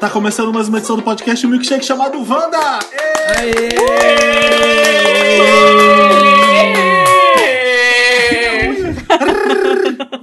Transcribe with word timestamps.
Tá 0.00 0.08
começando 0.08 0.52
mais 0.52 0.68
uma 0.68 0.78
edição 0.78 0.96
do 0.96 1.02
podcast 1.02 1.44
Milkshake 1.46 1.84
chamado 1.84 2.18
Wanda! 2.20 2.78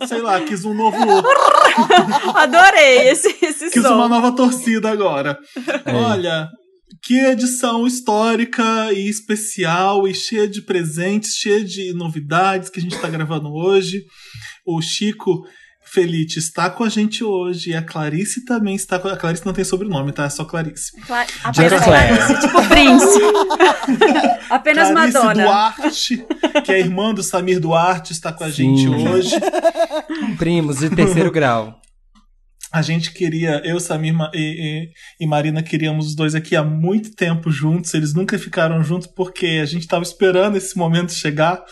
Sei 0.08 0.22
lá, 0.22 0.40
quis 0.42 0.64
um 0.66 0.74
novo. 0.74 0.98
Adorei 2.36 3.10
esse, 3.10 3.36
esse 3.42 3.70
Quis 3.70 3.82
som. 3.82 3.96
uma 3.96 4.08
nova 4.08 4.32
torcida 4.32 4.90
agora. 4.90 5.38
Olha, 5.94 6.48
que 7.04 7.18
edição 7.26 7.86
histórica 7.88 8.92
e 8.94 9.10
especial 9.10 10.08
e 10.08 10.14
cheia 10.14 10.48
de 10.48 10.62
presentes, 10.62 11.36
cheia 11.36 11.64
de 11.64 11.94
novidades 11.94 12.70
que 12.70 12.80
a 12.80 12.82
gente 12.82 13.00
tá 13.00 13.10
gravando 13.10 13.52
hoje. 13.54 14.04
O 14.66 14.82
Chico 14.82 15.44
Felite 15.96 16.38
está 16.40 16.70
com 16.70 16.84
a 16.84 16.90
gente 16.90 17.24
hoje 17.24 17.70
e 17.72 17.76
a 17.76 17.82
Clarice 17.82 18.44
também 18.44 18.76
está 18.76 19.00
com 19.00 19.08
a 19.08 19.16
Clarice 19.16 19.46
não 19.46 19.54
tem 19.54 19.64
sobrenome, 19.64 20.12
tá? 20.12 20.26
É 20.26 20.30
só 20.30 20.44
Clarice. 20.44 20.92
Cla- 21.08 21.26
Apenas 21.44 21.84
Claire. 21.84 22.18
Clarice, 22.18 22.42
tipo 22.42 22.68
Prince. 22.68 23.20
Apenas 24.50 24.92
Clarice 24.92 25.14
Madonna. 25.18 25.44
Duarte, 25.44 26.26
que 26.66 26.72
é 26.72 26.80
irmã 26.80 27.14
do 27.14 27.24
Samir 27.24 27.60
Duarte, 27.60 28.12
está 28.12 28.34
com 28.34 28.44
a 28.44 28.50
gente 28.50 28.82
Sim. 28.82 29.08
hoje. 29.08 29.36
Primos 30.38 30.80
de 30.80 30.90
terceiro 30.90 31.32
grau. 31.32 31.80
A 32.72 32.82
gente 32.82 33.14
queria, 33.14 33.62
eu, 33.64 33.80
Samir 33.80 34.14
e, 34.34 34.38
e- 34.38 34.90
e 35.24 35.28
Marina 35.28 35.64
queríamos 35.64 36.08
os 36.08 36.16
dois 36.16 36.36
aqui 36.36 36.58
há 36.58 36.64
muito 36.64 37.16
tempo 37.16 37.50
juntos. 37.50 37.94
Eles 37.94 38.14
nunca 38.14 38.38
ficaram 38.38 38.84
juntos 38.84 39.08
porque 39.08 39.60
a 39.62 39.66
gente 39.66 39.88
tava 39.88 40.04
esperando 40.04 40.58
esse 40.58 40.78
momento 40.78 41.14
chegar. 41.14 41.64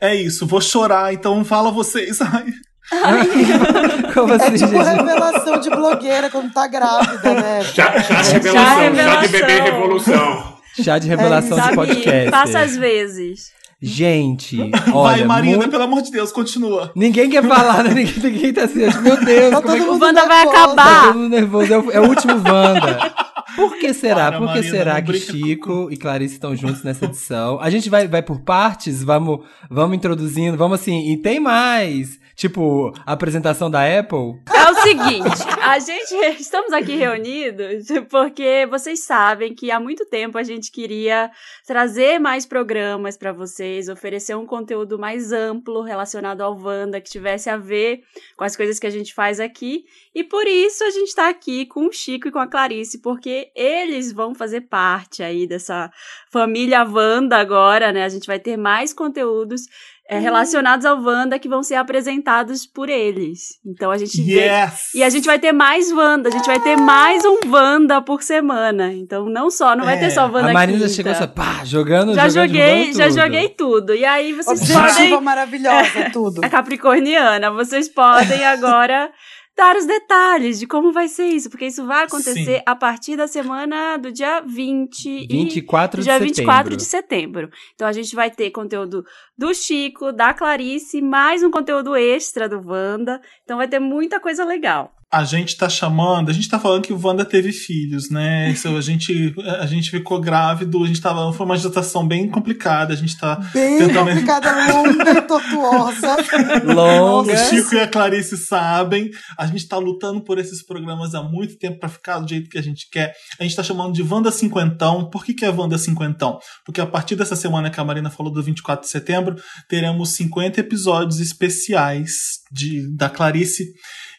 É 0.00 0.14
isso, 0.14 0.46
vou 0.46 0.60
chorar, 0.60 1.12
então 1.12 1.44
fala 1.44 1.72
vocês. 1.72 2.20
Ai, 2.22 2.44
Como 4.14 4.32
É 4.32 4.36
assim, 4.36 4.54
tipo 4.56 4.84
gente? 4.84 4.96
revelação 4.96 5.60
de 5.60 5.70
blogueira 5.70 6.30
quando 6.30 6.52
tá 6.52 6.66
grávida, 6.66 7.34
né? 7.34 7.62
Chá, 7.64 8.00
chá 8.02 8.22
de 8.22 8.30
revelação, 8.32 8.94
chá 8.94 9.16
de 9.22 9.28
bebê 9.28 9.60
revolução. 9.60 10.52
Chá 10.82 10.98
de 10.98 11.08
revelação 11.08 11.56
de 11.58 11.62
Samir, 11.64 11.76
podcast. 11.76 12.30
passa 12.30 12.58
as 12.60 12.76
vezes. 12.76 13.50
Gente, 13.84 14.56
vai, 14.56 14.70
olha, 14.92 15.26
Marina, 15.26 15.56
muito- 15.56 15.70
pelo 15.72 15.82
amor 15.82 16.02
de 16.02 16.12
Deus, 16.12 16.30
continua. 16.30 16.92
ninguém 16.94 17.28
quer 17.28 17.42
falar, 17.42 17.82
né? 17.82 17.92
Ninguém, 17.92 18.14
ninguém 18.32 18.52
tá 18.52 18.62
assim, 18.64 18.78
meu 19.00 19.16
Deus, 19.24 19.50
Tá 19.50 19.60
como 19.60 19.74
é 19.74 19.78
que 19.80 19.84
todo 19.84 19.88
O 19.88 19.92
mundo 19.94 20.02
Wanda 20.04 20.26
vai 20.26 20.44
nervoso. 20.44 20.54
tá 20.54 20.64
acabar. 20.64 21.02
todo 21.06 21.18
mundo 21.18 21.28
nervoso? 21.30 21.72
É 21.74 21.78
o, 21.78 21.90
é 21.90 22.00
o 22.00 22.08
último 22.08 22.32
Wanda. 22.34 23.12
Por 23.56 23.76
que 23.78 23.92
será? 23.92 24.14
Para, 24.26 24.38
Por 24.38 24.48
que 24.52 24.54
Marina, 24.54 24.70
será 24.76 25.02
que 25.02 25.12
Chico 25.14 25.88
e 25.90 25.96
Clarice 25.96 26.34
estão 26.34 26.54
juntos 26.54 26.84
nessa 26.84 27.06
edição? 27.06 27.58
A 27.60 27.68
gente 27.70 27.90
vai, 27.90 28.06
vai 28.06 28.22
por 28.22 28.38
partes, 28.40 29.02
vamos, 29.02 29.40
vamos 29.68 29.96
introduzindo, 29.96 30.56
vamos 30.56 30.80
assim, 30.80 31.10
e 31.12 31.16
tem 31.16 31.40
mais. 31.40 32.21
Tipo, 32.34 32.92
a 33.04 33.12
apresentação 33.12 33.70
da 33.70 33.82
Apple. 33.82 34.40
É 34.52 34.70
o 34.70 34.74
seguinte, 34.76 35.42
a 35.60 35.78
gente 35.78 36.14
estamos 36.40 36.72
aqui 36.72 36.96
reunidos 36.96 37.86
porque 38.10 38.66
vocês 38.68 39.04
sabem 39.04 39.54
que 39.54 39.70
há 39.70 39.78
muito 39.78 40.04
tempo 40.06 40.38
a 40.38 40.42
gente 40.42 40.70
queria 40.70 41.30
trazer 41.66 42.18
mais 42.18 42.46
programas 42.46 43.16
para 43.16 43.32
vocês, 43.32 43.88
oferecer 43.88 44.36
um 44.36 44.46
conteúdo 44.46 44.98
mais 44.98 45.32
amplo 45.32 45.82
relacionado 45.82 46.40
ao 46.40 46.58
Wanda 46.58 47.00
que 47.00 47.10
tivesse 47.10 47.50
a 47.50 47.56
ver 47.56 48.00
com 48.36 48.44
as 48.44 48.56
coisas 48.56 48.78
que 48.78 48.86
a 48.86 48.90
gente 48.90 49.14
faz 49.14 49.38
aqui. 49.38 49.84
E 50.14 50.24
por 50.24 50.46
isso 50.46 50.84
a 50.84 50.90
gente 50.90 51.08
está 51.08 51.28
aqui 51.28 51.66
com 51.66 51.86
o 51.86 51.92
Chico 51.92 52.28
e 52.28 52.32
com 52.32 52.38
a 52.38 52.46
Clarice, 52.46 53.00
porque 53.00 53.50
eles 53.54 54.12
vão 54.12 54.34
fazer 54.34 54.62
parte 54.62 55.22
aí 55.22 55.46
dessa 55.46 55.90
família 56.30 56.84
Wanda 56.84 57.36
agora, 57.36 57.92
né? 57.92 58.04
A 58.04 58.08
gente 58.08 58.26
vai 58.26 58.38
ter 58.38 58.56
mais 58.56 58.92
conteúdos 58.92 59.62
é, 60.12 60.18
relacionados 60.18 60.84
ao 60.84 61.00
Wanda 61.02 61.38
que 61.38 61.48
vão 61.48 61.62
ser 61.62 61.76
apresentados 61.76 62.66
por 62.66 62.88
eles. 62.88 63.58
Então 63.64 63.90
a 63.90 63.96
gente 63.98 64.20
vê. 64.22 64.46
Yes! 64.46 64.94
E 64.94 65.02
a 65.02 65.08
gente 65.08 65.24
vai 65.24 65.38
ter 65.38 65.52
mais 65.52 65.90
Wanda, 65.90 66.28
a 66.28 66.32
gente 66.32 66.46
vai 66.46 66.60
ter 66.60 66.76
mais 66.76 67.24
um 67.24 67.38
Wanda 67.50 68.00
por 68.02 68.22
semana. 68.22 68.92
Então 68.92 69.26
não 69.28 69.50
só, 69.50 69.74
não 69.74 69.84
vai 69.84 69.96
É, 69.96 70.00
ter 70.00 70.10
só 70.10 70.26
Wanda 70.26 70.50
a 70.50 70.52
Marina 70.52 70.88
chegou 70.88 71.12
assim, 71.12 71.26
pá, 71.28 71.62
jogando, 71.64 72.14
Já 72.14 72.28
jogando, 72.28 72.48
joguei, 72.48 72.92
jogando 72.92 72.96
já 72.96 73.04
tudo. 73.08 73.20
joguei 73.22 73.48
tudo. 73.48 73.94
E 73.94 74.04
aí 74.04 74.32
vocês 74.32 74.60
Objetiva 74.60 74.88
podem 74.92 75.20
maravilhosa, 75.20 76.10
tudo. 76.12 76.44
a 76.44 76.48
Capricorniana, 76.48 77.50
vocês 77.50 77.88
podem 77.88 78.44
agora 78.46 79.10
dar 79.56 79.76
os 79.76 79.84
detalhes 79.84 80.58
de 80.58 80.66
como 80.66 80.92
vai 80.92 81.08
ser 81.08 81.26
isso, 81.26 81.50
porque 81.50 81.66
isso 81.66 81.84
vai 81.86 82.04
acontecer 82.04 82.58
Sim. 82.58 82.62
a 82.64 82.74
partir 82.74 83.16
da 83.16 83.28
semana 83.28 83.96
do 83.96 84.10
dia 84.10 84.40
20 84.40 85.06
e 85.06 85.26
24 85.26 86.00
de 86.00 86.04
dia 86.04 86.14
setembro. 86.14 86.34
24 86.34 86.76
de 86.76 86.84
setembro. 86.84 87.50
Então 87.74 87.86
a 87.86 87.92
gente 87.92 88.14
vai 88.14 88.30
ter 88.30 88.50
conteúdo 88.50 89.04
do 89.36 89.54
Chico, 89.54 90.12
da 90.12 90.32
Clarice, 90.32 91.02
mais 91.02 91.42
um 91.42 91.50
conteúdo 91.50 91.94
extra 91.94 92.48
do 92.48 92.66
Wanda. 92.66 93.20
Então 93.44 93.56
vai 93.58 93.68
ter 93.68 93.78
muita 93.78 94.18
coisa 94.18 94.44
legal. 94.44 94.94
A 95.12 95.24
gente 95.24 95.58
tá 95.58 95.68
chamando, 95.68 96.30
a 96.30 96.32
gente 96.32 96.48
tá 96.48 96.58
falando 96.58 96.82
que 96.82 96.92
o 96.92 96.98
Wanda 97.06 97.22
teve 97.22 97.52
filhos, 97.52 98.08
né? 98.08 98.50
Isso, 98.50 98.66
a, 98.74 98.80
gente, 98.80 99.34
a 99.60 99.66
gente 99.66 99.90
ficou 99.90 100.18
grávido, 100.18 100.82
a 100.82 100.86
gente 100.86 101.02
tava. 101.02 101.30
Foi 101.34 101.44
uma 101.44 101.56
gestação 101.56 102.06
bem 102.08 102.30
complicada, 102.30 102.94
a 102.94 102.96
gente 102.96 103.18
tá 103.18 103.36
Bem 103.52 103.78
Tentando- 103.78 104.08
complicada, 104.08 104.72
longa 104.72 105.10
e 105.10 105.22
tortuosa. 105.22 106.16
Longa. 106.64 107.32
O 107.34 107.36
Chico 107.36 107.74
e 107.74 107.80
a 107.80 107.86
Clarice 107.86 108.36
sabem. 108.38 109.10
A 109.36 109.46
gente 109.46 109.68
tá 109.68 109.76
lutando 109.76 110.22
por 110.24 110.38
esses 110.38 110.64
programas 110.64 111.14
há 111.14 111.22
muito 111.22 111.58
tempo 111.58 111.78
pra 111.78 111.88
ficar 111.88 112.18
do 112.18 112.28
jeito 112.28 112.48
que 112.48 112.56
a 112.58 112.62
gente 112.62 112.88
quer. 112.90 113.14
A 113.38 113.42
gente 113.42 113.54
tá 113.54 113.62
chamando 113.62 113.92
de 113.92 114.02
Wanda 114.02 114.30
Cinquentão. 114.32 115.10
Por 115.10 115.24
que, 115.24 115.34
que 115.34 115.44
é 115.44 115.50
Wanda 115.50 115.76
Cinquentão? 115.76 116.38
Porque 116.64 116.80
a 116.80 116.86
partir 116.86 117.16
dessa 117.16 117.36
semana 117.36 117.68
que 117.70 117.78
a 117.78 117.84
Marina 117.84 118.08
falou 118.10 118.32
do 118.32 118.42
24 118.42 118.84
de 118.84 118.90
setembro, 118.90 119.36
teremos 119.68 120.10
50 120.14 120.58
episódios 120.60 121.20
especiais 121.20 122.12
de, 122.50 122.88
da 122.96 123.10
Clarice 123.10 123.66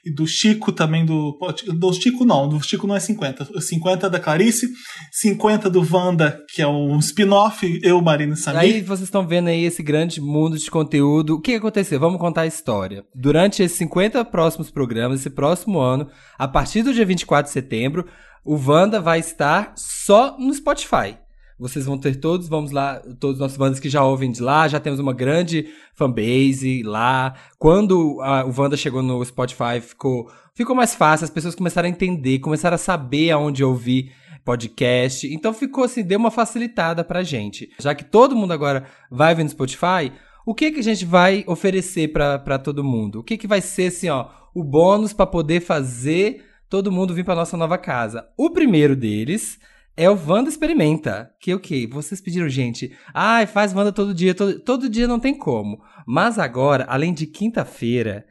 e 0.06 0.12
do 0.12 0.28
Chico 0.28 0.72
também 0.72 1.06
do. 1.06 1.38
Do 1.76 1.94
Chico 1.94 2.26
não, 2.26 2.48
do 2.48 2.62
Chico 2.62 2.86
não 2.86 2.96
é 2.96 3.00
50. 3.00 3.62
50 3.62 4.10
da 4.10 4.20
Clarice, 4.20 4.70
50 5.12 5.70
do 5.70 5.88
Wanda, 5.90 6.38
que 6.54 6.62
é 6.62 6.68
um 6.68 6.98
spin-off, 7.00 7.80
eu, 7.82 8.02
Marina 8.02 8.34
e 8.34 8.38
Samir. 8.38 8.60
Aí 8.60 8.82
vocês 8.82 9.08
estão 9.08 9.26
vendo 9.26 9.48
aí 9.48 9.64
esse 9.64 9.82
grande 9.82 10.20
mundo 10.20 10.58
de 10.58 10.70
conteúdo. 10.70 11.36
O 11.36 11.42
que 11.42 11.56
aconteceu? 11.56 12.00
Vamos 12.00 12.20
contar 12.20 12.42
a 12.42 12.48
história. 12.48 13.06
Durante 13.16 13.64
esses 13.64 13.78
50 13.78 14.26
próximos 14.26 14.70
programas, 14.70 15.22
esse 15.22 15.30
próximo 15.30 15.80
ano, 15.80 16.08
a 16.38 16.48
partir 16.48 16.84
do 16.84 16.94
dia 16.94 17.06
24 17.06 17.48
de 17.48 17.54
setembro, 17.54 18.06
o 18.44 18.56
Wanda 18.56 19.00
vai 19.00 19.20
estar 19.20 19.74
só 19.78 20.38
no 20.38 20.54
Spotify. 20.54 21.18
Vocês 21.64 21.86
vão 21.86 21.98
ter 21.98 22.18
todos, 22.18 22.50
vamos 22.50 22.72
lá, 22.72 23.02
todos 23.20 23.36
os 23.38 23.40
nossos 23.40 23.58
bandas 23.58 23.80
que 23.80 23.88
já 23.90 24.04
ouvem 24.04 24.30
de 24.32 24.42
lá, 24.42 24.68
já 24.68 24.80
temos 24.82 25.00
uma 25.00 25.14
grande 25.14 25.68
fanbase 25.96 26.84
lá. 26.84 27.36
Quando 27.58 28.20
a- 28.22 28.44
o 28.46 28.54
Wanda 28.56 28.76
chegou 28.76 29.02
no 29.02 29.24
Spotify, 29.24 29.80
ficou, 29.82 30.30
ficou 30.54 30.76
mais 30.76 30.94
fácil, 30.94 31.24
as 31.24 31.32
pessoas 31.32 31.56
começaram 31.56 31.88
a 31.88 31.90
entender, 31.90 32.40
começaram 32.40 32.76
a 32.76 32.78
saber 32.78 33.32
aonde 33.32 33.64
ouvir 33.64 34.12
podcast. 34.44 35.26
Então 35.34 35.54
ficou 35.54 35.86
assim, 35.86 36.04
deu 36.04 36.20
uma 36.20 36.30
facilitada 36.32 37.04
pra 37.04 37.24
gente. 37.24 37.70
Já 37.80 37.96
que 37.96 38.04
todo 38.04 38.36
mundo 38.36 38.52
agora 38.52 38.86
vai 39.10 39.34
vir 39.34 39.44
no 39.44 39.50
Spotify, 39.50 40.12
o 40.46 40.54
que 40.54 40.70
que 40.72 40.80
a 40.82 40.84
gente 40.84 41.06
vai 41.06 41.44
oferecer 41.48 42.10
pra 42.12 42.60
todo 42.60 42.84
mundo? 42.84 43.20
O 43.20 43.24
que 43.24 43.38
que 43.38 43.48
vai 43.48 43.62
ser 43.62 43.88
assim, 43.88 44.10
ó, 44.10 44.28
o 44.54 44.64
bônus 44.64 45.14
pra 45.14 45.26
poder 45.26 45.62
fazer 45.62 46.44
todo 46.70 46.92
mundo 46.92 47.14
vir 47.14 47.24
pra 47.24 47.36
nossa 47.36 47.56
nova 47.56 47.78
casa? 47.78 48.28
O 48.38 48.50
primeiro 48.50 48.96
deles 48.96 49.58
é 49.96 50.10
o 50.10 50.20
Wanda 50.28 50.50
Experimenta. 50.50 51.30
Que 51.40 51.54
o 51.54 51.60
quê? 51.60 51.88
Vocês 51.92 52.20
pediram, 52.20 52.50
gente, 52.50 52.92
ai, 53.14 53.46
faz 53.46 53.74
Wanda 53.74 53.92
todo 53.92 54.14
dia. 54.14 54.34
Todo, 54.34 54.60
todo 54.60 54.90
dia 54.90 55.08
não 55.08 55.20
tem 55.20 55.38
como. 55.38 55.80
Mas 56.06 56.40
agora, 56.40 56.86
além 56.90 57.14
de 57.14 57.28
quinta-feira, 57.28 58.26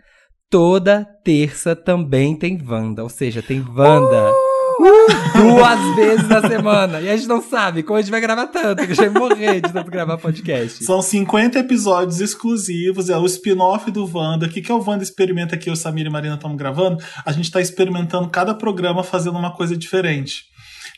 toda 0.50 1.04
terça 1.24 1.74
também 1.74 2.36
tem 2.36 2.60
Wanda. 2.62 3.02
Ou 3.02 3.08
seja, 3.08 3.42
tem 3.42 3.60
Wanda. 3.60 4.32
Duas 5.34 5.80
vezes 5.94 6.28
na 6.28 6.40
semana. 6.40 7.00
E 7.00 7.08
a 7.08 7.16
gente 7.16 7.28
não 7.28 7.40
sabe 7.40 7.82
como 7.82 7.98
a 7.98 8.02
gente 8.02 8.10
vai 8.10 8.20
gravar 8.20 8.46
tanto, 8.48 8.84
que 8.84 8.92
eu 8.92 8.96
já 8.96 9.04
ia 9.04 9.10
morrer 9.10 9.60
de 9.60 9.72
tanto 9.72 9.90
gravar 9.90 10.18
podcast. 10.18 10.84
São 10.84 11.00
50 11.00 11.58
episódios 11.58 12.20
exclusivos, 12.20 13.08
é 13.08 13.16
o 13.16 13.26
spin-off 13.26 13.90
do 13.90 14.10
Wanda. 14.12 14.46
O 14.46 14.48
que, 14.48 14.60
que 14.60 14.72
é 14.72 14.74
o 14.74 14.82
Wanda 14.84 15.04
Experimenta 15.04 15.56
que 15.56 15.70
eu, 15.70 15.76
Samir 15.76 16.06
e 16.06 16.10
Marina 16.10 16.34
estamos 16.34 16.56
gravando? 16.56 17.02
A 17.24 17.30
gente 17.32 17.44
está 17.44 17.60
experimentando 17.60 18.28
cada 18.28 18.54
programa 18.54 19.04
fazendo 19.04 19.38
uma 19.38 19.54
coisa 19.54 19.76
diferente. 19.76 20.51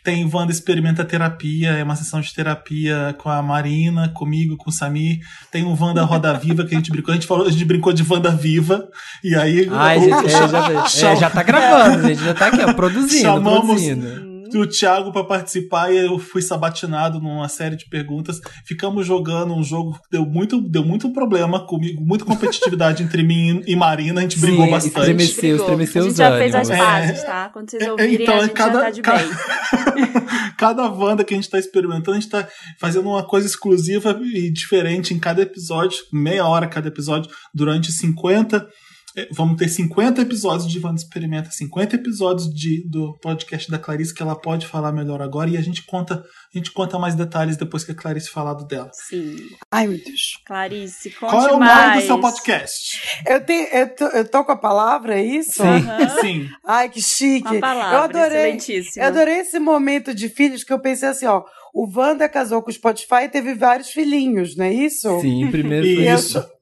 Tem 0.04 0.28
Wanda 0.30 0.52
Experimenta 0.52 1.02
Terapia, 1.02 1.70
é 1.70 1.82
uma 1.82 1.96
sessão 1.96 2.20
de 2.20 2.32
terapia 2.34 3.14
com 3.18 3.30
a 3.30 3.42
Marina, 3.42 4.10
comigo, 4.10 4.54
com 4.56 4.68
o 4.68 4.72
Samir. 4.72 5.20
Tem 5.50 5.64
o 5.64 5.74
Wanda 5.74 6.04
Roda 6.04 6.34
Viva, 6.34 6.64
que 6.66 6.74
a 6.74 6.78
gente 6.78 6.90
brincou. 6.90 7.12
A 7.12 7.14
gente, 7.14 7.26
falou, 7.26 7.46
a 7.46 7.50
gente 7.50 7.64
brincou 7.64 7.90
de 7.92 8.04
Wanda 8.06 8.30
Viva. 8.30 8.86
E 9.24 9.34
aí. 9.34 9.66
Ai, 9.72 9.96
o- 9.98 10.02
gente, 10.02 10.26
é, 10.26 10.48
já, 10.48 11.08
é, 11.10 11.16
já 11.16 11.30
tá 11.30 11.42
gravando, 11.42 12.06
gente. 12.06 12.22
Já 12.22 12.34
tá 12.34 12.48
aqui, 12.48 12.60
ó, 12.62 12.74
produzindo, 12.74 13.22
Chamamos- 13.22 13.64
produzindo. 13.64 14.33
O 14.54 14.66
Thiago 14.66 15.12
para 15.12 15.24
participar 15.24 15.92
e 15.92 15.96
eu 15.98 16.18
fui 16.18 16.42
sabatinado 16.42 17.20
numa 17.20 17.48
série 17.48 17.76
de 17.76 17.88
perguntas. 17.88 18.40
Ficamos 18.66 19.06
jogando 19.06 19.54
um 19.54 19.62
jogo 19.62 19.94
que 19.94 20.00
deu 20.10 20.24
muito, 20.26 20.60
deu 20.60 20.84
muito 20.84 21.12
problema 21.12 21.66
comigo, 21.66 22.02
muita 22.04 22.24
competitividade 22.24 23.02
entre 23.02 23.22
mim 23.22 23.62
e 23.66 23.74
Marina. 23.76 24.20
A 24.20 24.22
gente 24.22 24.38
brigou 24.38 24.64
Sim, 24.64 24.70
bastante. 24.70 24.98
estremeceu, 24.98 25.40
Brigou. 25.56 25.56
estremeceu 25.64 26.02
a 26.02 26.04
gente 26.04 26.12
os 26.12 26.18
já 26.18 26.38
fez 26.38 26.54
as 26.54 26.68
ânimos. 26.70 26.86
pazes, 26.86 27.22
tá? 27.24 27.48
Quando 27.50 27.70
vocês 27.70 27.82
É, 27.82 27.90
ouvirem, 27.92 28.22
então, 28.22 28.36
a 28.36 28.40
gente 28.42 28.52
cada- 28.52 28.72
já 28.78 28.84
tá 28.84 28.90
de 28.90 29.02
cada- 29.02 29.18
bem. 29.24 29.34
cada 30.58 30.88
Wanda 30.90 31.24
que 31.24 31.34
a 31.34 31.36
gente 31.36 31.50
tá 31.50 31.58
experimentando, 31.58 32.12
a 32.16 32.20
gente 32.20 32.28
tá 32.30 32.46
fazendo 32.80 33.08
uma 33.08 33.22
coisa 33.22 33.46
exclusiva 33.46 34.18
e 34.22 34.50
diferente 34.52 35.14
em 35.14 35.18
cada 35.18 35.42
episódio, 35.42 35.98
meia 36.12 36.46
hora 36.46 36.66
cada 36.66 36.88
episódio, 36.88 37.30
durante 37.54 37.92
50 37.92 38.56
É, 38.56 38.83
Vamos 39.30 39.56
ter 39.56 39.68
50 39.68 40.22
episódios 40.22 40.68
de 40.68 40.84
Wanda 40.84 40.96
Experimenta, 40.96 41.50
50 41.50 41.94
episódios 41.94 42.52
de, 42.52 42.84
do 42.88 43.16
podcast 43.22 43.70
da 43.70 43.78
Clarice 43.78 44.12
que 44.12 44.20
ela 44.20 44.34
pode 44.34 44.66
falar 44.66 44.90
melhor 44.90 45.22
agora 45.22 45.48
e 45.48 45.56
a 45.56 45.60
gente 45.60 45.84
conta, 45.84 46.24
a 46.52 46.58
gente 46.58 46.72
conta 46.72 46.98
mais 46.98 47.14
detalhes 47.14 47.56
depois 47.56 47.84
que 47.84 47.92
a 47.92 47.94
Clarice 47.94 48.28
falar 48.28 48.54
do 48.54 48.66
dela. 48.66 48.90
Sim. 48.92 49.36
Ai, 49.70 49.86
meu 49.86 49.98
Deus. 49.98 50.40
Clarice, 50.44 51.10
conte 51.10 51.30
Qual 51.30 51.48
é 51.48 51.52
o 51.52 51.60
mais. 51.60 51.88
nome 51.88 52.00
do 52.00 52.06
seu 52.06 52.20
podcast? 52.20 53.00
Eu, 53.26 53.40
tenho, 53.44 53.68
eu, 53.68 53.94
tô, 53.94 54.04
eu 54.06 54.28
tô 54.28 54.44
com 54.44 54.52
a 54.52 54.56
palavra, 54.56 55.14
é 55.14 55.24
isso? 55.24 55.62
Sim. 55.62 56.20
Sim. 56.20 56.48
Ai, 56.66 56.88
que 56.88 57.00
chique. 57.00 57.48
Uma 57.48 57.60
palavra, 57.60 57.96
eu 57.96 58.02
adorei. 58.02 58.58
Eu 58.96 59.04
adorei 59.04 59.38
esse 59.38 59.60
momento 59.60 60.12
de 60.12 60.28
filhos 60.28 60.64
que 60.64 60.72
eu 60.72 60.80
pensei 60.80 61.08
assim, 61.08 61.26
ó. 61.26 61.44
O 61.72 61.88
Wanda 61.92 62.28
casou 62.28 62.62
com 62.62 62.70
o 62.70 62.72
Spotify 62.72 63.24
e 63.24 63.28
teve 63.28 63.54
vários 63.54 63.90
filhinhos, 63.90 64.56
não 64.56 64.64
é 64.64 64.72
isso? 64.72 65.20
Sim, 65.20 65.50
primeiro 65.50 65.84
foi 65.84 66.06
Isso. 66.06 66.38
Eu 66.38 66.53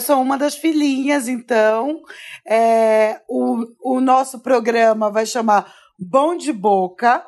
sou 0.00 0.20
uma 0.20 0.38
das 0.38 0.56
filhinhas, 0.56 1.28
então. 1.28 2.02
É, 2.46 3.20
o, 3.28 3.66
o 3.96 4.00
nosso 4.00 4.40
programa 4.40 5.10
vai 5.10 5.26
chamar 5.26 5.72
Bom 5.98 6.36
de 6.36 6.52
Boca. 6.52 7.24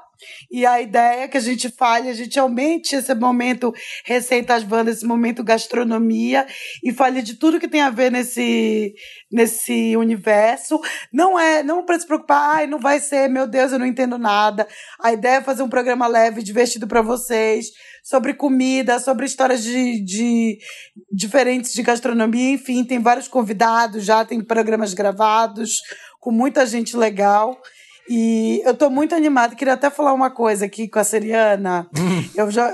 E 0.51 0.65
a 0.65 0.81
ideia 0.81 1.25
é 1.25 1.29
que 1.29 1.37
a 1.37 1.41
gente 1.41 1.69
fale, 1.69 2.09
a 2.09 2.15
gente 2.15 2.39
aumente 2.39 2.97
esse 2.97 3.15
momento 3.15 3.75
receitas 4.05 4.63
bandas, 4.63 4.97
esse 4.97 5.07
momento 5.07 5.45
gastronomia 5.45 6.47
e 6.83 6.93
fale 6.93 7.21
de 7.23 7.35
tudo 7.35 7.61
que 7.61 7.69
tem 7.69 7.83
a 7.83 7.91
ver 7.91 8.11
nesse, 8.11 8.95
nesse 9.31 9.97
universo. 9.97 10.81
Não 11.13 11.39
é, 11.39 11.63
não 11.63 11.85
para 11.85 11.99
se 11.99 12.07
preocupar, 12.07 12.57
ai, 12.57 12.67
não 12.67 12.79
vai 12.79 12.99
ser, 12.99 13.29
meu 13.29 13.47
Deus, 13.47 13.73
eu 13.73 13.79
não 13.79 13.87
entendo 13.87 14.17
nada. 14.17 14.67
A 14.99 15.13
ideia 15.13 15.37
é 15.37 15.43
fazer 15.43 15.63
um 15.63 15.69
programa 15.69 16.07
leve, 16.07 16.43
divertido 16.43 16.87
para 16.87 17.03
vocês, 17.03 17.71
sobre 18.07 18.35
comida, 18.35 19.01
sobre 19.01 19.27
histórias 19.27 19.65
de, 19.65 20.01
de 20.01 20.59
diferentes 21.11 21.73
de 21.73 21.83
gastronomia, 21.83 22.55
enfim, 22.55 22.85
tem 22.85 23.01
vários 23.01 23.27
convidados, 23.27 24.05
já 24.05 24.25
tem 24.25 24.41
programas 24.41 24.95
gravados 24.95 25.81
com 26.21 26.31
muita 26.31 26.65
gente 26.65 26.97
legal. 26.97 27.61
E 28.09 28.63
eu 28.65 28.75
tô 28.75 28.89
muito 28.89 29.13
animada, 29.13 29.57
queria 29.57 29.75
até 29.75 29.91
falar 29.91 30.13
uma 30.13 30.31
coisa 30.31 30.67
aqui 30.67 30.87
com 30.87 31.01
a 31.01 31.05
Seriana. 31.05 31.91
Eu 32.37 32.49
já 32.49 32.73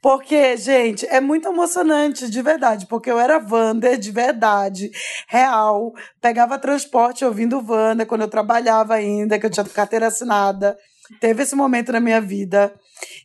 porque, 0.00 0.56
gente, 0.56 1.06
é 1.06 1.20
muito 1.20 1.46
emocionante, 1.46 2.28
de 2.28 2.42
verdade, 2.42 2.86
porque 2.86 3.08
eu 3.08 3.20
era 3.20 3.38
Wander 3.38 3.96
de 3.96 4.10
verdade, 4.10 4.90
real. 5.28 5.92
Pegava 6.20 6.58
transporte 6.58 7.24
ouvindo 7.24 7.64
Wander 7.64 8.04
quando 8.04 8.22
eu 8.22 8.28
trabalhava 8.28 8.94
ainda, 8.94 9.38
que 9.38 9.46
eu 9.46 9.50
tinha 9.50 9.64
carteira 9.64 10.08
assinada. 10.08 10.76
Teve 11.20 11.44
esse 11.44 11.54
momento 11.54 11.92
na 11.92 12.00
minha 12.00 12.20
vida. 12.20 12.74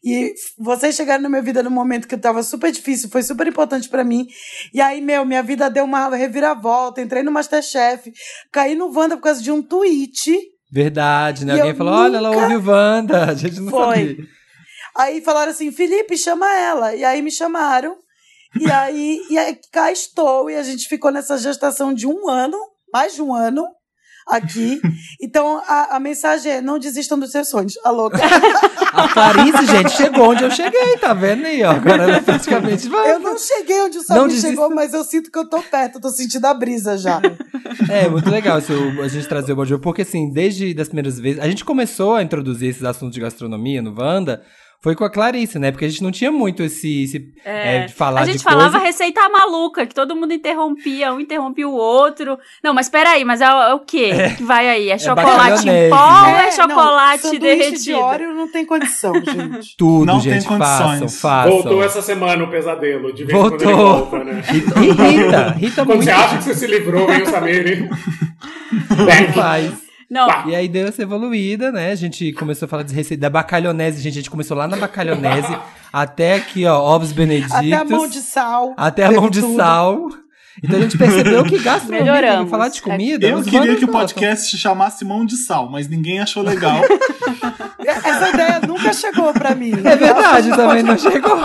E 0.03 0.33
vocês 0.57 0.95
chegaram 0.95 1.24
na 1.24 1.29
minha 1.29 1.41
vida 1.41 1.62
num 1.63 1.69
momento 1.69 2.07
que 2.07 2.18
tava 2.18 2.44
super 2.44 2.71
difícil, 2.71 3.09
foi 3.09 3.24
super 3.24 3.47
importante 3.47 3.89
pra 3.89 4.03
mim. 4.03 4.27
E 4.74 4.79
aí, 4.81 5.01
meu, 5.01 5.25
minha 5.25 5.44
vida 5.44 5.69
deu 5.69 5.83
uma 5.85 6.07
reviravolta, 6.15 7.01
entrei 7.01 7.24
no 7.24 7.31
Masterchef, 7.31 8.12
caí 8.51 8.75
no 8.75 8.91
Wanda 8.95 9.18
por 9.18 9.24
causa 9.24 9.41
de 9.41 9.51
um 9.51 9.62
tweet. 9.62 10.38
Verdade, 10.71 11.45
né? 11.45 11.53
E 11.53 11.59
Alguém 11.59 11.71
eu 11.71 11.77
falou, 11.77 11.94
olha, 11.94 12.18
ela 12.18 12.29
nunca- 12.29 12.41
ouve 12.44 12.56
o 12.57 12.69
Wanda. 12.71 13.25
A 13.31 13.33
gente 13.33 13.59
não 13.59 13.69
Foi. 13.71 13.95
sabia. 13.95 14.18
Aí 14.97 15.21
falaram 15.21 15.51
assim, 15.51 15.71
Felipe, 15.71 16.18
chama 16.18 16.51
ela. 16.53 16.95
E 16.95 17.03
aí 17.03 17.21
me 17.21 17.31
chamaram. 17.31 17.95
E 18.59 18.71
aí, 18.71 19.21
e 19.29 19.38
aí 19.38 19.57
cá 19.71 19.91
estou. 19.91 20.50
E 20.50 20.56
a 20.56 20.63
gente 20.63 20.88
ficou 20.88 21.12
nessa 21.12 21.38
gestação 21.38 21.94
de 21.94 22.07
um 22.07 22.27
ano, 22.29 22.57
mais 22.91 23.13
de 23.13 23.21
um 23.21 23.33
ano, 23.33 23.63
aqui. 24.27 24.81
Então 25.21 25.62
a, 25.68 25.95
a 25.95 26.00
mensagem 26.00 26.51
é: 26.51 26.62
não 26.62 26.77
desistam 26.79 27.18
dos 27.18 27.31
seus 27.31 27.47
sonhos. 27.50 27.74
Alô, 27.83 28.09
A 28.94 29.07
Clarice, 29.09 29.65
gente, 29.65 29.91
chegou 29.91 30.29
onde 30.31 30.44
eu 30.44 30.51
cheguei, 30.51 30.97
tá 30.97 31.13
vendo 31.13 31.45
aí, 31.45 31.63
ó? 31.63 31.71
Agora 31.71 32.03
ela 32.03 32.15
é 32.18 32.21
praticamente 32.21 32.88
vai. 32.89 33.12
eu 33.13 33.19
não 33.19 33.38
cheguei 33.38 33.81
onde 33.81 33.97
o 33.97 34.01
Não 34.01 34.06
Samir 34.29 34.39
chegou, 34.39 34.69
mas 34.74 34.94
eu 34.94 35.03
sinto 35.03 35.31
que 35.31 35.38
eu 35.38 35.47
tô 35.50 35.62
perto, 35.62 35.95
eu 35.95 36.01
tô 36.01 36.09
sentindo 36.09 36.45
a 36.45 36.53
brisa 36.53 36.97
já. 36.97 37.21
É, 37.89 38.07
muito 38.09 38.29
legal 38.29 38.59
o- 38.59 39.01
a 39.01 39.07
gente 39.07 39.27
trazer 39.27 39.53
o 39.53 39.56
Bom 39.56 39.65
Dia, 39.65 39.77
porque 39.79 40.01
assim, 40.01 40.31
desde 40.31 40.75
as 40.79 40.88
primeiras 40.88 41.19
vezes, 41.19 41.39
a 41.41 41.47
gente 41.47 41.63
começou 41.65 42.15
a 42.15 42.24
introduzir 42.24 42.69
esses 42.69 42.83
assuntos 42.83 43.13
de 43.15 43.21
gastronomia 43.21 43.81
no 43.81 43.94
Wanda, 43.97 44.41
foi 44.79 44.95
com 44.95 45.03
a 45.03 45.09
Clarice, 45.09 45.57
né? 45.59 45.71
Porque 45.71 45.85
a 45.85 45.89
gente 45.89 46.03
não 46.03 46.12
tinha 46.12 46.31
muito 46.31 46.62
esse, 46.63 47.03
esse 47.03 47.33
é, 47.44 47.85
de 47.85 47.94
falar 47.94 48.21
a 48.21 48.25
gente 48.25 48.38
de 48.38 48.44
falava 48.44 48.71
coisa. 48.71 48.85
receita 48.85 49.27
maluca, 49.27 49.85
que 49.85 49.94
todo 49.95 50.15
mundo 50.15 50.31
interrompia, 50.33 51.13
um 51.13 51.19
interrompia 51.19 51.68
o 51.68 51.74
outro. 51.74 52.38
Não, 52.63 52.74
mas 52.74 52.88
peraí, 52.88 53.25
mas 53.25 53.41
é, 53.41 53.47
o- 53.51 53.62
é 53.63 53.74
o 53.74 53.79
quê 53.79 54.12
que 54.38 54.44
vai 54.44 54.69
aí? 54.69 54.89
É 54.89 54.97
chocolate 54.97 55.68
em 55.68 55.89
pó 55.89 55.95
ou 56.29 56.35
é, 56.39 56.45
não, 56.45 56.51
chocolate 56.51 57.21
sanduíche 57.24 57.39
derretido? 57.39 57.83
de 57.83 57.94
Oreo 57.94 58.33
não 58.35 58.51
tem 58.51 58.65
condição, 58.65 59.13
gente. 59.15 59.75
Tudo, 59.77 60.06
Não 60.06 60.21
tem 60.21 60.33
gente, 60.33 60.47
condições. 60.47 60.68
façam, 60.69 61.09
façam. 61.09 61.51
Voltou 61.51 61.83
essa 61.83 62.01
semana 62.01 62.44
o 62.44 62.50
pesadelo, 62.51 63.12
de 63.13 63.25
vez 63.25 63.38
em 63.38 63.41
quando 63.41 63.62
ele 63.62 63.74
Voltou. 63.74 63.97
volta, 64.09 64.24
né? 64.24 64.44
Irrita, 64.50 65.56
irrita 65.59 65.75
Quando 65.85 65.88
muito. 65.97 66.03
você 66.03 66.12
acha 66.12 66.38
que 66.38 66.44
você 66.44 66.53
se 66.56 66.68
livrou, 66.68 67.07
vem 67.07 67.24
o 67.24 67.25
Samir 67.25 67.68
e... 67.68 67.88
Back. 69.06 69.33
Faz. 69.33 69.87
Não, 70.09 70.27
E 70.48 70.56
aí 70.56 70.68
deu 70.68 70.88
essa 70.88 71.01
evoluída, 71.01 71.71
né? 71.71 71.92
A 71.92 71.95
gente 71.95 72.31
começou 72.33 72.65
a 72.65 72.69
falar 72.69 72.83
de 72.83 72.94
receita 72.94 73.21
da 73.21 73.30
bacalhonese, 73.30 74.01
gente. 74.01 74.13
A 74.13 74.21
gente 74.21 74.30
começou 74.30 74.56
lá 74.56 74.68
na 74.68 74.77
bacalhonese, 74.77 75.57
até 75.92 76.36
aqui, 76.36 76.65
ó, 76.65 76.80
ovos 76.81 77.12
beneditos. 77.12 77.54
Até 77.54 77.74
a 77.74 77.83
mão 77.83 78.07
de 78.07 78.19
sal. 78.21 78.74
até 78.77 79.06
a 79.06 79.12
mão 79.12 79.30
de 79.30 79.42
tudo. 79.42 79.56
sal. 79.57 80.09
Então 80.63 80.80
a 80.80 80.81
gente 80.81 80.98
percebeu 80.98 81.44
que 81.44 81.57
gastronomia, 81.62 82.13
Melhoramos. 82.13 82.50
falar 82.50 82.69
de 82.69 82.81
comida. 82.81 83.25
Eu 83.27 83.44
queria 83.44 83.75
que 83.75 83.86
o 83.86 83.88
podcast 83.89 84.50
se 84.51 84.57
chamasse 84.57 85.04
Mão 85.06 85.25
de 85.25 85.38
Sal, 85.38 85.69
mas 85.69 85.88
ninguém 85.88 86.19
achou 86.19 86.42
legal. 86.44 86.81
Essa 87.88 88.30
ideia 88.30 88.59
nunca 88.68 88.92
chegou 88.92 89.31
pra 89.33 89.56
mim. 89.56 89.71
É 89.71 89.95
verdade, 89.95 90.50
também 90.50 90.83
não 90.83 90.98
chegou. 90.98 91.38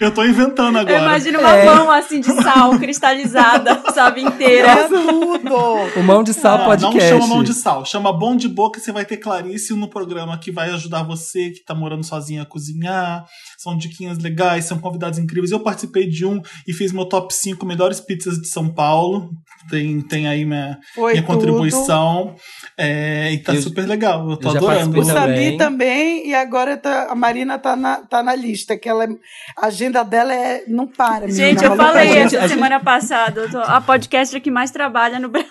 Eu 0.00 0.10
tô 0.12 0.24
inventando 0.24 0.76
eu 0.76 0.80
agora. 0.80 0.98
imagino 0.98 1.38
uma 1.38 1.54
É. 1.56 1.64
mão 1.64 1.90
assim 1.90 2.20
de 2.20 2.32
sal, 2.42 2.76
cristalizada, 2.78 3.80
sabe, 3.94 4.22
inteira. 4.22 4.68
É 4.72 4.88
tudo. 4.88 5.54
O 5.96 6.02
Mão 6.02 6.22
de 6.24 6.32
Sal 6.34 6.58
Não, 6.58 6.64
podcast. 6.66 6.96
não 7.12 7.20
chama 7.20 7.26
mão 7.34 7.44
de 7.44 7.54
sal, 7.54 7.84
chama 7.84 8.12
bom 8.12 8.34
de 8.34 8.48
boca. 8.48 8.80
Você 8.80 8.90
vai 8.90 9.04
ter 9.04 9.18
Clarice 9.18 9.72
no 9.74 9.88
programa 9.88 10.36
que 10.38 10.50
vai 10.50 10.70
ajudar 10.70 11.02
você 11.04 11.50
que 11.50 11.64
tá 11.64 11.74
morando 11.74 12.02
sozinha 12.04 12.42
a 12.42 12.46
cozinhar. 12.46 13.24
São 13.58 13.76
diquinhas 13.76 14.18
legais, 14.18 14.64
são 14.66 14.78
convidados 14.78 15.18
incríveis. 15.18 15.50
Eu 15.50 15.60
participei 15.60 16.06
de 16.08 16.24
um 16.26 16.40
e 16.66 16.72
fiz 16.72 16.92
meu 16.92 17.06
top 17.06 17.32
5 17.34 17.64
melhores 17.66 18.00
pizzas 18.00 18.38
de 18.38 18.48
São 18.48 18.68
Paulo. 18.72 19.30
Tem, 19.70 20.00
tem 20.02 20.28
aí 20.28 20.44
minha, 20.44 20.78
Foi 20.94 21.12
minha 21.12 21.22
tudo. 21.24 21.34
contribuição. 21.34 22.36
É, 22.78 23.32
e 23.32 23.38
tá 23.38 23.54
Eu- 23.54 23.62
super 23.62 23.86
legal. 23.86 24.28
Eu 24.30 24.36
tô 24.36 24.48
eu 24.48 24.52
já 24.52 24.58
adorando. 24.58 24.90
O 24.90 25.04
participei 25.04 25.14
Samir 25.14 25.56
também. 25.56 25.56
também, 25.58 26.28
e 26.28 26.34
agora 26.34 26.76
tá- 26.76 27.08
a 27.10 27.14
Marina 27.14 27.58
tá 27.58 27.74
na, 27.74 27.96
tá 28.02 28.22
na 28.22 28.34
lista, 28.34 28.76
que 28.76 28.88
ela, 28.88 29.04
é- 29.04 29.08
a 29.58 29.66
agenda 29.66 30.02
dela 30.04 30.32
é, 30.34 30.62
não 30.68 30.86
para. 30.86 31.28
Gente, 31.28 31.64
eu 31.64 31.74
falei 31.74 32.06
gente- 32.08 32.18
essa 32.18 32.38
a 32.38 32.40
gente- 32.42 32.50
semana 32.54 32.78
passada, 32.80 33.40
eu 33.40 33.50
tô, 33.50 33.58
a 33.58 33.80
podcaster 33.80 34.40
que 34.40 34.50
mais 34.50 34.70
trabalha 34.70 35.18
no 35.18 35.28
Brasil. 35.30 35.46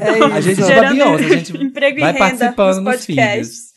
É 0.00 0.34
A 0.34 0.40
gente 0.40 0.60
isso. 0.60 0.70
é 0.70 0.78
a 0.80 1.18
gente 1.18 1.56
emprego 1.62 2.00
vai 2.00 2.10
e 2.10 2.12
renda 2.12 2.18
participando 2.18 2.76
nos 2.76 2.84
nos 2.84 3.06
podcasts. 3.06 3.69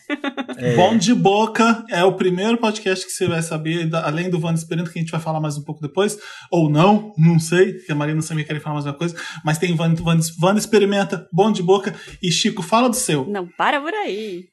É. 0.57 0.75
Bom 0.75 0.98
de 0.98 1.13
Boca 1.13 1.83
é 1.89 2.03
o 2.03 2.13
primeiro 2.13 2.57
podcast 2.57 3.05
que 3.05 3.12
você 3.12 3.27
vai 3.27 3.41
saber, 3.41 3.88
da- 3.88 4.05
além 4.05 4.29
do 4.29 4.39
Vanda 4.39 4.55
Experimenta, 4.60 4.91
que 4.91 5.00
a 5.00 5.01
gente 5.01 5.12
vai 5.12 5.22
falar 5.22 5.39
mais 5.39 5.57
um 5.57 5.63
pouco 5.63 5.81
depois, 5.81 6.17
ou 6.51 6.69
não, 6.69 7.13
não 7.17 7.39
sei, 7.39 7.74
que 7.74 7.91
a 7.91 7.95
Marina 7.95 8.22
também 8.22 8.45
quer 8.45 8.60
falar 8.60 8.75
mais 8.75 8.86
uma 8.86 8.93
coisa, 8.93 9.15
mas 9.43 9.57
tem 9.57 9.75
Vanda, 9.75 10.01
Vanda, 10.01 10.24
Vanda 10.39 10.60
Experimenta, 10.60 11.27
Bom 11.31 11.51
de 11.51 11.63
Boca, 11.63 11.93
e 12.22 12.31
Chico, 12.31 12.62
fala 12.62 12.89
do 12.89 12.95
seu. 12.95 13.25
Não, 13.25 13.48
para 13.57 13.79
por 13.81 13.93
aí. 13.93 14.43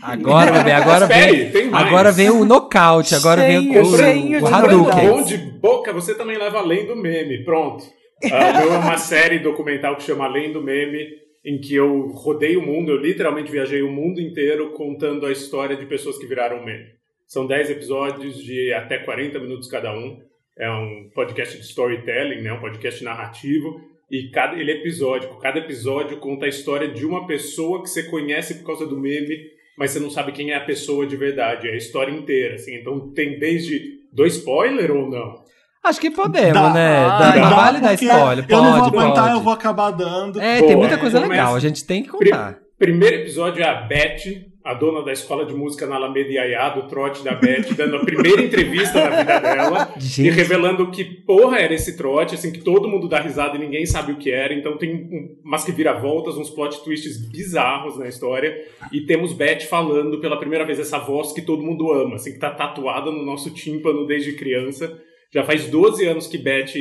Agora, 0.00 0.52
bebê, 0.52 0.70
agora 0.70 1.04
Espere, 1.04 1.44
vem. 1.46 1.74
Agora 1.74 2.12
vem 2.12 2.30
o 2.30 2.44
nocaute, 2.44 3.12
agora 3.14 3.42
vem 3.44 3.72
Cheio, 3.72 3.82
o, 3.82 3.96
cheio 3.96 4.40
o, 4.40 4.44
o 4.44 4.46
de 4.48 4.54
Hadouken. 4.54 5.08
Bom 5.08 5.22
de 5.24 5.36
boca, 5.36 5.92
você 5.92 6.14
também 6.14 6.38
leva 6.38 6.58
além 6.58 6.86
do 6.86 6.94
meme. 6.94 7.44
Pronto. 7.44 7.84
Meu 8.22 8.74
é 8.74 8.78
uma 8.78 8.98
série 8.98 9.38
documental 9.38 9.96
que 9.96 10.02
chama 10.02 10.26
Além 10.26 10.52
do 10.52 10.62
Meme, 10.62 11.06
em 11.44 11.58
que 11.58 11.74
eu 11.74 12.08
rodei 12.08 12.56
o 12.56 12.62
mundo, 12.62 12.92
eu 12.92 12.98
literalmente 12.98 13.50
viajei 13.50 13.82
o 13.82 13.90
mundo 13.90 14.20
inteiro 14.20 14.72
contando 14.72 15.26
a 15.26 15.32
história 15.32 15.76
de 15.76 15.86
pessoas 15.86 16.18
que 16.18 16.26
viraram 16.26 16.64
meme. 16.64 16.86
São 17.26 17.46
10 17.46 17.70
episódios 17.70 18.42
de 18.42 18.72
até 18.72 18.98
40 18.98 19.38
minutos 19.38 19.68
cada 19.68 19.94
um. 19.94 20.20
É 20.58 20.70
um 20.70 21.10
podcast 21.14 21.56
de 21.56 21.64
storytelling, 21.64 22.42
né? 22.42 22.52
um 22.52 22.60
podcast 22.60 23.02
narrativo. 23.02 23.80
E 24.10 24.28
cada 24.30 24.58
ele 24.58 24.72
é 24.72 24.76
episódico. 24.76 25.38
Cada 25.38 25.60
episódio 25.60 26.18
conta 26.18 26.46
a 26.46 26.48
história 26.48 26.88
de 26.88 27.06
uma 27.06 27.26
pessoa 27.26 27.82
que 27.82 27.88
você 27.88 28.02
conhece 28.10 28.56
por 28.58 28.66
causa 28.66 28.86
do 28.86 28.98
meme, 28.98 29.38
mas 29.78 29.92
você 29.92 30.00
não 30.00 30.10
sabe 30.10 30.32
quem 30.32 30.50
é 30.50 30.56
a 30.56 30.64
pessoa 30.64 31.06
de 31.06 31.16
verdade. 31.16 31.68
É 31.68 31.72
a 31.72 31.76
história 31.76 32.12
inteira. 32.12 32.56
Assim. 32.56 32.74
Então 32.74 33.12
tem 33.12 33.38
desde. 33.38 34.00
Do 34.12 34.26
spoiler 34.26 34.90
ou 34.90 35.08
não? 35.08 35.44
Acho 35.82 36.00
que 36.00 36.10
podemos, 36.10 36.52
Dá. 36.52 36.72
né? 36.74 36.96
Ah, 36.98 37.18
Dá, 37.18 37.30
dá, 37.36 37.48
vale 37.50 37.80
dar 37.80 37.88
porque 37.90 38.04
spoiler, 38.04 38.44
Eu 38.48 38.56
não 38.62 38.72
vou 38.80 38.90
pode, 38.90 38.96
aguentar, 38.98 39.24
pode. 39.24 39.34
eu 39.36 39.40
vou 39.40 39.52
acabar 39.52 39.90
dando. 39.90 40.40
É, 40.40 40.60
Pô, 40.60 40.66
tem 40.66 40.76
muita 40.76 40.98
coisa 40.98 41.18
começa- 41.20 41.32
legal, 41.40 41.54
a 41.54 41.60
gente 41.60 41.84
tem 41.86 42.02
que 42.02 42.08
contar. 42.10 42.58
Primeiro 42.78 43.16
episódio 43.16 43.62
é 43.62 43.68
a 43.68 43.74
Beth, 43.82 44.48
a 44.64 44.72
dona 44.74 45.02
da 45.04 45.12
escola 45.12 45.44
de 45.44 45.54
música 45.54 45.86
na 45.86 45.96
Alameda 45.96 46.30
Iaiá, 46.30 46.68
do 46.70 46.82
trote 46.86 47.22
da 47.24 47.34
Beth, 47.34 47.72
dando 47.76 47.96
a 47.96 48.00
primeira 48.04 48.42
entrevista 48.42 49.08
na 49.08 49.16
vida 49.18 49.38
dela 49.40 49.92
e 49.96 50.00
Gente, 50.00 50.30
revelando 50.30 50.90
que 50.90 51.04
porra 51.04 51.58
era 51.58 51.74
esse 51.74 51.96
trote, 51.96 52.34
assim, 52.34 52.50
que 52.52 52.60
todo 52.60 52.88
mundo 52.88 53.06
dá 53.08 53.20
risada 53.20 53.56
e 53.56 53.60
ninguém 53.60 53.84
sabe 53.86 54.12
o 54.12 54.16
que 54.16 54.30
era. 54.30 54.52
Então 54.54 54.76
tem 54.78 54.94
um, 54.94 55.36
umas 55.44 55.62
que 55.64 55.72
vira-voltas, 55.72 56.36
uns 56.36 56.48
plot 56.50 56.82
twists 56.84 57.18
bizarros 57.30 57.98
na 57.98 58.06
história. 58.08 58.54
E 58.92 59.00
temos 59.02 59.32
Beth 59.34 59.60
falando 59.68 60.18
pela 60.20 60.38
primeira 60.38 60.64
vez 60.64 60.78
essa 60.78 60.98
voz 60.98 61.32
que 61.32 61.42
todo 61.42 61.62
mundo 61.62 61.90
ama, 61.92 62.16
assim, 62.16 62.32
que 62.32 62.38
tá 62.38 62.50
tatuada 62.50 63.10
no 63.10 63.24
nosso 63.24 63.50
tímpano 63.50 64.06
desde 64.06 64.32
criança. 64.32 64.90
Já 65.32 65.44
faz 65.44 65.66
12 65.68 66.06
anos 66.06 66.26
que 66.26 66.36
Beth 66.38 66.72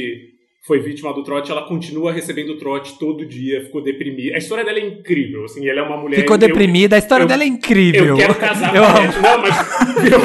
foi 0.65 0.79
vítima 0.79 1.13
do 1.13 1.23
trote, 1.23 1.51
ela 1.51 1.63
continua 1.67 2.11
recebendo 2.11 2.57
trote 2.57 2.97
todo 2.99 3.25
dia, 3.25 3.63
ficou 3.63 3.81
deprimida. 3.81 4.35
A 4.35 4.37
história 4.37 4.63
dela 4.65 4.77
é 4.79 4.85
incrível, 4.85 5.45
assim, 5.45 5.67
ela 5.67 5.79
é 5.79 5.83
uma 5.83 5.97
mulher... 5.97 6.17
Ficou 6.17 6.35
eu- 6.35 6.39
deprimida, 6.39 6.95
a 6.95 6.99
história 6.99 7.23
eu- 7.23 7.27
dela 7.27 7.43
é 7.43 7.47
incrível. 7.47 8.05
Eu 8.07 8.17
quero 8.17 8.35
casar 8.35 8.75
Eu 8.75 8.83
com 8.83 8.89
amo. 8.89 9.07
Beth. 9.07 9.21
Não, 9.21 9.41
mas 9.41 10.03
deu, 10.09 10.19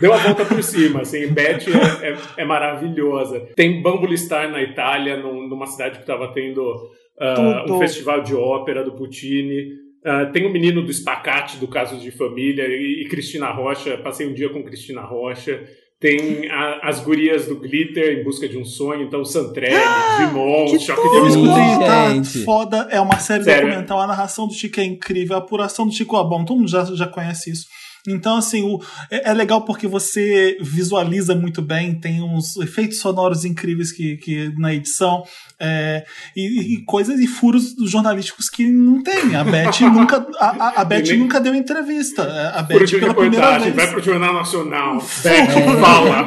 deu 0.00 0.12
a 0.12 0.16
volta 0.18 0.44
por 0.44 0.62
cima, 0.62 1.00
assim. 1.00 1.26
Beth 1.28 1.64
é, 2.02 2.08
é- 2.10 2.42
é 2.42 2.44
maravilhosa. 2.44 3.40
Tem 3.56 3.80
Bambulistar 3.80 4.50
na 4.50 4.62
Itália, 4.62 5.16
num- 5.16 5.48
numa 5.48 5.66
cidade 5.66 5.96
que 5.96 6.02
estava 6.02 6.32
tendo 6.32 6.62
Tudo. 7.64 7.74
um 7.74 7.78
festival 7.78 8.22
de 8.22 8.34
ópera 8.34 8.84
do 8.84 8.92
Puccini. 8.92 9.68
Ah, 10.04 10.26
tem 10.26 10.46
o 10.46 10.52
menino 10.52 10.82
do 10.82 10.92
Spacate, 10.92 11.56
do 11.58 11.66
Casos 11.66 12.00
de 12.02 12.10
Família, 12.12 12.64
e, 12.68 13.02
e 13.02 13.08
Cristina 13.08 13.50
Rocha. 13.50 13.96
Passei 13.98 14.26
um 14.26 14.34
dia 14.34 14.48
com 14.50 14.62
Cristina 14.62 15.00
Rocha. 15.00 15.64
Tem 15.98 16.50
a- 16.50 16.80
as 16.82 17.00
gurias 17.00 17.46
do 17.46 17.58
Glitter, 17.58 18.18
Em 18.18 18.22
Busca 18.24 18.46
de 18.46 18.58
um 18.58 18.64
Sonho. 18.66 19.02
Então, 19.04 19.24
Santrelli, 19.24 19.74
Dimon, 20.18 20.66
que 20.66 20.78
Choque! 20.78 21.00
Eu 21.06 21.24
de 21.26 21.32
Sim, 21.32 21.42
escutei, 21.44 21.86
tá 21.86 22.10
gente. 22.10 22.44
foda. 22.44 22.88
É 22.90 23.00
uma 23.00 23.18
série 23.18 23.44
Sério. 23.44 23.68
documental. 23.68 24.00
A 24.02 24.06
narração 24.06 24.46
do 24.46 24.52
Chico 24.52 24.78
é 24.78 24.84
incrível. 24.84 25.36
A 25.36 25.38
apuração 25.38 25.86
do 25.86 25.92
Chico 25.94 26.14
é 26.16 26.22
bom. 26.24 26.44
Todo 26.44 26.58
mundo 26.58 26.68
já, 26.68 26.84
já 26.84 27.06
conhece 27.06 27.50
isso. 27.50 27.64
Então, 28.08 28.36
assim, 28.36 28.62
o, 28.62 28.80
é, 29.10 29.30
é 29.30 29.34
legal 29.34 29.62
porque 29.64 29.86
você 29.86 30.56
visualiza 30.60 31.34
muito 31.34 31.60
bem, 31.62 31.94
tem 31.98 32.22
uns 32.22 32.56
efeitos 32.56 32.98
sonoros 32.98 33.44
incríveis 33.44 33.92
que, 33.92 34.16
que 34.18 34.52
na 34.58 34.72
edição, 34.74 35.24
é, 35.58 36.04
e, 36.36 36.74
e 36.74 36.84
coisas 36.84 37.18
e 37.20 37.26
furos 37.26 37.74
jornalísticos 37.86 38.48
que 38.50 38.66
não 38.70 39.02
tem. 39.02 39.34
A 39.34 39.44
Beth 39.44 39.80
nunca, 39.92 40.26
a, 40.38 40.46
a, 40.46 40.80
a 40.80 40.84
Beth 40.84 41.02
nem- 41.08 41.18
nunca 41.18 41.40
deu 41.40 41.54
entrevista. 41.54 42.22
A 42.54 42.64
Furo 42.64 42.78
Beth 42.80 42.86
de 42.86 42.98
pela 42.98 43.14
primeira 43.14 43.44
reportagem, 43.46 43.72
vez. 43.72 43.76
vai 43.76 43.94
pro 43.94 44.02
Jornal 44.04 44.34
Nacional. 44.34 44.98
Beth 45.22 45.80
fala. 45.80 46.24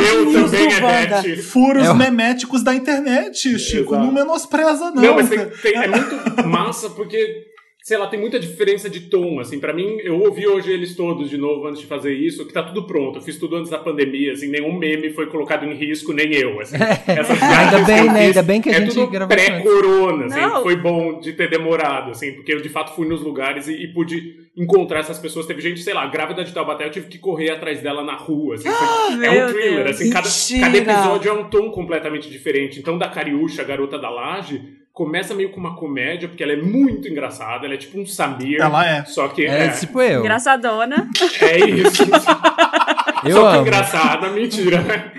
Meu 0.00 0.32
também 0.32 0.72
é. 0.72 1.06
Beth. 1.06 1.42
Furos 1.42 1.86
É 1.86 1.94
meméticos 1.94 2.62
da 2.62 2.74
internet, 2.74 3.58
Chico. 3.58 3.94
Exato. 3.94 4.04
Não 4.06 4.12
menospreza, 4.12 4.90
não. 4.90 5.02
Não, 5.02 5.14
mas 5.16 5.28
tem, 5.28 5.38
tem- 5.62 5.76
é 5.76 5.88
muito 5.88 6.48
massa 6.48 6.90
porque, 6.90 7.46
sei 7.90 7.98
lá, 7.98 8.06
tem 8.06 8.20
muita 8.20 8.38
diferença 8.38 8.88
de 8.88 9.00
tom, 9.00 9.40
assim, 9.40 9.58
pra 9.58 9.72
mim, 9.72 9.96
eu 10.04 10.16
ouvi 10.20 10.46
hoje 10.46 10.70
eles 10.70 10.94
todos 10.94 11.28
de 11.28 11.36
novo 11.36 11.66
antes 11.66 11.80
de 11.80 11.88
fazer 11.88 12.14
isso, 12.14 12.46
que 12.46 12.52
tá 12.52 12.62
tudo 12.62 12.84
pronto, 12.86 13.18
eu 13.18 13.20
fiz 13.20 13.36
tudo 13.36 13.56
antes 13.56 13.68
da 13.68 13.78
pandemia, 13.78 14.30
assim, 14.32 14.46
nenhum 14.46 14.78
meme 14.78 15.10
foi 15.10 15.26
colocado 15.26 15.66
em 15.66 15.74
risco, 15.74 16.12
nem 16.12 16.32
eu, 16.32 16.60
assim. 16.60 16.76
Essas 17.08 17.42
Ainda 17.42 17.80
bem, 17.84 18.04
né? 18.04 18.18
fiz, 18.18 18.26
Ainda 18.28 18.42
bem 18.44 18.60
que 18.62 18.68
a 18.68 18.72
é 18.74 18.80
gente 18.80 18.94
tudo 18.94 19.26
pré-corona, 19.26 20.26
assim, 20.26 20.38
Não. 20.40 20.62
foi 20.62 20.76
bom 20.76 21.18
de 21.18 21.32
ter 21.32 21.50
demorado, 21.50 22.12
assim, 22.12 22.32
porque 22.32 22.54
eu 22.54 22.60
de 22.60 22.68
fato 22.68 22.94
fui 22.94 23.08
nos 23.08 23.22
lugares 23.22 23.66
e, 23.66 23.72
e 23.72 23.88
pude 23.92 24.36
encontrar 24.56 25.00
essas 25.00 25.18
pessoas, 25.18 25.44
teve 25.46 25.60
gente, 25.60 25.80
sei 25.82 25.92
lá, 25.92 26.06
grávida 26.06 26.44
de 26.44 26.54
Taubaté, 26.54 26.84
eu 26.86 26.90
tive 26.92 27.08
que 27.08 27.18
correr 27.18 27.50
atrás 27.50 27.80
dela 27.82 28.04
na 28.04 28.14
rua, 28.14 28.54
assim, 28.54 28.68
foi- 28.70 29.14
é 29.26 29.30
Meu 29.32 29.46
um 29.46 29.50
thriller, 29.52 29.84
Deus. 29.84 29.96
assim, 29.96 30.10
cada, 30.10 30.28
cada 30.60 30.78
episódio 30.78 31.28
é 31.28 31.32
um 31.32 31.50
tom 31.50 31.72
completamente 31.72 32.30
diferente. 32.30 32.78
Então, 32.78 32.96
da 32.96 33.08
Cariúcha, 33.08 33.62
a 33.62 33.64
garota 33.64 33.98
da 33.98 34.08
laje, 34.08 34.78
começa 35.00 35.34
meio 35.34 35.48
com 35.48 35.58
uma 35.58 35.74
comédia, 35.74 36.28
porque 36.28 36.42
ela 36.42 36.52
é 36.52 36.60
muito 36.60 37.08
engraçada, 37.08 37.64
ela 37.64 37.72
é 37.72 37.78
tipo 37.78 37.98
um 37.98 38.04
Samir. 38.04 38.60
Ela 38.60 38.86
é. 38.86 39.04
Só 39.06 39.28
que 39.28 39.46
É, 39.46 39.64
é, 39.64 39.68
tipo 39.70 39.98
eu. 40.02 40.20
Engraçadona. 40.20 41.08
é 41.40 41.58
isso. 41.70 42.02
Eu 43.24 43.36
só 43.36 43.50
que 43.50 43.56
amo. 43.56 43.66
engraçada, 43.66 44.28
mentira, 44.30 44.80
né? 44.80 45.12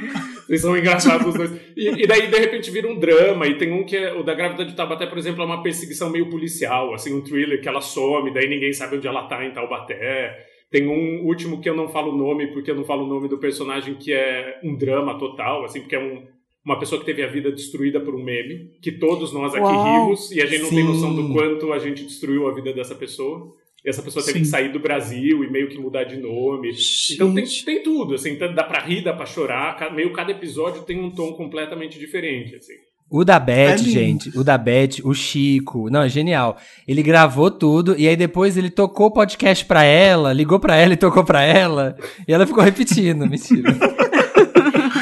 Vocês 0.48 0.62
são 0.62 0.76
engraçados 0.76 1.28
os 1.28 1.34
dois. 1.36 1.52
E, 1.78 2.04
e 2.04 2.08
daí, 2.08 2.28
de 2.28 2.40
repente, 2.40 2.72
vira 2.72 2.88
um 2.88 2.98
drama. 2.98 3.46
E 3.46 3.58
tem 3.60 3.72
um 3.72 3.84
que 3.84 3.96
é. 3.96 4.14
O 4.14 4.24
da 4.24 4.34
Grávida 4.34 4.66
de 4.66 4.76
Taubaté, 4.76 5.06
por 5.06 5.20
exemplo, 5.20 5.44
é 5.44 5.46
uma 5.46 5.62
perseguição 5.62 6.10
meio 6.10 6.28
policial, 6.28 6.96
assim, 6.96 7.14
um 7.16 7.22
thriller 7.22 7.62
que 7.62 7.70
ela 7.70 7.80
some, 7.80 8.34
daí 8.34 8.48
ninguém 8.50 8.74
sabe 8.74 8.98
onde 8.98 9.08
ela 9.08 9.28
tá 9.28 9.46
em 9.46 9.52
Taubaté. 9.52 10.48
Tem 10.72 10.88
um 10.88 11.26
último 11.28 11.62
que 11.62 11.70
eu 11.70 11.76
não 11.76 11.90
falo 11.90 12.12
o 12.12 12.18
nome, 12.18 12.48
porque 12.48 12.72
eu 12.72 12.76
não 12.76 12.84
falo 12.84 13.04
o 13.04 13.08
nome 13.08 13.28
do 13.28 13.38
personagem, 13.38 13.94
que 13.96 14.14
é 14.14 14.60
um 14.64 14.76
drama 14.76 15.18
total, 15.20 15.64
assim, 15.64 15.82
porque 15.82 15.96
é 15.96 16.00
um, 16.00 16.24
uma 16.66 16.80
pessoa 16.80 17.00
que 17.00 17.06
teve 17.06 17.24
a 17.24 17.28
vida 17.28 17.52
destruída 17.52 18.00
por 18.00 18.14
um 18.16 18.24
meme, 18.24 18.72
que 18.82 18.92
todos 18.92 19.34
nós 19.34 19.54
aqui 19.54 19.64
Uau. 19.64 20.06
rimos, 20.06 20.32
e 20.32 20.42
a 20.42 20.46
gente 20.46 20.62
não 20.64 20.70
tem 20.70 20.80
Sim. 20.80 20.88
noção 20.88 21.16
do 21.16 21.34
quanto 21.34 21.74
a 21.74 21.80
gente 21.80 22.04
destruiu 22.06 22.48
a 22.48 22.54
vida 22.54 22.72
dessa 22.74 22.94
pessoa. 22.96 23.52
E 23.84 23.90
essa 23.90 24.04
pessoa 24.04 24.24
teve 24.24 24.38
Sim. 24.38 24.44
que 24.44 24.50
sair 24.50 24.72
do 24.72 24.80
Brasil 24.80 25.44
e 25.44 25.50
meio 25.50 25.68
que 25.68 25.80
mudar 25.80 26.04
de 26.04 26.16
nome. 26.18 26.70
Então 27.14 27.34
tem, 27.34 27.46
Gente. 27.48 27.66
tem 27.66 27.82
tudo, 27.82 28.14
assim, 28.14 28.36
tanto 28.36 28.54
dá 28.54 28.64
pra 28.64 28.80
rir, 28.80 29.04
dá 29.04 29.12
pra 29.12 29.26
chorar, 29.26 29.92
meio 29.92 30.14
cada 30.14 30.32
episódio 30.32 30.84
tem 30.84 31.00
um 31.04 31.10
tom 31.10 31.34
completamente 31.34 31.98
diferente, 31.98 32.56
assim. 32.56 32.74
O 33.10 33.26
da 33.26 33.40
Beth, 33.40 33.72
É 33.74 33.78
gente, 33.78 34.30
o 34.38 34.44
da 34.44 34.58
Beth, 34.58 35.00
o 35.04 35.14
Chico, 35.14 35.90
não, 35.90 36.04
é 36.04 36.08
genial. 36.08 36.56
Ele 36.88 37.04
gravou 37.04 37.50
tudo 37.52 37.94
e 37.98 38.08
aí 38.08 38.16
depois 38.16 38.56
ele 38.56 38.70
tocou 38.70 39.08
o 39.08 39.12
podcast 39.12 39.66
pra 39.66 39.84
ela, 39.84 40.32
ligou 40.32 40.60
pra 40.60 40.78
ela 40.78 40.94
e 40.94 40.98
tocou 40.98 41.24
pra 41.26 41.42
ela, 41.44 41.98
e 42.28 42.32
ela 42.32 42.46
ficou 42.48 42.64
repetindo, 42.64 43.26
mentira. 43.28 43.76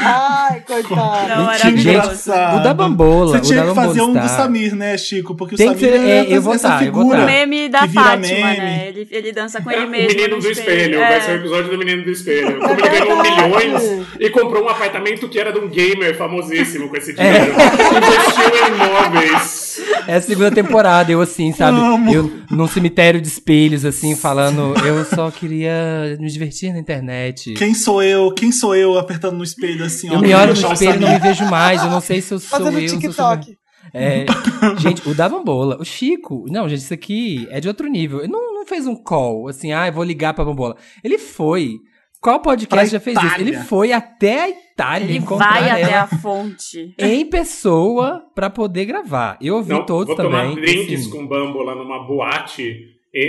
Ai, 0.01 0.58
coitada. 0.83 1.35
Não, 1.35 1.37
Que 1.37 1.45
maravilhoso. 1.45 1.89
engraçado. 1.89 2.59
O 2.59 2.63
da 2.63 2.73
Bambola, 2.73 3.37
Você 3.37 3.41
tinha 3.41 3.63
o 3.63 3.67
da 3.67 3.69
que 3.69 3.75
fazer 3.87 4.01
um 4.01 4.13
do. 4.13 4.27
Samir, 4.29 4.75
né, 4.75 4.97
Chico? 4.97 5.35
Porque 5.35 5.55
Tem 5.55 5.69
o 5.69 5.75
que 5.75 5.85
Samir 5.85 5.99
ser- 5.99 6.07
é, 6.07 6.19
é, 6.31 6.37
eu 6.37 6.41
vou 6.41 6.53
essa 6.53 6.69
tá, 6.69 6.79
figura. 6.79 7.21
O 7.21 7.25
meme 7.25 7.69
da 7.69 7.79
que 7.81 7.87
vira 7.87 8.03
Fátima, 8.03 8.19
meme. 8.47 8.57
né? 8.57 8.87
Ele, 8.89 9.07
ele 9.11 9.31
dança 9.31 9.61
com 9.61 9.69
É, 9.71 9.75
ele 9.75 9.85
o 9.85 9.89
mesmo. 9.89 10.07
menino 10.09 10.35
no 10.35 10.41
do 10.41 10.49
espelho, 10.51 10.99
É. 11.01 11.09
vai 11.09 11.21
ser 11.21 11.31
o 11.31 11.35
episódio 11.35 11.71
do 11.71 11.77
menino 11.77 12.03
do 12.03 12.11
espelho. 12.11 12.59
Como 12.59 12.79
ele 12.79 12.89
ganhou 12.89 13.21
milhões 13.21 14.07
e 14.19 14.29
comprou 14.29 14.63
um 14.63 14.69
apartamento 14.69 15.27
que 15.27 15.39
era 15.39 15.51
de 15.51 15.59
um 15.59 15.67
gamer 15.67 16.15
famosíssimo 16.17 16.89
com 16.89 16.95
esse 16.97 17.11
É. 17.11 17.13
dinheiro. 17.13 17.53
Investiu 17.53 18.67
em 18.67 19.19
imóveis. 19.19 19.69
É 20.07 20.15
a 20.15 20.21
segunda 20.21 20.51
temporada, 20.51 21.11
eu 21.11 21.21
assim, 21.21 21.51
sabe? 21.53 21.79
Amo. 21.79 22.13
Eu 22.13 22.31
num 22.51 22.67
cemitério 22.67 23.21
de 23.21 23.27
espelhos, 23.27 23.85
assim, 23.85 24.15
falando, 24.15 24.73
eu 24.85 25.05
só 25.05 25.29
queria 25.31 26.17
me 26.19 26.29
divertir 26.29 26.71
na 26.73 26.79
internet. 26.79 27.53
Quem 27.53 27.73
sou 27.73 28.01
eu? 28.03 28.31
Quem 28.33 28.51
sou 28.51 28.75
eu 28.75 28.97
apertando 28.97 29.37
no 29.37 29.43
espelho 29.43 29.85
assim? 29.85 30.09
ó, 30.09 30.13
Eu 30.13 30.19
me 30.21 30.29
pra 30.29 30.37
olho 30.39 30.47
no 30.47 30.53
o 30.53 30.55
espelho 30.73 30.99
não 30.99 31.09
me 31.13 31.19
vejo 31.19 31.45
mais, 31.49 31.83
eu 31.83 31.89
não 31.89 32.01
sei 32.01 32.21
se 32.21 32.33
eu 32.33 32.39
sou 32.39 32.59
Fazendo 32.59 32.79
eu. 32.79 32.87
TikTok. 32.99 33.57
É, 33.93 34.25
gente, 34.79 35.07
o 35.09 35.15
da 35.15 35.27
Bambola, 35.27 35.77
o 35.79 35.85
Chico, 35.85 36.45
não, 36.49 36.69
gente, 36.69 36.79
isso 36.81 36.93
aqui 36.93 37.47
é 37.49 37.59
de 37.59 37.67
outro 37.67 37.87
nível. 37.87 38.19
Ele 38.19 38.31
não, 38.31 38.53
não 38.53 38.65
fez 38.65 38.85
um 38.85 38.95
call, 38.95 39.47
assim, 39.47 39.71
ah, 39.73 39.87
eu 39.87 39.93
vou 39.93 40.03
ligar 40.03 40.33
pra 40.33 40.45
Bambola. 40.45 40.75
Ele 41.03 41.17
foi. 41.17 41.75
Qual 42.21 42.41
podcast 42.41 42.67
Pra 42.67 42.85
já 42.85 42.99
fez 42.99 43.17
isso? 43.17 43.25
Itália. 43.25 43.43
Ele 43.47 43.57
foi 43.63 43.93
até 43.93 44.41
a 44.43 44.49
Itália 44.49 45.05
Ele 45.05 45.17
encontrar 45.19 45.53
vai 45.53 45.69
até 45.69 45.81
ela 45.93 46.01
a 46.03 46.07
fonte. 46.07 46.93
em 46.99 47.25
pessoa 47.25 48.21
pra 48.35 48.49
poder 48.49 48.85
gravar. 48.85 49.37
Eu 49.41 49.55
ouvi 49.55 49.69
Não, 49.71 49.85
todos 49.85 50.07
vou 50.07 50.15
também. 50.17 50.49
tomar 50.49 50.55
drinks 50.55 50.99
assim. 51.01 51.09
com 51.11 51.25
bambola 51.25 51.75
numa 51.75 52.05
boate 52.05 52.75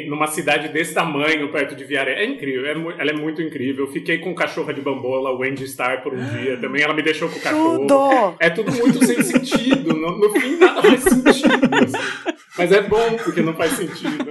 numa 0.08 0.26
cidade 0.26 0.68
desse 0.68 0.92
tamanho, 0.92 1.50
perto 1.50 1.74
de 1.74 1.84
Viaré. 1.84 2.22
É 2.22 2.26
incrível, 2.26 2.66
é 2.66 3.00
ela 3.00 3.10
é 3.10 3.14
muito 3.14 3.40
incrível. 3.40 3.86
Fiquei 3.86 4.18
com 4.18 4.34
cachorra 4.34 4.74
de 4.74 4.80
bambola, 4.80 5.36
Wendy 5.36 5.66
Star, 5.66 6.02
por 6.02 6.12
um 6.12 6.22
dia 6.22 6.58
também. 6.58 6.82
Ela 6.82 6.94
me 6.94 7.02
deixou 7.02 7.28
com 7.28 7.38
o 7.38 7.40
cachorro. 7.40 7.86
Tudo. 7.86 8.36
É 8.38 8.50
tudo 8.50 8.72
muito 8.72 9.04
sem 9.04 9.22
sentido. 9.22 9.94
No, 9.94 10.18
no 10.18 10.30
fim, 10.38 10.56
nada 10.56 10.82
faz 10.82 11.02
sentido. 11.02 11.70
assim. 11.82 12.30
Mas 12.58 12.72
é 12.72 12.82
bom, 12.82 13.16
porque 13.24 13.40
não 13.40 13.54
faz 13.54 13.72
sentido. 13.72 14.28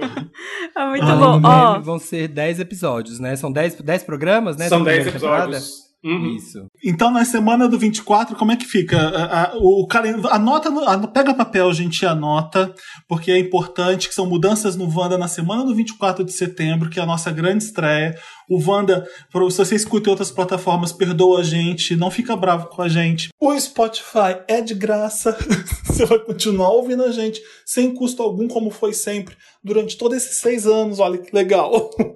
É 0.76 0.84
muito 0.86 1.04
Além 1.04 1.40
bom. 1.40 1.72
meme, 1.72 1.84
vão 1.84 1.98
ser 1.98 2.28
10 2.28 2.60
episódios, 2.60 3.18
né? 3.18 3.34
São 3.34 3.50
10, 3.50 3.80
10 3.80 4.04
programas, 4.04 4.56
né? 4.56 4.68
São 4.68 4.78
essa 4.78 4.84
10 4.84 4.96
primeira 5.02 5.18
temporada? 5.18 5.58
Uhum. 6.02 6.34
Isso. 6.36 6.66
Então, 6.82 7.10
na 7.10 7.24
semana 7.26 7.68
do 7.68 7.78
24, 7.78 8.34
como 8.36 8.52
é 8.52 8.56
que 8.56 8.64
fica? 8.64 8.98
A, 8.98 9.52
o 9.58 9.86
calen- 9.86 10.22
anota, 10.30 10.70
no- 10.70 10.88
an- 10.88 11.02
pega 11.08 11.34
papel, 11.34 11.70
gente, 11.74 12.06
anota, 12.06 12.74
porque 13.06 13.30
é 13.30 13.38
importante 13.38 14.08
que 14.08 14.14
são 14.14 14.24
mudanças 14.26 14.76
no 14.76 14.88
Wanda 14.88 15.18
na 15.18 15.28
semana 15.28 15.62
do 15.64 15.74
24 15.74 16.24
de 16.24 16.32
setembro, 16.32 16.88
que 16.88 16.98
é 16.98 17.02
a 17.02 17.06
nossa 17.06 17.30
grande 17.30 17.64
estreia. 17.64 18.16
O 18.48 18.58
Wanda, 18.66 19.06
se 19.50 19.58
você 19.58 19.74
escuta 19.74 20.08
em 20.08 20.12
outras 20.12 20.30
plataformas, 20.30 20.90
perdoa 20.90 21.40
a 21.40 21.44
gente, 21.44 21.94
não 21.94 22.10
fica 22.10 22.34
bravo 22.34 22.68
com 22.68 22.80
a 22.80 22.88
gente. 22.88 23.28
O 23.38 23.58
Spotify 23.60 24.40
é 24.48 24.60
de 24.62 24.74
graça. 24.74 25.36
você 25.84 26.06
vai 26.06 26.18
continuar 26.18 26.70
ouvindo 26.70 27.04
a 27.04 27.12
gente 27.12 27.40
sem 27.66 27.92
custo 27.94 28.22
algum, 28.22 28.48
como 28.48 28.70
foi 28.70 28.94
sempre, 28.94 29.36
durante 29.62 29.98
todos 29.98 30.16
esses 30.16 30.38
seis 30.38 30.66
anos. 30.66 30.98
Olha 30.98 31.18
que 31.18 31.34
legal. 31.36 31.90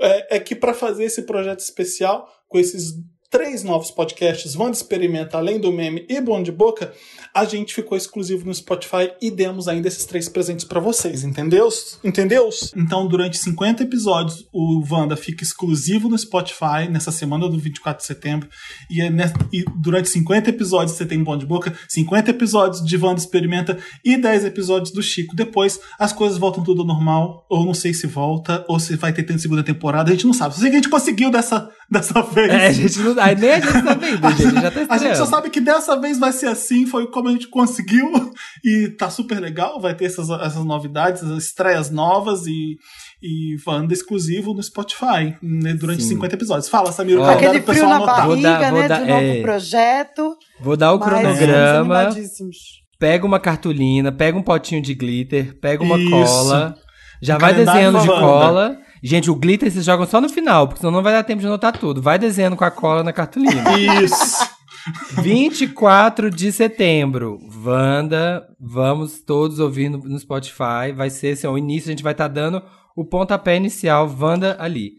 É, 0.00 0.36
é 0.36 0.40
que 0.40 0.56
para 0.56 0.74
fazer 0.74 1.04
esse 1.04 1.22
projeto 1.22 1.60
especial, 1.60 2.28
com 2.48 2.58
esses 2.58 2.94
três 3.34 3.64
novos 3.64 3.90
podcasts, 3.90 4.54
Wanda 4.54 4.76
Experimenta, 4.76 5.38
Além 5.38 5.58
do 5.58 5.72
Meme 5.72 6.06
e 6.08 6.20
Bom 6.20 6.40
de 6.40 6.52
Boca, 6.52 6.92
a 7.34 7.44
gente 7.44 7.74
ficou 7.74 7.98
exclusivo 7.98 8.46
no 8.46 8.54
Spotify 8.54 9.10
e 9.20 9.28
demos 9.28 9.66
ainda 9.66 9.88
esses 9.88 10.04
três 10.04 10.28
presentes 10.28 10.64
pra 10.64 10.78
vocês, 10.78 11.24
entendeu? 11.24 11.68
Entendeu? 12.04 12.48
Então, 12.76 13.08
durante 13.08 13.36
50 13.38 13.82
episódios, 13.82 14.46
o 14.52 14.84
Wanda 14.88 15.16
fica 15.16 15.42
exclusivo 15.42 16.08
no 16.08 16.16
Spotify 16.16 16.88
nessa 16.88 17.10
semana 17.10 17.48
do 17.48 17.58
24 17.58 18.02
de 18.02 18.06
setembro. 18.06 18.48
E, 18.88 19.02
é 19.02 19.10
e 19.52 19.64
durante 19.78 20.08
50 20.10 20.50
episódios 20.50 20.96
você 20.96 21.04
tem 21.04 21.20
Bom 21.20 21.36
de 21.36 21.44
Boca, 21.44 21.76
50 21.88 22.30
episódios 22.30 22.84
de 22.84 22.96
Wanda 22.96 23.18
Experimenta 23.18 23.78
e 24.04 24.16
10 24.16 24.44
episódios 24.44 24.92
do 24.92 25.02
Chico. 25.02 25.34
Depois 25.34 25.80
as 25.98 26.12
coisas 26.12 26.38
voltam 26.38 26.62
tudo 26.62 26.82
ao 26.82 26.86
normal, 26.86 27.44
ou 27.50 27.66
não 27.66 27.74
sei 27.74 27.92
se 27.92 28.06
volta, 28.06 28.64
ou 28.68 28.78
se 28.78 28.94
vai 28.94 29.12
ter 29.12 29.24
segunda 29.40 29.64
temporada, 29.64 30.10
a 30.10 30.14
gente 30.14 30.24
não 30.24 30.32
sabe. 30.32 30.54
Só 30.54 30.60
sei 30.60 30.70
que 30.70 30.76
a 30.76 30.78
gente 30.78 30.88
conseguiu 30.88 31.32
dessa, 31.32 31.68
dessa 31.90 32.22
vez. 32.22 32.52
É, 32.52 32.66
a 32.68 32.72
gente 32.72 33.00
não. 33.00 33.23
Aí 33.24 33.36
nem 33.36 33.50
a 33.52 33.60
gente 33.60 33.82
tá 34.20 34.30
gente. 34.30 34.54
Já 34.62 34.70
tá 34.70 34.86
A 34.88 34.98
gente 34.98 35.16
só 35.16 35.26
sabe 35.26 35.50
que 35.50 35.60
dessa 35.60 36.00
vez 36.00 36.18
vai 36.18 36.32
ser 36.32 36.46
assim, 36.46 36.86
foi 36.86 37.10
como 37.10 37.28
a 37.28 37.32
gente 37.32 37.48
conseguiu. 37.48 38.10
E 38.64 38.88
tá 38.96 39.10
super 39.10 39.40
legal, 39.40 39.78
vai 39.78 39.94
ter 39.94 40.06
essas, 40.06 40.30
essas 40.30 40.64
novidades, 40.64 41.22
essas 41.22 41.44
estreias 41.44 41.90
novas 41.90 42.46
e, 42.46 42.76
e 43.22 43.56
Wanda 43.66 43.92
exclusivo 43.92 44.54
no 44.54 44.62
Spotify, 44.62 45.36
né, 45.42 45.74
durante 45.74 46.02
Sim. 46.02 46.10
50 46.10 46.34
episódios. 46.34 46.68
Fala, 46.68 46.90
Samir, 46.90 47.18
o 47.18 47.24
Aquele 47.24 47.60
frio 47.60 47.64
pessoal 47.64 47.90
na 47.90 47.96
anotar. 47.96 48.26
Vou 48.26 48.36
barriga, 48.36 48.48
dar- 48.58 48.70
vou 48.70 48.80
né? 48.80 48.88
dar- 48.88 49.00
de 49.02 49.08
novo 49.08 49.22
é. 49.22 49.42
projeto. 49.42 50.36
Vou 50.60 50.76
dar 50.78 50.92
o 50.94 50.98
mas 50.98 51.08
cronograma. 51.08 52.08
Pega 52.98 53.26
uma 53.26 53.38
cartolina, 53.40 54.10
pega 54.10 54.38
um 54.38 54.42
potinho 54.42 54.80
de 54.80 54.94
glitter, 54.94 55.58
pega 55.60 55.82
uma 55.82 55.98
Isso. 55.98 56.10
cola. 56.10 56.74
Já 57.20 57.38
vai 57.38 57.54
desenhando 57.54 58.00
de 58.00 58.08
Wanda. 58.08 58.20
cola. 58.20 58.78
Gente, 59.06 59.30
o 59.30 59.34
glitter 59.34 59.70
vocês 59.70 59.84
jogam 59.84 60.06
só 60.06 60.18
no 60.18 60.30
final, 60.30 60.66
porque 60.66 60.80
senão 60.80 60.90
não 60.90 61.02
vai 61.02 61.12
dar 61.12 61.22
tempo 61.22 61.40
de 61.42 61.46
anotar 61.46 61.76
tudo. 61.76 62.00
Vai 62.00 62.18
desenhando 62.18 62.56
com 62.56 62.64
a 62.64 62.70
cola 62.70 63.04
na 63.04 63.12
cartolina. 63.12 63.62
Isso. 64.02 64.48
24 65.22 66.30
de 66.30 66.50
setembro, 66.52 67.38
Wanda, 67.64 68.44
vamos 68.60 69.20
todos 69.20 69.58
ouvir 69.58 69.88
no, 69.88 69.98
no 69.98 70.18
Spotify. 70.18 70.92
Vai 70.94 71.10
ser 71.10 71.34
assim, 71.34 71.46
o 71.46 71.58
início, 71.58 71.88
a 71.88 71.92
gente 71.92 72.02
vai 72.02 72.12
estar 72.12 72.28
dando 72.28 72.62
o 72.96 73.04
pontapé 73.04 73.56
inicial, 73.56 74.10
Wanda 74.18 74.56
ali. 74.58 74.92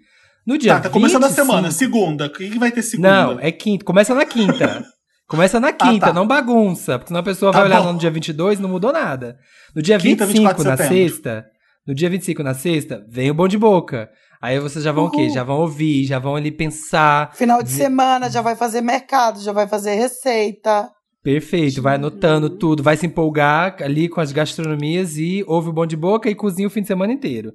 No 0.46 0.58
dia 0.58 0.76
Tá, 0.76 0.82
tá 0.82 0.90
começando 0.90 1.24
a 1.24 1.28
25 1.28 1.48
semana. 1.48 1.72
Segunda. 1.72 2.26
O 2.28 2.30
que, 2.30 2.60
vai 2.60 2.72
ter 2.72 2.84
segunda? 2.84 3.10
Não, 3.10 3.40
é 3.40 3.52
quinta. 3.52 3.84
Começa 3.84 4.14
na 4.14 4.26
quinta. 4.26 4.86
Começa 5.28 5.60
na 5.60 5.74
quinta, 5.74 6.08
tá. 6.08 6.14
não 6.14 6.28
bagunça. 6.28 7.00
Porque 7.00 7.08
senão 7.08 7.22
a 7.22 7.24
pessoa 7.24 7.52
Tá 7.52 7.58
vai 7.58 7.68
olhar 7.68 7.82
bom. 7.82 7.94
no 7.94 7.98
dia 8.00 8.12
22 8.12 8.60
e 8.60 8.62
não 8.62 8.70
mudou 8.70 8.94
nada. 8.94 9.40
No 9.76 9.82
dia 9.82 9.98
Quinta, 9.98 10.24
25, 10.24 10.50
24 10.58 10.64
de 10.64 10.70
na 10.70 10.78
setembro. 10.78 11.10
sexta, 11.10 11.46
no 11.86 11.94
dia 11.94 12.10
25, 12.10 12.42
na 12.42 12.54
sexta, 12.54 13.06
vem 13.08 13.30
o 13.30 13.34
Bom 13.34 13.48
de 13.48 13.58
Boca. 13.58 14.10
Aí 14.42 14.60
vocês 14.60 14.84
já 14.84 14.92
vão 14.92 15.06
o 15.06 15.12
quê? 15.12 15.24
Uhul. 15.24 15.34
Já 15.34 15.44
vão 15.44 15.60
ouvir, 15.60 16.06
já 16.06 16.20
vão 16.20 16.36
ali 16.36 16.52
pensar. 16.52 17.34
Final 17.36 17.64
de 17.64 17.70
semana 17.70 18.30
já 18.30 18.42
vai 18.42 18.56
fazer 18.56 18.82
mercado, 18.82 19.42
já 19.42 19.52
vai 19.52 19.68
fazer 19.68 19.96
receita. 19.96 20.90
Perfeito, 21.24 21.82
vai 21.82 21.96
anotando 21.96 22.52
tudo, 22.52 22.84
vai 22.84 22.96
se 22.96 23.08
empolgar 23.08 23.78
ali 23.82 24.08
com 24.08 24.22
as 24.22 24.32
gastronomias 24.32 25.18
e 25.18 25.44
ouve 25.48 25.70
o 25.70 25.74
Bom 25.74 25.86
de 25.86 25.98
Boca 25.98 26.30
e 26.30 26.36
cozinha 26.36 26.68
o 26.68 26.72
fim 26.72 26.82
de 26.82 26.88
semana 26.88 27.12
inteiro. 27.14 27.52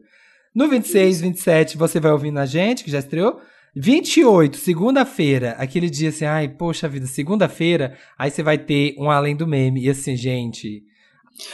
No 0.52 0.68
26, 0.68 1.20
27, 1.20 1.76
você 1.76 2.00
vai 2.00 2.10
ouvindo 2.10 2.38
a 2.38 2.46
gente, 2.46 2.82
que 2.82 2.90
já 2.90 2.98
estreou. 2.98 3.40
28, 3.76 4.56
segunda-feira, 4.56 5.54
aquele 5.56 5.88
dia 5.88 6.08
assim, 6.08 6.24
ai, 6.24 6.48
poxa 6.48 6.88
vida, 6.88 7.06
segunda-feira, 7.06 7.96
aí 8.18 8.28
você 8.28 8.42
vai 8.42 8.58
ter 8.58 8.96
um 8.98 9.08
Além 9.08 9.36
do 9.36 9.46
Meme. 9.46 9.84
E 9.84 9.88
assim, 9.88 10.16
gente, 10.16 10.82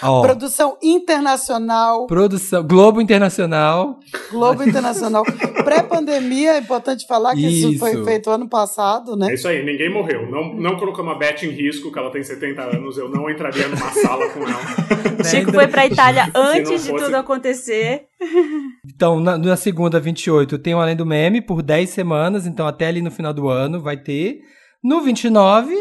ó, 0.03 0.23
Produção 0.23 0.77
internacional, 0.83 2.07
produção, 2.07 2.63
Globo 2.67 3.01
Internacional, 3.01 3.99
Globo 4.31 4.63
Internacional. 4.63 5.25
Pré-pandemia, 5.65 6.53
é 6.55 6.59
importante 6.59 7.07
falar 7.07 7.35
que 7.35 7.47
isso. 7.47 7.71
Isso. 7.71 7.79
foi 7.79 8.05
feito 8.05 8.31
ano 8.31 8.49
passado, 8.49 9.15
É 9.15 9.17
né? 9.17 9.35
isso 9.35 9.49
aí, 9.49 9.65
ninguém 9.65 9.93
morreu. 9.93 10.31
Não, 10.31 10.55
não 10.55 10.77
colocamos 10.77 11.13
a 11.15 11.19
Beth 11.19 11.43
em 11.43 11.51
risco, 11.51 11.91
que 11.93 11.99
ela 11.99 12.11
tem 12.11 12.23
70 12.23 12.63
anos, 12.63 12.97
eu 12.99 13.09
não 13.09 13.29
entraria 13.29 13.67
numa 13.69 13.91
sala 13.93 14.29
com 14.31 14.41
ela. 14.43 14.61
Chico 15.25 15.53
foi 15.53 15.67
pra 15.67 15.87
Itália 15.87 16.31
antes 16.35 16.85
de 16.85 16.91
fosse- 16.91 17.05
tudo 17.05 17.15
acontecer. 17.17 18.03
Então, 18.95 19.21
na, 19.21 19.37
na 19.37 19.57
segunda, 19.57 20.01
28, 20.01 20.59
tem 20.59 20.75
o 20.75 20.81
Além 20.81 20.97
do 20.97 21.05
Meme 21.05 21.43
por 21.43 21.61
10 21.63 21.91
semanas, 21.91 22.47
então 22.47 22.67
até 22.67 22.87
ali 22.87 23.03
no 23.03 23.11
final 23.11 23.35
do 23.35 23.47
ano 23.49 23.79
vai 23.83 23.97
ter. 23.97 24.39
No 24.83 25.03
29, 25.03 25.75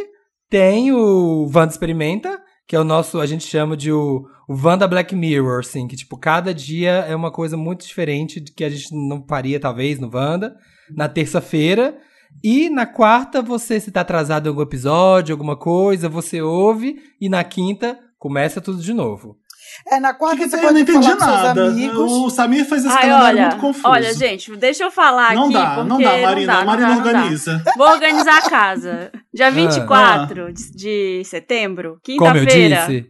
tem 0.49 0.91
o 0.91 1.49
Wanda 1.53 1.71
Experimenta, 1.71 2.41
que 2.67 2.75
é 2.75 2.79
o 2.79 2.83
nosso, 2.83 3.19
a 3.19 3.25
gente 3.25 3.45
chama 3.45 3.77
de 3.77 3.91
o, 3.91 4.25
o 4.47 4.53
Wanda 4.53 4.87
Black 4.87 5.15
Mirror, 5.15 5.59
assim, 5.59 5.87
que 5.87 5.95
tipo, 5.95 6.17
cada 6.17 6.53
dia 6.53 6.91
é 7.07 7.15
uma 7.15 7.31
coisa 7.31 7.55
muito 7.55 7.85
diferente 7.85 8.39
de 8.39 8.51
que 8.51 8.63
a 8.63 8.69
gente 8.69 8.93
não 8.93 9.23
faria, 9.27 9.59
talvez, 9.59 9.99
no 9.99 10.09
Wanda. 10.13 10.55
Na 10.95 11.07
terça-feira. 11.07 11.97
E 12.43 12.69
na 12.69 12.85
quarta, 12.85 13.41
você, 13.41 13.79
se 13.79 13.91
tá 13.91 14.01
atrasado 14.01 14.45
em 14.45 14.49
algum 14.49 14.61
episódio, 14.61 15.33
alguma 15.33 15.55
coisa, 15.55 16.09
você 16.09 16.41
ouve. 16.41 16.97
E 17.19 17.29
na 17.29 17.43
quinta, 17.43 17.99
começa 18.17 18.61
tudo 18.61 18.81
de 18.81 18.93
novo. 18.93 19.37
É, 19.87 19.99
na 19.99 20.13
quarta 20.13 20.37
Que 20.37 20.49
você 20.49 20.55
eu 20.55 20.61
não 20.61 20.67
pode 20.69 20.81
entendi 20.81 21.13
nada. 21.15 21.67
amigos. 21.67 22.11
O 22.11 22.29
Samir 22.29 22.65
fez 22.65 22.85
esse 22.85 22.93
Ai, 22.95 23.01
calendário 23.01 23.37
olha, 23.37 23.47
muito 23.49 23.61
confuso. 23.61 23.87
olha, 23.87 24.13
gente, 24.13 24.55
deixa 24.55 24.83
eu 24.83 24.91
falar 24.91 25.33
não 25.35 25.43
aqui, 25.45 25.53
dá, 25.53 25.65
porque 25.75 25.89
não 25.89 25.99
dá, 26.01 26.17
Marina. 26.17 26.53
não 26.53 26.59
dá, 26.59 26.65
Marina 26.65 26.87
não 26.87 26.95
dá, 26.95 27.03
não 27.03 27.03
dá. 27.13 27.19
organiza. 27.19 27.63
Vou 27.77 27.87
organizar 27.87 28.37
a 28.37 28.49
casa. 28.49 29.11
Dia 29.33 29.51
24 29.51 30.53
de, 30.53 30.71
de 30.75 31.23
setembro, 31.25 31.99
Como 32.05 32.27
eu 32.27 32.33
quinta-feira, 32.33 32.85
disse. 32.87 33.09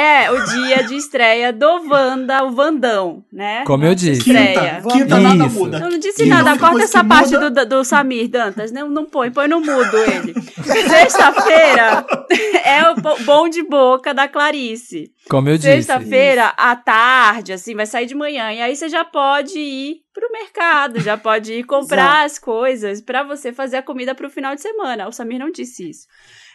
É 0.00 0.30
o 0.30 0.44
dia 0.46 0.82
de 0.84 0.96
estreia 0.96 1.52
do 1.52 1.66
Wanda, 1.88 2.42
o 2.44 2.50
Vandão, 2.52 3.22
né? 3.32 3.64
Como 3.66 3.84
eu 3.84 3.94
disse. 3.94 4.20
estreia. 4.20 4.80
Quinta, 4.80 4.88
quinta 4.92 5.18
nada 5.20 5.46
Isso. 5.46 5.58
muda. 5.58 5.78
Eu 5.78 5.90
não 5.90 5.98
disse 5.98 6.24
nada, 6.26 6.58
corta 6.58 6.82
essa 6.84 7.04
parte 7.04 7.36
do, 7.36 7.50
do 7.66 7.84
Samir 7.84 8.28
Dantas. 8.28 8.72
Não, 8.72 8.88
não 8.88 9.04
põe, 9.04 9.30
põe 9.30 9.46
no 9.48 9.60
mudo 9.60 9.96
ele. 9.98 10.34
Sexta-feira 10.62 12.04
é 12.64 12.90
o 12.90 12.94
bo- 12.96 13.18
bom 13.24 13.48
de 13.48 13.62
boca 13.62 14.12
da 14.14 14.28
Clarice. 14.28 15.12
Como 15.28 15.48
eu 15.48 15.56
disse. 15.56 15.68
Sexta-feira, 15.70 16.52
à 16.56 16.74
tarde, 16.76 17.52
assim, 17.52 17.74
vai 17.74 17.86
sair 17.86 18.06
de 18.06 18.14
manhã. 18.14 18.52
E 18.52 18.60
aí 18.60 18.74
você 18.74 18.88
já 18.88 19.04
pode 19.04 19.58
ir 19.58 19.96
pro 20.12 20.30
mercado, 20.32 21.00
já 21.00 21.16
pode 21.16 21.52
ir 21.52 21.64
comprar 21.64 22.24
as 22.24 22.38
coisas 22.38 23.00
pra 23.00 23.22
você 23.22 23.52
fazer 23.52 23.76
a 23.76 23.82
comida 23.82 24.14
pro 24.14 24.30
final 24.30 24.54
de 24.54 24.60
semana. 24.62 25.08
O 25.08 25.12
Samir 25.12 25.38
não 25.38 25.50
disse 25.50 25.88
isso. 25.90 26.06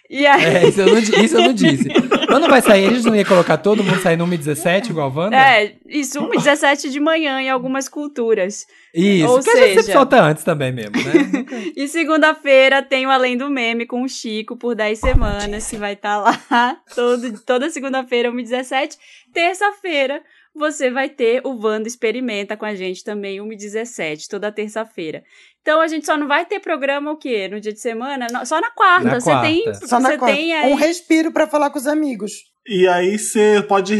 E 0.10 0.26
aí. 0.26 0.46
É, 0.46 0.68
isso 0.68 0.82
eu 0.82 0.88
não, 0.88 0.98
isso 1.00 1.36
eu 1.38 1.42
não 1.42 1.54
disse. 1.54 1.90
Quando 2.28 2.48
vai 2.48 2.62
sair, 2.62 2.84
eles 2.86 3.06
não 3.06 3.16
iam 3.16 3.26
colocar 3.26 3.58
todo 3.58 3.84
mundo 3.84 4.00
sair 4.02 4.18
no 4.18 4.28
1h17 4.28 4.90
igual 4.90 5.10
a 5.10 5.14
Wanda? 5.14 5.38
É, 5.38 5.74
isso, 5.88 6.20
1h17 6.20 6.90
de 6.90 7.00
manhã 7.00 7.42
em 7.42 7.50
algumas 7.50 7.88
culturas. 7.90 8.66
Isso, 8.94 9.28
ou 9.28 9.40
que 9.42 9.50
a 9.50 9.56
gente 9.56 9.68
sempre 9.68 9.84
seja- 9.84 9.94
solta 9.94 10.22
antes 10.22 10.44
também 10.44 10.72
mesmo, 10.72 10.92
né? 10.98 11.46
E 11.76 11.88
segunda-feira 11.88 12.82
tem 12.82 13.06
o 13.06 13.10
Além 13.12 13.36
do 13.38 13.50
Meme 13.50 13.86
com 13.86 14.04
o 14.04 14.10
Chico 14.10 14.56
por 14.56 14.76
10 14.76 15.00
semanas, 15.00 15.70
que 15.70 15.78
vai 15.78 15.94
estar 15.94 16.18
lá 16.18 16.78
todo, 16.96 17.40
toda 17.44 17.70
segunda-feira, 17.70 18.32
1h17. 18.32 18.98
Terça-feira, 19.34 20.22
você 20.56 20.90
vai 20.90 21.10
ter 21.10 21.42
o 21.44 21.50
Wanda 21.62 21.88
Experimenta 21.88 22.56
com 22.56 22.66
a 22.66 22.74
gente 22.74 23.04
também, 23.04 23.40
1h17, 23.40 24.28
toda 24.30 24.52
terça-feira. 24.52 25.24
Então 25.62 25.82
a 25.82 25.88
gente 25.88 26.06
só 26.06 26.16
não 26.18 26.28
vai 26.28 26.46
ter 26.46 26.60
programa 26.60 27.12
o 27.12 27.18
quê? 27.18 27.48
No 27.48 27.60
dia 27.60 27.74
de 27.74 27.80
semana? 27.80 28.28
Não, 28.32 28.46
Só 28.46 28.62
na 28.62 28.72
quarta. 28.72 29.08
Na 29.08 29.20
você 29.20 29.32
quarta. 29.32 29.48
tem. 29.48 29.74
Só 29.88 30.00
na 30.00 30.10
você 30.10 30.18
quarta. 30.18 30.36
tem 30.36 30.54
aí. 30.54 30.72
Um 30.72 30.76
respiro 30.76 31.32
pra 31.32 31.48
falar 31.48 31.70
com 31.72 31.78
os 31.80 31.88
amigos. 31.88 32.32
E 32.68 32.88
aí 32.88 33.18
você 33.20 33.64
pode 33.68 33.94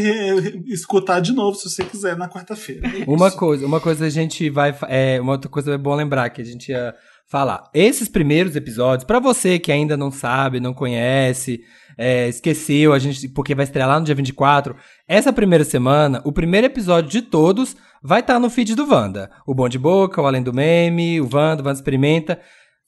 escutar 0.66 1.20
de 1.20 1.32
novo 1.32 1.56
se 1.56 1.68
você 1.70 1.84
quiser 1.84 2.16
na 2.16 2.28
quarta-feira. 2.28 2.88
É 2.88 3.04
Uma 3.06 3.30
coisa, 3.30 3.64
uma 3.64 3.80
coisa 3.80 4.06
a 4.06 4.10
gente 4.10 4.48
vai. 4.50 4.76
É, 4.88 5.20
uma 5.20 5.32
outra 5.32 5.48
coisa 5.50 5.74
é 5.74 5.78
bom 5.78 5.94
lembrar 5.94 6.30
que 6.30 6.40
a 6.40 6.44
gente 6.44 6.70
ia 6.70 6.94
falar. 7.28 7.64
Esses 7.74 8.08
primeiros 8.08 8.54
episódios, 8.54 9.04
pra 9.04 9.18
você 9.18 9.58
que 9.58 9.72
ainda 9.72 9.96
não 9.96 10.10
sabe, 10.10 10.60
não 10.60 10.72
conhece, 10.72 11.60
é, 11.98 12.28
esqueceu, 12.28 12.92
a 12.92 12.98
gente, 12.98 13.28
porque 13.28 13.54
vai 13.54 13.64
estrear 13.64 13.88
lá 13.88 13.98
no 13.98 14.06
dia 14.06 14.14
24, 14.14 14.76
essa 15.08 15.32
primeira 15.32 15.64
semana, 15.64 16.22
o 16.24 16.32
primeiro 16.32 16.66
episódio 16.66 17.10
de 17.10 17.22
todos 17.22 17.76
vai 18.02 18.20
estar 18.20 18.38
no 18.38 18.48
feed 18.48 18.74
do 18.74 18.88
Wanda. 18.88 19.30
O 19.46 19.54
Bom 19.54 19.68
de 19.68 19.78
Boca, 19.78 20.22
o 20.22 20.26
Além 20.26 20.42
do 20.42 20.54
Meme, 20.54 21.20
o 21.20 21.24
Wanda, 21.24 21.62
o 21.62 21.66
Wanda 21.66 21.78
Experimenta. 21.78 22.40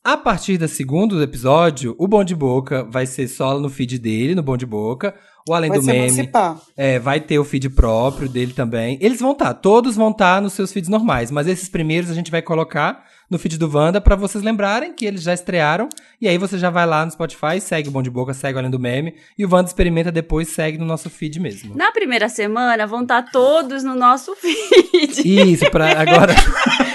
A 0.05 0.17
partir 0.17 0.57
do 0.57 0.69
segundo 0.69 1.21
episódio, 1.21 1.97
o 1.99 2.07
Bom 2.07 2.23
de 2.23 2.35
Boca 2.35 2.85
vai 2.85 3.05
ser 3.05 3.27
só 3.27 3.59
no 3.59 3.69
feed 3.69 3.99
dele, 3.99 4.35
no 4.35 4.43
Bom 4.43 4.57
de 4.57 4.65
Boca. 4.65 5.15
O 5.49 5.53
Além 5.53 5.71
Vai 5.71 5.79
do 5.81 5.85
Meme 5.85 5.99
emancipar. 6.01 6.61
é, 6.77 6.99
vai 6.99 7.21
ter 7.21 7.39
o 7.39 7.45
feed 7.45 7.71
próprio 7.71 8.29
dele 8.29 8.53
também. 8.53 8.99
Eles 9.01 9.19
vão 9.19 9.33
estar, 9.33 9.53
todos 9.55 9.97
vão 9.97 10.11
estar 10.11 10.41
nos 10.41 10.53
seus 10.53 10.73
feeds 10.73 10.89
normais, 10.89 11.31
mas 11.31 11.49
esses 11.49 11.69
primeiros 11.69 12.11
a 12.11 12.15
gente 12.15 12.31
vai 12.31 12.43
colocar 12.43 13.05
no 13.31 13.39
feed 13.39 13.59
do 13.59 13.71
Wanda 13.71 14.01
pra 14.01 14.17
vocês 14.17 14.43
lembrarem 14.43 14.93
que 14.93 15.05
eles 15.05 15.23
já 15.23 15.35
estrearam. 15.35 15.89
E 16.21 16.27
aí 16.27 16.39
você 16.39 16.59
já 16.59 16.71
vai 16.71 16.87
lá 16.87 17.05
no 17.05 17.11
Spotify, 17.13 17.61
segue 17.61 17.89
o 17.89 17.93
Bom 17.93 18.03
de 18.03 18.11
Boca, 18.11 18.33
segue 18.35 18.57
o 18.57 18.59
Além 18.59 18.71
do 18.71 18.79
Meme. 18.79 19.15
E 19.39 19.45
o 19.45 19.49
Wanda 19.53 19.69
Experimenta 19.69 20.11
depois 20.11 20.49
segue 20.49 20.79
no 20.79 20.85
nosso 20.85 21.09
feed 21.11 21.39
mesmo. 21.39 21.77
Na 21.77 21.93
primeira 21.93 22.29
semana 22.29 22.87
vão 22.87 23.03
estar 23.03 23.23
todos 23.31 23.83
no 23.85 23.95
nosso 23.95 24.35
feed. 24.37 25.23
Isso, 25.53 25.71
pra 25.71 26.01
agora. 26.01 26.35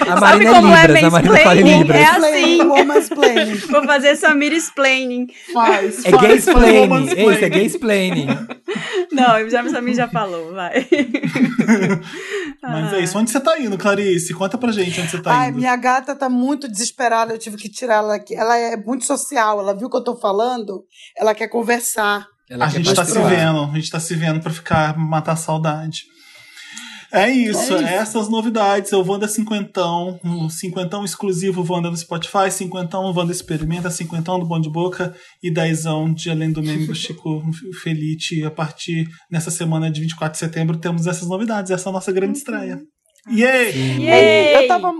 A 0.04 0.18
Sabe 0.18 0.44
Marina 0.44 0.50
é 0.50 0.54
como 0.60 0.74
é 0.74 0.80
Libras, 0.86 1.04
a 1.04 1.10
Marina 1.10 1.36
fala 1.38 1.60
em? 1.60 1.78
Libras. 1.78 1.96
É 2.00 2.04
assim. 2.04 2.62
Woman's 2.62 3.08
planning. 3.08 3.54
Vou 3.70 3.84
fazer 3.84 4.16
Samir 4.16 4.52
explaining. 4.52 5.28
Faz, 5.54 6.04
É 6.04 6.10
faz, 6.10 6.20
gay 6.20 6.30
faz 6.30 6.46
explaining. 6.46 7.08
É 7.08 7.12
isso, 7.12 7.14
é 7.14 7.24
planning. 7.38 7.50
gay 7.50 7.64
explaining. 7.64 8.26
Não, 9.12 9.48
já, 9.48 9.62
o 9.62 9.70
Samir 9.70 9.94
já 9.94 10.06
falou, 10.06 10.52
vai. 10.52 10.86
Mas 12.62 12.92
é 12.92 13.00
isso. 13.00 13.18
Onde 13.18 13.30
você 13.30 13.40
tá 13.40 13.58
indo, 13.58 13.78
Clarice? 13.78 14.34
Conta 14.34 14.58
pra 14.58 14.72
gente 14.72 15.00
onde 15.00 15.10
você 15.10 15.22
tá 15.22 15.32
Ai, 15.32 15.48
indo. 15.48 15.58
minha 15.58 15.76
gata 15.76 16.14
tá 16.14 16.23
muito 16.28 16.68
desesperada, 16.68 17.32
eu 17.32 17.38
tive 17.38 17.56
que 17.56 17.68
tirar 17.68 17.96
ela 17.96 18.14
aqui. 18.16 18.34
Ela 18.34 18.56
é 18.56 18.76
muito 18.76 19.04
social, 19.04 19.60
ela 19.60 19.74
viu 19.74 19.88
o 19.88 19.90
que 19.90 19.96
eu 19.96 20.04
tô 20.04 20.16
falando, 20.16 20.84
ela 21.16 21.34
quer 21.34 21.48
conversar. 21.48 22.26
Ela 22.48 22.66
A 22.66 22.70
quer 22.70 22.82
gente 22.82 22.94
tá 22.94 23.04
se 23.04 23.18
vendo, 23.18 23.60
a 23.60 23.74
gente 23.74 23.90
tá 23.90 24.00
se 24.00 24.14
vendo 24.14 24.40
pra 24.40 24.52
ficar, 24.52 24.96
matar 24.98 25.32
a 25.32 25.36
saudade. 25.36 26.02
É 27.14 27.30
isso, 27.30 27.76
é 27.76 27.94
essas 27.94 28.28
novidades. 28.28 28.92
É 28.92 28.96
o 28.96 29.08
Wanda 29.08 29.28
Cinquentão, 29.28 30.18
um 30.24 30.50
cinquentão 30.50 31.04
exclusivo 31.04 31.64
Wanda 31.66 31.88
no 31.88 31.96
Spotify, 31.96 32.50
cinquentão 32.50 33.12
Wanda 33.14 33.30
Experimenta, 33.30 33.88
cinquentão 33.88 34.36
do 34.40 34.44
Bom 34.44 34.60
de 34.60 34.68
Boca 34.68 35.14
e 35.40 35.48
dezão 35.48 36.12
de 36.12 36.28
Além 36.28 36.50
do 36.50 36.60
Meme 36.60 36.88
do 36.88 36.94
Chico 36.94 37.40
Felite. 37.84 38.44
A 38.44 38.50
partir 38.50 39.06
nessa 39.30 39.52
semana 39.52 39.88
de 39.92 40.00
24 40.00 40.32
de 40.32 40.38
setembro 40.38 40.76
temos 40.76 41.06
essas 41.06 41.28
novidades, 41.28 41.70
essa 41.70 41.88
é 41.88 41.90
a 41.90 41.92
nossa 41.92 42.10
grande 42.10 42.36
estreia. 42.36 42.80
Yay! 43.30 44.02
Yay! 44.02 44.56
Eu 44.56 44.66
tava, 44.66 44.92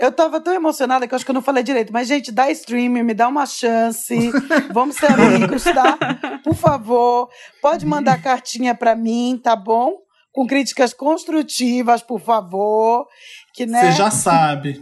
Eu 0.00 0.10
tava 0.10 0.40
tão 0.40 0.54
emocionada 0.54 1.06
que 1.06 1.12
eu 1.12 1.16
acho 1.16 1.26
que 1.26 1.30
eu 1.30 1.34
não 1.34 1.42
falei 1.42 1.62
direito. 1.62 1.92
Mas, 1.92 2.08
gente, 2.08 2.32
dá 2.32 2.50
stream, 2.50 2.90
me 2.90 3.12
dá 3.12 3.28
uma 3.28 3.44
chance. 3.44 4.32
Vamos 4.72 4.96
ser 4.96 5.12
amigos, 5.12 5.62
tá? 5.62 5.98
Por 6.42 6.54
favor. 6.54 7.28
Pode 7.60 7.84
mandar 7.84 8.22
cartinha 8.22 8.74
pra 8.74 8.96
mim, 8.96 9.38
tá 9.42 9.54
bom? 9.54 9.98
Com 10.32 10.46
críticas 10.46 10.94
construtivas, 10.94 12.02
por 12.02 12.20
favor. 12.20 13.04
Que, 13.52 13.66
né? 13.66 13.90
Você 13.90 13.98
já 13.98 14.10
sabe. 14.10 14.80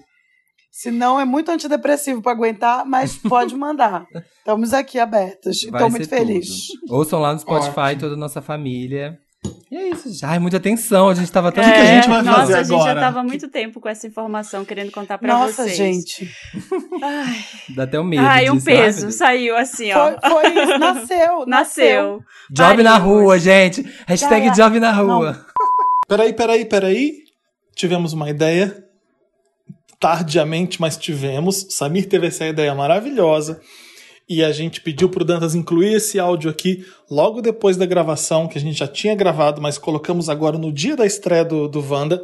Senão 0.70 1.18
é 1.18 1.24
muito 1.24 1.50
antidepressivo 1.50 2.22
pra 2.22 2.32
aguentar, 2.32 2.84
mas 2.84 3.16
pode 3.16 3.56
mandar. 3.56 4.06
Estamos 4.38 4.72
aqui 4.72 5.00
abertos. 5.00 5.64
Estou 5.64 5.90
muito 5.90 6.08
feliz. 6.08 6.68
tudo. 6.68 6.94
Ouçam 6.94 7.18
lá 7.18 7.32
no 7.32 7.40
Spotify 7.40 7.80
Ótimo. 7.80 8.00
toda 8.02 8.14
a 8.14 8.18
nossa 8.18 8.40
família. 8.40 9.18
E 9.70 9.76
é 9.76 9.90
isso, 9.90 10.10
já. 10.12 10.30
Ai, 10.30 10.38
muita 10.38 10.56
atenção. 10.56 11.08
A 11.10 11.14
gente 11.14 11.30
tava 11.30 11.52
tão. 11.52 11.62
que 11.62 11.68
a 11.70 11.84
gente 11.84 12.08
vai 12.08 12.22
nossa, 12.22 12.38
fazer 12.40 12.54
a 12.54 12.62
gente 12.62 12.70
já 12.70 12.76
agora? 12.76 13.00
tava 13.00 13.20
há 13.20 13.22
muito 13.22 13.48
tempo 13.48 13.80
com 13.80 13.88
essa 13.88 14.06
informação 14.06 14.64
querendo 14.64 14.90
contar 14.90 15.18
pra 15.18 15.28
Nossa, 15.28 15.64
vocês. 15.64 15.76
gente. 15.76 16.30
Ai, 17.02 17.44
Dá 17.76 17.82
até 17.82 18.00
um 18.00 18.04
medo. 18.04 18.22
ai, 18.26 18.48
um 18.48 18.54
disso. 18.54 18.64
Peso. 18.64 19.10
saiu 19.12 19.56
assim, 19.56 19.92
ó. 19.92 20.12
Foi, 20.20 20.30
foi 20.30 20.62
isso. 20.62 20.78
Nasceu. 20.78 21.44
Nasceu. 21.46 22.22
Job 22.50 22.82
na 22.82 22.96
rua, 22.96 23.38
gente. 23.38 23.82
Hashtag 24.06 24.46
Cara, 24.46 24.56
job 24.56 24.80
na 24.80 24.92
rua. 24.92 25.46
Peraí, 26.08 26.32
peraí, 26.32 26.64
peraí. 26.64 27.12
Tivemos 27.76 28.14
uma 28.14 28.30
ideia. 28.30 28.82
Tardiamente, 30.00 30.80
mas 30.80 30.96
tivemos. 30.96 31.66
Samir 31.70 32.08
teve 32.08 32.28
essa 32.28 32.46
ideia 32.46 32.74
maravilhosa. 32.74 33.60
E 34.28 34.44
a 34.44 34.52
gente 34.52 34.82
pediu 34.82 35.08
pro 35.08 35.24
Dantas 35.24 35.54
incluir 35.54 35.94
esse 35.94 36.18
áudio 36.18 36.50
aqui 36.50 36.84
logo 37.10 37.40
depois 37.40 37.78
da 37.78 37.86
gravação, 37.86 38.46
que 38.46 38.58
a 38.58 38.60
gente 38.60 38.78
já 38.78 38.86
tinha 38.86 39.14
gravado, 39.14 39.60
mas 39.60 39.78
colocamos 39.78 40.28
agora 40.28 40.58
no 40.58 40.70
dia 40.70 40.94
da 40.94 41.06
estreia 41.06 41.44
do, 41.44 41.66
do 41.66 41.80
Wanda, 41.80 42.22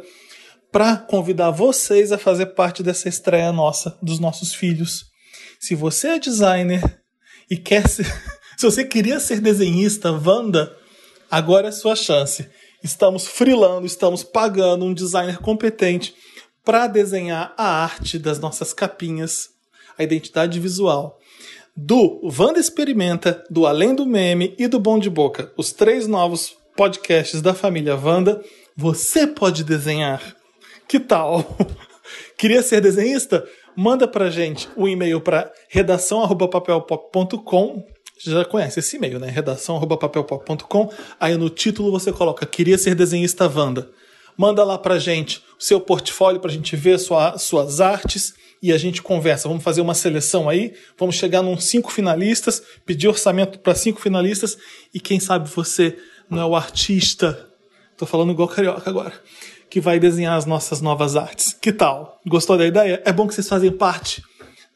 para 0.71 0.97
convidar 0.97 1.49
vocês 1.49 2.11
a 2.11 2.17
fazer 2.17 2.47
parte 2.47 2.83
dessa 2.83 3.09
estreia 3.09 3.51
nossa, 3.51 3.97
dos 4.03 4.19
nossos 4.19 4.53
filhos. 4.53 5.05
Se 5.59 5.73
você 5.73 6.09
é 6.09 6.19
designer 6.19 7.01
e 7.49 7.57
quer 7.57 7.87
ser. 7.87 8.05
Se 8.57 8.65
você 8.65 8.85
queria 8.85 9.19
ser 9.19 9.41
desenhista, 9.41 10.11
Wanda, 10.11 10.73
agora 11.29 11.67
é 11.67 11.71
sua 11.71 11.95
chance. 11.95 12.47
Estamos 12.81 13.27
freelando, 13.27 13.85
estamos 13.85 14.23
pagando 14.23 14.85
um 14.85 14.93
designer 14.93 15.39
competente 15.39 16.15
para 16.63 16.87
desenhar 16.87 17.53
a 17.57 17.83
arte 17.83 18.17
das 18.17 18.39
nossas 18.39 18.73
capinhas, 18.73 19.49
a 19.97 20.03
identidade 20.03 20.57
visual. 20.59 21.19
Do 21.77 22.21
Wanda 22.23 22.57
Experimenta, 22.57 23.43
do 23.49 23.65
Além 23.65 23.93
do 23.93 24.05
Meme 24.05 24.55
e 24.57 24.65
do 24.65 24.79
Bom 24.79 24.97
de 24.97 25.09
Boca, 25.09 25.51
os 25.57 25.73
três 25.73 26.07
novos 26.07 26.55
podcasts 26.73 27.41
da 27.41 27.53
família 27.53 27.97
Wanda, 27.97 28.41
você 28.77 29.27
pode 29.27 29.65
desenhar. 29.65 30.37
Que 30.87 31.01
tal? 31.01 31.57
Queria 32.39 32.63
ser 32.63 32.79
desenhista? 32.79 33.45
Manda 33.75 34.07
pra 34.07 34.29
gente 34.29 34.69
um 34.77 34.87
e-mail 34.87 35.19
para 35.19 35.51
redação@papelpop.com. 35.67 37.85
Já 38.23 38.45
conhece 38.45 38.79
esse 38.79 38.95
e-mail, 38.95 39.19
né? 39.19 39.29
redação@papelpop.com. 39.29 40.89
Aí 41.19 41.35
no 41.35 41.49
título 41.49 41.91
você 41.91 42.13
coloca 42.13 42.45
Queria 42.45 42.77
ser 42.77 42.95
desenhista 42.95 43.51
Wanda. 43.53 43.91
Manda 44.37 44.63
lá 44.63 44.77
pra 44.77 44.97
gente 44.97 45.43
o 45.59 45.63
seu 45.63 45.81
portfólio 45.81 46.39
pra 46.39 46.51
gente 46.51 46.73
ver 46.77 46.97
sua, 46.99 47.37
suas 47.37 47.81
artes 47.81 48.33
e 48.61 48.71
a 48.71 48.77
gente 48.77 49.01
conversa. 49.01 49.47
Vamos 49.47 49.63
fazer 49.63 49.81
uma 49.81 49.93
seleção 49.93 50.49
aí, 50.49 50.73
vamos 50.97 51.15
chegar 51.15 51.41
num 51.41 51.57
cinco 51.57 51.91
finalistas, 51.91 52.61
pedir 52.85 53.07
orçamento 53.07 53.59
para 53.59 53.75
cinco 53.75 54.01
finalistas 54.01 54.57
e 54.93 54.99
quem 54.99 55.19
sabe 55.19 55.49
você 55.49 55.97
não 56.29 56.41
é 56.41 56.45
o 56.45 56.55
artista. 56.55 57.47
Tô 57.97 58.05
falando 58.05 58.31
igual 58.31 58.47
carioca 58.47 58.89
agora. 58.89 59.13
Que 59.69 59.79
vai 59.79 59.99
desenhar 59.99 60.37
as 60.37 60.45
nossas 60.45 60.81
novas 60.81 61.15
artes. 61.15 61.53
Que 61.53 61.71
tal? 61.71 62.19
Gostou 62.25 62.57
da 62.57 62.65
ideia? 62.65 63.01
É 63.05 63.11
bom 63.11 63.27
que 63.27 63.33
vocês 63.33 63.47
fazem 63.47 63.71
parte 63.71 64.23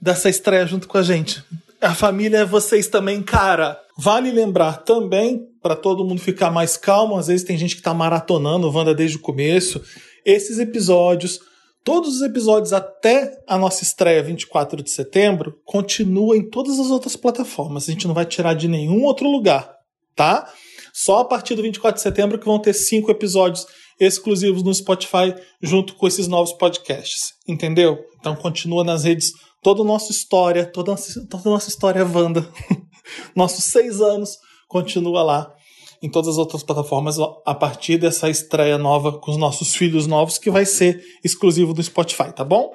dessa 0.01 0.29
estreia 0.29 0.65
junto 0.65 0.87
com 0.87 0.97
a 0.97 1.03
gente. 1.03 1.43
A 1.81 1.95
família 1.95 2.39
é 2.39 2.45
vocês 2.45 2.87
também, 2.87 3.21
cara. 3.21 3.79
Vale 3.97 4.31
lembrar 4.31 4.77
também, 4.77 5.47
para 5.61 5.75
todo 5.75 6.03
mundo 6.03 6.21
ficar 6.21 6.51
mais 6.51 6.77
calmo, 6.77 7.17
às 7.17 7.27
vezes 7.27 7.45
tem 7.45 7.57
gente 7.57 7.75
que 7.75 7.81
tá 7.81 7.93
maratonando 7.93 8.67
o 8.67 8.73
Wanda 8.73 8.93
desde 8.93 9.17
o 9.17 9.21
começo. 9.21 9.81
Esses 10.25 10.59
episódios, 10.59 11.39
todos 11.83 12.15
os 12.15 12.21
episódios 12.21 12.73
até 12.73 13.39
a 13.47 13.57
nossa 13.57 13.83
estreia 13.83 14.23
24 14.23 14.83
de 14.83 14.89
setembro, 14.89 15.59
continuam 15.65 16.35
em 16.35 16.49
todas 16.49 16.79
as 16.79 16.89
outras 16.89 17.15
plataformas. 17.15 17.87
A 17.87 17.91
gente 17.91 18.07
não 18.07 18.13
vai 18.13 18.25
tirar 18.25 18.53
de 18.53 18.67
nenhum 18.67 19.03
outro 19.03 19.29
lugar, 19.29 19.71
tá? 20.15 20.51
Só 20.93 21.19
a 21.19 21.25
partir 21.25 21.55
do 21.55 21.61
24 21.61 21.97
de 21.97 22.01
setembro 22.01 22.37
que 22.37 22.45
vão 22.45 22.59
ter 22.59 22.73
cinco 22.73 23.09
episódios 23.09 23.65
exclusivos 23.99 24.63
no 24.63 24.73
Spotify 24.73 25.35
junto 25.61 25.95
com 25.95 26.07
esses 26.07 26.27
novos 26.27 26.53
podcasts. 26.53 27.33
Entendeu? 27.47 27.99
Então 28.19 28.35
continua 28.35 28.83
nas 28.83 29.03
redes 29.03 29.31
toda 29.61 29.81
a 29.81 29.85
nossa 29.85 30.11
história, 30.11 30.65
toda 30.65 30.91
a 30.91 30.93
nossa, 30.93 31.27
toda 31.27 31.49
a 31.49 31.51
nossa 31.51 31.69
história 31.69 32.05
Wanda. 32.05 32.47
Nossos 33.35 33.65
seis 33.65 34.01
anos 34.01 34.37
continua 34.67 35.23
lá 35.23 35.53
em 36.01 36.09
todas 36.09 36.29
as 36.29 36.37
outras 36.37 36.63
plataformas 36.63 37.17
a 37.45 37.53
partir 37.53 37.97
dessa 37.97 38.29
estreia 38.29 38.77
nova 38.77 39.13
com 39.13 39.31
os 39.31 39.37
nossos 39.37 39.75
filhos 39.75 40.07
novos 40.07 40.37
que 40.37 40.49
vai 40.49 40.65
ser 40.65 41.03
exclusivo 41.23 41.73
do 41.73 41.83
Spotify, 41.83 42.31
tá 42.33 42.43
bom? 42.43 42.73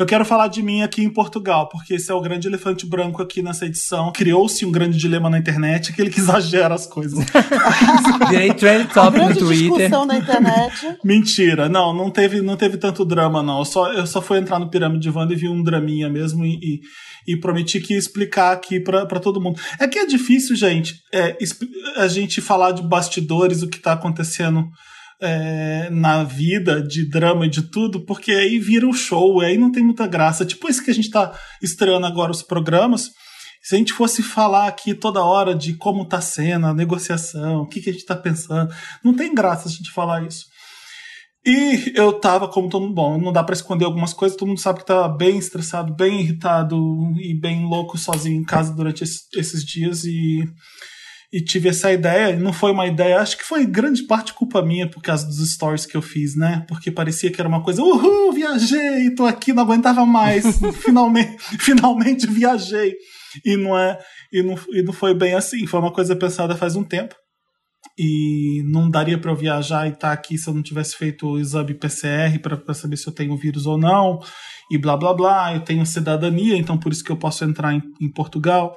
Eu 0.00 0.06
quero 0.06 0.24
falar 0.24 0.48
de 0.48 0.60
mim 0.60 0.82
aqui 0.82 1.04
em 1.04 1.08
Portugal, 1.08 1.68
porque 1.68 1.94
esse 1.94 2.10
é 2.10 2.14
o 2.14 2.20
grande 2.20 2.48
elefante 2.48 2.84
branco 2.84 3.22
aqui 3.22 3.40
nessa 3.40 3.64
edição. 3.64 4.10
Criou-se 4.10 4.66
um 4.66 4.72
grande 4.72 4.98
dilema 4.98 5.30
na 5.30 5.38
internet, 5.38 5.92
aquele 5.92 6.10
que 6.10 6.18
exagera 6.18 6.74
as 6.74 6.84
coisas. 6.84 7.24
Virei 8.28 8.52
trend 8.54 8.90
A 8.90 8.92
top 8.92 9.16
no 9.16 9.24
grande 9.26 9.38
Twitter. 9.38 9.68
discussão 9.68 10.04
na 10.04 10.16
internet. 10.16 10.98
Mentira, 11.04 11.68
não, 11.68 11.94
não 11.94 12.10
teve, 12.10 12.42
não 12.42 12.56
teve 12.56 12.76
tanto 12.76 13.04
drama, 13.04 13.40
não. 13.40 13.60
Eu 13.60 13.64
só, 13.64 13.92
eu 13.92 14.04
só 14.04 14.20
fui 14.20 14.38
entrar 14.38 14.58
no 14.58 14.68
Pirâmide 14.68 15.08
Wanda 15.10 15.32
e 15.32 15.36
vi 15.36 15.48
um 15.48 15.62
draminha 15.62 16.10
mesmo 16.10 16.44
e, 16.44 16.58
e, 17.28 17.32
e 17.32 17.36
prometi 17.38 17.80
que 17.80 17.92
ia 17.92 17.98
explicar 17.98 18.50
aqui 18.52 18.80
pra, 18.80 19.06
pra 19.06 19.20
todo 19.20 19.40
mundo. 19.40 19.60
É 19.78 19.86
que 19.86 20.00
é 20.00 20.06
difícil, 20.06 20.56
gente, 20.56 20.96
é, 21.12 21.38
a 21.94 22.08
gente 22.08 22.40
falar 22.40 22.72
de 22.72 22.82
bastidores, 22.82 23.62
o 23.62 23.68
que 23.68 23.78
tá 23.78 23.92
acontecendo 23.92 24.68
é, 25.20 25.88
na 25.90 26.22
vida, 26.24 26.82
de 26.82 27.08
drama 27.08 27.46
e 27.46 27.50
de 27.50 27.62
tudo, 27.70 28.04
porque 28.04 28.32
aí 28.32 28.58
vira 28.58 28.86
um 28.86 28.92
show, 28.92 29.40
aí 29.40 29.56
não 29.56 29.70
tem 29.72 29.84
muita 29.84 30.06
graça. 30.06 30.44
Tipo 30.44 30.68
esse 30.68 30.84
que 30.84 30.90
a 30.90 30.94
gente 30.94 31.10
tá 31.10 31.32
estreando 31.62 32.06
agora 32.06 32.30
os 32.30 32.42
programas. 32.42 33.10
Se 33.62 33.74
a 33.74 33.78
gente 33.78 33.94
fosse 33.94 34.22
falar 34.22 34.66
aqui 34.68 34.92
toda 34.94 35.24
hora 35.24 35.54
de 35.54 35.74
como 35.74 36.06
tá 36.06 36.20
sendo 36.20 36.66
a 36.66 36.74
negociação, 36.74 37.62
o 37.62 37.66
que, 37.66 37.80
que 37.80 37.88
a 37.88 37.92
gente 37.92 38.04
tá 38.04 38.14
pensando, 38.14 38.70
não 39.02 39.14
tem 39.14 39.34
graça 39.34 39.68
a 39.68 39.72
gente 39.72 39.90
falar 39.90 40.22
isso. 40.26 40.44
E 41.46 41.92
eu 41.94 42.12
tava, 42.14 42.48
como 42.48 42.70
todo 42.70 42.82
mundo, 42.82 42.94
bom, 42.94 43.18
não 43.18 43.30
dá 43.32 43.42
pra 43.44 43.54
esconder 43.54 43.84
algumas 43.84 44.14
coisas, 44.14 44.36
todo 44.36 44.48
mundo 44.48 44.60
sabe 44.60 44.80
que 44.80 44.86
tava 44.86 45.08
bem 45.14 45.38
estressado, 45.38 45.94
bem 45.94 46.20
irritado 46.20 46.76
e 47.20 47.38
bem 47.38 47.64
louco 47.66 47.98
sozinho 47.98 48.40
em 48.40 48.44
casa 48.44 48.74
durante 48.74 49.04
esse- 49.04 49.24
esses 49.34 49.62
dias 49.62 50.04
e, 50.04 50.42
e 51.34 51.42
tive 51.42 51.68
essa 51.68 51.92
ideia, 51.92 52.38
não 52.38 52.52
foi 52.52 52.70
uma 52.70 52.86
ideia, 52.86 53.18
acho 53.18 53.36
que 53.36 53.42
foi 53.42 53.66
grande 53.66 54.04
parte 54.04 54.32
culpa 54.32 54.62
minha 54.62 54.88
por 54.88 55.02
causa 55.02 55.26
dos 55.26 55.52
stories 55.52 55.84
que 55.84 55.96
eu 55.96 56.00
fiz, 56.00 56.36
né? 56.36 56.64
Porque 56.68 56.92
parecia 56.92 57.28
que 57.28 57.40
era 57.40 57.48
uma 57.48 57.60
coisa, 57.60 57.82
uhul, 57.82 58.32
viajei, 58.32 59.12
tô 59.16 59.26
aqui, 59.26 59.52
não 59.52 59.64
aguentava 59.64 60.06
mais, 60.06 60.44
finalmente, 60.80 61.36
finalmente 61.58 62.28
viajei. 62.28 62.94
E 63.44 63.56
não 63.56 63.76
é, 63.76 63.98
e 64.32 64.44
não, 64.44 64.54
e 64.70 64.80
não 64.84 64.92
foi 64.92 65.12
bem 65.12 65.34
assim, 65.34 65.66
foi 65.66 65.80
uma 65.80 65.92
coisa 65.92 66.14
pensada 66.14 66.54
faz 66.54 66.76
um 66.76 66.84
tempo 66.84 67.16
e 67.98 68.62
não 68.66 68.88
daria 68.88 69.18
para 69.18 69.32
eu 69.32 69.36
viajar 69.36 69.88
e 69.88 69.90
estar 69.90 70.12
aqui 70.12 70.38
se 70.38 70.48
eu 70.48 70.54
não 70.54 70.62
tivesse 70.62 70.96
feito 70.96 71.26
o 71.26 71.38
exame 71.40 71.74
PCR 71.74 72.38
para 72.38 72.74
saber 72.74 72.96
se 72.96 73.08
eu 73.08 73.12
tenho 73.12 73.36
vírus 73.36 73.66
ou 73.66 73.76
não, 73.76 74.20
e 74.70 74.78
blá 74.78 74.96
blá 74.96 75.12
blá. 75.12 75.52
Eu 75.52 75.60
tenho 75.62 75.84
cidadania, 75.84 76.56
então 76.56 76.78
por 76.78 76.92
isso 76.92 77.02
que 77.02 77.10
eu 77.10 77.16
posso 77.16 77.44
entrar 77.44 77.74
em, 77.74 77.82
em 78.00 78.08
Portugal. 78.08 78.76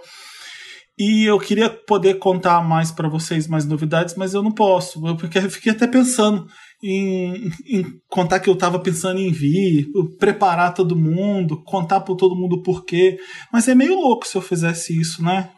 E 1.00 1.26
eu 1.26 1.38
queria 1.40 1.70
poder 1.70 2.16
contar 2.16 2.62
mais 2.64 2.92
para 2.92 3.08
vocês 3.08 3.48
mais 3.48 3.66
novidades, 3.66 4.16
mas 4.16 4.34
eu 4.34 4.42
não 4.42 4.52
posso, 4.52 5.00
eu 5.06 5.50
fiquei 5.50 5.72
até 5.72 5.86
pensando 5.86 6.48
em, 6.84 7.52
em 7.68 8.00
contar 8.10 8.40
que 8.40 8.50
eu 8.50 8.56
estava 8.56 8.80
pensando 8.80 9.20
em 9.20 9.32
vir, 9.32 9.88
preparar 10.18 10.74
todo 10.74 10.96
mundo, 10.96 11.64
contar 11.64 12.00
para 12.00 12.16
todo 12.16 12.36
mundo 12.36 12.56
o 12.56 12.64
porquê. 12.64 13.20
Mas 13.54 13.68
é 13.68 13.76
meio 13.76 13.96
louco 13.96 14.28
se 14.28 14.36
eu 14.36 14.42
fizesse 14.42 15.00
isso, 15.00 15.24
né? 15.24 15.52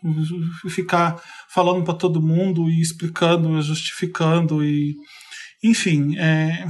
Ficar 0.70 1.22
falando 1.50 1.86
para 1.86 1.94
todo 1.94 2.22
mundo 2.22 2.70
e 2.70 2.82
explicando, 2.82 3.62
justificando 3.62 4.64
e 4.64 4.96
enfim, 5.64 6.18
é 6.18 6.66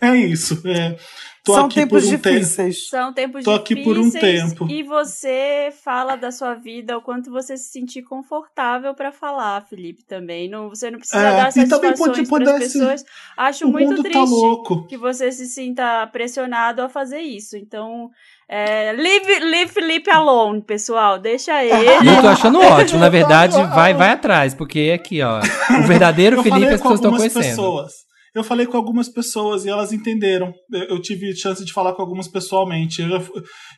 é 0.00 0.16
isso. 0.16 0.60
É, 0.66 0.96
tô 1.44 1.54
São 1.54 1.66
aqui 1.66 1.74
tempos 1.76 2.04
por 2.04 2.08
um 2.12 2.16
difíceis. 2.16 2.88
São 2.88 3.12
tempos 3.12 3.44
Tô 3.44 3.52
aqui 3.52 3.76
por 3.76 3.96
um 3.98 4.02
difíceis 4.08 4.52
tempo. 4.52 4.66
E 4.70 4.82
você 4.82 5.72
fala 5.84 6.16
da 6.16 6.30
sua 6.32 6.54
vida 6.54 6.96
o 6.98 7.02
quanto 7.02 7.30
você 7.30 7.56
se 7.56 7.70
sentir 7.70 8.02
confortável 8.02 8.94
pra 8.94 9.12
falar, 9.12 9.64
Felipe, 9.68 10.02
também. 10.04 10.48
Não, 10.48 10.68
você 10.68 10.90
não 10.90 10.98
precisa 10.98 11.22
É, 11.22 11.36
dar 11.36 11.52
satisfações 11.52 12.28
para 12.28 12.52
as 12.52 12.58
pessoas. 12.58 13.04
Acho 13.36 13.66
o 13.66 13.72
muito 13.72 13.90
mundo 13.90 14.02
triste 14.02 14.18
tá 14.18 14.24
louco. 14.24 14.86
que 14.86 14.96
você 14.96 15.30
se 15.32 15.46
sinta 15.46 16.06
pressionado 16.08 16.82
a 16.82 16.88
fazer 16.88 17.20
isso. 17.20 17.56
Então, 17.56 18.10
é, 18.48 18.92
leave, 18.92 19.38
leave 19.40 19.72
Felipe 19.72 20.10
alone, 20.10 20.62
pessoal. 20.62 21.18
Deixa 21.18 21.52
ele. 21.64 22.08
eu 22.08 22.22
tô 22.22 22.28
achando 22.28 22.58
ótimo. 22.62 22.98
Na 23.00 23.08
verdade, 23.08 23.56
vai, 23.74 23.94
vai 23.94 24.10
atrás, 24.10 24.52
porque 24.54 24.92
aqui, 24.94 25.22
ó. 25.22 25.40
O 25.80 25.86
verdadeiro 25.86 26.42
Felipe 26.42 26.66
as 26.74 26.80
com 26.80 26.90
pessoas 26.90 26.94
estão 26.94 27.16
conhecendo. 27.16 27.42
pessoas. 27.44 28.05
Eu 28.36 28.44
falei 28.44 28.66
com 28.66 28.76
algumas 28.76 29.08
pessoas 29.08 29.64
e 29.64 29.70
elas 29.70 29.92
entenderam. 29.94 30.52
Eu, 30.70 30.82
eu 30.90 31.00
tive 31.00 31.34
chance 31.34 31.64
de 31.64 31.72
falar 31.72 31.94
com 31.94 32.02
algumas 32.02 32.28
pessoalmente. 32.28 33.00
Eu, 33.00 33.08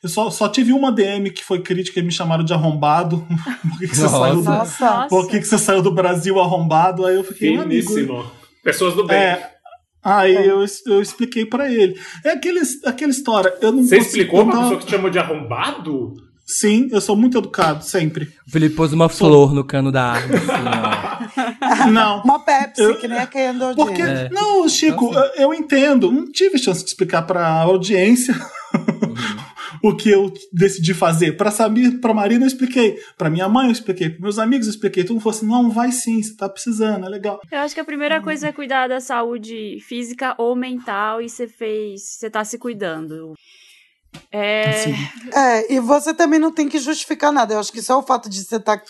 eu 0.03 0.09
só, 0.09 0.29
só 0.31 0.49
tive 0.49 0.73
uma 0.73 0.91
DM 0.91 1.31
que 1.31 1.45
foi 1.45 1.61
crítica 1.63 2.01
e 2.01 2.03
me 2.03 2.11
chamaram 2.11 2.43
de 2.45 2.53
arrombado. 2.53 3.25
Por 3.63 3.79
que, 3.79 3.87
que 3.89 3.95
você 3.97 4.03
Nossa. 4.03 4.19
saiu 4.19 4.35
do, 4.37 4.43
Nossa. 4.43 5.07
Por 5.09 5.29
que, 5.29 5.39
que 5.39 5.45
você 5.47 5.59
saiu 5.59 5.81
do 5.81 5.93
Brasil 5.95 6.41
arrombado? 6.41 7.07
Aí 7.07 7.15
eu 7.15 7.23
fiquei 7.23 7.57
um 7.57 7.61
amigo. 7.63 7.89
Finíssimo. 7.89 8.27
Pessoas 8.65 8.95
do 8.95 9.07
bem. 9.07 9.17
É. 9.17 9.51
Aí 10.03 10.35
eu, 10.35 10.65
eu 10.87 11.01
expliquei 11.03 11.47
pra 11.47 11.71
ele. 11.73 11.97
É 12.25 12.31
aquele, 12.31 12.61
aquela 12.85 13.11
história. 13.13 13.55
Eu 13.61 13.71
não 13.71 13.85
Você 13.85 13.99
explicou 13.99 14.45
pra 14.45 14.53
contar- 14.55 14.63
pessoa 14.63 14.81
que 14.81 14.87
te 14.87 14.91
chamou 14.91 15.11
de 15.11 15.19
arrombado? 15.21 16.15
Sim, 16.47 16.89
eu 16.91 17.01
sou 17.01 17.15
muito 17.15 17.37
educado, 17.39 17.85
sempre. 17.85 18.29
O 18.47 18.51
Felipe 18.51 18.75
pôs 18.75 18.93
uma 18.93 19.09
flor 19.09 19.53
no 19.55 19.63
cano 19.63 19.93
da 19.93 20.03
árvore, 20.13 20.39
assim. 20.39 20.47
Não. 21.93 22.23
Uma 22.23 22.39
Pepsi, 22.41 22.83
Eu- 22.83 22.99
que 22.99 23.09
nem 23.09 23.19
a 23.19 23.27
Kendall 23.27 23.75
Porque, 23.75 24.03
É. 24.03 24.29
não, 24.31 24.69
Chico, 24.69 25.09
Então, 25.11 25.23
eu, 25.25 25.33
eu 25.35 25.55
entendo. 25.55 26.11
Não 26.13 26.31
tive 26.31 26.59
chance 26.59 26.83
de 26.83 26.89
explicar 26.91 27.23
pra 27.23 27.47
audiência 27.63 28.35
o 29.83 29.95
que 29.95 30.11
eu 30.11 30.33
decidi 30.53 30.93
fazer. 30.95 31.37
Pra 31.37 31.51
Samir, 31.51 32.01
pra 32.01 32.13
Marina, 32.15 32.45
eu 32.45 32.49
expliquei. 32.49 32.97
Pra 33.17 33.31
minha 33.31 33.49
mãe, 33.49 33.67
eu 33.67 33.73
expliquei. 33.73 34.09
Pros 34.11 34.21
meus 34.21 34.39
amigos, 34.39 34.67
eu 34.67 34.73
expliquei. 34.73 35.03
Todo 35.05 35.13
mundo 35.15 35.23
falou 35.23 35.37
assim: 35.37 35.47
não, 35.47 35.71
vai 35.71 35.93
sim, 35.93 36.23
você 36.23 36.35
tá 36.37 36.49
precisando, 36.49 37.07
é 37.07 37.09
legal. 37.09 37.41
Eu 37.51 37.61
acho 37.61 37.75
que 37.75 37.81
a 37.81 37.85
primeira 37.85 38.21
coisa 38.21 38.49
é 38.49 38.53
cuidar 38.53 38.89
da 38.89 39.01
saúde 39.01 39.79
física 39.87 40.35
ou 40.39 40.55
mental 40.57 41.21
e 41.23 41.29
você 41.29 41.47
fez, 41.47 42.03
você 42.19 42.29
tá 42.31 42.45
se 42.45 42.59
cuidando. 42.59 43.35
É, 44.33 44.71
Assim, 44.71 44.95
É, 45.35 45.75
e 45.75 45.81
você 45.81 46.15
também 46.15 46.39
não 46.39 46.51
tem 46.53 46.67
que 46.69 46.79
justificar 46.79 47.31
nada. 47.31 47.55
Eu 47.55 47.61
acho 47.61 47.71
que 47.73 47.83
só 47.83 47.99
o 47.99 48.03
fato 48.03 48.29
de 48.29 48.43
você 48.43 48.57
estar 48.57 48.79
sei. 48.79 48.85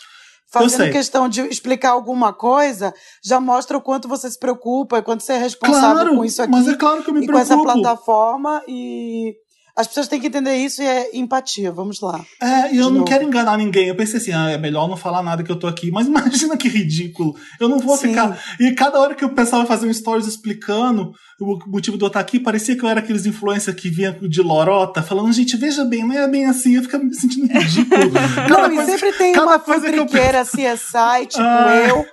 Fazendo 0.50 0.90
questão 0.90 1.28
de 1.28 1.42
explicar 1.42 1.90
alguma 1.90 2.32
coisa 2.32 2.94
já 3.24 3.40
mostra 3.40 3.76
o 3.76 3.80
quanto 3.82 4.08
você 4.08 4.30
se 4.30 4.38
preocupa, 4.38 4.98
o 4.98 5.02
quanto 5.02 5.22
você 5.22 5.34
é 5.34 5.38
responsável 5.38 6.02
claro, 6.02 6.16
com 6.16 6.24
isso 6.24 6.42
aqui 6.42 6.50
mas 6.50 6.68
é 6.68 6.74
claro 6.74 7.02
que 7.02 7.10
eu 7.10 7.14
me 7.14 7.24
e 7.24 7.26
com 7.26 7.38
essa 7.38 7.54
preocupo. 7.54 7.72
plataforma. 7.80 8.62
E 8.66 9.34
as 9.78 9.86
pessoas 9.86 10.08
têm 10.08 10.20
que 10.20 10.26
entender 10.26 10.56
isso 10.56 10.82
e 10.82 10.86
é 10.86 11.16
empatia. 11.16 11.70
Vamos 11.70 12.00
lá. 12.00 12.20
É, 12.42 12.74
e 12.74 12.78
eu 12.78 12.86
não 12.86 12.90
novo. 13.00 13.04
quero 13.04 13.22
enganar 13.22 13.56
ninguém. 13.56 13.86
Eu 13.86 13.94
pensei 13.94 14.16
assim, 14.18 14.32
ah, 14.32 14.50
é 14.50 14.58
melhor 14.58 14.88
não 14.88 14.96
falar 14.96 15.22
nada 15.22 15.44
que 15.44 15.52
eu 15.52 15.58
tô 15.58 15.68
aqui. 15.68 15.90
Mas 15.92 16.06
imagina 16.08 16.56
que 16.56 16.68
ridículo. 16.68 17.36
Eu 17.60 17.68
não 17.68 17.78
vou 17.78 17.96
Sim. 17.96 18.08
ficar. 18.08 18.42
E 18.58 18.72
cada 18.72 18.98
hora 18.98 19.14
que 19.14 19.24
eu 19.24 19.28
pensava 19.30 19.62
em 19.62 19.66
fazer 19.66 19.86
um 19.86 19.92
stories 19.94 20.26
explicando 20.26 21.12
o 21.40 21.56
motivo 21.68 21.96
de 21.96 22.02
eu 22.02 22.08
estar 22.08 22.18
aqui, 22.18 22.40
parecia 22.40 22.74
que 22.76 22.82
eu 22.82 22.88
era 22.88 22.98
aqueles 22.98 23.24
influencers 23.24 23.76
que 23.76 23.88
vinham 23.88 24.12
de 24.28 24.42
lorota, 24.42 25.00
falando, 25.00 25.32
gente, 25.32 25.56
veja 25.56 25.84
bem, 25.84 26.04
não 26.04 26.18
é 26.18 26.26
bem 26.26 26.46
assim. 26.46 26.74
Eu 26.74 26.82
ficava 26.82 27.04
me 27.04 27.14
sentindo 27.14 27.46
ridículo. 27.46 28.10
Não, 28.50 28.72
e 28.72 28.84
sempre 28.84 29.12
tem 29.12 29.38
uma 29.38 29.60
coisa 29.60 29.88
que 29.88 29.96
eu 29.96 30.06
CSI, 30.06 31.26
tipo 31.28 31.42
Ah. 31.42 31.84
eu, 31.88 32.04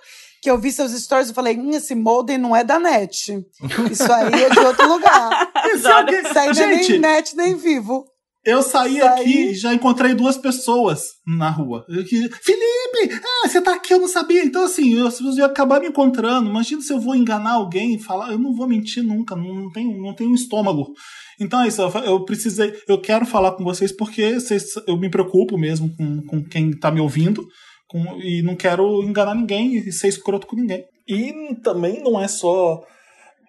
que 0.46 0.52
eu 0.52 0.60
vi 0.60 0.72
seus 0.72 0.92
stories 0.92 1.32
e 1.32 1.34
falei, 1.34 1.58
hum, 1.58 1.72
esse 1.72 1.96
modem 1.96 2.38
não 2.38 2.56
é 2.56 2.64
da 2.64 2.80
net. 2.80 3.44
Isso 3.90 4.14
aí 4.14 4.44
é 4.44 4.48
de 4.48 4.60
outro 4.60 4.88
lugar. 4.88 5.52
Isso 5.74 5.88
aí 5.88 6.06
não 6.06 6.52
é 6.52 6.54
Gente, 6.54 6.92
nem 6.92 7.00
net, 7.02 7.36
nem 7.36 7.56
vivo. 7.56 8.06
Eu 8.46 8.62
saí 8.62 9.02
aqui 9.02 9.50
e 9.50 9.56
já 9.56 9.74
encontrei 9.74 10.14
duas 10.14 10.38
pessoas 10.38 11.14
na 11.26 11.50
rua. 11.50 11.84
Eu 11.90 12.06
que, 12.06 12.30
Felipe, 12.30 13.20
ah, 13.24 13.48
você 13.48 13.60
tá 13.60 13.74
aqui, 13.74 13.92
eu 13.92 14.00
não 14.00 14.08
sabia. 14.08 14.46
Então, 14.46 14.66
assim, 14.66 14.94
eu, 14.94 15.10
eu 15.10 15.34
ia 15.36 15.48
acabar 15.48 15.80
me 15.82 15.88
encontrando. 15.88 16.48
Imagina 16.48 16.80
se 16.80 16.94
eu 16.94 17.00
vou 17.00 17.16
enganar 17.16 17.54
alguém 17.54 17.96
e 17.96 18.00
falar, 18.00 18.32
eu 18.32 18.38
não 18.38 18.54
vou 18.54 18.68
mentir 18.68 19.02
nunca, 19.02 19.36
não, 19.36 19.52
não 19.52 19.72
tenho, 19.72 20.00
não 20.00 20.14
tenho 20.14 20.36
estômago. 20.36 20.94
Então 21.40 21.64
é 21.64 21.70
isso, 21.70 21.82
eu, 21.82 21.90
eu 22.04 22.24
precisei, 22.24 22.72
eu 22.88 23.02
quero 23.02 23.26
falar 23.26 23.54
com 23.54 23.64
vocês 23.64 23.92
porque 23.92 24.36
vocês, 24.36 24.76
eu 24.86 24.96
me 24.96 25.10
preocupo 25.10 25.58
mesmo 25.58 25.90
com, 25.98 26.22
com 26.22 26.44
quem 26.44 26.70
tá 26.70 26.92
me 26.92 27.02
ouvindo. 27.02 27.44
Com- 27.88 28.20
e 28.22 28.42
não 28.42 28.56
quero 28.56 29.04
enganar 29.04 29.36
ninguém 29.36 29.76
e 29.76 29.92
ser 29.92 30.08
escroto 30.08 30.48
com 30.48 30.56
ninguém. 30.56 30.86
E 31.08 31.56
também 31.64 32.02
não 32.02 32.22
é 32.22 32.28
só 32.28 32.84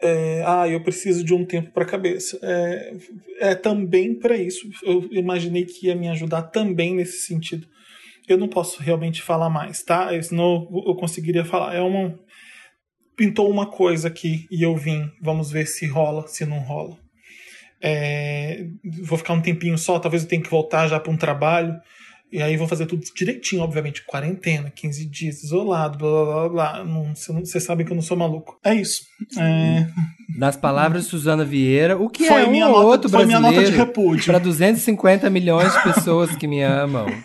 é, 0.01 0.43
ah, 0.47 0.69
eu 0.69 0.83
preciso 0.83 1.25
de 1.25 1.33
um 1.33 1.45
tempo 1.45 1.71
para 1.73 1.85
cabeça. 1.85 2.39
É, 2.43 2.97
é 3.41 3.55
também 3.55 4.15
para 4.15 4.37
isso. 4.37 4.69
Eu 4.83 5.09
imaginei 5.11 5.65
que 5.65 5.87
ia 5.87 5.95
me 5.95 6.09
ajudar 6.09 6.43
também 6.43 6.95
nesse 6.95 7.27
sentido. 7.27 7.67
Eu 8.29 8.37
não 8.37 8.49
posso 8.49 8.83
realmente 8.83 9.23
falar 9.23 9.49
mais, 9.49 9.83
tá? 9.83 10.11
Senão 10.23 10.69
eu 10.87 10.95
conseguiria 10.97 11.45
falar. 11.45 11.75
É 11.75 11.81
uma 11.81 12.19
pintou 13.17 13.51
uma 13.51 13.67
coisa 13.67 14.09
aqui 14.09 14.47
e 14.51 14.63
eu 14.63 14.77
vim. 14.77 15.11
Vamos 15.23 15.51
ver 15.51 15.67
se 15.67 15.87
rola, 15.87 16.27
se 16.27 16.45
não 16.45 16.59
rola. 16.59 16.99
É, 17.81 18.67
vou 19.03 19.17
ficar 19.17 19.33
um 19.33 19.41
tempinho 19.41 19.79
só, 19.79 19.99
talvez 19.99 20.23
eu 20.23 20.29
tenha 20.29 20.43
que 20.43 20.51
voltar 20.51 20.89
já 20.89 21.01
para 21.01 21.13
um 21.13 21.17
trabalho. 21.17 21.75
E 22.33 22.43
aí 22.43 22.57
vou 22.57 22.67
fazer 22.67 22.87
tudo 22.87 23.05
direitinho, 23.15 23.63
obviamente. 23.63 24.05
Quarentena, 24.05 24.71
15 24.75 25.07
dias, 25.07 25.45
isolado, 25.45 25.99
blá 25.99 26.11
blá 26.11 26.35
blá 26.35 26.49
blá. 26.49 26.85
Não, 26.85 27.15
Você 27.15 27.61
sabe 27.61 27.85
que 27.85 27.93
eu 27.93 27.95
não 27.95 28.03
sou 28.03 28.17
maluco. 28.17 28.59
É 28.65 28.75
isso. 28.75 29.03
É, 29.39 29.87
Nas 30.37 30.57
palavras 30.57 31.05
de 31.05 31.11
Suzana 31.11 31.45
Vieira, 31.45 31.97
o 31.97 32.11
que 32.11 32.27
foi 32.27 32.43
é 32.43 32.47
um 32.47 32.51
minha 32.51 32.67
ou 32.67 32.73
nota, 32.73 32.87
outro 32.87 33.09
foi 33.09 33.25
minha 33.25 33.39
nota 33.41 33.55
de 33.55 33.61
brasileiro 33.61 33.87
repúdio. 33.87 34.27
para 34.27 34.39
250 34.39 35.31
milhões 35.31 35.73
de 35.73 35.83
pessoas 35.85 36.35
que 36.37 36.47
me 36.49 36.63
amam. 36.63 37.07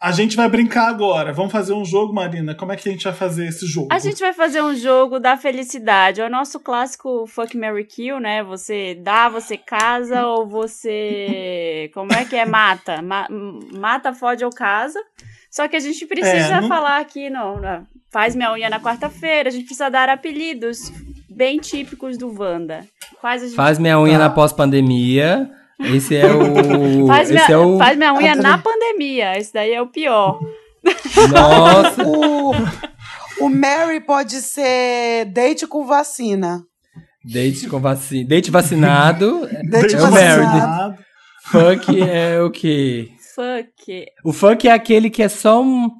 A 0.00 0.10
gente 0.10 0.36
vai 0.36 0.48
brincar 0.48 0.88
agora. 0.88 1.32
Vamos 1.32 1.52
fazer 1.52 1.72
um 1.72 1.84
jogo, 1.84 2.12
Marina. 2.12 2.54
Como 2.54 2.72
é 2.72 2.76
que 2.76 2.88
a 2.88 2.92
gente 2.92 3.04
vai 3.04 3.12
fazer 3.12 3.46
esse 3.46 3.66
jogo? 3.66 3.88
A 3.92 3.98
gente 3.98 4.18
vai 4.18 4.32
fazer 4.32 4.60
um 4.60 4.74
jogo 4.74 5.20
da 5.20 5.36
felicidade. 5.36 6.20
É 6.20 6.26
o 6.26 6.30
nosso 6.30 6.58
clássico 6.58 7.24
Fuck 7.26 7.56
Mary 7.56 7.84
Kill, 7.84 8.18
né? 8.18 8.42
Você 8.42 8.98
dá, 9.00 9.28
você 9.28 9.56
casa 9.56 10.26
ou 10.26 10.46
você. 10.46 11.90
Como 11.94 12.12
é 12.12 12.24
que 12.24 12.34
é? 12.34 12.44
Mata. 12.52 13.02
Ma- 13.02 13.28
mata, 13.72 14.12
fode 14.14 14.44
ou 14.44 14.50
casa. 14.50 15.00
Só 15.50 15.66
que 15.68 15.76
a 15.76 15.80
gente 15.80 16.06
precisa 16.06 16.54
É, 16.56 16.60
não- 16.60 16.68
falar 16.68 16.98
aqui, 17.00 17.28
não. 17.30 17.60
não. 17.60 17.86
Faz 18.10 18.34
minha 18.36 18.52
unha 18.52 18.68
na 18.70 18.78
quarta-feira. 18.80 19.48
A 19.48 19.52
gente 19.52 19.64
precisa 19.64 19.88
dar 19.90 20.08
apelidos 20.08 20.92
bem 21.28 21.58
típicos 21.58 22.16
do 22.18 22.28
Wanda. 22.38 22.86
Quais 23.20 23.42
a 23.42 23.46
gente 23.46 23.56
Faz 23.56 23.78
minha 23.78 23.98
unha 23.98 24.18
Tá. 24.18 24.24
na 24.24 24.30
pós-pandemia. 24.30 25.50
Esse 25.80 26.16
é 26.16 26.26
o. 26.32 27.06
Faz 27.08 27.30
esse 27.30 27.32
minha, 27.32 27.46
é 27.50 27.56
o. 27.58 27.78
faz 27.78 27.96
minha 27.96 28.12
unha 28.14 28.32
Ah, 28.32 28.36
na 28.36 28.58
pandemia. 28.58 29.36
Esse 29.38 29.52
daí 29.52 29.72
é 29.72 29.82
o 29.82 29.86
pior. 29.88 30.38
Nossa. 31.30 32.02
O, 33.42 33.46
o 33.46 33.48
Mary 33.48 34.00
pode 34.00 34.40
ser 34.42 35.24
date 35.26 35.66
com 35.66 35.84
vacina. 35.84 36.62
Date 37.24 37.66
com 37.68 37.80
vacina. 37.80 38.28
Date 38.28 38.50
vacinado. 38.50 39.48
Date 39.68 39.94
é 39.94 39.98
o 39.98 40.02
vacinado. 40.02 40.90
Mary. 40.92 40.98
Funk 41.52 42.00
é 42.00 42.40
o 42.42 42.50
quê? 42.50 43.10
Fuck. 43.34 44.06
O 44.24 44.32
funk 44.32 44.66
é 44.66 44.72
aquele 44.72 45.10
que 45.10 45.22
é 45.22 45.28
só 45.28 45.62
um. 45.62 45.90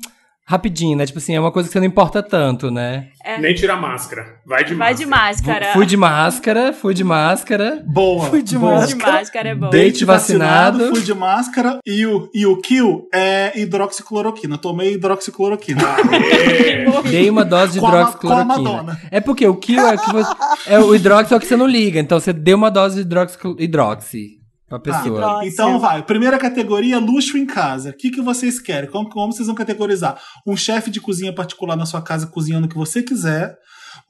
Rapidinho, 0.44 0.98
né? 0.98 1.06
Tipo 1.06 1.18
assim, 1.18 1.34
é 1.36 1.40
uma 1.40 1.52
coisa 1.52 1.68
que 1.68 1.72
você 1.72 1.78
não 1.78 1.86
importa 1.86 2.20
tanto, 2.20 2.68
né? 2.68 3.06
Nem 3.38 3.54
tira 3.54 3.74
a 3.74 3.76
máscara. 3.76 4.40
Vai 4.44 4.64
de 4.64 4.74
Vai 4.74 4.92
de 4.92 5.06
máscara. 5.06 5.54
máscara. 5.54 5.72
Fui 5.72 5.86
de 5.86 5.96
máscara, 5.96 6.72
fui 6.72 6.94
de 6.94 7.04
máscara. 7.04 7.82
Boa. 7.86 8.26
Fui 8.26 8.42
de 8.42 8.58
boa. 8.58 8.84
de 8.84 8.96
máscara 8.96 9.50
é 9.50 9.54
bom. 9.54 9.70
Date 9.70 10.04
vacinado. 10.04 10.88
Fui 10.88 11.00
de 11.00 11.14
máscara. 11.14 11.78
E 11.86 12.04
o, 12.04 12.28
e 12.34 12.44
o 12.44 12.60
kill 12.60 13.08
é 13.14 13.52
hidroxicloroquina. 13.58 14.58
Tomei 14.58 14.94
hidroxicloroquina. 14.94 15.80
Aê! 16.10 16.84
Dei 17.08 17.30
uma 17.30 17.44
dose 17.44 17.74
de 17.74 17.80
Com 17.80 17.86
a 17.86 17.90
Ma- 17.90 17.96
hidroxicloroquina. 18.00 18.44
com 18.46 18.52
a 18.52 18.58
Madonna. 18.58 19.00
É 19.12 19.20
porque 19.20 19.46
o 19.46 19.54
kill 19.56 19.86
é, 19.86 19.96
que 19.96 20.12
você, 20.12 20.34
é 20.66 20.78
o 20.80 20.92
hidroxi 20.94 21.32
é 21.32 21.36
o 21.36 21.40
que 21.40 21.46
você 21.46 21.56
não 21.56 21.68
liga. 21.68 22.00
Então 22.00 22.18
você 22.18 22.32
deu 22.32 22.56
uma 22.56 22.70
dose 22.70 22.96
de 22.96 23.02
hidroxi, 23.02 23.38
hidroxi 23.58 24.41
pra 24.80 24.92
pessoa. 25.02 25.06
hidroxi. 25.18 25.48
Então 25.48 25.78
vai. 25.78 26.02
Primeira 26.02 26.38
categoria, 26.38 26.98
luxo 26.98 27.36
em 27.36 27.46
casa. 27.46 27.90
O 27.90 27.96
que, 27.96 28.10
que 28.10 28.20
vocês 28.20 28.58
querem? 28.60 28.90
Como, 28.90 29.08
como 29.08 29.32
vocês 29.32 29.46
vão 29.46 29.54
categorizar? 29.56 30.18
Um 30.46 30.56
chefe 30.56 30.90
de 30.90 31.00
cozinha 31.00 31.32
particular 31.34 31.76
na 31.76 31.86
sua 31.86 32.02
casa 32.02 32.26
cozinhando 32.26 32.66
o 32.66 32.68
que 32.68 32.76
você 32.76 33.02
quiser. 33.02 33.54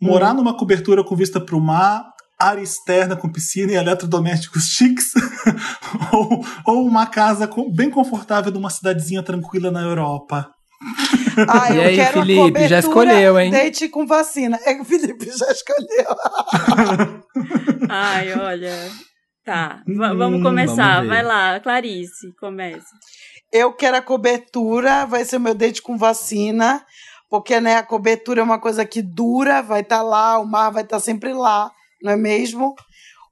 Morar 0.01 0.35
numa 0.35 0.57
cobertura 0.57 1.03
com 1.05 1.15
vista 1.17 1.41
para 1.41 1.57
o 1.57 1.61
mar. 1.61 2.05
Área 2.41 2.61
externa 2.63 3.15
com 3.15 3.31
piscina 3.31 3.71
e 3.73 3.77
eletrodomésticos 3.77 4.65
chiques. 4.65 5.13
ou, 6.13 6.45
ou 6.67 6.87
uma 6.87 7.07
casa 7.07 7.47
com- 7.47 7.71
bem 7.73 7.89
confortável 7.91 8.51
numa 8.53 8.71
cidadezinha 8.71 9.23
tranquila 9.23 9.71
na 9.71 9.81
Europa. 9.83 10.51
Ah, 11.49 11.73
E 11.73 11.77
eu 11.77 11.83
aí, 11.83 11.95
quero 11.97 12.09
a 12.09 12.13
Felipe, 12.25 12.67
já 12.69 12.81
escolheu, 12.81 13.39
hein? 13.39 13.53
Date 13.53 13.89
com 13.89 14.05
vacina. 14.05 14.59
É 14.65 14.75
que 14.75 14.81
o 14.81 14.85
Felipe 14.85 15.27
já 15.27 15.47
escolheu. 15.53 16.17
Ai, 17.89 18.33
olha. 18.39 18.91
Tá, 19.45 19.83
va- 19.87 20.15
vamos 20.15 20.43
começar. 20.43 20.95
vamos. 20.97 21.09
Vai 21.09 21.23
lá, 21.23 21.59
Clarice, 21.61 22.33
comece. 22.39 22.87
Eu 23.53 23.73
quero 23.73 23.97
a 23.97 24.03
cobertura, 24.03 25.05
vai 25.05 25.25
ser 25.25 25.37
o 25.37 25.41
meu 25.41 25.55
date 25.55 25.83
com 25.83 25.99
vacina, 25.99 26.85
porque 27.29 27.61
né, 27.61 27.77
a 27.77 27.83
cobertura 27.83 28.41
é 28.41 28.45
uma 28.45 28.59
coisa 28.61 28.85
que 28.85 29.03
dura, 29.03 29.61
vai 29.63 29.81
estar 29.81 30.03
lá, 30.03 30.39
o 30.39 30.47
mar 30.47 30.71
vai 30.71 30.83
estar 30.85 31.01
sempre 31.01 31.33
lá, 31.33 31.71
não 32.03 32.13
é 32.13 32.17
mesmo? 32.17 32.75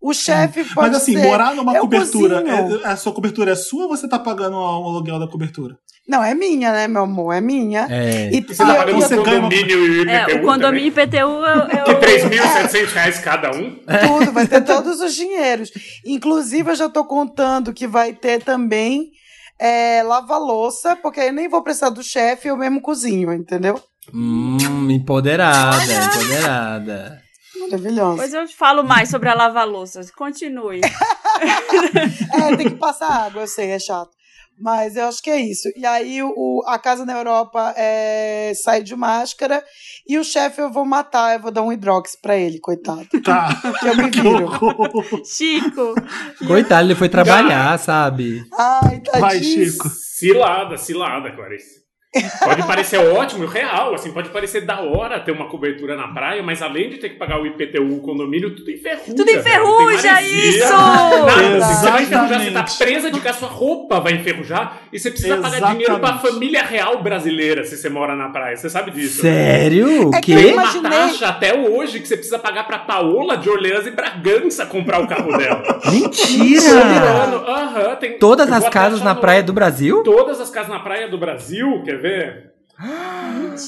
O 0.00 0.14
chefe 0.14 0.64
pode 0.64 0.88
Mas 0.92 0.96
assim, 1.02 1.12
ser... 1.14 1.26
morar 1.26 1.54
numa 1.54 1.74
eu 1.74 1.82
cobertura. 1.82 2.40
cozinho. 2.42 2.80
é- 2.84 2.86
a 2.88 2.96
sua 2.96 3.12
cobertura 3.12 3.52
é 3.52 3.54
sua 3.54 3.82
ou 3.84 3.88
você 3.88 4.08
tá 4.08 4.18
pagando 4.18 4.56
o 4.56 4.60
aluguel 4.64 5.18
da 5.18 5.26
cobertura? 5.28 5.76
Não, 6.08 6.24
é 6.24 6.34
minha, 6.34 6.72
né, 6.72 6.88
meu 6.88 7.02
amor? 7.02 7.32
É 7.34 7.40
minha. 7.40 7.86
É. 7.88 8.30
E, 8.32 8.40
Você 8.40 8.56
tá 8.56 8.64
e 8.64 8.70
eu- 8.70 8.76
pagando 8.76 8.96
você 9.00 9.14
o 9.14 9.18
condomínio 9.24 9.86
e 9.86 10.00
o 10.06 10.10
É, 10.10 10.24
o 10.36 10.42
condomínio 10.42 10.90
também? 10.92 11.04
IPTU 11.04 11.18
eu, 11.44 11.66
De 11.84 11.90
eu... 11.92 12.00
3.700 12.00 12.92
reais 12.92 13.18
cada 13.20 13.50
um? 13.54 13.76
tudo, 14.08 14.32
vai 14.32 14.46
ter 14.46 14.62
todos 14.64 15.00
os 15.00 15.14
dinheiros. 15.14 15.70
Inclusive, 16.04 16.70
eu 16.70 16.74
já 16.74 16.88
tô 16.88 17.04
contando 17.04 17.72
que 17.72 17.86
vai 17.86 18.12
ter 18.14 18.42
também 18.42 19.10
é, 19.58 20.02
lava-louça, 20.02 20.96
porque 20.96 21.20
aí 21.20 21.28
eu 21.28 21.34
nem 21.34 21.48
vou 21.48 21.62
precisar 21.62 21.90
do 21.90 22.02
chefe, 22.02 22.48
eu 22.48 22.56
mesmo 22.56 22.80
cozinho, 22.80 23.32
entendeu? 23.32 23.78
Hum, 24.12 24.90
Empoderada, 24.90 25.84
empoderada. 25.84 27.20
Maravilhosa. 27.61 28.23
Depois 28.23 28.35
eu 28.35 28.49
falo 28.49 28.83
mais 28.83 29.09
sobre 29.09 29.29
a 29.29 29.35
lava-louças. 29.35 30.11
Continue. 30.11 30.81
É, 32.35 32.55
tem 32.57 32.68
que 32.68 32.75
passar 32.75 33.09
água, 33.09 33.42
eu 33.42 33.46
sei, 33.46 33.70
é 33.70 33.79
chato. 33.79 34.11
Mas 34.61 34.94
eu 34.94 35.07
acho 35.07 35.23
que 35.23 35.31
é 35.31 35.40
isso. 35.40 35.70
E 35.75 35.87
aí 35.87 36.23
o, 36.23 36.62
a 36.66 36.79
casa 36.79 37.07
na 37.07 37.14
Europa 37.14 37.73
é, 37.77 38.53
sai 38.62 38.83
de 38.83 38.94
máscara 38.94 39.64
e 40.07 40.18
o 40.18 40.25
chefe 40.25 40.61
eu 40.61 40.70
vou 40.70 40.85
matar, 40.85 41.35
eu 41.35 41.40
vou 41.40 41.51
dar 41.51 41.62
um 41.62 41.73
hidrox 41.73 42.14
pra 42.20 42.37
ele, 42.37 42.59
coitado. 42.61 43.09
Tá. 43.25 43.59
Que 43.81 43.88
eu 43.88 43.96
me 43.96 44.11
viro. 44.11 45.25
Chico. 45.25 45.94
Coitado, 46.46 46.87
ele 46.87 46.94
foi 46.94 47.09
trabalhar, 47.09 47.79
sabe? 47.79 48.44
Ai, 48.59 49.01
tadinho. 49.01 49.20
Vai, 49.20 49.42
Chico. 49.42 49.88
Cilada, 49.88 50.77
cilada, 50.77 51.33
Clarice. 51.35 51.79
Pode 52.42 52.66
parecer 52.66 52.99
ótimo, 52.99 53.46
real, 53.46 53.94
assim, 53.94 54.11
pode 54.11 54.31
parecer 54.31 54.62
da 54.62 54.81
hora 54.81 55.20
ter 55.20 55.31
uma 55.31 55.49
cobertura 55.49 55.96
na 55.96 56.09
praia, 56.09 56.42
mas 56.42 56.61
além 56.61 56.90
de 56.90 56.96
ter 56.99 57.11
que 57.11 57.14
pagar 57.16 57.40
o 57.40 57.46
IPTU, 57.46 57.85
o 57.94 58.01
condomínio, 58.01 58.57
tudo 58.57 58.68
enferruja. 58.68 59.14
Tudo 59.14 59.31
enferruja, 59.31 60.12
maresia, 60.12 60.49
isso! 60.49 60.73
Nada, 60.73 61.57
assim, 61.59 61.75
você 61.75 61.90
vai 61.90 62.03
enferrujar, 62.03 62.29
você 62.40 62.51
tá 62.51 62.64
Exatamente. 62.64 62.79
presa 62.79 63.11
de 63.12 63.20
que 63.20 63.29
a 63.29 63.33
sua 63.33 63.46
roupa 63.49 64.01
vai 64.01 64.14
enferrujar 64.14 64.81
e 64.92 64.99
você 64.99 65.09
precisa 65.12 65.37
pagar 65.37 65.61
dinheiro 65.70 66.01
pra 66.01 66.09
Exatamente. 66.09 66.33
família 66.35 66.62
real 66.64 67.01
brasileira 67.01 67.62
se 67.62 67.77
você 67.77 67.88
mora 67.88 68.16
na 68.16 68.29
praia. 68.29 68.57
Você 68.57 68.68
sabe 68.68 68.90
disso. 68.90 69.25
né? 69.25 69.31
Sério? 69.31 70.09
O 70.09 70.14
É 70.16 70.20
que 70.20 70.35
quê? 70.35 70.42
Tem 70.42 70.53
uma 70.55 70.62
Imaginei- 70.64 70.90
taxa 70.90 71.29
até 71.29 71.55
hoje 71.57 72.01
que 72.01 72.09
você 72.09 72.16
precisa 72.16 72.40
pagar 72.40 72.66
pra 72.66 72.79
Paola 72.81 73.37
de 73.37 73.49
Orleans 73.49 73.87
e 73.87 73.90
Bragança 73.92 74.66
comprar 74.66 75.01
o 75.01 75.07
carro 75.07 75.31
dela. 75.38 75.62
Mentira! 75.88 76.81
aham, 77.46 77.96
tem- 77.96 78.18
Todas 78.18 78.51
as 78.51 78.68
casas 78.68 79.01
na 79.01 79.14
no- 79.14 79.20
praia 79.20 79.44
do 79.44 79.53
Brasil? 79.53 80.03
Todas 80.03 80.40
as 80.40 80.51
casas 80.51 80.70
na 80.70 80.81
praia 80.81 81.07
do 81.09 81.16
Brasil, 81.16 81.83
quer 81.85 81.99
ver? 82.00 82.50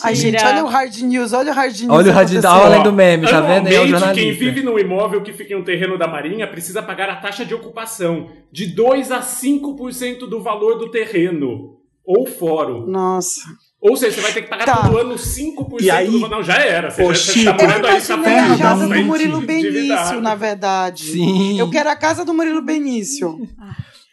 Ai, 0.03 0.14
gente, 0.14 0.42
olha 0.42 0.64
o 0.64 0.66
hard 0.68 0.97
news, 1.03 1.33
olha 1.35 1.53
o 1.53 1.55
hard 1.55 1.79
news. 1.81 1.90
Olha 1.90 2.01
o 2.11 2.14
da 2.14 2.21
acontecendo. 2.21 2.47
aula 2.47 2.79
do 2.83 2.92
meme, 2.92 3.27
tá 3.29 3.40
vendo? 3.42 3.68
É 3.68 3.81
o 3.81 3.87
jornalista. 3.87 4.14
quem 4.14 4.33
vive 4.33 4.62
no 4.62 4.79
imóvel 4.79 5.23
que 5.23 5.33
fica 5.35 5.53
em 5.53 5.57
um 5.57 5.62
terreno 5.64 5.99
da 5.99 6.09
Marinha 6.09 6.47
precisa 6.47 6.83
pagar 6.83 7.11
a 7.11 7.16
taxa 7.16 7.45
de 7.45 7.55
ocupação 7.55 8.31
de 8.51 8.66
2 8.66 9.12
a 9.12 9.21
5% 9.21 10.21
do 10.29 10.42
valor 10.42 10.79
do 10.79 10.90
terreno. 10.90 11.77
Ou 12.05 12.27
fórum. 12.27 12.87
Nossa. 12.87 13.42
Ou 13.81 13.97
seja, 13.97 14.16
você 14.16 14.21
vai 14.23 14.33
ter 14.33 14.42
que 14.42 14.49
pagar 14.49 14.64
Tá. 14.64 14.77
todo 14.83 14.99
ano 14.99 15.16
5% 15.18 15.83
E 15.85 15.90
aí- 15.90 16.07
do 16.07 16.21
valor. 16.21 16.37
Não, 16.37 16.42
já 16.42 16.55
era. 16.57 16.90
Você 16.90 17.03
Ô, 17.05 17.12
já 17.14 17.55
tá 17.55 17.62
Eu 17.62 17.68
morando 17.68 17.87
aí, 17.87 18.01
você 18.01 18.07
tá 18.09 18.14
imaginei 18.18 18.55
a 18.55 18.59
casa 18.59 18.88
do 18.88 19.05
Murilo. 19.05 19.40
Benício, 19.42 20.21
na 20.21 20.35
verdade. 20.35 21.05
Sim. 21.05 21.59
Eu 21.61 21.68
quero 21.71 21.90
a 21.90 21.97
casa 21.97 22.25
do 22.25 22.33
Murilo 22.35 22.62
Benício. 22.62 23.38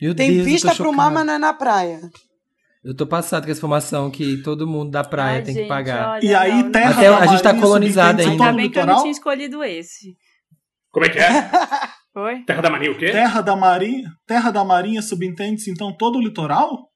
Meu 0.02 0.14
Tem 0.14 0.28
Deus, 0.34 0.40
eu 0.40 0.46
vista 0.46 0.76
pro 0.76 0.92
mar, 0.94 1.10
mas 1.12 1.26
não 1.26 1.34
é 1.34 1.38
na 1.40 1.54
praia. 1.54 2.00
Eu 2.90 2.96
tô 2.96 3.06
passado 3.06 3.46
com 3.46 3.52
essa 3.52 3.60
informação 3.60 4.10
que 4.10 4.42
todo 4.42 4.66
mundo 4.66 4.90
da 4.90 5.04
praia 5.04 5.36
Ai, 5.38 5.42
tem 5.44 5.54
gente, 5.54 5.64
que 5.64 5.70
pagar. 5.70 6.14
olha, 6.14 6.26
E 6.26 6.34
aí, 6.34 6.64
não, 6.64 6.72
terra 6.72 6.90
Até 6.90 7.08
da 7.08 7.18
a 7.20 7.28
gente 7.28 7.44
tá 7.44 7.54
colonizada 7.54 8.24
subentende 8.24 8.32
ainda. 8.32 8.44
Ainda 8.46 8.58
bem 8.58 8.70
que 8.72 8.80
eu 8.80 8.82
não 8.82 8.88
litoral? 8.88 9.02
tinha 9.04 9.12
escolhido 9.12 9.64
esse. 9.64 10.16
Como 10.92 11.06
é 11.06 11.10
que 11.10 11.20
é? 11.20 11.30
Foi? 12.12 12.42
Terra 12.46 12.62
da 12.64 12.70
Marinha 12.72 12.92
o 12.92 12.98
quê? 12.98 13.12
Terra 13.12 13.42
da 13.42 13.56
Marinha, 13.56 14.10
terra 14.26 14.50
da 14.50 14.66
Marinha 14.66 15.04
subentende-se 15.04 15.70
então 15.70 15.96
todo 15.96 16.18
o 16.18 16.22
litoral? 16.22 16.90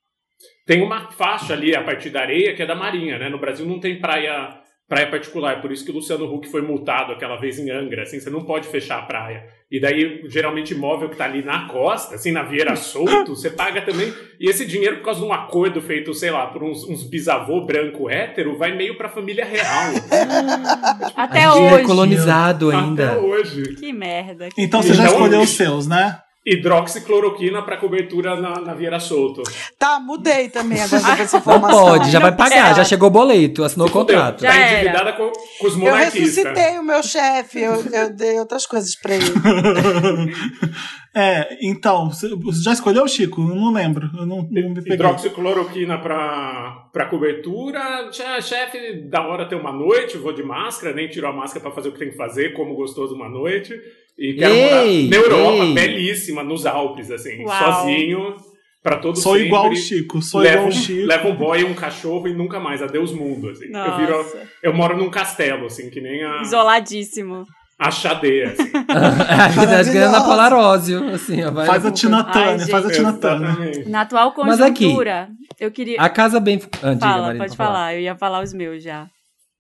Tem 0.66 0.82
uma 0.82 1.12
faixa 1.12 1.54
ali 1.54 1.76
a 1.76 1.84
partir 1.84 2.10
da 2.10 2.22
areia 2.22 2.56
que 2.56 2.64
é 2.64 2.66
da 2.66 2.74
Marinha, 2.74 3.20
né? 3.20 3.30
No 3.30 3.38
Brasil 3.40 3.64
não 3.64 3.80
tem 3.80 4.02
praia 4.02 4.63
praia 4.94 5.10
particular, 5.10 5.62
por 5.62 5.72
isso 5.72 5.84
que 5.86 5.92
o 5.92 5.96
Luciano 5.96 6.26
Huck 6.32 6.48
foi 6.50 6.62
multado 6.62 7.12
aquela 7.12 7.36
vez 7.38 7.58
em 7.60 7.70
Angra, 7.72 8.04
assim, 8.04 8.20
você 8.20 8.30
não 8.30 8.44
pode 8.44 8.68
fechar 8.68 9.00
a 9.00 9.02
praia. 9.04 9.44
E 9.72 9.80
daí, 9.80 10.22
geralmente, 10.28 10.74
imóvel 10.74 11.10
que 11.10 11.16
tá 11.18 11.26
ali 11.26 11.44
na 11.44 11.68
costa, 11.68 12.14
assim, 12.16 12.32
na 12.32 12.44
Vieira 12.44 12.76
Solto, 12.76 13.36
você 13.36 13.50
paga 13.50 13.82
também. 13.82 14.14
E 14.40 14.48
esse 14.48 14.66
dinheiro, 14.68 14.98
por 14.98 15.06
causa 15.06 15.20
de 15.22 15.26
um 15.26 15.34
acordo 15.34 15.82
feito, 15.82 16.14
sei 16.14 16.30
lá, 16.30 16.46
por 16.46 16.62
uns, 16.64 16.88
uns 16.88 17.04
bisavô 17.04 17.66
branco 17.66 18.08
hétero, 18.08 18.56
vai 18.56 18.76
meio 18.76 18.96
pra 18.98 19.10
família 19.10 19.44
real. 19.44 19.94
Até 21.18 21.50
hoje. 21.50 21.76
é 21.76 21.84
colonizado 21.86 22.70
Até 22.70 22.78
ainda. 22.78 23.20
hoje. 23.20 23.64
Que 23.76 23.92
merda. 23.92 24.50
Então 24.58 24.82
você 24.82 24.94
já 24.94 25.04
Então, 25.06 25.14
escolheu 25.16 25.40
eu- 25.40 25.44
os 25.44 25.50
seus, 25.50 25.88
né? 25.88 26.20
Hidroxicloroquina 26.46 27.62
pra 27.62 27.78
cobertura 27.78 28.36
na, 28.40 28.60
na 28.60 28.74
Vieira 28.74 29.00
Solto. 29.00 29.44
Tá, 29.80 30.00
mudei 30.00 30.50
também 30.50 30.82
agora 30.82 31.16
dessa 31.16 31.38
Não 31.38 31.40
informação. 31.42 31.86
pode, 31.86 32.12
já 32.12 32.20
vai 32.20 32.36
pagar, 32.36 32.72
É. 32.72 32.76
já 32.76 32.84
chegou 32.84 33.08
o 33.08 33.12
boleto, 33.12 33.64
assinou 33.64 33.88
o 33.88 33.92
contrato. 33.92 34.42
Já 34.42 34.50
Tá 34.52 34.74
endividada 34.74 35.14
com, 35.14 35.32
com 35.32 35.68
os 35.68 35.74
Eu 35.74 35.80
monarquistas. 35.80 36.44
ressuscitei 36.46 36.80
o 36.80 36.84
meu 36.84 37.02
chefe, 37.02 37.60
eu, 37.62 37.74
eu 37.92 38.14
dei 38.16 38.40
outras 38.40 38.66
coisas 38.66 38.94
pra 38.96 39.16
ele. 39.16 39.24
é, 41.16 41.58
então, 41.62 42.10
você 42.10 42.28
já 42.64 42.74
escolheu, 42.74 43.08
Chico? 43.08 43.42
Eu 43.42 43.56
não 43.56 43.72
lembro. 43.72 44.10
Eu 44.18 44.26
não, 44.26 44.38
não 44.38 44.46
me 44.70 44.76
peguei. 44.76 44.94
Hidroxicloroquina 44.94 45.98
pra, 46.00 46.88
pra 46.92 47.06
cobertura. 47.06 48.10
Che- 48.12 48.42
Chefe, 48.42 49.04
da 49.10 49.26
hora 49.28 49.48
ter 49.48 49.56
uma 49.56 49.72
noite, 49.72 50.18
vou 50.18 50.34
de 50.34 50.44
máscara, 50.44 50.94
nem 50.94 51.08
tiro 51.08 51.28
a 51.28 51.34
máscara 51.34 51.62
pra 51.62 51.72
fazer 51.72 51.90
o 51.90 51.92
que 51.92 52.00
tem 52.00 52.10
que 52.10 52.18
fazer, 52.18 52.54
como 52.54 52.76
gostoso 52.76 53.16
uma 53.16 53.30
noite. 53.30 53.74
E 54.18 54.34
quero 54.36 54.54
Ei, 54.54 55.04
morar 55.10 55.10
na 55.10 55.16
Europa, 55.16 55.64
ei. 55.66 55.74
belíssima, 55.74 56.44
nos 56.44 56.66
Alpes, 56.66 57.10
assim, 57.12 57.44
Uau. 57.44 57.58
sozinho, 57.74 58.36
pra 58.84 58.98
todo 58.98 59.18
Sou 59.18 59.34
sempre. 59.34 59.48
igual 59.48 59.70
o 59.70 59.76
Chico, 59.76 60.22
sou 60.22 60.42
Leva 60.42 60.56
igual 60.56 60.66
um, 60.68 60.70
o 60.70 60.72
Chico. 60.72 61.08
leva 61.08 61.28
um 61.30 61.36
boy, 61.36 61.64
um 61.64 61.74
cachorro 61.74 62.28
e 62.28 62.34
nunca 62.34 62.60
mais. 62.60 62.82
Adeus 62.82 63.12
mundo, 63.12 63.50
assim. 63.50 63.66
Eu, 63.74 63.98
viro, 63.98 64.26
eu 64.62 64.74
moro 64.74 64.96
num 64.96 65.10
castelo, 65.10 65.66
assim, 65.66 65.90
que 65.90 66.00
nem 66.00 66.24
a, 66.24 66.42
Isoladíssimo. 66.44 67.44
a 67.80 67.90
Xadeia, 67.90 68.50
assim. 68.52 68.72
a 68.88 69.50
gente 69.50 69.68
tá 69.68 69.82
escrevendo 69.82 70.12
na 70.12 70.22
Polarósio, 70.24 71.10
assim, 71.10 71.44
ó. 71.44 71.50
Vai 71.52 71.66
Faz 71.66 71.86
a 71.86 71.92
Tina 71.92 72.24
Turner, 72.24 72.68
faz 72.68 72.86
a. 72.86 72.92
Tina 72.92 73.14
Turner. 73.14 73.90
Na 73.90 74.02
atual 74.02 74.34
Mas 74.38 74.62
aqui, 74.62 74.84
conjuntura, 74.86 75.28
eu 75.60 75.72
queria. 75.72 76.00
A 76.00 76.08
casa 76.10 76.40
bem. 76.40 76.62
Ah, 76.84 76.94
diga, 76.94 77.00
Fala, 77.08 77.26
Marina, 77.28 77.44
pode 77.46 77.58
falar. 77.58 77.96
Eu 77.96 78.02
ia 78.02 78.16
falar 78.16 78.44
os 78.44 78.54
meus 78.54 78.84
já. 78.84 79.08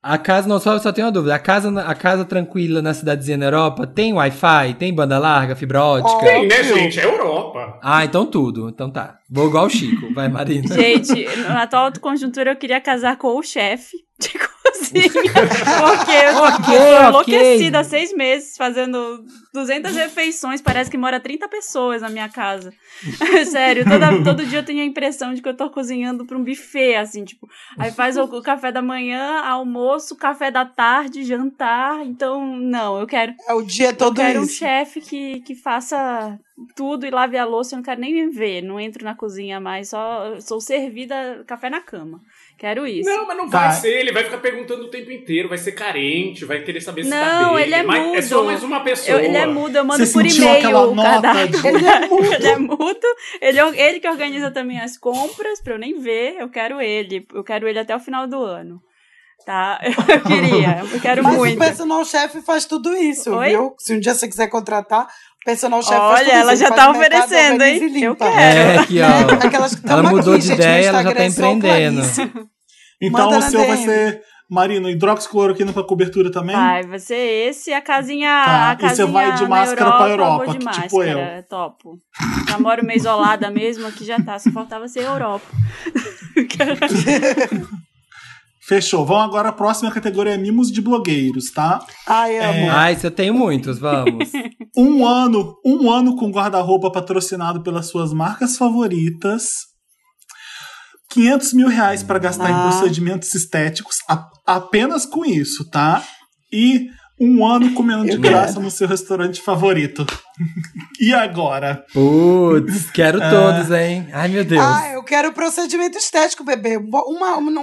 A 0.04 0.18
casa, 0.18 0.50
não, 0.50 0.60
só, 0.60 0.78
só 0.80 0.92
tenho 0.92 1.08
uma 1.08 1.13
dúvida. 1.13 1.34
A 1.34 1.39
casa, 1.39 1.82
a 1.82 1.96
casa 1.96 2.26
tranquila 2.26 2.82
na 2.82 2.94
cidadezinha 2.94 3.38
na 3.38 3.46
Europa 3.46 3.88
tem 3.88 4.12
Wi-Fi, 4.12 4.74
tem 4.78 4.94
banda 4.94 5.18
larga, 5.18 5.56
fibra 5.56 5.82
ótica? 5.82 6.20
Tem, 6.20 6.46
né, 6.46 6.62
gente? 6.62 7.00
É 7.00 7.06
Europa. 7.06 7.80
Ah, 7.82 8.04
então 8.04 8.26
tudo. 8.26 8.68
Então 8.68 8.92
tá. 8.92 9.20
Vou 9.30 9.48
igual 9.48 9.68
o 9.68 9.70
Chico. 9.70 10.13
Vai, 10.13 10.28
Marina. 10.28 10.68
Gente, 10.68 11.26
na 11.48 11.63
atual 11.63 11.89
conjuntura 12.02 12.52
eu 12.52 12.56
queria 12.58 12.82
casar 12.82 13.16
com 13.18 13.38
o 13.38 13.42
chefe 13.42 13.96
de 14.20 14.30
cozinha. 14.91 15.10
Porque 15.13 16.12
eu 16.12 16.38
Ok, 16.43 16.63
tô 16.65 16.74
ok. 16.76 17.08
enlouquecida 17.08 17.80
há 17.80 17.84
seis 17.84 18.13
meses 18.13 18.56
fazendo 18.58 19.24
200 19.54 19.96
refeições. 19.96 20.62
Parece 20.62 20.89
que 20.91 20.98
mora 20.98 21.19
30 21.19 21.48
pessoas 21.48 22.02
na 22.02 22.10
minha 22.10 22.30
casa. 22.30 22.74
Sério, 23.50 23.84
toda, 23.86 24.24
todo 24.24 24.46
dia 24.46 24.60
eu 24.60 24.65
tenho 24.65 24.82
a 24.82 24.86
impressão 24.86 25.34
de 25.34 25.41
que 25.41 25.50
eu 25.50 25.56
tô 25.56 25.69
cozinhando 25.69 26.26
pra 26.26 26.38
um 26.38 26.43
buffet, 26.43 26.96
assim, 26.96 27.24
tipo. 27.24 27.48
Aí 27.78 27.91
faz 27.91 28.17
o, 28.17 28.24
o 28.24 28.41
café 28.41 28.72
da 28.72 28.82
manhã, 28.82 29.39
almoço, 29.41 30.15
café 30.15 30.50
da 30.52 30.65
tarde, 30.65 31.24
jantar. 31.24 32.06
Então, 32.06 32.56
não, 32.58 33.00
eu 33.00 33.08
quero. 33.08 33.34
É 33.48 33.54
o 33.54 33.62
dia 33.62 33.89
Eu 33.89 33.96
todo 33.96 34.15
quero 34.15 34.41
um 34.41 34.43
isso. 34.43 34.56
chefe 34.56 35.02
que, 35.02 35.41
que 35.41 35.56
faça 35.56 36.38
tudo 36.76 37.06
e 37.06 37.10
lave 37.12 37.38
a 37.38 37.46
louça. 37.46 37.76
Eu 37.76 37.78
não 37.78 37.84
quero 37.84 38.02
nem 38.02 38.13
me 38.13 38.28
ver. 38.30 38.62
Não 38.62 38.80
entro 38.80 39.04
na 39.04 39.15
cozinha 39.15 39.60
mais. 39.60 39.89
Só 39.89 40.39
sou 40.39 40.60
servida 40.62 41.43
café 41.48 41.69
na 41.69 41.82
cama. 41.82 42.22
Quero 42.63 42.88
isso. 42.88 43.10
Não, 43.10 43.28
mas 43.28 43.36
não 43.36 43.49
Tá. 43.49 43.67
vai 43.67 43.71
ser. 43.73 43.99
Ele 43.99 44.13
vai 44.13 44.23
ficar 44.23 44.38
perguntando 44.38 44.86
o 44.86 44.88
tempo 44.88 45.12
inteiro, 45.12 45.49
vai 45.49 45.58
ser 45.58 45.73
carente, 45.73 46.45
vai 46.45 46.62
querer 46.62 46.80
saber 46.80 47.04
se 47.04 47.10
tá 47.10 47.41
Não, 47.41 47.56
bem. 47.56 47.63
ele 47.65 47.73
é 47.76 47.84
mas 47.84 48.02
mudo. 48.06 48.15
É 48.17 48.21
só 48.21 48.41
mais 48.45 48.63
uma 48.63 48.80
pessoa. 48.80 49.17
Eu- 49.19 49.26
ele 49.26 49.36
é 49.36 49.45
mudo, 49.45 49.76
eu 49.76 49.84
mando 49.84 50.06
Você 50.06 50.13
por 50.13 50.26
e-mail 50.26 50.78
o 50.91 50.95
cadastro. 50.95 51.62
de- 51.62 51.67
Ele 51.67 51.86
é 51.86 51.99
mudo. 52.08 52.34
Ele 52.34 52.47
é 52.47 52.58
mudo, 52.58 53.08
ele, 53.41 53.60
é- 53.60 53.89
ele 53.89 53.99
que 53.99 54.08
organiza 54.08 54.49
também 54.49 54.80
as 54.80 54.97
compras 54.97 55.60
pra 55.62 55.73
eu 55.73 55.78
nem 55.78 55.99
ver. 55.99 56.38
Eu 56.39 56.47
quero 56.49 56.80
ele. 56.80 57.28
Eu 57.34 57.43
quero 57.43 57.67
ele 57.67 57.80
até 57.80 57.93
o 57.93 57.99
final 57.99 58.28
do 58.28 58.41
ano. 58.41 58.80
Tá? 59.45 59.78
Eu 60.08 60.21
queria, 60.23 60.80
eu 60.93 61.02
quero 61.02 61.21
Mas 61.21 61.36
muito. 61.36 61.56
o 61.58 61.60
personal 61.60 62.06
chefe 62.06 62.41
faz 62.41 62.63
tudo 62.63 62.95
isso, 62.95 63.30
Oi? 63.36 63.49
viu? 63.49 63.76
Se 63.78 63.93
um 63.93 63.99
dia 63.99 64.13
você 64.15 64.26
quiser 64.26 64.47
contratar, 64.47 65.06
personal 65.43 65.82
chefe 65.82 65.99
Olha, 65.99 66.32
ela 66.32 66.56
já 66.56 66.71
tá 66.71 66.91
mercado, 66.91 66.97
oferecendo, 66.97 67.63
hein? 67.63 68.03
Eu 68.03 68.15
quero. 68.15 68.39
É, 68.39 68.77
aqui, 68.77 68.99
ó. 69.01 69.34
Aquelas 69.47 69.75
que 69.75 69.86
Ela 69.86 70.03
tamo 70.03 70.15
mudou 70.15 70.34
aqui, 70.34 70.41
de 70.41 70.47
gente, 70.47 70.60
ideia, 70.60 70.88
ela 70.88 71.03
já 71.03 71.13
tá 71.13 71.25
empreendendo. 71.25 72.01
Então 73.01 73.25
Manda 73.29 73.39
o 73.39 73.41
seu 73.49 73.67
vai 73.67 73.75
ser, 73.75 74.21
Marino, 74.49 74.89
hidroxicloroquina 74.89 75.73
pra 75.73 75.84
cobertura 75.84 76.32
também? 76.32 76.56
Vai, 76.56 76.84
vai 76.84 76.99
ser 76.99 77.49
esse 77.49 77.71
e 77.71 77.73
a 77.73 77.82
casinha. 77.82 78.29
Tá, 78.45 78.69
a 78.69 78.73
e 78.73 78.77
você 78.77 78.88
casinha 78.88 79.08
vai 79.08 79.36
de 79.36 79.45
máscara 79.45 79.91
pra 79.91 80.08
Europa, 80.08 80.10
Europa, 80.10 80.45
vou 80.45 80.53
de 80.53 80.60
que 80.65 80.71
tipo 80.71 80.97
máscara, 80.99 81.45
Topo. 81.49 81.99
Já 82.47 82.60
moro 82.60 82.86
meio 82.86 82.95
isolada 82.95 83.51
mesmo, 83.51 83.86
aqui 83.88 84.06
já 84.06 84.21
tá. 84.21 84.39
Só 84.39 84.51
faltava 84.51 84.88
ser 84.88 85.01
Europa. 85.01 85.45
Fechou. 88.68 89.06
Vamos 89.06 89.24
agora, 89.26 89.50
a 89.50 89.54
próxima 89.54 89.92
categoria 89.92 90.34
é 90.36 90.38
mimos 90.38 90.72
de 90.72 90.82
blogueiros, 90.82 91.52
tá? 91.52 91.86
Ai, 92.08 92.38
amo. 92.38 92.72
Ah, 92.72 92.92
isso 92.92 93.06
eu 93.06 93.12
tenho 93.12 93.34
muitos, 93.34 93.78
vamos. 93.80 94.30
Um 94.76 95.06
ano, 95.06 95.56
um 95.64 95.92
ano 95.92 96.16
com 96.16 96.32
guarda-roupa 96.32 96.90
patrocinado 96.92 97.62
pelas 97.62 97.88
suas 97.90 98.12
marcas 98.12 98.58
favoritas. 98.58 99.50
500 101.12 101.54
mil 101.54 101.68
reais 101.68 102.02
para 102.02 102.18
gastar 102.18 102.50
em 102.50 102.54
Ah. 102.54 102.70
procedimentos 102.72 103.34
estéticos, 103.36 103.98
a- 104.10 104.28
apenas 104.48 105.06
com 105.06 105.24
isso, 105.24 105.70
tá? 105.70 106.04
E 106.52 106.88
Um 107.20 107.46
ano 107.46 107.74
comendo 107.74 108.06
de 108.06 108.18
graça 108.18 108.60
no 108.60 108.72
seu 108.72 108.88
restaurante 108.88 109.40
favorito. 109.42 110.06
e 111.00 111.14
agora? 111.14 111.86
Putz, 111.94 112.90
quero 112.92 113.22
Ah. 113.22 113.30
todos, 113.30 113.72
hein? 113.72 114.08
Ai, 114.12 114.28
meu 114.30 114.44
Deus. 114.44 114.62
Ah, 114.62 114.92
eu 114.94 115.04
quero 115.04 115.32
procedimento 115.32 115.98
estético, 115.98 116.44
bebê. 116.44 116.78
Uma, 116.78 117.38
uma, 117.38 117.62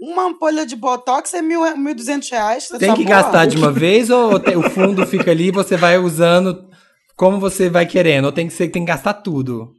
uma 0.00 0.26
ampolha 0.26 0.64
de 0.64 0.76
Botox 0.76 1.34
é 1.34 1.42
mil, 1.42 1.60
1.200 1.62 2.30
reais. 2.30 2.68
Você 2.68 2.78
Tem 2.78 2.88
tá 2.90 2.94
que 2.96 3.04
boa? 3.04 3.16
gastar 3.16 3.46
de 3.46 3.56
uma 3.56 3.72
vez 3.72 4.08
ou 4.08 4.38
te- 4.38 4.56
o 4.56 4.62
fundo 4.70 5.04
fica 5.06 5.32
ali 5.32 5.48
e 5.48 5.52
você 5.52 5.76
vai 5.76 5.98
usando 5.98 6.70
como 7.16 7.38
você 7.40 7.68
vai 7.68 7.86
querendo? 7.86 8.26
Ou 8.26 8.32
tem 8.32 8.46
que 8.46 8.52
ser 8.54 8.68
tem 8.68 8.84
que 8.84 8.90
gastar 8.92 9.14
tudo? 9.14 9.72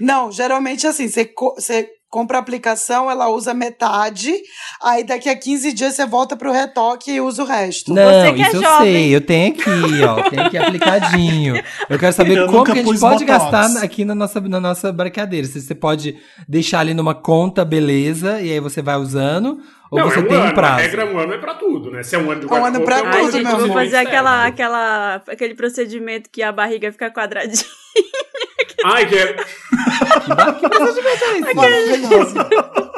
Não, 0.00 0.30
geralmente 0.30 0.86
assim, 0.86 1.08
você, 1.08 1.32
você 1.56 1.88
compra 2.10 2.38
a 2.38 2.40
aplicação, 2.40 3.10
ela 3.10 3.28
usa 3.28 3.52
metade, 3.52 4.32
aí 4.82 5.04
daqui 5.04 5.28
a 5.28 5.36
15 5.36 5.72
dias 5.72 5.94
você 5.94 6.06
volta 6.06 6.36
pro 6.36 6.52
retoque 6.52 7.10
e 7.12 7.20
usa 7.20 7.42
o 7.42 7.46
resto. 7.46 7.92
Não, 7.92 8.34
que 8.34 8.42
é 8.42 8.46
isso 8.48 8.56
eu 8.56 8.62
jovem. 8.62 8.92
sei. 8.92 9.14
Eu 9.16 9.20
tenho 9.20 9.52
aqui, 9.52 10.02
ó. 10.04 10.30
Tem 10.30 10.38
aqui 10.40 10.56
aplicadinho. 10.58 11.62
Eu 11.88 11.98
quero 11.98 12.12
saber 12.12 12.38
Eu 12.38 12.46
como 12.46 12.64
que 12.64 12.72
a 12.72 12.74
gente 12.76 12.98
pode 12.98 13.24
Botox. 13.24 13.50
gastar 13.50 13.82
aqui 13.82 14.04
na 14.04 14.14
nossa, 14.14 14.40
na 14.40 14.60
nossa 14.60 14.92
braqueadeira. 14.92 15.46
Se 15.46 15.60
você 15.60 15.74
pode 15.74 16.16
deixar 16.48 16.80
ali 16.80 16.94
numa 16.94 17.14
conta, 17.14 17.64
beleza, 17.64 18.40
e 18.40 18.52
aí 18.52 18.60
você 18.60 18.80
vai 18.80 18.96
usando, 18.96 19.58
ou 19.90 19.98
não, 19.98 20.10
você 20.10 20.18
é 20.18 20.20
um 20.20 20.24
tem 20.26 20.36
ano. 20.36 20.44
um 20.44 20.48
A 20.48 20.52
prazo. 20.52 20.80
regra 20.82 21.06
um 21.06 21.18
ano 21.18 21.32
é 21.34 21.38
pra 21.38 21.54
tudo, 21.54 21.90
né? 21.90 22.02
Se 22.02 22.14
é 22.16 22.18
um 22.18 22.30
ano 22.30 22.40
de 22.40 22.46
É 22.46 22.50
um 22.50 22.64
ano 22.64 22.78
guarda-roupa, 22.80 22.84
pra 22.84 22.98
é 22.98 23.02
um 23.02 23.06
ano 23.06 23.16
tudo, 23.18 23.26
de 23.30 23.32
gente, 23.38 23.46
meu 23.46 23.56
amor. 23.64 23.72
fazer 23.74 23.96
aquela, 23.96 24.46
aquela, 24.46 25.22
aquele 25.28 25.54
procedimento 25.54 26.28
que 26.30 26.42
a 26.42 26.52
barriga 26.52 26.90
fica 26.92 27.10
quadradinha. 27.10 27.64
Ai, 28.84 29.06
que 29.06 29.16
é... 29.16 29.36
Maravilhoso. 31.54 32.34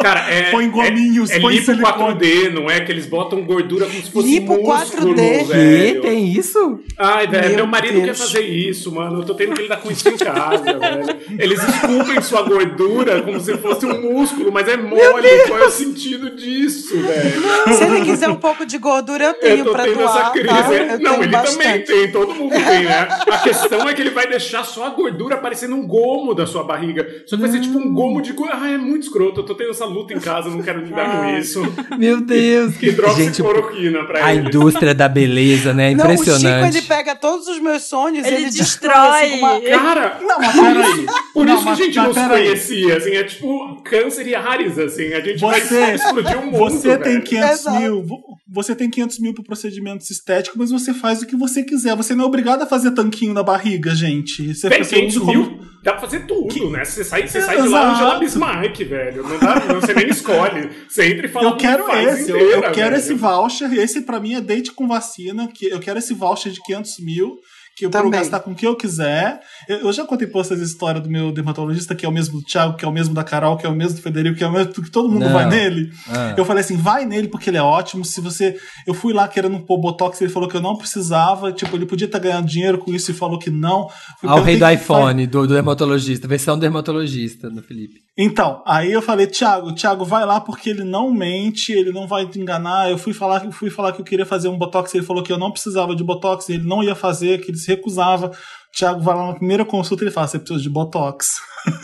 Cara, 0.01 0.31
é. 0.31 0.51
Põe 0.51 0.69
gominhos, 0.71 1.31
é, 1.31 1.37
é 1.37 1.41
põe 1.41 1.55
lipo 1.55 1.67
silicone. 1.67 2.15
4D, 2.15 2.51
não 2.53 2.71
é? 2.71 2.81
Que 2.81 2.93
eles 2.93 3.07
botam 3.07 3.43
gordura 3.45 3.87
como 3.87 4.03
se 4.03 4.11
fosse 4.11 4.29
Lipo 4.29 4.55
músculo, 4.63 5.15
4D? 5.15 5.39
Que? 5.39 5.45
velho. 5.45 6.03
Tem 6.03 6.29
isso? 6.33 6.81
Ai, 6.99 7.27
velho, 7.27 7.47
Meu 7.49 7.57
meu 7.57 7.67
marido 7.67 7.95
Deus. 7.95 8.05
quer 8.07 8.15
fazer 8.15 8.43
isso, 8.43 8.93
mano. 8.93 9.21
Eu 9.21 9.25
tô 9.27 9.35
tendo 9.35 9.55
que 9.55 9.63
lidar 9.63 9.77
com 9.79 9.91
isso 9.91 10.09
em 10.09 10.17
casa, 10.17 10.65
velho. 10.79 11.07
Eles 11.39 11.63
esculpem 11.63 12.21
sua 12.23 12.43
gordura 12.43 13.23
como 13.23 13.39
se 13.41 13.57
fosse 13.59 13.87
um 13.87 14.01
músculo, 14.13 14.51
mas 14.53 14.69
é 14.69 14.77
mole. 14.77 15.29
Qual 15.49 15.59
é 15.61 15.67
o 15.67 15.71
sentido 15.71 16.35
disso, 16.35 16.80
velho? 16.89 17.43
Se 17.77 17.85
ele 17.85 18.01
quiser 18.05 18.29
um 18.29 18.37
pouco 18.37 18.65
de 18.67 18.79
gordura, 18.79 19.25
eu 19.25 19.35
tenho 19.35 19.59
Eu 19.59 19.65
tô 19.67 19.73
pra 19.73 19.85
tendo 19.85 19.99
doar. 19.99 20.17
essa 20.21 20.31
crise. 20.31 20.49
tá? 20.49 20.75
é- 20.75 20.95
Eu 20.95 20.99
não, 21.01 21.15
ele 21.23 21.29
bastante. 21.29 21.59
também 21.59 21.85
tem, 21.85 22.11
todo 22.13 22.35
mundo 22.35 22.51
tem, 22.53 22.85
né? 22.85 23.09
A 23.31 23.39
questão 23.39 23.89
é 23.89 23.95
que 23.95 24.01
ele 24.03 24.11
vai 24.11 24.27
deixar 24.29 24.65
só 24.65 24.87
a 24.87 24.91
gordura 24.91 25.37
parecendo 25.37 25.75
um 25.77 25.87
gomo 25.87 26.35
da 26.35 26.47
sua 26.47 26.63
barriga. 26.65 27.07
Só 27.27 27.37
que 27.37 27.43
vai 27.43 27.51
ser 27.51 27.61
tipo 27.61 27.79
um 27.79 27.93
gomo 27.93 28.21
de 28.23 28.33
gordura. 28.33 28.59
Ah, 28.63 28.71
é 28.71 28.79
muito 28.79 29.05
escroto. 29.05 29.41
Eu 29.41 29.45
tô 29.45 29.55
tendo 29.55 29.71
essa 29.71 29.85
luta 29.85 30.13
em 30.15 30.21
casa, 30.21 30.49
não 30.51 30.63
quero 30.63 30.81
lidar 30.81 31.11
com 31.11 31.39
isso. 31.39 31.63
Meu 31.99 32.21
Deus. 32.21 32.73
Gente, 32.75 32.87
Hidroxicloroquina 32.89 34.05
pra 34.05 34.25
a 34.27 34.35
ele. 34.35 34.47
indústria 34.49 34.95
da 34.95 35.09
beleza, 35.09 35.73
né? 35.73 35.95
Não, 35.95 36.05
o 36.07 36.09
Chico, 36.11 36.23
Impressionante. 36.23 36.77
ele 36.77 36.87
pega 36.87 37.15
todos 37.15 37.47
os 37.49 37.59
meus 37.61 37.83
sonhos 37.85 38.27
Ele 38.27 38.37
ele, 38.37 38.51
destrói. 38.51 38.95
assim, 39.25 39.39
uma- 39.39 39.61
Cara, 39.61 40.19
Não, 40.23 40.39
mas 40.39 40.53
peraí. 40.53 41.07
Por 41.33 41.47
Não, 41.47 41.55
isso 41.55 41.63
que 41.63 41.69
a 41.69 41.71
mas- 41.71 41.79
gente 41.79 41.97
mas 41.97 42.17
não 42.17 42.23
se 42.25 42.29
conhecia, 42.29 42.97
assim, 42.97 43.11
é 43.15 43.25
tipo 43.25 43.83
câncer 43.85 44.27
e 44.27 44.35
Ares, 44.35 44.79
assim, 44.79 45.13
a 45.13 45.21
gente 45.21 45.41
vai 45.41 45.61
Você, 45.61 45.95
explodir 45.95 46.39
o 46.39 46.47
mundo, 46.47 46.57
você 46.79 46.97
tem 46.99 47.13
velho. 47.15 47.23
500 47.25 47.61
Exato. 47.61 47.79
mil. 47.81 48.03
vo- 48.03 48.23
Você 48.53 48.75
tem 48.75 48.91
500 48.91 49.19
mil 49.21 49.33
pro 49.35 49.45
procedimento 49.45 50.05
estético, 50.11 50.59
mas 50.59 50.71
você 50.71 50.93
faz 50.93 51.23
o 51.23 51.27
que 51.27 51.37
você 51.37 51.63
quiser. 51.63 51.95
Você 51.97 52.15
não 52.15 52.25
é 52.25 52.27
obrigado 52.27 52.63
a 52.63 52.67
fazer 52.67 52.91
tanquinho 52.93 53.33
na 53.33 53.43
barriga, 53.43 53.95
gente. 53.95 54.53
Você, 54.55 54.69
Tem 54.69 54.83
você 54.83 54.97
500 54.97 55.17
usa 55.17 55.25
como- 55.25 55.39
mil, 55.39 55.61
dá 55.85 55.93
pra 55.93 56.01
fazer 56.01 56.27
tudo, 56.27 56.71
né? 56.71 56.85
Você 56.85 57.05
sai, 57.05 57.29
você 57.29 57.39
É, 57.39 57.41
sai 57.43 57.63
de 57.63 57.69
lá. 57.69 57.93
Angela 57.95 58.19
Bismarck, 58.19 58.77
velho. 58.85 59.23
Não 59.23 59.39
dá, 59.39 59.65
não, 59.67 59.81
você 59.81 59.95
nem 59.95 60.09
escolhe. 60.09 60.69
Você 60.89 61.07
entra 61.13 61.27
e 61.27 61.29
fala 61.29 61.49
Eu 61.51 61.57
quero 61.57 61.87
faz 61.87 62.21
esse, 62.21 62.31
eu- 62.31 62.37
inteira, 62.37 62.57
eu 62.69 62.73
quero 62.73 62.91
velho. 62.91 62.97
esse 62.97 63.15
voucher. 63.15 63.73
Esse 63.75 64.01
pra 64.03 64.19
mim 64.19 64.35
é 64.35 64.41
date 64.41 64.73
com 64.73 64.89
vacina. 64.89 65.47
Que 65.49 65.67
eu 65.67 65.79
quero 65.79 65.99
esse 66.01 66.13
voucher 66.13 66.51
de 66.53 66.61
500 66.63 66.99
mil. 66.99 67.37
Que 67.81 67.87
eu 67.87 67.91
Também. 67.91 68.11
vou 68.11 68.21
gastar 68.21 68.41
com 68.41 68.51
o 68.51 68.55
que 68.55 68.67
eu 68.67 68.77
quiser. 68.77 69.41
Eu, 69.67 69.79
eu 69.79 69.93
já 69.93 70.05
contei 70.05 70.29
pra 70.29 70.43
vocês 70.45 70.61
a 70.61 70.65
história 70.65 71.01
do 71.01 71.09
meu 71.09 71.33
dermatologista, 71.33 71.95
que 71.95 72.05
é 72.05 72.09
o 72.09 72.13
mesmo 72.13 72.39
do 72.39 72.45
Thiago, 72.45 72.77
que 72.77 72.85
é 72.85 72.89
o 72.89 72.93
mesmo 72.93 73.15
da 73.15 73.25
Carol, 73.25 73.57
que 73.57 73.65
é 73.65 73.71
o 73.71 73.75
mesmo 73.75 73.97
do 73.97 74.03
Federico, 74.03 74.37
que 74.37 74.45
é 74.45 74.47
o 74.47 74.53
mesmo 74.53 74.71
que 74.71 74.91
todo 74.91 75.09
mundo 75.09 75.25
Não. 75.25 75.33
vai 75.33 75.47
nele. 75.49 75.91
Ah. 76.07 76.35
Eu 76.37 76.45
falei 76.45 76.63
assim, 76.63 76.77
vai 76.77 77.07
nele 77.07 77.29
porque 77.29 77.49
ele 77.49 77.57
é 77.57 77.63
ótimo. 77.63 78.05
Se 78.05 78.21
você. 78.21 78.55
Eu 78.87 78.93
fui 78.93 79.15
lá 79.15 79.27
querendo 79.27 79.59
pôr 79.61 79.79
Botox, 79.81 80.21
ele 80.21 80.31
falou 80.31 80.47
que 80.47 80.59
eu 80.59 80.61
não 80.61 80.77
precisava. 80.77 81.51
Tipo, 81.53 81.75
ele 81.75 81.87
podia 81.87 82.05
estar 82.05 82.19
ganhando 82.19 82.47
dinheiro 82.47 82.77
com 82.77 82.93
isso 82.93 83.13
e 83.13 83.15
falou 83.15 83.39
que 83.39 83.49
não. 83.49 83.89
Fui 84.21 84.29
Ao 84.29 84.43
rei 84.43 84.57
do 84.57 84.61
perguntei 84.61 84.77
que 84.77 84.85
iPhone, 84.85 85.27
do, 85.27 85.47
do 85.47 85.55
dermatologista, 85.55 86.29
versão 86.29 86.59
dermatologista 86.59 87.49
do 87.49 87.63
Felipe. 87.63 87.95
Então, 88.19 88.63
aí 88.67 88.93
eu 88.93 89.01
falei, 89.01 89.27
Thiago, 89.27 89.75
Thiago, 89.75 90.05
vai 90.05 90.27
lá 90.27 90.41
porque 90.41 90.71
ele 90.71 90.85
não 90.85 91.13
mente, 91.13 91.73
ele 91.73 91.93
não 91.93 92.07
vai 92.07 92.27
te 92.29 92.39
enganar. 92.39 92.91
Eu 92.91 92.99
fui 92.99 93.15
falar, 93.15 93.51
fui 93.53 93.71
falar 93.71 93.93
que 93.93 94.01
eu 94.01 94.05
queria 94.05 94.27
fazer 94.27 94.49
um 94.49 94.59
botox, 94.59 94.95
ele 94.95 95.05
falou 95.05 95.23
que 95.23 95.33
eu 95.33 95.39
não 95.39 95.53
precisava 95.53 95.95
de 95.95 96.05
botox, 96.05 96.49
ele 96.49 96.65
não 96.65 96.83
ia 96.83 96.95
fazer, 96.95 97.41
que 97.41 97.51
ele 97.51 97.59
se 97.59 97.69
recusava. 97.69 98.31
Thiago 98.77 99.01
vai 99.01 99.15
lá 99.17 99.27
na 99.29 99.35
primeira 99.35 99.65
consulta 99.65 100.03
e 100.03 100.07
ele 100.07 100.15
fala: 100.15 100.29
você 100.29 100.39
precisa 100.39 100.61
de 100.61 100.71
botox. 100.71 101.35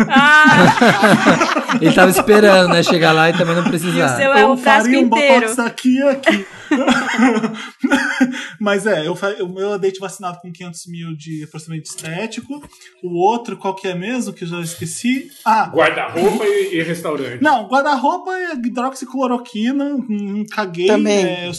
Ah, 0.09 1.77
Ele 1.83 1.93
tava 1.93 2.11
esperando, 2.11 2.69
né? 2.73 2.83
Chegar 2.83 3.13
lá 3.13 3.29
e 3.29 3.33
também 3.37 3.55
não 3.55 3.63
e 3.63 3.67
o 3.67 3.69
precisar. 3.69 4.17
seu 4.17 4.33
é 4.33 4.43
eu 4.43 4.53
o 4.53 4.57
frasco 4.57 4.85
faria 4.85 5.01
um 5.01 5.07
inteiro. 5.07 5.41
botox 5.49 5.59
aqui 5.59 5.99
e 5.99 6.03
aqui. 6.03 6.47
Mas 8.61 8.87
é, 8.87 9.07
eu, 9.07 9.17
meu 9.49 9.75
é 9.75 9.79
date 9.79 10.01
vacinado 10.01 10.39
com 10.41 10.51
500 10.51 10.87
mil 10.87 11.17
de 11.17 11.47
procedimento 11.51 11.89
estético. 11.91 12.63
O 13.03 13.19
outro, 13.21 13.57
qual 13.57 13.75
que 13.75 13.87
é 13.89 13.95
mesmo? 13.95 14.33
Que 14.33 14.45
eu 14.45 14.49
já 14.49 14.61
esqueci. 14.61 15.29
Ah, 15.45 15.67
Guarda-roupa 15.67 16.45
e, 16.47 16.77
e 16.79 16.83
restaurante. 16.83 17.43
Não, 17.43 17.69
guarda-roupa 17.69 18.33
é 18.33 18.55
hidroxicloroquina, 18.55 19.85
não 20.09 20.45
caguei. 20.47 20.87
Também. 20.87 21.25
é, 21.25 21.51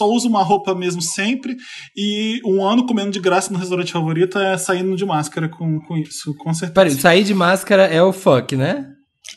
só 0.00 0.06
uso 0.08 0.28
uma 0.28 0.42
roupa 0.42 0.74
mesmo 0.74 1.02
sempre. 1.02 1.54
E 1.96 2.40
um 2.44 2.64
ano 2.66 2.86
comendo 2.86 3.10
de 3.10 3.20
graça 3.20 3.52
no 3.52 3.58
restaurante 3.58 3.92
favorito 3.92 4.38
é 4.38 4.56
saindo 4.56 4.96
de 4.96 5.04
máscara 5.04 5.48
com, 5.48 5.78
com 5.80 5.96
isso, 5.96 6.34
com 6.36 6.52
certeza. 6.54 6.72
Peraí, 6.74 6.90
sair 6.92 7.22
de 7.24 7.34
máscara 7.34 7.84
é 7.84 8.02
o 8.02 8.12
fuck, 8.12 8.56
né? 8.56 8.86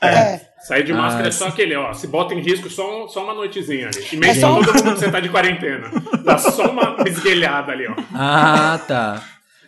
É. 0.02 0.40
Sair 0.66 0.84
de 0.86 0.94
Ah, 0.94 0.96
máscara 0.96 1.28
é 1.28 1.32
só 1.32 1.48
aquele, 1.50 1.76
ó. 1.76 1.92
Se 1.94 2.08
bota 2.08 2.34
em 2.34 2.40
risco 2.42 2.70
só, 2.70 3.04
um- 3.04 3.08
só 3.10 3.24
uma 3.26 3.34
noitezinha 3.34 3.88
ali. 3.88 4.06
E 4.14 4.16
mesmo 4.16 4.26
É 4.26 4.40
só 4.40 4.56
todo 4.64 4.74
mundo 4.86 4.94
que 4.94 5.00
você 5.00 5.12
tá 5.12 5.20
de 5.20 5.28
quarentena. 5.30 5.92
Dá 6.24 6.38
só 6.38 6.72
uma 6.72 6.96
esguelhada 7.06 7.74
ali, 7.74 7.86
ó. 7.88 7.94
Ah, 8.14 8.80
tá. 8.88 9.22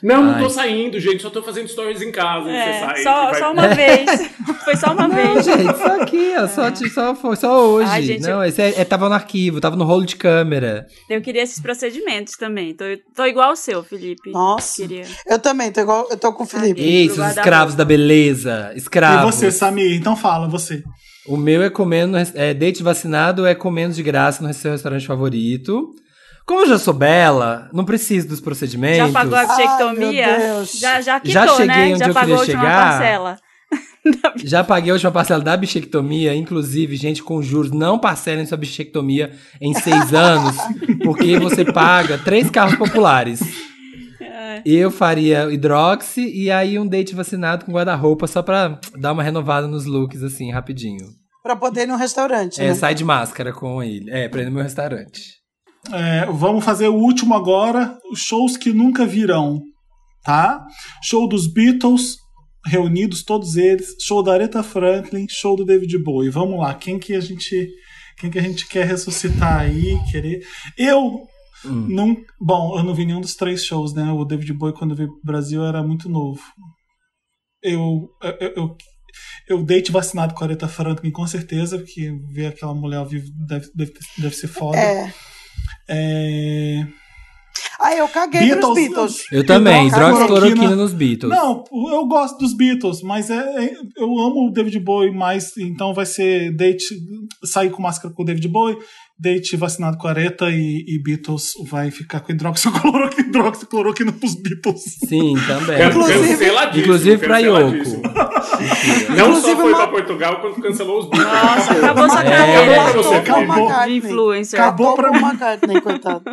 Não, 0.05 0.23
não 0.23 0.33
Ai. 0.35 0.41
tô 0.43 0.49
saindo, 0.49 0.99
gente. 0.99 1.21
Só 1.21 1.29
tô 1.29 1.41
fazendo 1.41 1.67
stories 1.67 2.01
em 2.01 2.11
casa. 2.11 2.49
e 2.49 2.55
É, 2.55 2.79
sai. 2.79 3.03
só, 3.03 3.23
e 3.23 3.31
vai- 3.31 3.39
só 3.39 3.51
uma 3.53 3.67
vez. 3.69 4.29
Foi 4.65 4.75
só 4.75 4.93
uma 4.93 5.07
Não, 5.07 5.15
vez. 5.15 5.45
gente, 5.45 5.77
só 5.77 6.01
aqui, 6.01 6.33
ó. 6.37 6.47
Só, 6.47 6.63
só, 6.93 7.15
foi, 7.15 7.35
só 7.35 7.67
hoje. 7.69 7.89
Ai, 7.91 8.01
gente, 8.01 8.21
não, 8.23 8.43
esse 8.43 8.61
é, 8.61 8.81
é- 8.81 8.85
tava 8.85 9.07
no 9.07 9.13
arquivo, 9.15 9.61
tava 9.61 9.75
no 9.75 9.83
rolo 9.83 10.05
de 10.05 10.15
câmera. 10.15 10.87
Eu 11.09 11.21
queria 11.21 11.43
esses 11.43 11.59
procedimentos 11.59 12.33
também. 12.33 12.73
Tô, 12.73 12.83
tô 13.15 13.25
igual 13.25 13.51
o 13.51 13.55
seu, 13.55 13.83
Felipe. 13.83 14.31
Nossa. 14.31 14.81
Queria. 14.81 15.05
Eu 15.27 15.37
também, 15.39 15.71
tô 15.71 15.81
igual, 15.81 16.07
eu 16.09 16.17
tô 16.17 16.33
com 16.33 16.43
o 16.43 16.47
Felipe. 16.47 16.69
Caguei. 16.81 16.85
Ei, 17.01 17.07
guarda-roupa. 17.07 17.39
escravos 17.41 17.75
da 17.75 17.85
beleza. 17.85 18.71
E 18.73 18.77
Escravos. 18.77 19.35
você, 19.35 19.51
Samir? 19.51 19.95
Então 19.95 20.15
fala, 20.15 20.47
você. 20.47 20.83
O 21.27 21.37
meu 21.37 21.61
é 21.63 21.69
comendo, 21.69 22.17
é 22.35 22.53
date 22.53 22.81
vacinado, 22.83 23.45
é 23.45 23.53
comendo 23.55 23.93
de 23.95 24.03
graça 24.03 24.43
no 24.45 24.53
seu 24.53 24.71
restaurante 24.71 25.05
favorito. 25.07 25.93
Como 26.45 26.61
eu 26.61 26.67
já 26.67 26.77
sou 26.77 26.93
bela, 26.93 27.69
não 27.73 27.83
preciso 27.83 28.27
dos 28.27 28.39
procedimentos. 28.39 28.97
Já 28.97 29.09
pagou 29.11 29.35
a 29.37 29.45
bichectomia? 29.45 30.63
já, 30.79 31.01
já 31.01 31.19
quitou, 31.19 31.33
Já 31.33 31.47
cheguei 31.47 31.67
né? 31.67 31.89
onde 31.89 31.99
Já 31.99 32.07
eu 32.07 32.13
pagou 32.13 32.35
a 32.35 32.39
queria 32.39 32.55
última 32.55 32.61
chegar. 32.61 32.89
parcela. 32.91 33.37
Já 34.37 34.63
paguei 34.63 34.91
a 34.91 34.93
última 34.93 35.11
parcela 35.11 35.43
da 35.43 35.57
bichectomia, 35.57 36.35
inclusive, 36.35 36.95
gente, 36.95 37.23
com 37.23 37.41
juros, 37.41 37.71
não 37.71 37.97
parcelem 37.97 38.45
sua 38.45 38.57
bichectomia 38.57 39.31
em 39.59 39.73
seis 39.73 40.13
anos, 40.13 40.55
porque 41.03 41.39
você 41.39 41.65
paga 41.65 42.17
três 42.19 42.49
carros 42.51 42.75
populares. 42.75 43.39
É. 44.21 44.61
Eu 44.63 44.91
faria 44.91 45.51
hidroxi 45.51 46.21
e 46.31 46.51
aí 46.51 46.77
um 46.77 46.87
date 46.87 47.15
vacinado 47.15 47.65
com 47.65 47.71
guarda-roupa 47.71 48.27
só 48.27 48.43
pra 48.43 48.79
dar 48.95 49.11
uma 49.13 49.23
renovada 49.23 49.67
nos 49.67 49.85
looks, 49.85 50.21
assim, 50.21 50.51
rapidinho. 50.51 51.07
Pra 51.41 51.55
poder 51.55 51.81
ir 51.83 51.87
no 51.87 51.95
restaurante. 51.97 52.61
É, 52.61 52.67
né? 52.67 52.73
sai 52.75 52.93
de 52.93 53.03
máscara 53.03 53.51
com 53.51 53.81
ele. 53.81 54.09
É, 54.11 54.29
pra 54.29 54.41
ir 54.41 54.45
no 54.45 54.51
meu 54.51 54.63
restaurante. 54.63 55.34
É, 55.93 56.25
vamos 56.25 56.63
fazer 56.63 56.87
o 56.87 56.95
último 56.95 57.33
agora, 57.33 57.97
os 58.11 58.19
shows 58.19 58.57
que 58.57 58.73
nunca 58.73 59.05
virão, 59.05 59.61
tá? 60.23 60.65
Show 61.03 61.27
dos 61.27 61.45
Beatles, 61.51 62.17
reunidos 62.65 63.23
todos 63.23 63.55
eles, 63.55 63.95
show 64.01 64.23
da 64.23 64.33
Aretha 64.33 64.63
Franklin, 64.63 65.27
show 65.29 65.55
do 65.55 65.65
David 65.65 65.97
Bowie. 65.99 66.29
Vamos 66.29 66.59
lá, 66.59 66.73
quem 66.73 66.97
que 66.97 67.13
a 67.13 67.19
gente, 67.19 67.69
quem 68.17 68.31
que 68.31 68.39
a 68.39 68.41
gente 68.41 68.67
quer 68.67 68.85
ressuscitar 68.85 69.59
aí, 69.59 69.99
querer? 70.11 70.45
Eu 70.77 71.27
Hum. 71.63 71.87
não, 71.89 72.17
bom, 72.39 72.77
eu 72.77 72.83
não 72.83 72.93
vi 72.93 73.05
nenhum 73.05 73.21
dos 73.21 73.35
três 73.35 73.65
shows, 73.65 73.93
né? 73.93 74.11
O 74.11 74.23
David 74.23 74.53
Bowie 74.53 74.75
quando 74.75 74.95
veio 74.95 75.09
pro 75.09 75.21
Brasil 75.23 75.65
era 75.65 75.81
muito 75.81 76.07
novo. 76.07 76.41
Eu 77.63 78.07
eu, 78.21 78.53
eu 78.55 78.77
eu 79.47 79.63
date 79.63 79.91
vacinado 79.91 80.33
com 80.33 80.43
a 80.43 80.47
Aretha 80.47 80.67
Franklin, 80.67 81.11
com 81.11 81.25
certeza, 81.25 81.77
porque 81.77 82.11
ver 82.31 82.47
aquela 82.47 82.73
mulher 82.73 82.97
ao 82.97 83.05
vivo 83.05 83.27
deve, 83.47 83.69
deve, 83.73 83.93
deve 84.17 84.35
ser 84.35 84.47
foda. 84.47 84.77
É. 84.77 85.13
É... 85.87 86.85
Ah, 87.79 87.93
eu 87.95 88.07
caguei 88.07 88.55
pros 88.55 88.73
Beatles. 88.73 89.17
Eu 89.31 89.45
também, 89.45 89.87
Hidroxicloroquina. 89.87 90.25
hidroxicloroquina 90.25 90.75
nos 90.75 90.93
Beatles. 90.93 91.31
Não, 91.31 91.63
eu 91.91 92.05
gosto 92.07 92.37
dos 92.37 92.55
Beatles, 92.55 93.01
mas 93.01 93.29
é, 93.29 93.35
é- 93.65 93.73
eu 93.97 94.05
amo 94.19 94.47
o 94.47 94.51
David 94.51 94.79
Bowie 94.79 95.11
mais, 95.13 95.55
então 95.57 95.93
vai 95.93 96.05
ser 96.05 96.51
date 96.55 96.85
sair 97.43 97.69
com 97.69 97.81
máscara 97.81 98.13
com 98.13 98.23
o 98.23 98.25
David 98.25 98.47
Bowie 98.47 98.77
Date 99.17 99.55
vacinado 99.55 99.97
com 99.97 100.09
areta 100.09 100.49
e, 100.49 100.83
e 100.89 101.01
Beatles 101.01 101.53
vai 101.69 101.89
ficar 101.89 102.19
com 102.19 102.31
hidroxicloroquina, 102.33 103.27
hidroxicloroquina 103.29 104.11
pros 104.11 104.35
Beatles. 104.35 104.81
Sim, 105.07 105.35
também. 105.47 105.87
Inclusive- 105.87 106.79
Inclusive 106.81 107.17
pra 107.19 107.37
canceladíssimo. 107.41 108.01
Não 108.15 109.15
só 109.17 109.25
Inclusive 109.27 109.55
foi 109.55 109.69
uma- 109.73 109.77
pra 109.77 109.87
Portugal, 109.87 110.39
quanto 110.41 110.61
cancelou 110.61 110.99
os 110.99 111.09
Beatles. 111.09 111.33
Nossa, 111.33 111.71
acabou 111.73 112.09
sua 112.09 112.21
É. 112.21 112.29
carreira 112.29 112.61
Acabou 112.75 112.91
pra 112.93 113.01
você, 113.01 113.15
Acabou 113.15 113.85
de 113.85 113.93
influencer. 113.97 114.59
Acabou 114.61 114.89
Acabou 114.93 115.11
pra. 115.11 115.19
McCartney, 115.29 115.81
coitado. 115.81 116.23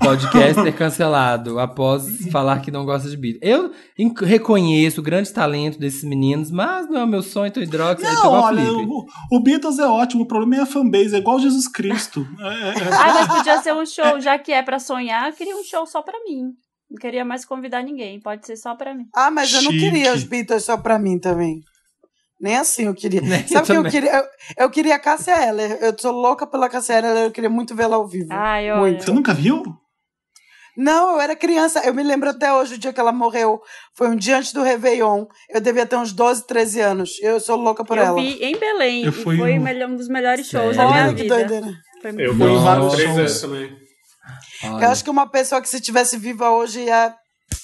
Podcaster 0.00 0.74
cancelado 0.76 1.58
após 1.58 2.04
falar 2.30 2.60
que 2.60 2.70
não 2.70 2.84
gosta 2.84 3.08
de 3.08 3.16
Beatles. 3.16 3.40
Eu 3.42 3.70
reconheço 4.24 5.00
o 5.00 5.04
grande 5.04 5.32
talento 5.32 5.78
desses 5.78 6.04
meninos, 6.04 6.50
mas 6.50 6.88
não 6.88 7.00
é 7.00 7.04
o 7.04 7.08
meu 7.08 7.22
sonho, 7.22 7.46
então 7.48 7.62
hidrox 7.62 8.02
Não, 8.02 8.30
olha, 8.32 8.62
Felipe. 8.64 8.86
o, 8.88 9.36
o 9.36 9.42
Beatles 9.42 9.78
é 9.78 9.86
ótimo, 9.86 10.22
o 10.22 10.26
problema 10.26 10.56
é 10.56 10.60
a 10.60 10.66
fanbase, 10.66 11.14
é 11.14 11.18
igual 11.18 11.38
Jesus 11.38 11.68
Cristo. 11.68 12.26
É, 12.38 12.44
é- 12.44 12.48
é- 12.48 12.92
Ah, 12.92 13.14
mas 13.14 13.28
podia 13.28 13.58
ser 13.62 13.74
um 13.74 13.84
show, 13.86 14.20
já 14.20 14.38
que 14.38 14.52
é 14.52 14.62
pra 14.62 14.78
sonhar, 14.78 15.28
eu 15.28 15.34
queria 15.34 15.56
um 15.56 15.64
show 15.64 15.86
só 15.86 16.02
pra 16.02 16.18
mim. 16.24 16.52
Não 16.96 17.00
queria 17.00 17.26
mais 17.26 17.44
convidar 17.44 17.82
ninguém, 17.82 18.18
pode 18.18 18.46
ser 18.46 18.56
só 18.56 18.74
pra 18.74 18.94
mim. 18.94 19.04
Ah, 19.14 19.30
mas 19.30 19.52
eu 19.52 19.60
não 19.60 19.70
Chique. 19.70 19.84
queria 19.84 20.14
os 20.14 20.24
Beatles 20.24 20.64
só 20.64 20.78
pra 20.78 20.98
mim 20.98 21.18
também. 21.18 21.60
Nem 22.40 22.56
assim 22.56 22.86
eu 22.86 22.94
queria. 22.94 23.20
Nem 23.22 23.46
Sabe 23.46 23.64
o 23.64 23.82
que 23.82 23.86
eu 23.86 23.90
queria? 23.90 24.16
Eu, 24.16 24.24
eu 24.64 24.70
queria 24.70 24.94
a 24.94 24.98
Cássia 24.98 25.46
Eller. 25.46 25.76
Eu 25.82 25.94
sou 25.98 26.10
louca 26.12 26.46
pela 26.46 26.70
Cássia 26.70 26.94
Eller, 26.94 27.24
eu 27.24 27.30
queria 27.30 27.50
muito 27.50 27.74
vê-la 27.74 27.96
ao 27.96 28.08
vivo. 28.08 28.28
Ai, 28.30 28.70
olha. 28.72 28.80
Muito. 28.80 29.04
Você 29.04 29.12
nunca 29.12 29.34
viu? 29.34 29.62
Não, 30.76 31.12
eu 31.12 31.20
era 31.20 31.36
criança. 31.36 31.80
Eu 31.86 31.92
me 31.94 32.02
lembro 32.02 32.30
até 32.30 32.52
hoje, 32.52 32.74
o 32.74 32.78
dia 32.78 32.92
que 32.94 33.00
ela 33.00 33.12
morreu. 33.12 33.60
Foi 33.94 34.08
um 34.08 34.16
dia 34.16 34.38
antes 34.38 34.52
do 34.54 34.62
Réveillon. 34.62 35.26
Eu 35.50 35.60
devia 35.60 35.84
ter 35.86 35.96
uns 35.96 36.12
12, 36.12 36.46
13 36.46 36.80
anos. 36.80 37.10
Eu 37.22 37.38
sou 37.40 37.56
louca 37.56 37.84
por 37.84 37.96
eu 37.98 38.04
ela. 38.04 38.20
vi 38.20 38.42
em 38.42 38.58
Belém 38.58 39.04
Eu 39.04 39.10
e 39.10 39.12
fui 39.12 39.36
foi 39.36 39.58
melhor- 39.58 39.90
um 39.90 39.96
dos 39.96 40.08
melhores 40.08 40.46
shows 40.46 40.76
Sério? 40.76 40.90
da 40.90 41.02
minha 41.02 41.14
vida. 41.14 41.34
doideira. 41.34 41.66
Foi 42.02 42.12
muito 42.12 42.24
Eu 42.24 42.34
Fui 42.36 42.50
em 42.52 42.58
vários 42.62 42.92
três 42.92 43.04
shows. 43.08 43.16
vezes 43.20 43.40
também. 43.40 43.85
Olha. 44.64 44.84
Eu 44.86 44.90
acho 44.90 45.04
que 45.04 45.10
uma 45.10 45.26
pessoa 45.28 45.60
que 45.60 45.68
se 45.68 45.80
tivesse 45.80 46.16
viva 46.16 46.50
hoje 46.50 46.80
ia 46.80 47.14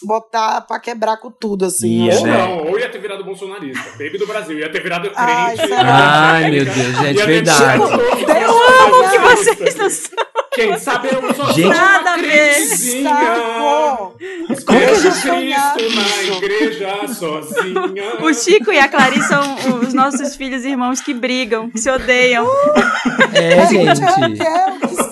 botar 0.04 0.60
pra 0.62 0.78
quebrar 0.80 1.16
com 1.18 1.30
tudo, 1.30 1.64
assim. 1.64 2.06
Ia, 2.06 2.14
Eu 2.14 2.18
Ou 2.20 2.26
né? 2.26 2.38
não, 2.38 2.66
ou 2.66 2.78
ia 2.78 2.88
ter 2.88 2.98
virado 3.00 3.24
bolsonarista. 3.24 3.90
Baby 3.92 4.18
do 4.18 4.26
Brasil. 4.26 4.58
Ia 4.58 4.70
ter 4.70 4.82
virado 4.82 5.10
crente. 5.10 5.72
Ai? 5.72 6.44
Ai, 6.44 6.50
meu 6.50 6.64
Deus, 6.64 6.76
gente, 6.98 7.24
verdade. 7.26 7.82
tipo, 7.82 8.30
Eu 8.30 8.50
amo 8.50 9.10
que 9.10 9.18
vocês 9.18 9.74
não 9.76 9.90
sabem. 9.90 10.32
Quem 10.54 10.78
sabe 10.78 11.08
eu 11.10 11.34
só 11.34 11.46
Gente- 11.52 11.62
sou 11.62 11.70
Nada 11.72 12.16
a? 12.18 14.14
Espero 14.50 14.80
eu 14.80 14.94
Cristo 14.94 15.12
sonhava 15.12 15.76
na 15.80 16.36
igreja 16.36 17.08
sozinha. 17.08 18.16
O 18.22 18.34
Chico 18.34 18.70
e 18.70 18.78
a 18.78 18.86
Clarice 18.86 19.28
são 19.28 19.56
os 19.80 19.94
nossos 19.94 20.36
filhos 20.36 20.62
e 20.64 20.68
irmãos 20.70 21.00
que 21.00 21.14
brigam, 21.14 21.70
que 21.70 21.78
se 21.78 21.90
odeiam. 21.90 22.46
É, 23.32 23.64
gente. 23.66 23.98
Raquel, 24.00 24.78
que 24.80 24.94
saco. 24.94 25.11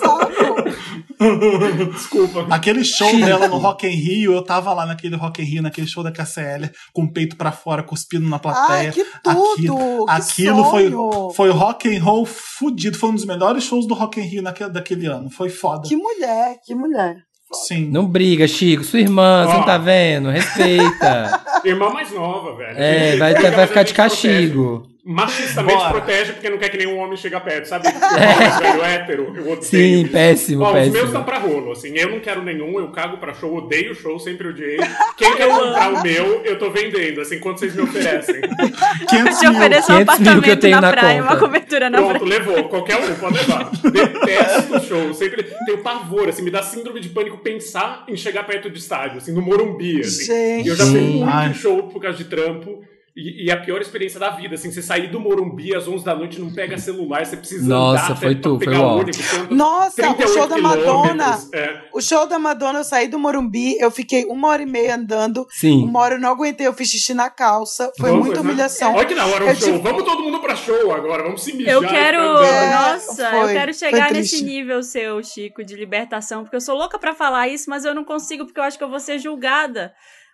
Desculpa. 1.92 2.46
Aquele 2.50 2.82
show 2.82 3.14
dela 3.18 3.46
no 3.46 3.58
Rock 3.58 3.86
in 3.86 3.90
Rio, 3.90 4.32
eu 4.32 4.42
tava 4.42 4.72
lá 4.72 4.86
naquele 4.86 5.16
Rock 5.16 5.42
in 5.42 5.44
Rio, 5.44 5.62
naquele 5.62 5.86
show 5.86 6.02
da 6.02 6.10
KCL, 6.10 6.70
com 6.92 7.04
o 7.04 7.12
peito 7.12 7.36
pra 7.36 7.52
fora, 7.52 7.82
cuspindo 7.82 8.28
na 8.28 8.38
plateia. 8.38 8.88
Ai, 8.88 8.92
que 8.92 9.04
tudo! 9.22 9.30
Aquilo, 9.30 10.06
que 10.06 10.12
aquilo 10.12 10.64
foi, 10.64 10.90
sonho. 10.90 11.30
foi 11.32 11.50
rock 11.50 11.94
and 11.94 12.02
roll 12.02 12.24
fudido. 12.24 12.96
Foi 12.96 13.10
um 13.10 13.14
dos 13.14 13.26
melhores 13.26 13.64
shows 13.64 13.86
do 13.86 13.94
Rock 13.94 14.20
in 14.20 14.24
Rio 14.24 14.42
naquele, 14.42 14.70
daquele 14.70 15.06
ano. 15.06 15.30
Foi 15.30 15.50
foda. 15.50 15.86
Que 15.86 15.96
mulher, 15.96 16.56
que 16.64 16.74
mulher. 16.74 17.16
Sim. 17.52 17.90
Não 17.90 18.06
briga, 18.06 18.46
Chico. 18.46 18.84
Sua 18.84 19.00
irmã, 19.00 19.44
você 19.44 19.54
não 19.54 19.64
tá 19.64 19.76
vendo? 19.76 20.30
Respeita. 20.30 21.40
Irmã 21.64 21.90
mais 21.90 22.10
nova, 22.12 22.56
velho. 22.56 22.78
É, 22.78 23.16
vai, 23.16 23.34
Briga, 23.34 23.50
vai 23.50 23.66
ficar 23.66 23.82
de 23.82 23.90
gente 23.90 23.98
protege. 23.98 24.90
Machistamente 25.04 25.76
Bora. 25.78 25.90
protege 25.92 26.32
porque 26.34 26.50
não 26.50 26.58
quer 26.58 26.68
que 26.68 26.76
nenhum 26.76 26.98
homem 26.98 27.16
chegue 27.16 27.38
perto, 27.40 27.66
sabe? 27.66 27.88
É. 28.20 28.60
velho 28.60 28.84
hétero, 28.84 29.32
eu 29.34 29.42
odeio. 29.44 29.62
Sim, 29.62 30.06
péssimo, 30.08 30.62
Ó, 30.62 30.68
os 30.68 30.74
meus 30.74 30.88
péssimo. 30.90 31.06
estão 31.06 31.24
pra 31.24 31.38
rolo, 31.38 31.72
assim, 31.72 31.96
eu 31.96 32.10
não 32.10 32.20
quero 32.20 32.42
nenhum, 32.42 32.78
eu 32.78 32.90
cago 32.90 33.16
pra 33.16 33.32
show, 33.32 33.54
odeio 33.56 33.94
show, 33.94 34.18
sempre 34.18 34.48
odiei. 34.48 34.78
Quem 35.16 35.34
quer 35.36 35.48
comprar 35.48 35.92
o 35.94 36.02
meu, 36.02 36.42
eu 36.44 36.58
tô 36.58 36.70
vendendo, 36.70 37.20
assim, 37.20 37.38
quanto 37.38 37.60
vocês 37.60 37.74
me 37.74 37.82
oferecem. 37.82 38.40
500 39.08 39.38
Te 39.38 39.48
mil. 39.48 39.52
ofereço 39.58 39.86
500 39.86 39.90
um 39.90 39.94
mil 39.94 39.96
que 39.96 39.96
eu 39.96 40.02
apartamento 40.02 40.60
tenho 40.60 40.74
na, 40.76 40.80
na 40.82 40.92
praia, 40.92 41.22
conta. 41.22 41.32
uma 41.34 41.40
cobertura 41.40 41.90
na 41.90 41.98
Pronto, 41.98 42.18
praia. 42.26 42.38
levou, 42.38 42.64
qualquer 42.68 42.96
um 42.98 43.14
pode 43.14 43.34
levar. 43.38 43.70
Detesto 43.90 44.86
show, 44.86 45.14
sempre 45.14 45.42
tenho 45.64 45.78
pavor, 45.78 46.28
assim, 46.28 46.42
me 46.42 46.50
dá 46.50 46.62
síndrome 46.62 47.00
de 47.00 47.08
pânico 47.08 47.38
pensar 47.38 48.04
em 48.08 48.16
chegar 48.16 48.44
perto 48.44 48.68
do 48.68 48.76
estádio, 48.76 49.18
assim, 49.18 49.32
no 49.32 49.40
Morumbi, 49.40 50.00
assim. 50.00 50.24
Gente. 50.26 50.66
E 50.66 50.68
eu 50.68 50.76
já 50.76 50.84
fui 50.84 51.00
Sim. 51.00 51.10
muito 51.24 51.28
Ai. 51.34 51.54
show 51.54 51.84
por 51.84 52.02
causa 52.02 52.18
de 52.18 52.24
trampo. 52.24 52.80
E, 53.16 53.46
e 53.46 53.50
a 53.50 53.56
pior 53.56 53.80
experiência 53.80 54.20
da 54.20 54.30
vida, 54.30 54.54
assim, 54.54 54.70
você 54.70 54.80
sair 54.80 55.08
do 55.08 55.18
Morumbi 55.18 55.74
às 55.74 55.88
11 55.88 56.04
da 56.04 56.14
noite, 56.14 56.40
não 56.40 56.52
pega 56.52 56.78
celular, 56.78 57.26
você 57.26 57.36
precisa 57.36 57.66
Nossa, 57.68 58.04
andar 58.06 58.16
foi 58.16 58.34
tu, 58.36 58.56
foi 58.56 58.66
pegar 58.66 58.80
o 58.82 58.98
ônibus. 58.98 59.18
Nossa, 59.50 60.08
o 60.10 60.14
38 60.14 60.32
show 60.32 60.46
da 60.46 60.58
Madonna. 60.58 61.38
É. 61.52 61.80
O 61.92 62.00
show 62.00 62.26
da 62.28 62.38
Madonna, 62.38 62.78
eu 62.80 62.84
saí 62.84 63.08
do 63.08 63.18
Morumbi, 63.18 63.76
eu 63.80 63.90
fiquei 63.90 64.24
uma 64.26 64.46
hora 64.48 64.62
e 64.62 64.66
meia 64.66 64.94
andando. 64.94 65.44
Sim. 65.50 65.82
Uma 65.84 65.98
hora 66.00 66.14
eu 66.14 66.20
não 66.20 66.30
aguentei, 66.30 66.66
eu 66.66 66.72
fiz 66.72 66.88
xixi 66.88 67.12
na 67.12 67.28
calça. 67.28 67.92
Foi 67.98 68.10
Vamos, 68.10 68.26
muita 68.26 68.42
né? 68.42 68.48
humilhação. 68.48 68.94
Olha 68.94 69.06
que 69.06 69.14
da 69.16 69.26
hora 69.26 69.44
o 69.44 69.48
Eu 69.48 69.54
show. 69.56 69.64
tive- 69.72 69.78
Vamos 69.80 70.04
todo 70.04 70.22
mundo 70.22 70.38
pra 70.40 70.54
show 70.54 70.92
agora, 70.92 71.24
vamos 71.24 71.42
se 71.42 71.52
mijar. 71.52 71.74
Eu 71.74 71.80
quero. 71.80 72.20
É, 72.20 72.70
Nossa, 72.70 73.22
eu 73.24 73.40
foi- 73.42 73.52
quero 73.54 73.74
foi 73.74 73.88
chegar 73.88 74.12
nesse 74.12 74.44
nível 74.44 74.82
seu, 74.84 75.20
Chico, 75.22 75.64
de 75.64 75.74
libertação, 75.74 76.42
porque 76.44 76.54
eu 76.56 76.60
sou 76.60 76.76
louca 76.76 76.96
pra 76.98 77.12
falar 77.12 77.48
isso, 77.48 77.68
mas 77.68 77.84
eu 77.84 77.92
não 77.94 78.04
consigo, 78.04 78.44
porque 78.46 78.60
eu 78.60 78.64
acho 78.64 78.78
que 78.78 78.84
eu 78.84 78.88
vou 78.88 79.00
ser 79.00 79.18
julgada. 79.18 79.92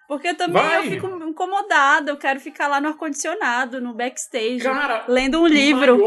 Porque 0.09 0.28
eu 0.28 0.36
também 0.36 0.62
Vai. 0.62 0.78
eu 0.86 0.90
fico 0.90 1.07
incomodada, 1.28 2.11
eu 2.12 2.16
quero 2.16 2.38
ficar 2.40 2.68
lá 2.68 2.80
no 2.80 2.88
ar-condicionado, 2.88 3.80
no 3.80 3.92
backstage, 3.92 4.61
Cara, 4.62 5.04
lendo 5.09 5.40
um 5.40 5.46
livro. 5.46 5.98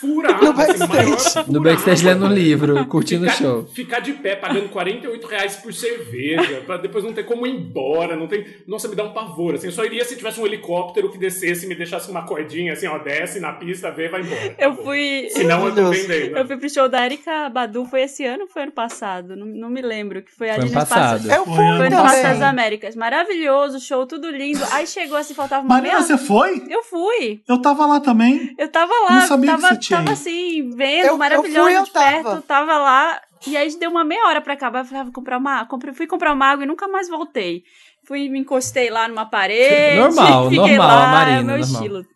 Furada, 0.00 0.34
No 0.44 0.50
assim, 0.50 0.78
backstage. 0.78 0.88
maior 1.34 1.48
No 1.48 1.62
backstage 1.62 2.02
furada. 2.02 2.20
lendo 2.20 2.30
um 2.30 2.34
livro, 2.34 2.86
curtindo 2.86 3.26
o 3.26 3.30
Ficar, 3.30 3.42
show. 3.42 3.66
ficar 3.66 4.00
de 4.00 4.12
pé 4.14 4.36
pagando 4.36 4.68
48 4.68 5.26
reais 5.26 5.56
por 5.56 5.72
cerveja, 5.72 6.62
pra 6.66 6.76
depois 6.76 7.02
não 7.04 7.12
ter 7.12 7.24
como 7.24 7.46
ir 7.46 7.52
embora, 7.54 8.16
não 8.16 8.26
tem. 8.26 8.46
Nossa, 8.66 8.86
me 8.88 8.94
dá 8.94 9.04
um 9.04 9.12
pavor. 9.12 9.54
Assim, 9.54 9.66
eu 9.68 9.72
só 9.72 9.84
iria 9.84 10.04
se 10.04 10.16
tivesse 10.16 10.40
um 10.40 10.46
helicóptero 10.46 11.10
que 11.10 11.18
descesse 11.18 11.64
e 11.64 11.68
me 11.68 11.74
deixasse 11.74 12.10
uma 12.10 12.26
cordinha, 12.26 12.72
assim, 12.74 12.86
ó, 12.86 12.98
desce 12.98 13.40
na 13.40 13.52
pista, 13.54 13.90
vê, 13.90 14.08
vai 14.08 14.20
embora. 14.20 14.40
Eu 14.58 14.68
Acabou. 14.72 14.84
fui. 14.84 15.28
Senão 15.30 15.66
eu 15.66 15.74
tô 15.74 15.90
vendendo. 15.90 16.36
Eu 16.36 16.46
fui 16.46 16.56
pro 16.56 16.68
show 16.70 16.88
da 16.88 17.04
Erika 17.04 17.48
Badu, 17.48 17.84
foi 17.86 18.02
esse 18.02 18.24
ano 18.24 18.42
ou 18.42 18.48
foi 18.48 18.62
ano 18.64 18.72
passado? 18.72 19.34
Não, 19.36 19.46
não 19.46 19.70
me 19.70 19.80
lembro, 19.82 20.22
que 20.22 20.30
foi 20.32 20.48
Foi 20.48 20.56
ano 20.56 20.60
no 20.64 20.66
Espaço- 20.68 20.88
passado. 20.94 21.30
Eu 21.30 21.44
Foi 21.44 21.54
fui 21.54 21.64
ano 21.64 21.76
Foi 21.78 21.88
no 21.90 21.96
passado. 21.96 22.16
Espaço 22.18 22.38
das. 22.40 22.48
Américas. 22.48 22.96
Maravilhoso, 22.96 23.37
show, 23.80 24.06
tudo 24.06 24.30
lindo. 24.30 24.60
Aí 24.72 24.86
chegou 24.86 25.16
assim, 25.16 25.34
faltava 25.34 25.62
uma 25.62 25.74
Marina, 25.76 25.94
meia... 25.94 26.02
você 26.06 26.16
foi? 26.18 26.62
Eu 26.68 26.82
fui. 26.82 27.42
Eu 27.48 27.60
tava 27.60 27.86
lá 27.86 28.00
também. 28.00 28.54
Eu 28.58 28.68
tava 28.70 28.92
Não 28.92 29.04
lá, 29.04 29.20
sabia 29.22 29.54
que 29.54 29.60
tava, 29.60 29.74
você 29.74 29.80
tinha 29.80 29.98
tava 30.00 30.12
assim, 30.12 30.70
vendo, 30.70 31.04
Eu- 31.06 31.12
eu 31.12 31.18
maravilhosa 31.18 31.62
fui, 31.68 31.76
eu 31.78 31.84
de 31.84 31.90
perto, 31.90 32.22
tava. 32.24 32.42
tava 32.42 32.78
lá. 32.78 33.20
E 33.46 33.56
aí 33.56 33.72
deu 33.78 33.90
uma 33.90 34.04
meia 34.04 34.26
hora 34.26 34.40
pra 34.40 34.54
acabar, 34.54 34.80
eu 34.80 34.84
falei, 34.84 35.00
ah, 35.00 35.04
vou 35.04 35.12
comprar 35.12 35.38
uma, 35.38 35.64
comprei, 35.66 35.94
fui 35.94 36.06
comprar 36.06 36.32
uma 36.32 36.46
água 36.46 36.64
e 36.64 36.66
nunca 36.66 36.88
mais 36.88 37.08
voltei. 37.08 37.62
Fui, 38.04 38.28
me 38.28 38.38
encostei 38.40 38.90
lá 38.90 39.06
numa 39.06 39.26
parede. 39.26 39.98
Normal, 40.00 40.48
fiquei 40.50 40.76
normal, 40.76 40.88
lá, 40.88 41.06
Marina, 41.08 41.36
é 41.38 41.40
o 41.42 41.44
meu 41.44 41.58
normal. 41.58 41.82
estilo. 41.82 42.06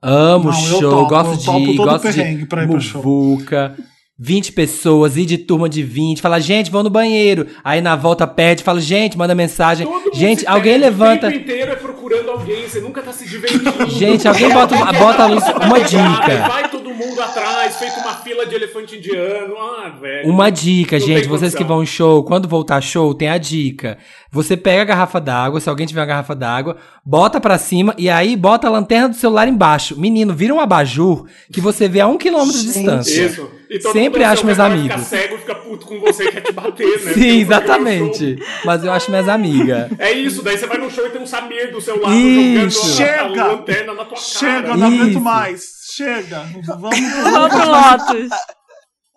Amo 0.00 0.50
Não, 0.50 0.58
eu 0.58 0.64
show, 0.64 0.80
topo, 0.90 1.06
gosto 1.08 1.30
eu 1.32 1.36
de 1.38 1.44
topo 1.44 1.58
ir, 1.58 1.76
todo 1.76 1.90
gosto 1.90 2.02
perrengue 2.04 2.46
pra 2.46 2.62
ir 2.62 2.66
de 2.66 2.72
pro 2.72 2.80
show. 2.80 3.02
muvuca. 3.02 3.76
20 4.20 4.50
pessoas, 4.52 5.16
ir 5.16 5.24
de 5.26 5.38
turma 5.38 5.68
de 5.68 5.82
20, 5.82 6.20
fala, 6.20 6.40
gente, 6.40 6.72
vão 6.72 6.82
no 6.82 6.90
banheiro. 6.90 7.46
Aí 7.62 7.80
na 7.80 7.94
volta 7.94 8.26
pede, 8.26 8.64
fala, 8.64 8.80
gente, 8.80 9.16
manda 9.16 9.32
mensagem. 9.32 9.86
Todo 9.86 10.10
Gente, 10.12 10.44
alguém 10.44 10.72
perde 10.72 10.86
levanta. 10.86 11.28
O 11.28 11.30
tempo 11.30 11.42
inteiro 11.44 11.70
é 11.70 11.76
procurando 11.76 12.30
alguém, 12.30 12.68
você 12.68 12.80
nunca 12.80 13.00
tá 13.00 13.12
se 13.12 13.28
divertindo. 13.28 13.88
Gente, 13.90 14.26
alguém 14.26 14.52
bota, 14.52 14.74
bota 14.92 15.22
a 15.22 15.26
luz, 15.26 15.44
uma 15.44 15.80
dica. 15.80 16.48
Vai 16.48 16.67
mundo 16.98 17.20
atrás, 17.22 17.76
feito 17.76 17.98
uma 18.00 18.14
fila 18.14 18.44
de 18.46 18.54
elefante 18.54 18.96
indiano. 18.96 19.54
Ah, 19.56 19.88
velho. 20.00 20.28
Uma 20.28 20.50
dica, 20.50 20.98
Não 20.98 21.06
gente, 21.06 21.28
vocês 21.28 21.54
que 21.54 21.64
vão 21.64 21.82
em 21.82 21.86
show, 21.86 22.22
quando 22.24 22.48
voltar 22.48 22.80
show, 22.80 23.14
tem 23.14 23.28
a 23.28 23.38
dica. 23.38 23.98
Você 24.30 24.56
pega 24.56 24.82
a 24.82 24.84
garrafa 24.84 25.20
d'água, 25.20 25.60
se 25.60 25.68
alguém 25.70 25.86
tiver 25.86 26.00
uma 26.00 26.06
garrafa 26.06 26.34
d'água, 26.34 26.76
bota 27.04 27.40
pra 27.40 27.56
cima 27.56 27.94
e 27.96 28.10
aí 28.10 28.36
bota 28.36 28.66
a 28.66 28.70
lanterna 28.70 29.08
do 29.08 29.14
celular 29.16 29.48
embaixo. 29.48 29.98
Menino, 29.98 30.34
vira 30.34 30.52
um 30.52 30.60
abajur 30.60 31.24
que 31.52 31.60
você 31.60 31.88
vê 31.88 32.00
a 32.00 32.06
um 32.06 32.18
quilômetro 32.18 32.60
de 32.60 32.66
distância. 32.72 33.24
Isso. 33.26 33.50
E 33.70 33.78
todo 33.78 33.92
Sempre 33.92 34.24
acho 34.24 34.44
meus 34.46 34.58
amigos. 34.58 34.94
Fica 34.94 34.98
cego, 34.98 35.38
fica 35.38 35.54
puto 35.54 35.86
com 35.86 36.00
você 36.00 36.24
e 36.24 36.32
quer 36.32 36.40
te 36.40 36.52
bater, 36.52 37.04
né? 37.04 37.12
Sim, 37.14 37.40
exatamente. 37.40 38.38
Mas 38.64 38.82
eu 38.84 38.90
acho 38.92 39.10
minhas 39.10 39.28
amigas. 39.28 39.90
É 39.98 40.10
isso, 40.12 40.42
daí 40.42 40.56
você 40.56 40.66
vai 40.66 40.78
no 40.78 40.90
show 40.90 41.06
e 41.06 41.10
tem 41.10 41.20
um 41.20 41.26
Samir 41.26 41.70
do 41.70 41.80
seu 41.80 42.00
lado 42.00 42.14
Isso. 42.14 42.96
jogando 42.96 43.00
a- 43.02 43.26
Chega. 43.26 43.42
a 43.42 43.46
lanterna 43.48 43.94
na 43.94 44.04
tua 44.04 44.16
Chega, 44.16 44.62
cara. 44.62 44.68
eu 44.72 44.76
não 44.78 44.86
aguento 44.86 45.20
mais. 45.20 45.77
Chega. 45.98 46.44
Vamos, 46.64 46.96
Vamos 47.32 47.48
pro 47.50 47.70
Lotus. 47.70 48.30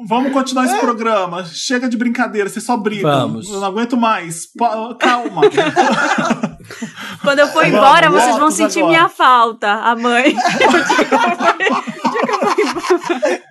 vamos 0.07 0.33
continuar 0.33 0.65
esse 0.65 0.77
programa. 0.79 1.45
Chega 1.45 1.87
de 1.87 1.95
brincadeira, 1.95 2.49
você 2.49 2.59
só 2.59 2.75
briga. 2.75 3.03
Vamos. 3.07 3.47
Eu 3.49 3.59
não 3.59 3.67
aguento 3.67 3.95
mais. 3.95 4.47
Pa- 4.57 4.95
Calma. 4.99 5.41
Quando 7.21 7.37
eu 7.39 7.47
for 7.49 7.61
Vamos, 7.63 7.77
embora, 7.77 8.09
vocês 8.09 8.35
vão 8.37 8.49
sentir 8.49 8.79
agora. 8.79 8.91
minha 8.97 9.07
falta, 9.09 9.71
a 9.71 9.95
mãe. 9.95 10.35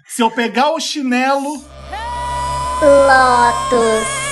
Se 0.09 0.23
eu 0.23 0.31
pegar 0.33 0.73
o 0.73 0.81
chinelo. 0.81 1.65
Lotus 2.83 4.30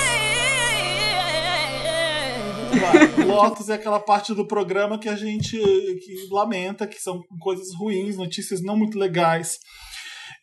é 3.69 3.73
aquela 3.73 3.99
parte 3.99 4.33
do 4.33 4.45
programa 4.45 4.97
que 4.99 5.09
a 5.09 5.15
gente 5.15 5.57
que 5.57 6.27
lamenta, 6.31 6.87
que 6.87 7.01
são 7.01 7.21
coisas 7.39 7.67
ruins, 7.77 8.17
notícias 8.17 8.61
não 8.61 8.77
muito 8.77 8.97
legais. 8.97 9.57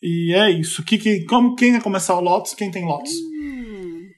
E 0.03 0.35
é 0.35 0.51
isso. 0.51 0.83
Que, 0.85 0.99
que, 0.99 1.25
como, 1.25 1.55
quem 1.57 1.73
quer 1.73 1.83
começar 1.83 2.15
o 2.15 2.21
Lotus? 2.21 2.55
Quem 2.55 2.71
tem 2.71 2.85
Lotus? 2.85 3.13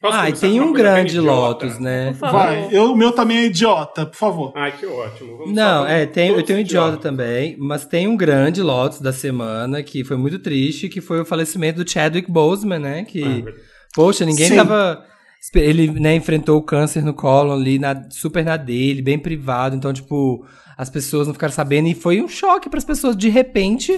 Posso 0.00 0.16
Ah, 0.16 0.28
e 0.30 0.32
tem 0.32 0.60
um 0.60 0.72
grande 0.72 1.18
idiota? 1.18 1.66
Lotus, 1.66 1.78
né? 1.80 2.12
Vai. 2.12 2.68
Eu, 2.70 2.92
o 2.92 2.96
meu 2.96 3.10
também 3.12 3.38
é 3.38 3.44
idiota, 3.46 4.06
por 4.06 4.16
favor. 4.16 4.52
Ai, 4.54 4.72
que 4.76 4.86
ótimo. 4.86 5.38
Vamos 5.38 5.54
Não, 5.54 5.84
é, 5.86 6.06
tem, 6.06 6.28
eu 6.28 6.42
tenho 6.42 6.58
um 6.58 6.62
idiota 6.62 6.88
idiotas. 6.96 7.02
também, 7.02 7.56
mas 7.58 7.84
tem 7.84 8.06
um 8.06 8.16
grande 8.16 8.62
Lotus 8.62 9.00
da 9.00 9.12
semana 9.12 9.82
que 9.82 10.04
foi 10.04 10.16
muito 10.16 10.38
triste, 10.38 10.88
que 10.88 11.00
foi 11.00 11.20
o 11.20 11.24
falecimento 11.24 11.82
do 11.82 11.90
Chadwick 11.90 12.30
Boseman, 12.30 12.78
né? 12.78 13.04
Que, 13.04 13.22
Ah, 13.24 13.28
verdade. 13.28 13.56
poxa, 13.94 14.24
ninguém 14.24 14.48
Sim. 14.48 14.56
tava... 14.56 15.04
Ele, 15.54 15.90
né, 15.92 16.14
enfrentou 16.16 16.58
o 16.58 16.62
câncer 16.62 17.02
no 17.02 17.14
colo 17.14 17.52
ali, 17.52 17.78
na- 17.78 18.06
super 18.10 18.44
na 18.44 18.56
dele, 18.56 19.00
bem 19.00 19.18
privado, 19.18 19.74
então, 19.76 19.92
tipo, 19.92 20.44
as 20.76 20.90
pessoas 20.90 21.26
não 21.26 21.34
ficaram 21.34 21.52
sabendo 21.54 21.88
e 21.88 21.94
foi 21.94 22.20
um 22.20 22.28
choque 22.28 22.68
para 22.68 22.78
as 22.78 22.84
pessoas. 22.84 23.16
De 23.16 23.28
repente, 23.28 23.96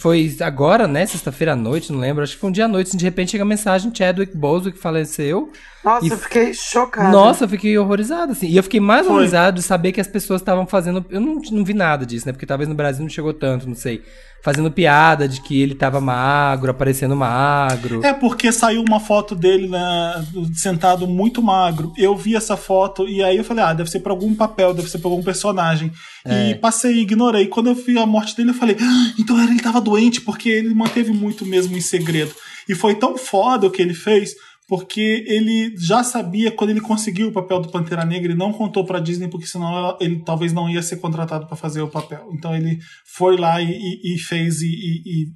foi 0.00 0.34
agora, 0.40 0.88
né, 0.88 1.04
sexta-feira 1.06 1.52
à 1.52 1.56
noite, 1.56 1.92
não 1.92 2.00
lembro, 2.00 2.22
acho 2.24 2.34
que 2.34 2.40
foi 2.40 2.48
um 2.50 2.52
dia 2.52 2.64
à 2.64 2.68
noite, 2.68 2.88
assim, 2.88 2.96
de 2.96 3.04
repente 3.04 3.30
chega 3.32 3.42
a 3.44 3.46
mensagem, 3.46 3.94
Chadwick 3.94 4.36
Boseman 4.36 4.72
que 4.72 4.78
faleceu, 4.78 5.52
Nossa, 5.84 6.06
E- 6.06 6.10
eu 6.10 6.18
fiquei 6.18 6.52
chocada. 6.54 7.10
nossa, 7.10 7.44
eu 7.44 7.48
fiquei 7.48 7.78
horrorizado, 7.78 8.32
assim. 8.32 8.48
E 8.48 8.56
eu 8.56 8.62
fiquei 8.64 8.80
mais 8.80 9.02
Foi. 9.06 9.10
horrorizado 9.14 9.56
de 9.58 9.62
saber 9.62 9.92
que 9.92 10.00
as 10.00 10.08
pessoas 10.08 10.40
estavam 10.40 10.66
fazendo. 10.66 11.04
Eu 11.08 11.20
não, 11.20 11.36
não 11.52 11.64
vi 11.64 11.72
nada 11.72 12.04
disso, 12.04 12.26
né? 12.26 12.32
Porque 12.32 12.44
talvez 12.46 12.68
no 12.68 12.74
Brasil 12.74 13.02
não 13.02 13.08
chegou 13.08 13.32
tanto, 13.32 13.66
não 13.68 13.76
sei. 13.76 14.02
Fazendo 14.42 14.70
piada 14.70 15.28
de 15.28 15.40
que 15.40 15.60
ele 15.60 15.74
tava 15.74 16.00
magro, 16.00 16.70
aparecendo 16.70 17.16
magro. 17.16 18.04
É 18.04 18.12
porque 18.12 18.52
saiu 18.52 18.82
uma 18.82 19.00
foto 19.00 19.34
dele 19.34 19.68
né, 19.68 20.24
sentado 20.54 21.06
muito 21.06 21.42
magro. 21.42 21.92
Eu 21.96 22.16
vi 22.16 22.36
essa 22.36 22.56
foto 22.56 23.08
e 23.08 23.22
aí 23.22 23.36
eu 23.36 23.44
falei, 23.44 23.64
ah, 23.64 23.74
deve 23.74 23.90
ser 23.90 24.00
pra 24.00 24.12
algum 24.12 24.34
papel, 24.34 24.72
deve 24.72 24.88
ser 24.88 24.98
pra 24.98 25.10
algum 25.10 25.22
personagem. 25.22 25.92
É. 26.24 26.50
E 26.50 26.54
passei, 26.54 27.00
ignorei. 27.00 27.48
Quando 27.48 27.68
eu 27.68 27.74
vi 27.74 27.98
a 27.98 28.06
morte 28.06 28.36
dele, 28.36 28.50
eu 28.50 28.54
falei, 28.54 28.76
ah, 28.80 29.12
então 29.18 29.42
ele 29.42 29.60
tava 29.60 29.80
doente, 29.80 30.20
porque 30.20 30.48
ele 30.48 30.72
manteve 30.72 31.12
muito 31.12 31.44
mesmo 31.44 31.76
em 31.76 31.80
segredo. 31.80 32.34
E 32.68 32.74
foi 32.74 32.94
tão 32.94 33.16
foda 33.16 33.66
o 33.66 33.70
que 33.70 33.80
ele 33.82 33.94
fez. 33.94 34.34
Porque 34.68 35.24
ele 35.26 35.74
já 35.78 36.04
sabia 36.04 36.50
quando 36.52 36.68
ele 36.70 36.80
conseguiu 36.80 37.28
o 37.28 37.32
papel 37.32 37.58
do 37.58 37.70
Pantera 37.70 38.04
Negra, 38.04 38.30
ele 38.32 38.38
não 38.38 38.52
contou 38.52 38.84
pra 38.84 39.00
Disney, 39.00 39.26
porque 39.26 39.46
senão 39.46 39.74
ela- 39.74 39.98
ele 39.98 40.22
talvez 40.22 40.52
não 40.52 40.68
ia 40.68 40.82
ser 40.82 40.96
contratado 40.98 41.46
pra 41.46 41.56
fazer 41.56 41.80
o 41.80 41.88
papel. 41.88 42.28
Então 42.34 42.54
ele 42.54 42.78
foi 43.06 43.38
lá 43.38 43.62
e, 43.62 43.70
e- 43.72 44.14
e 44.14 44.18
fez 44.18 44.60
e, 44.60 44.66
e- 44.68 45.02
e- 45.06 45.28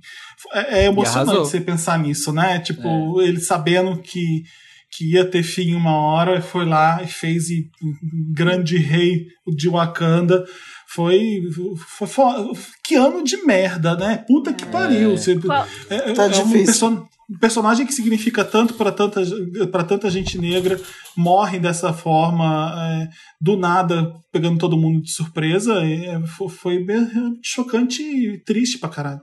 é, 0.52 0.80
é 0.80 0.84
emocionante 0.86 1.30
você 1.46 1.60
pensar 1.62 1.98
nisso, 1.98 2.30
né? 2.30 2.58
Tipo, 2.58 3.22
ele 3.22 3.40
sabendo 3.40 3.96
que 4.02 4.42
que 4.94 5.12
ia 5.14 5.24
ter 5.24 5.42
fim 5.42 5.74
uma 5.74 5.96
hora, 5.96 6.42
foi 6.42 6.66
lá 6.66 7.02
e 7.02 7.06
fez 7.06 7.48
e 7.48 7.66
grande 8.30 8.76
rei 8.76 9.24
de 9.56 9.66
Wakanda. 9.66 10.44
Foi, 10.86 11.40
foi, 11.96 12.06
fo- 12.06 12.52
que 12.84 12.94
ano 12.94 13.24
de 13.24 13.38
merda, 13.46 13.96
né? 13.96 14.22
Puta 14.28 14.52
que 14.52 14.66
pariu. 14.66 15.16
Você- 15.16 15.36
Qual- 15.38 15.66
é, 15.88 16.10
é 16.10 16.12
Tá 16.12 16.26
um 16.26 16.28
difícil. 16.30 17.08
Um 17.30 17.38
personagem 17.38 17.86
que 17.86 17.92
significa 17.94 18.44
tanto 18.44 18.74
para 18.74 18.92
tanta, 18.92 19.22
pra 19.70 19.84
tanta 19.84 20.10
gente 20.10 20.38
negra 20.38 20.78
morre 21.16 21.58
dessa 21.58 21.92
forma, 21.92 22.72
é, 22.76 23.08
do 23.40 23.56
nada, 23.56 24.12
pegando 24.32 24.58
todo 24.58 24.76
mundo 24.76 25.02
de 25.02 25.10
surpresa. 25.12 25.74
é, 25.84 26.20
fo- 26.26 26.48
foi 26.48 26.82
bem 26.84 27.06
chocante 27.42 28.02
e 28.02 28.38
triste 28.44 28.78
pra 28.78 28.88
caralho. 28.88 29.20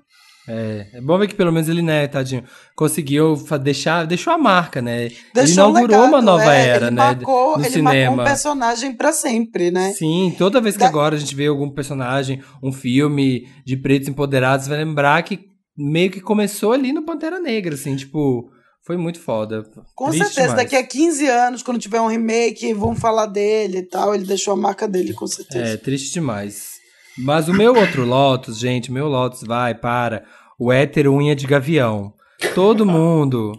É, 0.48 0.88
é 0.94 1.02
bom 1.02 1.16
ver 1.20 1.28
que 1.28 1.36
pelo 1.36 1.52
menos 1.52 1.70
ele, 1.70 1.84
né, 1.84 2.08
tadinho, 2.08 2.44
conseguiu 2.76 3.36
deixar, 3.62 4.08
deixou 4.08 4.34
a 4.34 4.38
marca, 4.38 4.82
né? 4.82 5.06
ele 5.06 5.16
Deixou 5.32 5.68
um 5.68 5.70
inaugurou 5.70 5.98
legado, 5.98 6.08
uma 6.10 6.22
nova 6.24 6.56
é, 6.56 6.68
era, 6.70 6.88
ele 6.88 6.96
né? 6.96 7.04
Marcou, 7.04 7.58
no 7.58 7.64
ele 7.64 7.70
cinema. 7.70 7.94
marcou 8.16 8.24
um 8.24 8.28
personagem 8.28 8.96
pra 8.96 9.14
sempre, 9.14 9.70
né? 9.70 9.92
Sim, 9.94 10.34
toda 10.40 10.60
vez 10.60 10.76
que 10.76 10.80
Da- 10.82 10.88
agora 10.88 11.16
a 11.16 11.20
gente 11.20 11.36
vê 11.36 11.46
algum 11.46 11.70
personagem, 11.70 12.42
um 12.64 12.72
filme 12.72 13.48
de 13.64 13.78
pretos 13.78 14.08
empoderados, 14.10 14.66
vai 14.66 14.84
lembrar 14.84 15.22
que 15.22 15.49
meio 15.80 16.12
que 16.12 16.20
começou 16.20 16.74
ali 16.74 16.92
no 16.92 17.04
Pantera 17.04 17.40
Negra, 17.40 17.76
assim, 17.76 17.96
tipo, 17.96 18.52
foi 18.86 18.98
muito 18.98 19.20
foda. 19.20 19.64
Com 19.96 20.10
Triste 20.10 20.26
certeza, 20.26 20.50
demais. 20.50 20.64
daqui 20.64 20.76
a 20.76 20.86
15 20.86 21.28
anos, 21.28 21.64
quando 21.64 21.80
tiver 21.80 22.02
um 22.02 22.08
remake, 22.08 22.74
vão 22.74 22.96
falar 22.96 23.28
dele 23.28 23.80
e 23.80 23.84
tal. 23.84 24.14
Ele 24.14 24.26
deixou 24.26 24.54
a 24.54 24.58
marca 24.58 24.88
dele, 24.88 25.14
com 25.14 25.26
certeza. 25.26 25.74
É, 25.74 25.78
triste 25.78 26.14
demais. 26.14 26.74
Mas 27.18 27.48
o 27.48 27.54
meu 27.54 27.74
outro 27.76 28.04
Lotus, 28.06 28.60
gente, 28.60 28.92
meu 28.92 29.08
Lotus 29.08 29.44
vai 29.44 29.74
para 29.74 30.26
o 30.60 30.72
hétero 30.72 31.14
unha 31.14 31.36
de 31.36 31.48
gavião. 31.48 32.14
Todo 32.54 32.86
mundo, 32.86 33.54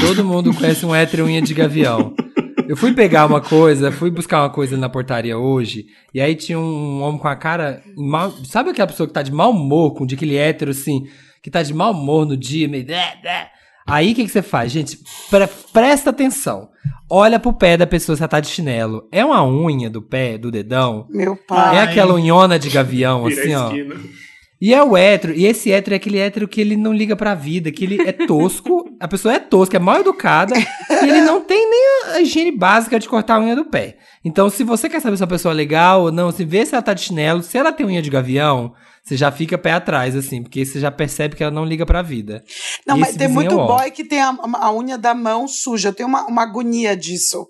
todo 0.00 0.24
mundo 0.24 0.54
conhece 0.54 0.84
um 0.84 0.94
hétero 0.94 1.24
unha 1.24 1.42
de 1.42 1.54
gavião. 1.54 2.14
Eu 2.66 2.76
fui 2.76 2.92
pegar 2.92 3.26
uma 3.26 3.40
coisa, 3.40 3.92
fui 3.92 4.10
buscar 4.10 4.42
uma 4.42 4.50
coisa 4.50 4.76
na 4.76 4.88
portaria 4.88 5.38
hoje, 5.38 5.84
e 6.14 6.20
aí 6.20 6.34
tinha 6.34 6.58
um 6.58 7.02
homem 7.02 7.20
com 7.20 7.28
a 7.28 7.36
cara. 7.36 7.82
Mal, 7.96 8.32
sabe 8.44 8.70
aquela 8.70 8.86
pessoa 8.86 9.06
que 9.06 9.12
tá 9.12 9.22
de 9.22 9.32
mau 9.32 9.50
humor, 9.50 9.94
com 9.94 10.06
de 10.06 10.14
aquele 10.14 10.36
hétero 10.36 10.70
assim, 10.70 11.04
que 11.44 11.50
tá 11.50 11.62
de 11.62 11.74
mau 11.74 11.92
humor 11.92 12.24
no 12.26 12.36
dia, 12.36 12.66
meio. 12.66 12.84
"Dé, 12.86 13.16
dé". 13.22 13.50
Aí 13.86 14.12
o 14.12 14.14
que, 14.14 14.24
que 14.24 14.30
você 14.30 14.40
faz? 14.40 14.72
Gente, 14.72 14.98
pre- 15.30 15.46
presta 15.70 16.08
atenção. 16.08 16.70
Olha 17.10 17.38
pro 17.38 17.52
pé 17.52 17.76
da 17.76 17.86
pessoa 17.86 18.16
se 18.16 18.22
ela 18.22 18.28
tá 18.28 18.40
de 18.40 18.48
chinelo. 18.48 19.06
É 19.12 19.22
uma 19.22 19.46
unha 19.46 19.90
do 19.90 20.00
pé, 20.00 20.38
do 20.38 20.50
dedão? 20.50 21.06
Meu 21.10 21.36
pai. 21.36 21.76
É 21.76 21.82
aquela 21.82 22.14
unhona 22.14 22.58
de 22.58 22.70
gavião, 22.70 23.26
assim, 23.26 23.54
ó. 23.54 23.70
E 24.58 24.72
é 24.72 24.82
o 24.82 24.96
hétero, 24.96 25.34
e 25.34 25.44
esse 25.44 25.70
hétero 25.70 25.92
é 25.94 25.96
aquele 25.96 26.16
hétero 26.16 26.48
que 26.48 26.58
ele 26.58 26.74
não 26.74 26.94
liga 26.94 27.14
pra 27.14 27.34
vida, 27.34 27.70
que 27.70 27.84
ele 27.84 28.00
é 28.00 28.12
tosco, 28.12 28.86
a 28.98 29.06
pessoa 29.06 29.34
é 29.34 29.38
tosca, 29.38 29.76
é 29.76 29.80
mal 29.80 30.00
educada, 30.00 30.54
e 30.56 31.06
ele 31.06 31.20
não 31.20 31.42
tem 31.42 31.68
nem 31.68 32.14
a 32.14 32.20
higiene 32.22 32.50
básica 32.56 32.98
de 32.98 33.06
cortar 33.06 33.34
a 33.36 33.40
unha 33.40 33.54
do 33.54 33.66
pé. 33.66 33.98
Então, 34.24 34.48
se 34.48 34.64
você 34.64 34.88
quer 34.88 35.00
saber 35.00 35.18
se 35.18 35.24
a 35.24 35.26
pessoa 35.26 35.52
é 35.52 35.56
legal 35.56 36.04
ou 36.04 36.12
não, 36.12 36.30
se 36.32 36.46
vê 36.46 36.64
se 36.64 36.74
ela 36.74 36.80
tá 36.82 36.94
de 36.94 37.02
chinelo, 37.02 37.42
se 37.42 37.58
ela 37.58 37.72
tem 37.72 37.84
unha 37.84 38.00
de 38.00 38.08
gavião, 38.08 38.72
você 39.04 39.16
já 39.16 39.30
fica 39.30 39.58
pé 39.58 39.72
atrás, 39.72 40.16
assim, 40.16 40.42
porque 40.42 40.64
você 40.64 40.80
já 40.80 40.90
percebe 40.90 41.36
que 41.36 41.42
ela 41.42 41.52
não 41.52 41.64
liga 41.64 41.84
pra 41.84 42.00
vida. 42.02 42.42
Não, 42.86 42.96
E 42.96 43.00
mas 43.00 43.10
tem 43.16 43.28
vizinho 43.28 43.34
muito 43.34 43.52
é 43.52 43.66
boy 43.66 43.90
que 43.90 44.02
tem 44.04 44.20
a, 44.22 44.34
a 44.54 44.72
unha 44.74 44.96
da 44.96 45.14
mão 45.14 45.46
suja. 45.46 45.90
Eu 45.90 45.92
tenho 45.92 46.08
uma, 46.08 46.26
uma 46.26 46.42
agonia 46.42 46.96
disso. 46.96 47.46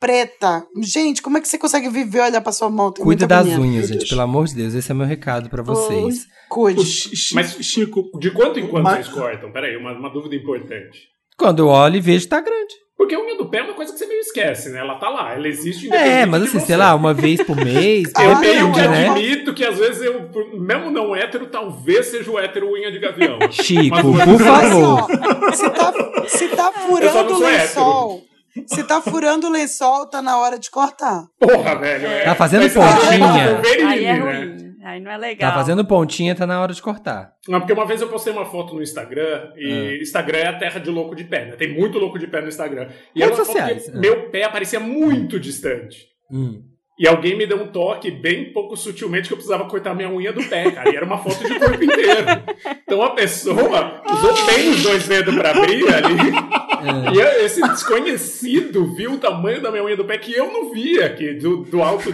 Preta. 0.00 0.64
Gente, 0.82 1.20
como 1.22 1.38
é 1.38 1.40
que 1.40 1.48
você 1.48 1.58
consegue 1.58 1.88
viver 1.88 2.18
e 2.18 2.22
olhar 2.22 2.40
pra 2.40 2.52
sua 2.52 2.70
mão? 2.70 2.92
Tenho 2.92 3.04
Cuida 3.04 3.24
muita 3.24 3.26
das 3.26 3.46
agonia, 3.52 3.58
unhas, 3.72 3.88
gente, 3.88 4.08
pelo 4.08 4.20
amor 4.20 4.46
de 4.46 4.54
Deus, 4.54 4.74
esse 4.74 4.90
é 4.90 4.94
meu 4.94 5.06
recado 5.06 5.48
pra 5.50 5.62
vocês. 5.62 6.24
Cuide. 6.48 6.80
O 6.80 6.84
Chi- 6.84 7.16
Chi- 7.16 7.34
Mas- 7.34 7.52
Chico, 7.60 8.04
De 8.18 8.30
quanto 8.30 8.58
em 8.60 8.68
quanto 8.68 8.84
Mas- 8.84 9.06
vocês 9.06 9.16
cortam? 9.16 9.50
Peraí, 9.52 9.76
uma, 9.76 9.92
uma 9.98 10.08
dúvida 10.10 10.34
importante. 10.36 11.00
Quando 11.36 11.60
eu 11.60 11.66
olho 11.68 11.96
e 11.96 12.00
vejo, 12.00 12.28
tá 12.28 12.40
grande. 12.40 12.74
Porque 12.98 13.14
a 13.14 13.20
unha 13.20 13.36
do 13.38 13.46
pé 13.48 13.58
é 13.58 13.62
uma 13.62 13.74
coisa 13.74 13.92
que 13.92 13.98
você 13.98 14.06
meio 14.06 14.18
esquece, 14.20 14.70
né? 14.70 14.80
Ela 14.80 14.96
tá 14.96 15.08
lá, 15.08 15.32
ela 15.32 15.46
existe 15.46 15.88
É, 15.94 16.26
mas 16.26 16.42
assim, 16.42 16.58
você. 16.58 16.66
sei 16.66 16.76
lá, 16.76 16.92
uma 16.96 17.14
vez 17.14 17.40
por 17.44 17.54
mês, 17.56 18.10
Eu 18.20 18.30
não, 18.32 18.40
meio 18.40 18.72
que 18.72 18.80
né? 18.88 19.08
admito 19.08 19.54
que 19.54 19.64
às 19.64 19.78
vezes 19.78 20.02
eu, 20.02 20.28
mesmo 20.54 20.90
não 20.90 21.14
hétero, 21.14 21.46
talvez 21.46 22.06
seja 22.06 22.28
o 22.28 22.36
hétero 22.40 22.72
unha 22.72 22.90
de 22.90 22.98
gavião. 22.98 23.38
Chico, 23.52 23.88
Mas- 23.94 24.24
por 24.24 24.40
favor. 24.40 25.06
se 25.54 25.70
tá, 25.70 25.92
se 26.26 26.48
tá 26.48 26.72
furando 26.72 27.34
o 27.34 27.38
lençol, 27.38 28.22
se 28.66 28.82
tá 28.82 29.00
furando 29.00 29.46
o 29.46 29.50
lençol, 29.50 30.06
tá 30.06 30.20
na 30.20 30.36
hora 30.38 30.58
de 30.58 30.68
cortar. 30.68 31.22
Porra, 31.38 31.76
velho. 31.76 32.04
É, 32.08 32.24
Tá 32.24 32.34
fazendo 32.34 32.62
Mas 32.62 32.74
pontinha. 32.74 33.52
Wolverine, 33.54 33.84
Aí 33.84 34.04
é 34.06 34.12
né? 34.14 34.18
ruim. 34.40 34.67
Aí 34.82 35.00
não 35.00 35.10
é 35.10 35.16
legal. 35.16 35.50
Tá 35.50 35.56
fazendo 35.56 35.84
pontinha, 35.84 36.34
tá 36.34 36.46
na 36.46 36.60
hora 36.60 36.72
de 36.72 36.80
cortar. 36.80 37.32
Não, 37.48 37.60
porque 37.60 37.72
uma 37.72 37.86
vez 37.86 38.00
eu 38.00 38.08
postei 38.08 38.32
uma 38.32 38.44
foto 38.44 38.74
no 38.74 38.82
Instagram 38.82 39.52
e 39.56 39.98
Instagram 40.00 40.38
é 40.38 40.46
a 40.48 40.58
terra 40.58 40.78
de 40.78 40.90
louco 40.90 41.14
de 41.14 41.24
pé, 41.24 41.46
né? 41.46 41.56
Tem 41.56 41.72
muito 41.72 41.98
louco 41.98 42.18
de 42.18 42.26
pé 42.26 42.40
no 42.40 42.48
Instagram. 42.48 42.88
E 43.14 43.20
Redes 43.20 43.36
sociais, 43.36 43.88
é. 43.88 43.98
meu 43.98 44.30
pé 44.30 44.48
parecia 44.48 44.78
muito 44.78 45.40
distante. 45.40 46.06
Hum. 46.30 46.62
E 46.98 47.06
alguém 47.06 47.36
me 47.36 47.46
deu 47.46 47.62
um 47.62 47.68
toque 47.68 48.10
bem 48.10 48.52
pouco 48.52 48.76
sutilmente 48.76 49.28
que 49.28 49.32
eu 49.32 49.36
precisava 49.36 49.64
cortar 49.66 49.94
minha 49.94 50.10
unha 50.10 50.32
do 50.32 50.42
pé, 50.42 50.68
cara. 50.72 50.90
E 50.90 50.96
era 50.96 51.06
uma 51.06 51.18
foto 51.18 51.46
de 51.46 51.58
corpo 51.58 51.82
inteiro. 51.82 52.26
Então 52.82 53.02
a 53.02 53.10
pessoa 53.10 54.02
usou 54.10 54.46
bem 54.46 54.70
os 54.70 54.82
dois 54.82 55.06
dedos 55.06 55.34
pra 55.36 55.50
abrir 55.50 55.86
ali. 55.94 56.67
E 57.14 57.18
eu- 57.18 57.44
esse 57.44 57.60
desconhecido 57.60 58.94
viu 58.94 59.12
o 59.12 59.18
tamanho 59.18 59.60
da 59.60 59.70
minha 59.70 59.84
unha 59.84 59.96
do 59.96 60.04
pé 60.04 60.18
que 60.18 60.32
eu 60.34 60.52
não 60.52 60.72
via, 60.72 61.08
que 61.14 61.34
do, 61.34 61.58
do 61.64 61.82
alto, 61.82 62.12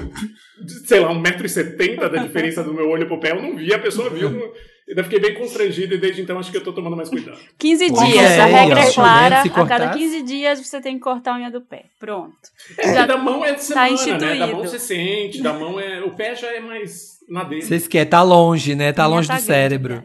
de, 0.61 0.87
sei 0.87 1.01
lá, 1.01 1.13
1,70m 1.15 2.09
da 2.11 2.23
diferença 2.23 2.63
do 2.63 2.73
meu 2.75 2.89
olho 2.89 3.07
pro 3.07 3.19
pé, 3.21 3.33
eu 3.33 3.43
não 3.43 3.57
via, 3.57 3.77
a 3.77 3.79
pessoa 3.79 4.11
viu. 4.11 4.53
Eu 4.87 5.03
fiquei 5.03 5.19
bem 5.19 5.33
constrangido 5.33 5.95
e 5.95 5.99
desde 5.99 6.21
então 6.21 6.39
acho 6.39 6.51
que 6.51 6.59
eu 6.59 6.63
tô 6.63 6.71
tomando 6.71 6.95
mais 6.95 7.09
cuidado. 7.09 7.39
15 7.59 7.89
Pois 7.89 8.07
dias. 8.13 8.31
é, 8.33 8.41
a 8.43 8.45
regra 8.45 8.81
é 8.81 8.93
clara. 8.93 9.41
A 9.41 9.49
cada 9.49 9.55
cortasse- 9.55 9.99
15 9.99 10.23
dias 10.23 10.61
você 10.61 10.79
tem 10.79 10.97
que 10.97 11.01
cortar 11.03 11.33
a 11.33 11.37
unha 11.39 11.51
do 11.51 11.63
pé. 11.63 11.87
Pronto. 11.99 12.35
É, 12.77 12.93
Já 12.93 13.07
da 13.07 13.17
mão 13.17 13.43
é 13.43 13.55
de 13.55 13.65
semana, 13.65 13.87
né? 13.87 13.89
Da 13.89 13.95
instituído. 13.95 14.47
mão 14.53 14.61
você 14.63 14.79
sente, 14.79 15.41
da 15.43 15.55
mão 15.55 15.81
é. 15.81 16.03
O 16.03 16.11
pé 16.11 16.35
já 16.35 16.49
é 16.55 16.61
mais 16.61 17.15
na 17.27 17.45
dele. 17.45 17.63
Vocês 17.63 17.89
querem, 17.89 18.11
tá 18.11 18.23
longe, 18.23 18.75
né? 18.75 18.93
Tá 18.93 19.07
longe 19.07 19.27
tá 19.27 19.37
do 19.37 19.41
cérebro. 19.41 20.03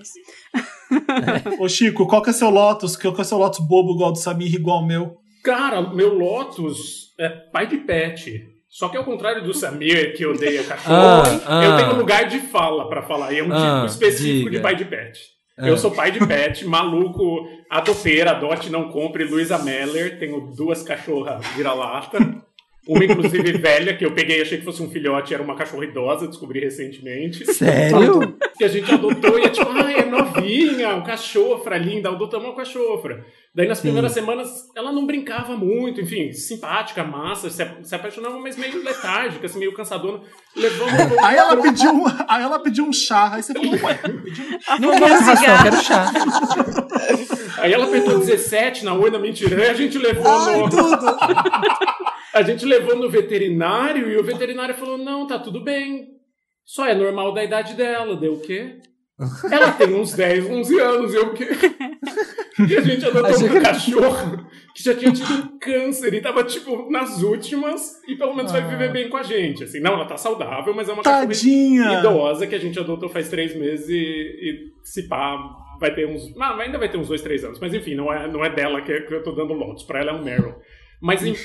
Ô 1.60 1.68
Chico, 1.70 2.08
qual 2.08 2.22
que 2.22 2.30
é 2.30 2.34
seu 2.34 2.50
Lotus? 2.50 2.96
Qual 2.96 3.14
que 3.14 3.22
é 3.22 3.24
seu 3.24 3.38
Lotus 3.38 3.60
bobo 3.60 3.94
igual 3.94 4.12
do 4.12 4.18
Samir, 4.18 4.54
igual 4.56 4.78
ao 4.78 4.86
meu? 4.88 5.18
Cara, 5.44 5.82
meu 5.82 6.14
Lotus 6.14 7.14
é 7.20 7.30
pai 7.30 7.68
de 7.68 7.78
pet. 7.78 8.44
Só 8.68 8.88
que 8.88 8.98
ao 8.98 9.04
contrário 9.04 9.44
do 9.44 9.54
Samir, 9.54 10.16
que 10.16 10.26
odeia 10.26 10.64
cachorro, 10.64 10.94
Ah, 10.96 11.42
ah. 11.48 11.64
eu 11.64 11.76
tenho 11.78 11.96
lugar 11.98 12.28
de 12.28 12.40
fala 12.40 12.88
pra 12.88 13.02
falar. 13.02 13.34
E 13.34 13.40
é 13.40 13.44
um 13.44 13.52
Ah, 13.52 13.82
tipo 13.82 13.86
específico 13.88 14.50
diga. 14.50 14.52
de 14.52 14.60
pai 14.60 14.76
de 14.76 14.86
pet. 14.86 15.20
Ah. 15.58 15.68
Eu 15.68 15.78
sou 15.78 15.92
pai 15.92 16.12
de 16.12 16.20
pet, 16.26 16.64
maluco, 16.68 17.48
adopeira, 17.70 18.32
adote, 18.32 18.70
não 18.70 18.90
compre, 18.90 19.24
Luísa 19.24 19.58
Meller. 19.58 20.20
Tenho 20.20 20.54
duas 20.56 20.84
cachorras 20.84 21.44
vira-lata. 21.56 22.18
Uma, 22.90 23.06
inclusive, 23.06 23.52
velha, 23.60 23.96
que 23.96 24.04
eu 24.04 24.12
peguei 24.16 24.40
e 24.40 24.42
achei 24.42 24.58
que 24.58 24.66
fosse 24.66 24.82
um 24.82 24.90
filhote, 24.90 25.32
era 25.32 25.44
uma 25.44 25.56
cachorra 25.56 25.86
idosa, 25.86 26.28
descobri 26.28 26.60
recentemente. 26.60 27.46
Sério? 27.54 28.36
que 28.58 28.64
a 28.64 28.68
gente 28.68 28.92
adotou 28.92 29.38
e 29.40 29.44
é 29.44 29.50
tipo, 29.50 29.70
ai, 29.70 30.00
é 30.00 30.06
novinha, 30.06 30.96
um 30.96 31.04
cachofra 31.04 31.78
linda, 31.78 32.10
adotamos 32.10 32.48
uma 32.48 32.56
cachofra. 32.56 33.24
Daí 33.56 33.68
nas 33.68 33.80
primeiras 33.80 34.12
semanas 34.12 34.50
ela 34.76 34.92
não 34.92 35.06
brincava 35.06 35.56
muito, 35.56 36.02
enfim, 36.02 36.32
simpática, 36.34 37.04
massa, 37.04 37.50
se, 37.50 37.64
se 37.84 37.96
apaixonava, 37.96 38.38
mas 38.40 38.58
meio 38.58 38.84
letárgica, 38.84 39.46
assim, 39.46 39.60
meio 39.60 39.74
cansadona. 39.74 40.22
Levamos 40.56 40.94
um 40.94 41.24
Aí 41.26 41.38
ela 41.38 41.58
pediu, 41.62 41.92
um- 41.94 42.06
aí 42.28 42.44
ela 42.44 42.60
pediu 42.60 42.86
um 42.86 42.92
chá, 42.94 43.32
aí 43.36 43.44
você 43.44 43.54
falou, 43.54 43.72
ué, 43.84 43.94
pediu 43.96 44.46
um 44.46 44.80
Não 44.80 44.92
quero 45.00 45.14
ração, 45.20 45.64
quero 45.64 45.84
chá. 45.84 46.12
Aí 47.60 47.72
ela 47.74 47.86
apertou 47.86 48.20
17 48.20 48.84
na 48.86 48.94
urna, 48.94 49.20
mentira. 49.20 49.56
Aí 49.62 49.70
a 49.70 49.74
gente 49.74 49.98
levou 49.98 50.28
Ai, 50.28 50.58
no. 50.60 50.70
tudo. 50.70 51.06
A 52.40 52.44
gente 52.44 52.66
levou 52.66 52.96
no 52.96 53.10
veterinário 53.10 54.10
e 54.10 54.18
o 54.18 54.24
veterinário 54.24 54.76
falou: 54.76 54.98
não, 54.98 55.28
tá 55.28 55.38
tudo 55.38 55.62
bem. 55.64 56.08
Só 56.66 56.86
é 56.88 56.94
normal 56.96 57.34
da 57.34 57.44
idade 57.44 57.74
dela. 57.74 58.16
Deu 58.16 58.34
o 58.34 58.40
quê? 58.42 58.78
Ela 59.52 59.72
tem 59.74 59.94
uns 59.94 60.14
10, 60.14 60.50
11 60.50 60.80
anos, 60.80 61.14
eu 61.14 61.28
o 61.28 61.34
quê? 61.34 61.50
E 62.70 62.78
a 62.78 62.82
gente 62.82 63.06
adotou 63.06 63.26
Achei 63.30 63.50
um 63.50 63.52
que- 63.54 63.60
cachorro 63.60 64.48
que 64.74 64.82
já 64.84 64.96
tinha 64.96 65.12
tido 65.12 65.34
um 65.34 65.60
câncer 65.60 66.14
e 66.14 66.22
tava, 66.22 66.42
tipo, 66.44 66.90
nas 66.90 67.22
últimas 67.22 68.02
e 68.08 68.16
pelo 68.16 68.34
menos 68.34 68.52
vai 68.52 68.62
Ah. 68.62 68.68
viver 68.68 68.92
bem 68.94 69.10
com 69.10 69.18
a 69.18 69.24
gente. 69.24 69.64
Assim, 69.66 69.82
não, 69.82 69.94
ela 69.94 70.06
tá 70.06 70.16
saudável, 70.16 70.74
mas 70.74 70.88
é 70.88 70.94
uma 70.94 71.04
cachorra 71.04 71.28
Tadinha! 71.28 72.00
idosa 72.00 72.48
que 72.48 72.56
a 72.56 72.60
gente 72.60 72.80
adotou 72.80 73.10
faz 73.10 73.28
três 73.30 73.54
meses 73.56 73.90
e, 73.90 73.94
e 73.96 74.72
se 74.84 75.08
pá, 75.10 75.38
vai 75.82 75.94
ter 75.94 76.08
uns. 76.08 76.34
Não, 76.36 76.58
ainda 76.60 76.78
vai 76.78 76.90
ter 76.90 76.98
uns 76.98 77.08
dois, 77.10 77.22
três 77.22 77.44
anos. 77.44 77.60
Mas 77.60 77.74
enfim, 77.74 77.96
não 77.96 78.12
é, 78.14 78.26
não 78.32 78.44
é 78.44 78.50
dela 78.50 78.82
que, 78.82 79.02
que 79.02 79.14
eu 79.14 79.24
tô 79.24 79.32
dando 79.34 79.54
lotes. 79.54 79.84
Pra 79.84 80.00
ela 80.00 80.12
é 80.12 80.14
um 80.14 80.24
Meryl. 80.24 80.56
Mas 81.02 81.26
em- 81.26 81.36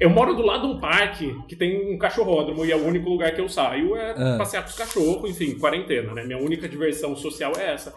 eu 0.00 0.10
moro 0.10 0.34
do 0.34 0.42
lado 0.42 0.66
de 0.66 0.74
um 0.74 0.80
parque 0.80 1.34
que 1.48 1.54
tem 1.54 1.94
um 1.94 1.96
cachorródromo 1.98 2.64
e 2.66 2.72
é 2.72 2.76
o 2.76 2.84
único 2.84 3.08
lugar 3.08 3.32
que 3.34 3.40
eu 3.40 3.48
saio 3.48 3.94
é 3.96 4.10
Ah. 4.16 4.36
passear 4.38 4.62
com 4.64 4.70
os 4.70 4.76
cachorros, 4.76 5.30
enfim, 5.30 5.56
quarentena, 5.58 6.12
né? 6.12 6.24
Minha 6.24 6.38
única 6.38 6.68
diversão 6.68 7.14
social 7.14 7.52
é 7.56 7.72
essa. 7.74 7.94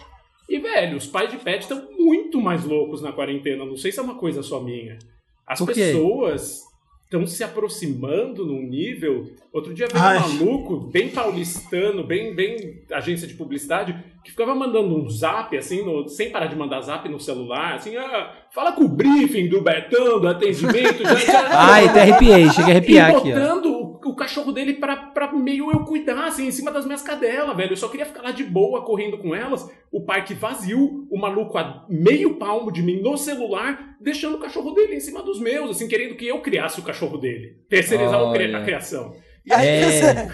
E, 0.47 0.59
velho, 0.59 0.95
os 0.95 1.07
pais 1.07 1.29
de 1.31 1.37
pet 1.37 1.63
estão 1.63 1.87
muito 1.97 2.39
mais 2.39 2.63
loucos 2.63 3.01
na 3.01 3.11
quarentena. 3.11 3.65
Não 3.65 3.75
sei 3.75 3.91
se 3.91 3.99
é 3.99 4.03
uma 4.03 4.15
coisa 4.15 4.43
só 4.43 4.61
minha. 4.61 4.97
As 5.45 5.59
pessoas 5.93 6.61
estão 7.07 7.25
se 7.25 7.41
aproximando 7.41 8.45
num 8.45 8.61
nível. 8.61 9.31
Outro 9.53 9.73
dia 9.73 9.87
veio 9.87 10.03
Ai. 10.03 10.17
um 10.17 10.21
maluco, 10.21 10.77
bem 10.91 11.07
paulistano, 11.09 12.03
bem, 12.03 12.35
bem 12.35 12.81
agência 12.91 13.25
de 13.25 13.33
publicidade, 13.33 13.97
que 14.23 14.31
ficava 14.31 14.53
mandando 14.53 14.93
um 14.93 15.09
zap, 15.09 15.55
assim, 15.57 15.85
no- 15.85 16.07
sem 16.09 16.29
parar 16.31 16.47
de 16.47 16.55
mandar 16.57 16.81
zap 16.81 17.07
no 17.07 17.17
celular, 17.19 17.75
assim, 17.75 17.95
ah, 17.95 18.33
fala 18.53 18.73
com 18.73 18.83
o 18.83 18.89
briefing 18.89 19.47
do 19.47 19.61
Betão, 19.61 20.19
do 20.19 20.27
atendimento, 20.27 21.01
já, 21.03 21.15
já, 21.15 21.49
Ai, 21.71 21.85
até 21.87 22.01
arrepiei, 22.01 22.49
chega 22.49 22.67
a 22.67 22.71
arrepiar 22.71 23.09
e 23.09 23.15
aqui, 23.15 23.31
ó. 23.31 23.35
botando 23.35 23.76
cachorro 24.17 24.51
dele 24.51 24.73
pra, 24.73 24.97
pra 24.97 25.31
meio 25.31 25.71
eu 25.71 25.85
cuidar, 25.85 26.25
assim, 26.27 26.47
em 26.47 26.51
cima 26.51 26.69
das 26.71 26.85
minhas 26.85 27.01
cadelas, 27.01 27.55
velho. 27.55 27.71
Eu 27.71 27.77
só 27.77 27.87
queria 27.87 28.05
ficar 28.05 28.21
lá 28.21 28.31
de 28.31 28.43
boa, 28.43 28.83
correndo 28.83 29.17
com 29.17 29.33
elas. 29.33 29.65
O 29.89 30.03
parque 30.03 30.33
vazio, 30.33 31.07
o 31.09 31.17
maluco 31.17 31.57
a 31.57 31.85
meio 31.87 32.35
palmo 32.35 32.71
de 32.71 32.81
mim 32.83 32.99
no 33.01 33.17
celular, 33.17 33.95
deixando 34.01 34.35
o 34.35 34.39
cachorro 34.39 34.71
dele 34.71 34.95
em 34.95 34.99
cima 34.99 35.23
dos 35.23 35.39
meus, 35.39 35.71
assim, 35.71 35.87
querendo 35.87 36.15
que 36.15 36.27
eu 36.27 36.41
criasse 36.41 36.79
o 36.79 36.83
cachorro 36.83 37.17
dele. 37.17 37.55
Terceirizar 37.69 38.21
Olha. 38.21 38.57
a 38.57 38.63
criação. 38.65 39.15
E, 39.45 39.53
Aí 39.53 39.65
É. 39.67 40.27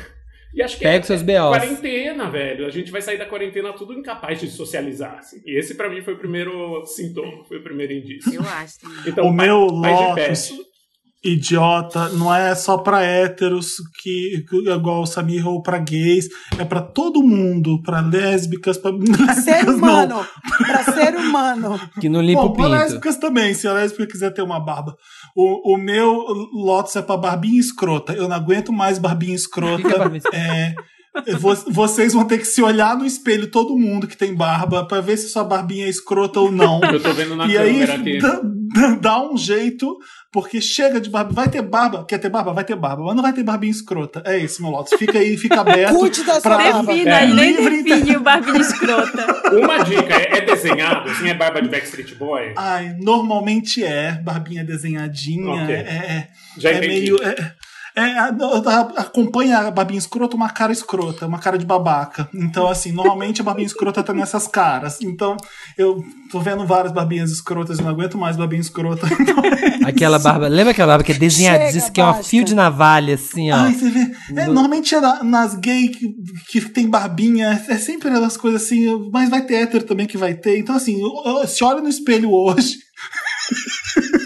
e 0.55 0.61
acho 0.63 0.77
que 0.77 0.83
Pega 0.83 0.97
é 0.99 1.01
seus 1.03 1.21
B.O.s. 1.21 1.59
quarentena, 1.59 2.29
velho. 2.29 2.65
A 2.65 2.69
gente 2.69 2.91
vai 2.91 3.01
sair 3.01 3.17
da 3.17 3.25
quarentena 3.25 3.73
tudo 3.73 3.93
incapaz 3.93 4.39
de 4.39 4.49
socializar. 4.49 5.17
assim. 5.19 5.41
E 5.45 5.57
esse, 5.57 5.75
pra 5.75 5.89
mim, 5.89 6.01
foi 6.01 6.13
o 6.13 6.17
primeiro 6.19 6.83
sintoma, 6.85 7.43
foi 7.45 7.57
o 7.57 7.63
primeiro 7.63 7.93
indício. 7.93 8.33
Eu 8.33 8.41
acho. 8.41 8.77
Então, 9.07 9.27
O 9.29 9.35
pai- 9.37 9.47
meu 9.47 9.67
pais 9.81 10.47
de 10.47 10.53
Lotus. 10.53 10.72
Idiota 11.23 12.09
não 12.09 12.33
é 12.33 12.53
só 12.55 12.77
pra 12.77 13.01
héteros 13.01 13.75
que, 14.01 14.43
que 14.49 14.69
igual 14.69 15.01
o 15.01 15.05
Samir 15.05 15.47
ou 15.47 15.61
pra 15.61 15.77
gays, 15.77 16.27
é 16.59 16.65
pra 16.65 16.81
todo 16.81 17.23
mundo, 17.23 17.81
pra 17.81 18.01
lésbicas, 18.01 18.77
pra 18.79 18.91
Ser 18.91 19.51
lésbicas 19.51 19.65
não. 19.65 19.73
humano. 19.77 20.27
Pra 20.57 20.83
ser 20.83 21.15
humano. 21.15 21.79
Que 21.99 22.09
não 22.09 22.21
limpa 22.21 22.41
Bom, 22.41 22.47
o 22.49 22.53
pra 22.53 22.63
pinto. 22.65 22.75
lésbicas 22.75 23.17
também, 23.17 23.53
se 23.53 23.67
a 23.67 23.73
lésbica 23.73 24.05
quiser 24.07 24.31
ter 24.33 24.41
uma 24.41 24.59
barba. 24.59 24.95
O, 25.35 25.73
o 25.73 25.77
meu 25.77 26.11
Lotus 26.53 26.95
é 26.95 27.01
pra 27.01 27.17
barbinha 27.17 27.59
escrota. 27.59 28.13
Eu 28.13 28.27
não 28.27 28.35
aguento 28.35 28.71
mais 28.73 28.99
barbinha 28.99 29.33
escrota. 29.35 29.81
Que 29.81 29.87
que 29.89 29.95
é 29.95 29.97
barbinha 29.97 30.17
escrota? 30.19 30.37
É, 30.37 30.73
vocês 31.69 32.13
vão 32.13 32.25
ter 32.25 32.37
que 32.39 32.45
se 32.45 32.61
olhar 32.61 32.97
no 32.97 33.05
espelho, 33.05 33.47
todo 33.47 33.77
mundo 33.77 34.07
que 34.07 34.17
tem 34.17 34.33
barba, 34.33 34.85
pra 34.85 34.99
ver 35.01 35.17
se 35.17 35.29
sua 35.29 35.43
barbinha 35.43 35.85
é 35.85 35.89
escrota 35.89 36.39
ou 36.39 36.51
não. 36.51 36.81
Eu 36.83 37.01
tô 37.01 37.13
vendo 37.13 37.35
na 37.35 37.45
E 37.47 37.57
aí 37.57 37.83
aqui. 37.83 38.19
dá, 38.99 39.21
um 39.21 39.37
jeito, 39.37 39.97
porque 40.31 40.59
chega 40.59 40.99
de 40.99 41.09
barba. 41.09 41.31
Vai 41.31 41.47
ter 41.49 41.61
barba, 41.61 42.03
quer 42.05 42.17
ter 42.17 42.29
barba? 42.29 42.53
Vai 42.53 42.63
ter 42.63 42.75
barba, 42.75 43.03
mas 43.03 43.15
não 43.15 43.21
vai 43.21 43.31
ter 43.33 43.43
barbinha 43.43 43.71
escrota. 43.71 44.23
É 44.25 44.39
esse, 44.39 44.61
meu 44.61 44.71
Lotus. 44.71 44.93
Fica 44.97 45.19
aí, 45.19 45.37
fica 45.37 45.61
aberto. 45.61 45.95
Cuide 45.95 46.23
da 46.23 46.41
sua 46.41 46.57
barba. 46.57 46.83
Defina, 46.93 47.19
É. 47.21 47.27
nem 47.27 47.55
Livre 47.55 47.83
define 47.83 48.17
o 48.17 48.21
barbinho 48.21 48.57
escrota. 48.61 49.25
Uma 49.53 49.83
dica, 49.83 50.13
é, 50.15 50.37
é 50.37 50.41
desenhado, 50.41 51.09
assim, 51.11 51.29
é 51.29 51.33
barba 51.35 51.61
de 51.61 51.69
Backstreet 51.69 52.15
Boy? 52.15 52.53
Ai, 52.57 52.95
normalmente 52.99 53.83
é, 53.83 54.13
barbinha 54.13 54.63
desenhadinha, 54.63 55.63
Ok. 55.63 55.75
é, 55.75 55.79
é, 55.79 56.27
Já 56.57 56.69
é 56.71 56.77
entendi. 56.77 56.87
meio. 56.87 57.23
É, 57.23 57.53
é, 57.95 58.01
a- 58.17 58.29
a- 58.65 59.01
acompanha 59.01 59.59
a 59.59 59.71
barbinha 59.71 59.99
escrota 59.99 60.35
uma 60.35 60.49
cara 60.49 60.71
escrota, 60.71 61.27
uma 61.27 61.37
cara 61.39 61.57
de 61.57 61.65
babaca. 61.65 62.27
Então, 62.33 62.67
assim, 62.67 62.91
normalmente 62.91 63.41
a 63.41 63.43
barbinha 63.43 63.67
escrota 63.67 64.01
tá 64.03 64.13
nessas 64.13 64.47
caras. 64.47 64.99
Então, 65.01 65.37
eu 65.77 66.03
tô 66.31 66.39
vendo 66.39 66.65
várias 66.65 66.91
barbinhas 66.91 67.31
escrotas 67.31 67.77
e 67.79 67.81
não 67.83 67.89
aguento 67.91 68.17
mais 68.17 68.35
barbinha 68.35 68.61
escrota. 68.61 69.07
Então, 69.19 69.35
é 69.45 69.89
Aquela 69.89 70.17
barba. 70.17 70.47
Lembra 70.47 70.71
aquela 70.71 70.87
barba 70.93 71.03
que 71.03 71.11
é 71.11 71.15
desenhadíssima, 71.15 71.81
Chega, 71.81 71.91
que 71.93 72.01
é 72.01 72.03
uma 72.03 72.13
basta. 72.13 72.27
fio 72.29 72.43
de 72.43 72.55
navalha, 72.55 73.15
assim, 73.15 73.51
ó. 73.51 73.55
Ai, 73.57 73.73
você 73.73 73.89
vê. 73.89 74.11
É, 74.35 74.45
normalmente 74.47 74.95
é 74.95 74.99
na- 75.01 75.23
nas 75.23 75.55
gay 75.55 75.89
que, 75.89 76.15
que 76.49 76.61
tem 76.61 76.89
barbinha, 76.89 77.63
é 77.67 77.77
sempre 77.77 78.09
aquelas 78.09 78.37
coisas 78.37 78.63
assim, 78.63 79.09
mas 79.11 79.29
vai 79.29 79.41
ter 79.45 79.55
hétero 79.55 79.83
também 79.83 80.07
que 80.07 80.17
vai 80.17 80.33
ter. 80.33 80.57
Então, 80.57 80.75
assim, 80.75 80.99
se 81.47 81.63
olha 81.63 81.81
no 81.81 81.89
espelho 81.89 82.31
hoje 82.31 82.77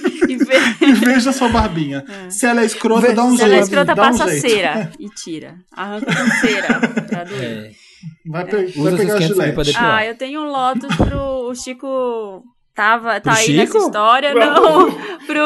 E 0.82 0.91
veja 0.93 1.30
a 1.30 1.34
sua 1.34 1.49
barbinha. 1.49 2.03
Se 2.30 2.45
ela 2.45 2.61
é 2.61 2.65
escrota, 2.65 3.13
dá 3.13 3.24
um 3.24 3.32
Se 3.32 3.38
jeito. 3.38 3.49
ela 3.51 3.55
é 3.55 3.59
escrota, 3.63 3.95
dá 3.95 4.01
um 4.03 4.05
passa 4.18 4.28
jeito. 4.30 4.49
cera 4.49 4.91
e 4.99 5.09
tira. 5.09 5.55
Arranca 5.72 6.05
com 6.05 6.30
cera 6.47 6.80
pra 7.07 7.24
doer. 7.24 7.41
É. 7.41 7.72
Vai, 8.30 8.45
pe- 8.45 8.51
vai 8.51 8.65
Usa 8.93 8.97
pegar 8.97 9.13
a 9.15 9.18
seus 9.18 9.32
500 9.34 9.38
mil 9.45 9.53
pra 9.53 9.63
gilete. 9.63 9.84
Ah, 9.84 10.05
eu 10.05 10.15
tenho 10.18 10.41
um 10.41 10.45
Lotus 10.51 10.95
pro 10.95 11.49
o 11.49 11.55
Chico. 11.55 12.43
Tava, 12.78 13.20
tá 13.20 13.32
Pro 13.32 13.40
aí 13.40 13.58
nessa 13.58 13.72
Chico? 13.74 13.86
história, 13.88 14.34
Não. 14.36 14.54
não. 14.54 14.92
Pro. 15.26 15.46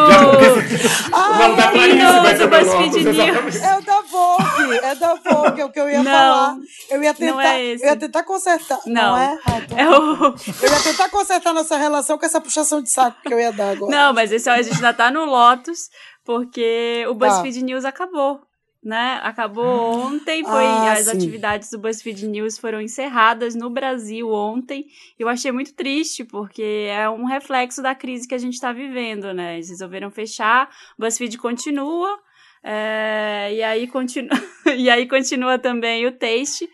Não, 1.12 1.56
da 1.56 1.72
Clarice 1.72 2.38
do 2.40 2.48
BuzzFeed 2.50 3.06
News. 3.06 3.56
É 3.56 3.78
o 3.78 3.82
da 3.82 4.02
Vogue, 4.02 4.78
é 4.84 4.96
da 4.96 5.16
Vogue, 5.16 5.62
é 5.62 5.66
o 5.66 5.72
que 5.72 5.80
eu 5.80 5.90
ia 5.90 6.04
Não, 6.04 6.12
falar. 6.12 6.56
Eu 6.90 7.02
ia 7.04 7.14
tentar, 7.14 7.32
não 7.34 7.42
é 7.42 7.64
esse. 7.64 7.84
eu 7.86 7.90
ia 7.90 7.96
tentar 7.96 8.24
consertar. 8.24 8.80
Não. 8.86 9.18
é? 9.18 9.40
Ah, 9.46 9.62
É 9.78 9.90
o. 9.90 10.26
Eu 10.62 10.72
ia 10.74 10.80
tentar 10.84 11.10
consertar 11.10 11.54
nossa 11.54 11.78
relação 11.78 12.18
com 12.18 12.26
essa 12.26 12.42
puxação 12.42 12.82
de 12.82 12.90
saco 12.92 13.18
que 13.26 13.34
eu 13.34 13.40
ia 13.40 13.54
dar 13.54 13.72
agora. 13.72 13.90
Não, 13.90 14.14
mas 14.14 14.32
esse 14.32 14.50
a 14.50 14.62
gente 14.62 14.76
ainda 14.76 14.94
tá 14.94 15.10
no 15.10 15.24
Lotus, 15.26 15.90
porque 16.26 17.06
o 17.10 17.16
Tá. 17.16 17.28
BuzzFeed 17.30 17.64
News 17.64 17.86
acabou. 17.86 18.42
Né? 18.84 19.20
Acabou 19.22 19.64
ontem, 19.94 20.44
foi 20.44 20.64
Ah, 20.66 20.94
as 20.94 21.06
sim. 21.06 21.16
atividades 21.16 21.70
do 21.70 21.78
BuzzFeed 21.78 22.26
News 22.28 22.58
foram 22.58 22.82
encerradas 22.82 23.54
no 23.54 23.70
Brasil 23.70 24.32
ontem. 24.32 24.88
Eu 25.20 25.30
achei 25.30 25.52
muito 25.52 25.74
triste, 25.76 26.24
porque 26.24 26.88
é 26.90 27.08
um 27.08 27.26
reflexo 27.26 27.84
da 27.84 27.94
crise 27.94 28.28
que 28.28 28.34
a 28.34 28.40
gente 28.40 28.54
está 28.56 28.74
vivendo, 28.74 29.34
né? 29.36 29.54
Eles 29.56 29.70
resolveram 29.70 30.10
fechar, 30.10 30.68
o 30.98 31.02
BuzzFeed 31.04 31.38
continua, 31.38 32.20
é, 32.64 33.54
e, 33.54 33.64
aí 33.64 33.88
continua 33.88 34.30
e 34.78 34.90
aí 34.90 35.08
continua 35.08 35.60
também 35.60 36.06
o 36.08 36.12
Taste, 36.12 36.68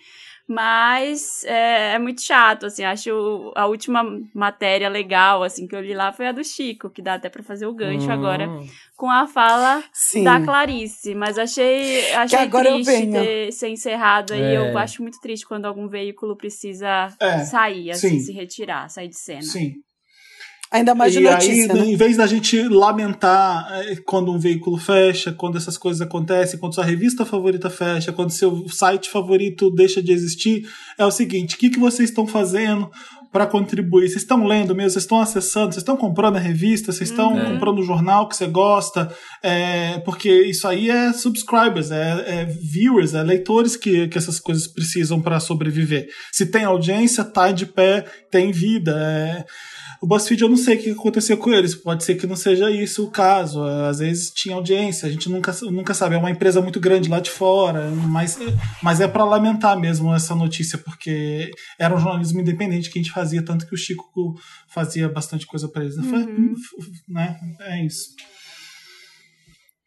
mas 0.47 1.43
é, 1.45 1.93
é 1.95 1.99
muito 1.99 2.21
chato, 2.21 2.65
assim, 2.65 2.83
acho 2.83 3.51
a 3.55 3.65
última 3.67 4.03
matéria 4.33 4.89
legal, 4.89 5.43
assim, 5.43 5.67
que 5.67 5.75
eu 5.75 5.81
li 5.81 5.93
lá 5.93 6.11
foi 6.13 6.27
a 6.27 6.31
do 6.31 6.43
Chico, 6.43 6.89
que 6.89 7.01
dá 7.01 7.15
até 7.15 7.29
pra 7.29 7.43
fazer 7.43 7.65
o 7.67 7.73
gancho 7.73 8.09
Hum. 8.09 8.13
agora, 8.13 8.49
com 8.95 9.09
a 9.09 9.27
fala 9.27 9.83
Sim. 9.93 10.23
da 10.23 10.39
Clarice, 10.41 11.13
mas 11.13 11.37
achei, 11.37 12.11
achei 12.13 12.39
agora 12.39 12.69
eu 12.69 12.81
triste 12.83 13.11
ter, 13.11 13.51
ser 13.51 13.69
encerrado 13.69 14.33
e 14.33 14.39
É. 14.39 14.57
eu 14.57 14.77
acho 14.77 15.01
muito 15.01 15.19
triste 15.19 15.45
quando 15.45 15.65
algum 15.65 15.87
veículo 15.87 16.35
precisa 16.35 17.09
É, 17.19 17.39
sair, 17.39 17.91
assim, 17.91 18.09
sim. 18.11 18.19
se 18.19 18.31
retirar, 18.31 18.89
sair 18.89 19.09
de 19.09 19.17
cena. 19.19 19.41
Sim. 19.41 19.73
Ainda 20.71 20.93
mais 20.93 21.13
de 21.13 21.19
e 21.19 21.23
notícia, 21.23 21.73
aí, 21.73 21.79
né? 21.79 21.85
em 21.85 21.95
vez 21.95 22.17
da 22.17 22.27
gente 22.27 22.61
lamentar 22.67 23.67
eh, 23.71 23.95
quando 24.05 24.33
um 24.33 24.37
veículo 24.37 24.77
fecha, 24.77 25.31
quando 25.31 25.57
essas 25.57 25.77
coisas 25.77 26.01
acontecem, 26.01 26.59
quando 26.59 26.75
sua 26.75 26.83
revista 26.83 27.25
favorita 27.25 27.69
fecha, 27.69 28.11
quando 28.11 28.31
seu 28.31 28.67
site 28.67 29.09
favorito 29.09 29.69
deixa 29.71 30.01
de 30.01 30.11
existir, 30.11 30.67
é 30.97 31.05
o 31.05 31.11
seguinte: 31.11 31.55
o 31.55 31.57
que, 31.57 31.69
que 31.69 31.79
vocês 31.79 32.09
estão 32.09 32.27
fazendo 32.27 32.89
para 33.31 33.45
contribuir? 33.45 34.07
Vocês 34.09 34.23
estão 34.23 34.45
lendo 34.45 34.75
mesmo? 34.75 34.91
Vocês 34.91 35.03
estão 35.03 35.21
acessando? 35.21 35.67
Vocês 35.67 35.83
estão 35.83 35.95
comprando 35.95 36.35
a 36.35 36.39
revista? 36.39 36.91
Vocês 36.91 37.09
estão 37.11 37.33
Uhum. 37.33 37.53
comprando 37.53 37.79
o 37.79 37.83
jornal 37.83 38.27
que 38.27 38.35
você 38.35 38.47
gosta? 38.47 39.09
É, 39.43 39.99
porque 39.99 40.29
isso 40.43 40.67
aí 40.67 40.89
é 40.89 41.13
subscribers, 41.13 41.91
é, 41.91 42.41
é 42.41 42.45
viewers, 42.45 43.13
é 43.13 43.23
leitores 43.23 43.75
que, 43.77 44.07
que 44.07 44.17
essas 44.17 44.39
coisas 44.39 44.67
precisam 44.67 45.21
para 45.21 45.39
sobreviver. 45.39 46.07
Se 46.31 46.45
tem 46.45 46.63
audiência, 46.65 47.23
tá 47.23 47.51
de 47.51 47.65
pé, 47.65 48.05
tem 48.31 48.51
vida. 48.51 48.91
É, 48.99 49.45
O 50.01 50.07
BuzzFeed 50.07 50.41
eu 50.41 50.49
não 50.49 50.57
sei 50.57 50.77
o 50.77 50.79
que 50.81 50.91
aconteceu 50.91 51.37
com 51.37 51.51
eles. 51.51 51.75
Pode 51.75 52.03
ser 52.03 52.15
que 52.15 52.27
não 52.27 52.35
seja 52.35 52.69
isso 52.69 53.05
o 53.05 53.11
caso. 53.11 53.63
Às 53.63 53.99
vezes 53.99 54.31
tinha 54.31 54.55
audiência, 54.55 55.07
a 55.07 55.11
gente 55.11 55.29
nunca, 55.29 55.55
nunca 55.63 55.93
sabe. 55.93 56.15
É 56.15 56.17
uma 56.17 56.31
empresa 56.31 56.61
muito 56.61 56.79
grande 56.79 57.09
lá 57.09 57.19
de 57.19 57.29
fora, 57.29 57.89
mas, 57.89 58.37
mas 58.81 59.01
é 59.01 59.07
para 59.07 59.23
lamentar 59.23 59.79
mesmo 59.79 60.13
essa 60.13 60.35
notícia, 60.35 60.77
porque 60.77 61.51
era 61.79 61.95
um 61.95 61.99
jornalismo 61.99 62.39
independente 62.39 62.89
que 62.89 62.99
a 62.99 63.01
gente 63.01 63.13
fazia, 63.13 63.43
tanto 63.43 63.65
que 63.67 63.73
o 63.73 63.77
Chico 63.77 64.35
fazia 64.67 65.09
bastante 65.09 65.45
coisa 65.45 65.67
para 65.67 65.83
eles. 65.83 65.97
Uhum. 65.97 66.53
Né? 67.07 67.39
É 67.61 67.85
isso. 67.85 68.09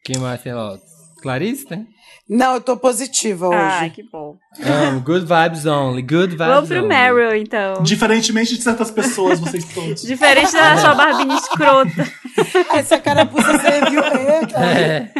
Quem 0.03 0.17
mais 0.17 0.43
lá? 0.43 0.79
Clarice, 1.21 1.69
né? 1.69 1.85
Não, 2.27 2.55
eu 2.55 2.61
tô 2.61 2.77
positiva 2.77 3.47
hoje. 3.47 3.57
Ah, 3.57 3.89
que 3.89 4.03
bom. 4.03 4.37
Um, 4.59 4.99
good 5.01 5.25
vibes 5.25 5.65
only, 5.65 6.01
good 6.01 6.29
vibes 6.29 6.47
Vamos 6.47 6.69
pro 6.69 6.87
Meryl, 6.87 7.35
então. 7.35 7.83
Diferentemente 7.83 8.55
de 8.55 8.63
certas 8.63 8.89
pessoas, 8.89 9.39
vocês 9.39 9.65
todos. 9.73 10.01
Diferente 10.01 10.51
da 10.53 10.77
sua 10.77 10.95
barbinha 10.95 11.35
escrota. 11.35 12.07
Essa 12.73 12.97
carapuça 12.97 13.57
serviu 13.59 14.01
é. 14.01 15.11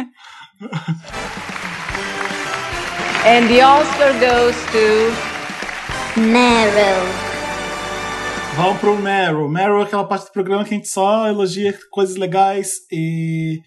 And 3.24 3.48
the 3.48 3.64
Oscar 3.64 4.12
goes 4.14 4.56
to... 4.72 5.32
Meryl. 6.16 7.32
Vamos 8.54 8.78
pro 8.80 8.96
Meryl. 8.98 9.48
Meryl 9.48 9.80
é 9.80 9.84
aquela 9.84 10.04
parte 10.04 10.26
do 10.26 10.32
programa 10.32 10.62
que 10.62 10.74
a 10.74 10.76
gente 10.76 10.88
só 10.88 11.26
elogia 11.26 11.74
coisas 11.90 12.16
legais 12.16 12.80
e 12.90 13.62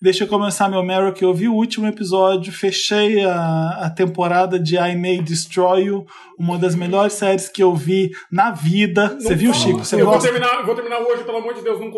Deixa 0.00 0.22
eu 0.22 0.28
começar 0.28 0.68
meu 0.68 0.80
Meryl, 0.80 1.12
que 1.12 1.24
eu 1.24 1.34
vi 1.34 1.48
o 1.48 1.54
último 1.54 1.84
episódio, 1.88 2.52
fechei 2.52 3.24
a, 3.24 3.86
a 3.86 3.90
temporada 3.90 4.56
de 4.56 4.76
I 4.76 4.94
May 4.96 5.20
Destroy 5.20 5.86
You, 5.86 6.06
uma 6.38 6.56
das 6.56 6.76
melhores 6.76 7.14
séries 7.14 7.48
que 7.48 7.60
eu 7.60 7.74
vi 7.74 8.12
na 8.30 8.52
vida. 8.52 9.08
Não 9.08 9.20
Você 9.20 9.34
viu, 9.34 9.52
Chico? 9.52 9.84
Você 9.84 10.00
eu 10.00 10.06
gosta? 10.06 10.30
Vou 10.30 10.40
terminar, 10.40 10.64
vou 10.64 10.74
terminar 10.76 11.00
hoje, 11.00 11.24
pelo 11.24 11.38
amor 11.38 11.52
de 11.52 11.62
Deus, 11.62 11.80
não 11.80 11.90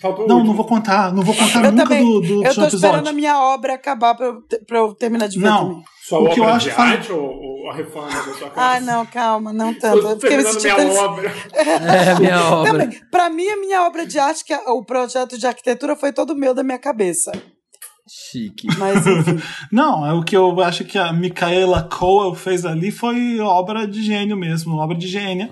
Faltou 0.00 0.26
não, 0.26 0.42
não 0.42 0.54
vou 0.54 0.64
contar, 0.64 1.12
não 1.12 1.22
vou 1.22 1.34
contar 1.34 1.64
eu 1.64 1.72
nunca 1.72 1.82
também. 1.84 2.04
do, 2.04 2.20
do 2.20 2.26
Eu 2.26 2.42
tô 2.42 2.62
episódio. 2.62 2.76
esperando 2.76 3.08
a 3.08 3.12
minha 3.12 3.38
obra 3.38 3.74
acabar 3.74 4.14
pra 4.14 4.26
eu, 4.26 4.42
pra 4.66 4.78
eu 4.78 4.94
terminar 4.94 5.28
de 5.28 5.38
ver 5.38 5.44
Não. 5.46 5.68
também. 5.68 5.84
Sua 6.08 6.18
O 6.18 6.22
obra 6.22 6.34
que 6.34 6.40
eu 6.40 6.44
acho 6.48 6.68
de 6.68 6.74
faz- 6.74 6.92
arte 6.92 7.12
ou, 7.12 7.20
ou 7.30 7.70
a 7.70 7.74
reforma 7.74 8.08
da 8.08 8.22
sua 8.34 8.50
casa? 8.50 8.76
Ah, 8.76 8.80
não, 8.80 9.04
calma, 9.06 9.52
não 9.52 9.74
tanto. 9.74 10.00
Tô 10.02 10.08
Eu 10.10 10.20
fiquei 10.20 10.36
me 10.38 10.42
terminando 10.44 10.60
sentindo 10.60 10.88
minha 10.88 11.02
obra. 11.04 11.32
É, 11.54 12.18
minha 12.18 12.44
obra. 12.54 12.72
Também, 12.72 13.00
pra 13.10 13.30
mim, 13.30 13.46
a 13.48 13.56
minha 13.58 13.82
obra 13.86 14.06
de 14.06 14.18
arte, 14.18 14.44
que 14.44 14.52
é- 14.54 14.68
o 14.70 14.82
projeto 14.84 15.38
de 15.38 15.46
arquitetura 15.46 15.94
foi 15.94 16.12
todo 16.12 16.34
meu 16.34 16.54
da 16.54 16.62
minha 16.64 16.78
cabeça. 16.78 17.30
Chique. 18.08 18.66
Mas, 18.78 19.06
enfim. 19.06 19.40
Não, 19.70 20.04
é 20.04 20.12
o 20.12 20.22
que 20.24 20.36
eu 20.36 20.60
acho 20.62 20.84
que 20.84 20.98
a 20.98 21.12
Micaela 21.12 21.82
Coel 21.84 22.34
fez 22.34 22.64
ali 22.64 22.90
foi 22.90 23.38
obra 23.38 23.86
de 23.86 24.02
gênio 24.02 24.36
mesmo, 24.36 24.76
obra 24.78 24.96
de 24.96 25.06
gênia. 25.06 25.50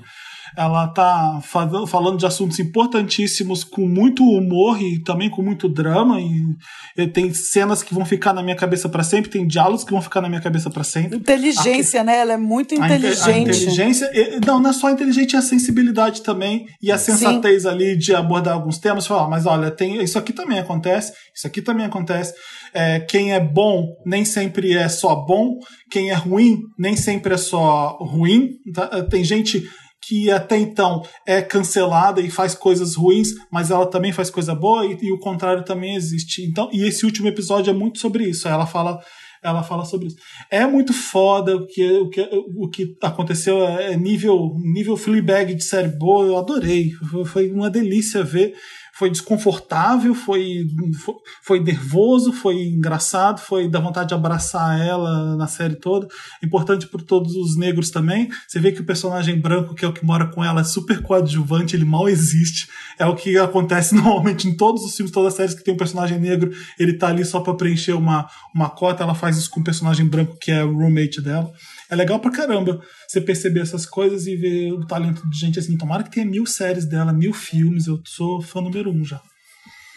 Ela 0.58 0.88
tá 0.88 1.40
fa- 1.42 1.86
falando 1.86 2.18
de 2.18 2.26
assuntos 2.26 2.58
importantíssimos 2.58 3.62
com 3.62 3.86
muito 3.86 4.24
humor 4.24 4.82
e 4.82 4.98
também 4.98 5.30
com 5.30 5.40
muito 5.40 5.68
drama. 5.68 6.20
E, 6.20 7.06
tem 7.08 7.32
cenas 7.32 7.80
que 7.82 7.94
vão 7.94 8.04
ficar 8.04 8.32
na 8.32 8.42
minha 8.42 8.56
cabeça 8.56 8.88
para 8.88 9.04
sempre, 9.04 9.30
tem 9.30 9.46
diálogos 9.46 9.84
que 9.84 9.92
vão 9.92 10.02
ficar 10.02 10.20
na 10.20 10.28
minha 10.28 10.40
cabeça 10.40 10.68
para 10.68 10.82
sempre. 10.82 11.16
inteligência, 11.16 12.02
né? 12.02 12.18
Ela 12.18 12.32
é 12.32 12.36
muito 12.36 12.72
A 12.74 12.76
inte- 12.78 12.84
inteligente. 12.96 13.28
A 13.30 13.38
inteligência, 13.38 14.10
não, 14.44 14.58
não 14.60 14.70
é 14.70 14.72
só 14.72 14.88
a 14.88 14.92
inteligente, 14.92 15.36
é 15.36 15.38
a 15.38 15.42
sensibilidade 15.42 16.22
também 16.22 16.66
e 16.82 16.90
a 16.90 16.98
sensatez 16.98 17.64
ali 17.64 17.96
de 17.96 18.12
abordar 18.14 18.54
alguns 18.54 18.78
temas. 18.78 19.06
Falar, 19.06 19.28
mas 19.28 19.46
olha, 19.46 19.70
tem 19.70 20.02
isso 20.02 20.18
aqui 20.18 20.32
também 20.32 20.58
acontece, 20.58 21.12
isso 21.34 21.46
aqui 21.46 21.62
também 21.62 21.86
acontece. 21.86 22.34
É, 22.74 22.98
quem 23.00 23.32
é 23.32 23.40
bom 23.40 23.86
nem 24.04 24.24
sempre 24.24 24.72
é 24.74 24.88
só 24.88 25.14
bom, 25.14 25.58
quem 25.90 26.10
é 26.10 26.14
ruim 26.14 26.58
nem 26.76 26.96
sempre 26.96 27.32
é 27.34 27.36
só 27.38 27.96
ruim. 28.00 28.50
tá? 28.74 29.02
Tem 29.04 29.22
gente 29.22 29.62
que 30.02 30.30
até 30.30 30.56
então 30.56 31.02
é 31.26 31.42
cancelada 31.42 32.20
e 32.20 32.30
faz 32.30 32.54
coisas 32.54 32.94
ruins, 32.94 33.30
mas 33.50 33.70
ela 33.70 33.86
também 33.86 34.12
faz 34.12 34.30
coisa 34.30 34.54
boa 34.54 34.86
e, 34.86 34.96
e 35.02 35.12
o 35.12 35.18
contrário 35.18 35.64
também 35.64 35.96
existe. 35.96 36.42
Então, 36.42 36.68
e 36.72 36.86
esse 36.86 37.04
último 37.04 37.28
episódio 37.28 37.70
é 37.70 37.74
muito 37.74 37.98
sobre 37.98 38.24
isso. 38.24 38.48
Ela 38.48 38.66
fala 38.66 39.00
ela 39.42 39.62
fala 39.62 39.84
sobre 39.84 40.08
isso. 40.08 40.16
É 40.50 40.66
muito 40.66 40.92
foda 40.92 41.56
o 41.56 41.66
que, 41.66 41.90
o 41.98 42.08
que, 42.08 42.20
o 42.56 42.68
que 42.68 42.96
aconteceu, 43.00 43.62
é 43.64 43.96
nível, 43.96 44.56
nível 44.58 44.96
Fleabag 44.96 45.54
de 45.54 45.62
série 45.62 45.88
boa, 45.88 46.26
eu 46.26 46.36
adorei. 46.36 46.90
Foi 47.26 47.50
uma 47.50 47.70
delícia 47.70 48.24
ver. 48.24 48.54
Foi 48.98 49.10
desconfortável, 49.10 50.12
foi, 50.12 50.66
foi, 51.04 51.14
foi 51.42 51.60
nervoso, 51.60 52.32
foi 52.32 52.56
engraçado, 52.64 53.38
foi 53.40 53.68
da 53.68 53.78
vontade 53.78 54.08
de 54.08 54.14
abraçar 54.14 54.80
ela 54.80 55.36
na 55.36 55.46
série 55.46 55.76
toda. 55.76 56.08
Importante 56.42 56.88
para 56.88 57.00
todos 57.04 57.36
os 57.36 57.56
negros 57.56 57.90
também. 57.90 58.28
Você 58.48 58.58
vê 58.58 58.72
que 58.72 58.80
o 58.80 58.84
personagem 58.84 59.38
branco, 59.38 59.72
que 59.72 59.84
é 59.84 59.88
o 59.88 59.92
que 59.92 60.04
mora 60.04 60.26
com 60.26 60.44
ela, 60.44 60.62
é 60.62 60.64
super 60.64 61.00
coadjuvante, 61.00 61.76
ele 61.76 61.84
mal 61.84 62.08
existe. 62.08 62.68
É 62.98 63.06
o 63.06 63.14
que 63.14 63.38
acontece 63.38 63.94
normalmente 63.96 64.48
em 64.48 64.56
todos 64.56 64.84
os 64.84 64.96
filmes, 64.96 65.12
todas 65.12 65.32
as 65.32 65.36
séries 65.36 65.54
que 65.54 65.62
tem 65.62 65.74
um 65.74 65.78
personagem 65.78 66.18
negro, 66.18 66.50
ele 66.76 66.94
tá 66.94 67.06
ali 67.06 67.24
só 67.24 67.38
para 67.38 67.54
preencher 67.54 67.92
uma, 67.92 68.28
uma 68.52 68.68
cota. 68.68 69.04
Ela 69.04 69.14
faz 69.14 69.38
isso 69.38 69.48
com 69.50 69.60
um 69.60 69.64
personagem 69.64 70.06
branco 70.06 70.36
que 70.40 70.50
é 70.50 70.64
o 70.64 70.74
roommate 70.74 71.20
dela. 71.20 71.52
É 71.90 71.96
legal 71.96 72.20
pra 72.20 72.30
caramba 72.30 72.80
você 73.08 73.20
perceber 73.20 73.60
essas 73.60 73.86
coisas 73.86 74.26
e 74.26 74.36
ver 74.36 74.72
o 74.72 74.86
talento 74.86 75.28
de 75.28 75.38
gente 75.38 75.58
assim. 75.58 75.76
Tomara 75.76 76.02
que 76.02 76.10
tenha 76.10 76.26
mil 76.26 76.44
séries 76.46 76.86
dela, 76.86 77.12
mil 77.12 77.32
filmes. 77.32 77.86
Eu 77.86 77.98
sou 78.04 78.42
fã 78.42 78.60
número 78.60 78.90
um 78.90 79.04
já. 79.04 79.20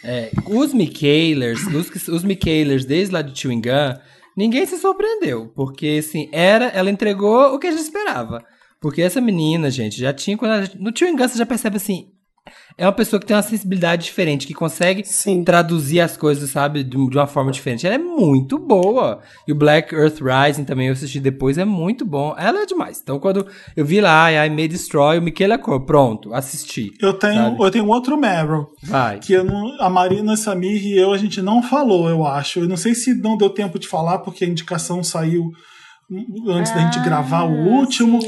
É, 0.03 0.31
os 0.47 0.73
Michaelers, 0.73 1.59
os, 1.67 2.07
os 2.07 2.23
Michaelers 2.23 2.85
desde 2.85 3.13
lá 3.13 3.21
de 3.21 3.37
Chewing 3.37 3.61
Gun, 3.61 3.99
ninguém 4.37 4.65
se 4.65 4.77
surpreendeu. 4.77 5.51
Porque, 5.55 5.97
assim, 5.99 6.29
era, 6.31 6.65
ela 6.69 6.89
entregou 6.89 7.53
o 7.53 7.59
que 7.59 7.67
a 7.67 7.71
gente 7.71 7.83
esperava. 7.83 8.43
Porque 8.79 9.01
essa 9.01 9.21
menina, 9.21 9.69
gente, 9.69 9.99
já 9.99 10.11
tinha. 10.13 10.37
Quando 10.37 10.53
ela- 10.53 10.69
no 10.79 10.91
Chewing 10.97 11.15
Gun 11.15 11.27
você 11.27 11.37
já 11.37 11.45
percebe 11.45 11.75
assim. 11.77 12.05
É 12.77 12.85
uma 12.85 12.91
pessoa 12.91 13.19
que 13.19 13.25
tem 13.25 13.35
uma 13.35 13.41
sensibilidade 13.41 14.05
diferente, 14.05 14.47
que 14.47 14.53
consegue 14.53 15.03
Sim. 15.05 15.43
traduzir 15.43 15.99
as 15.99 16.15
coisas, 16.17 16.49
sabe, 16.49 16.83
de, 16.83 16.97
uma 16.97 17.27
forma 17.27 17.51
diferente. 17.51 17.85
Ela 17.85 17.95
é 17.95 17.99
muito 17.99 18.57
boa. 18.57 19.19
E 19.47 19.51
o 19.51 19.55
Black 19.55 19.93
Earth 19.93 20.19
Rising 20.21 20.63
também 20.63 20.87
eu 20.87 20.93
assisti 20.93 21.19
depois, 21.19 21.57
é 21.57 21.65
muito 21.65 22.05
bom. 22.05 22.35
Ela 22.37 22.63
é 22.63 22.65
demais. 22.65 22.99
Então, 23.01 23.19
quando 23.19 23.45
eu 23.75 23.85
vi 23.85 24.01
lá, 24.01 24.31
I 24.31 24.49
May 24.49 24.67
Destroy, 24.67 25.17
o 25.17 25.21
Michaela 25.21 25.57
Cole, 25.57 25.85
pronto, 25.85 26.33
assisti. 26.33 26.93
Eu 27.01 27.13
tenho, 27.13 27.35
Sabe? 27.35 27.63
eu 27.63 27.71
tenho 27.71 27.87
outro 27.87 28.17
Meryl. 28.17 28.67
Vai. 28.81 29.19
Que 29.19 29.33
eu 29.33 29.43
não- 29.43 29.75
a 29.79 29.89
Marina 29.89 30.35
Samir 30.35 30.85
e 30.85 30.97
eu, 30.97 31.13
a 31.13 31.17
gente 31.17 31.41
não 31.41 31.61
falou, 31.61 32.09
eu 32.09 32.25
acho. 32.25 32.59
Eu 32.59 32.67
não 32.67 32.77
sei 32.77 32.95
se 32.95 33.13
não 33.13 33.37
deu 33.37 33.49
tempo 33.49 33.77
de 33.77 33.87
falar, 33.87 34.19
porque 34.19 34.45
a 34.45 34.47
indicação 34.47 35.03
saiu 35.03 35.51
antes 36.49 36.73
da 36.73 36.81
gente 36.81 36.99
gravar 36.99 37.43
o 37.43 37.67
último. 37.69 38.19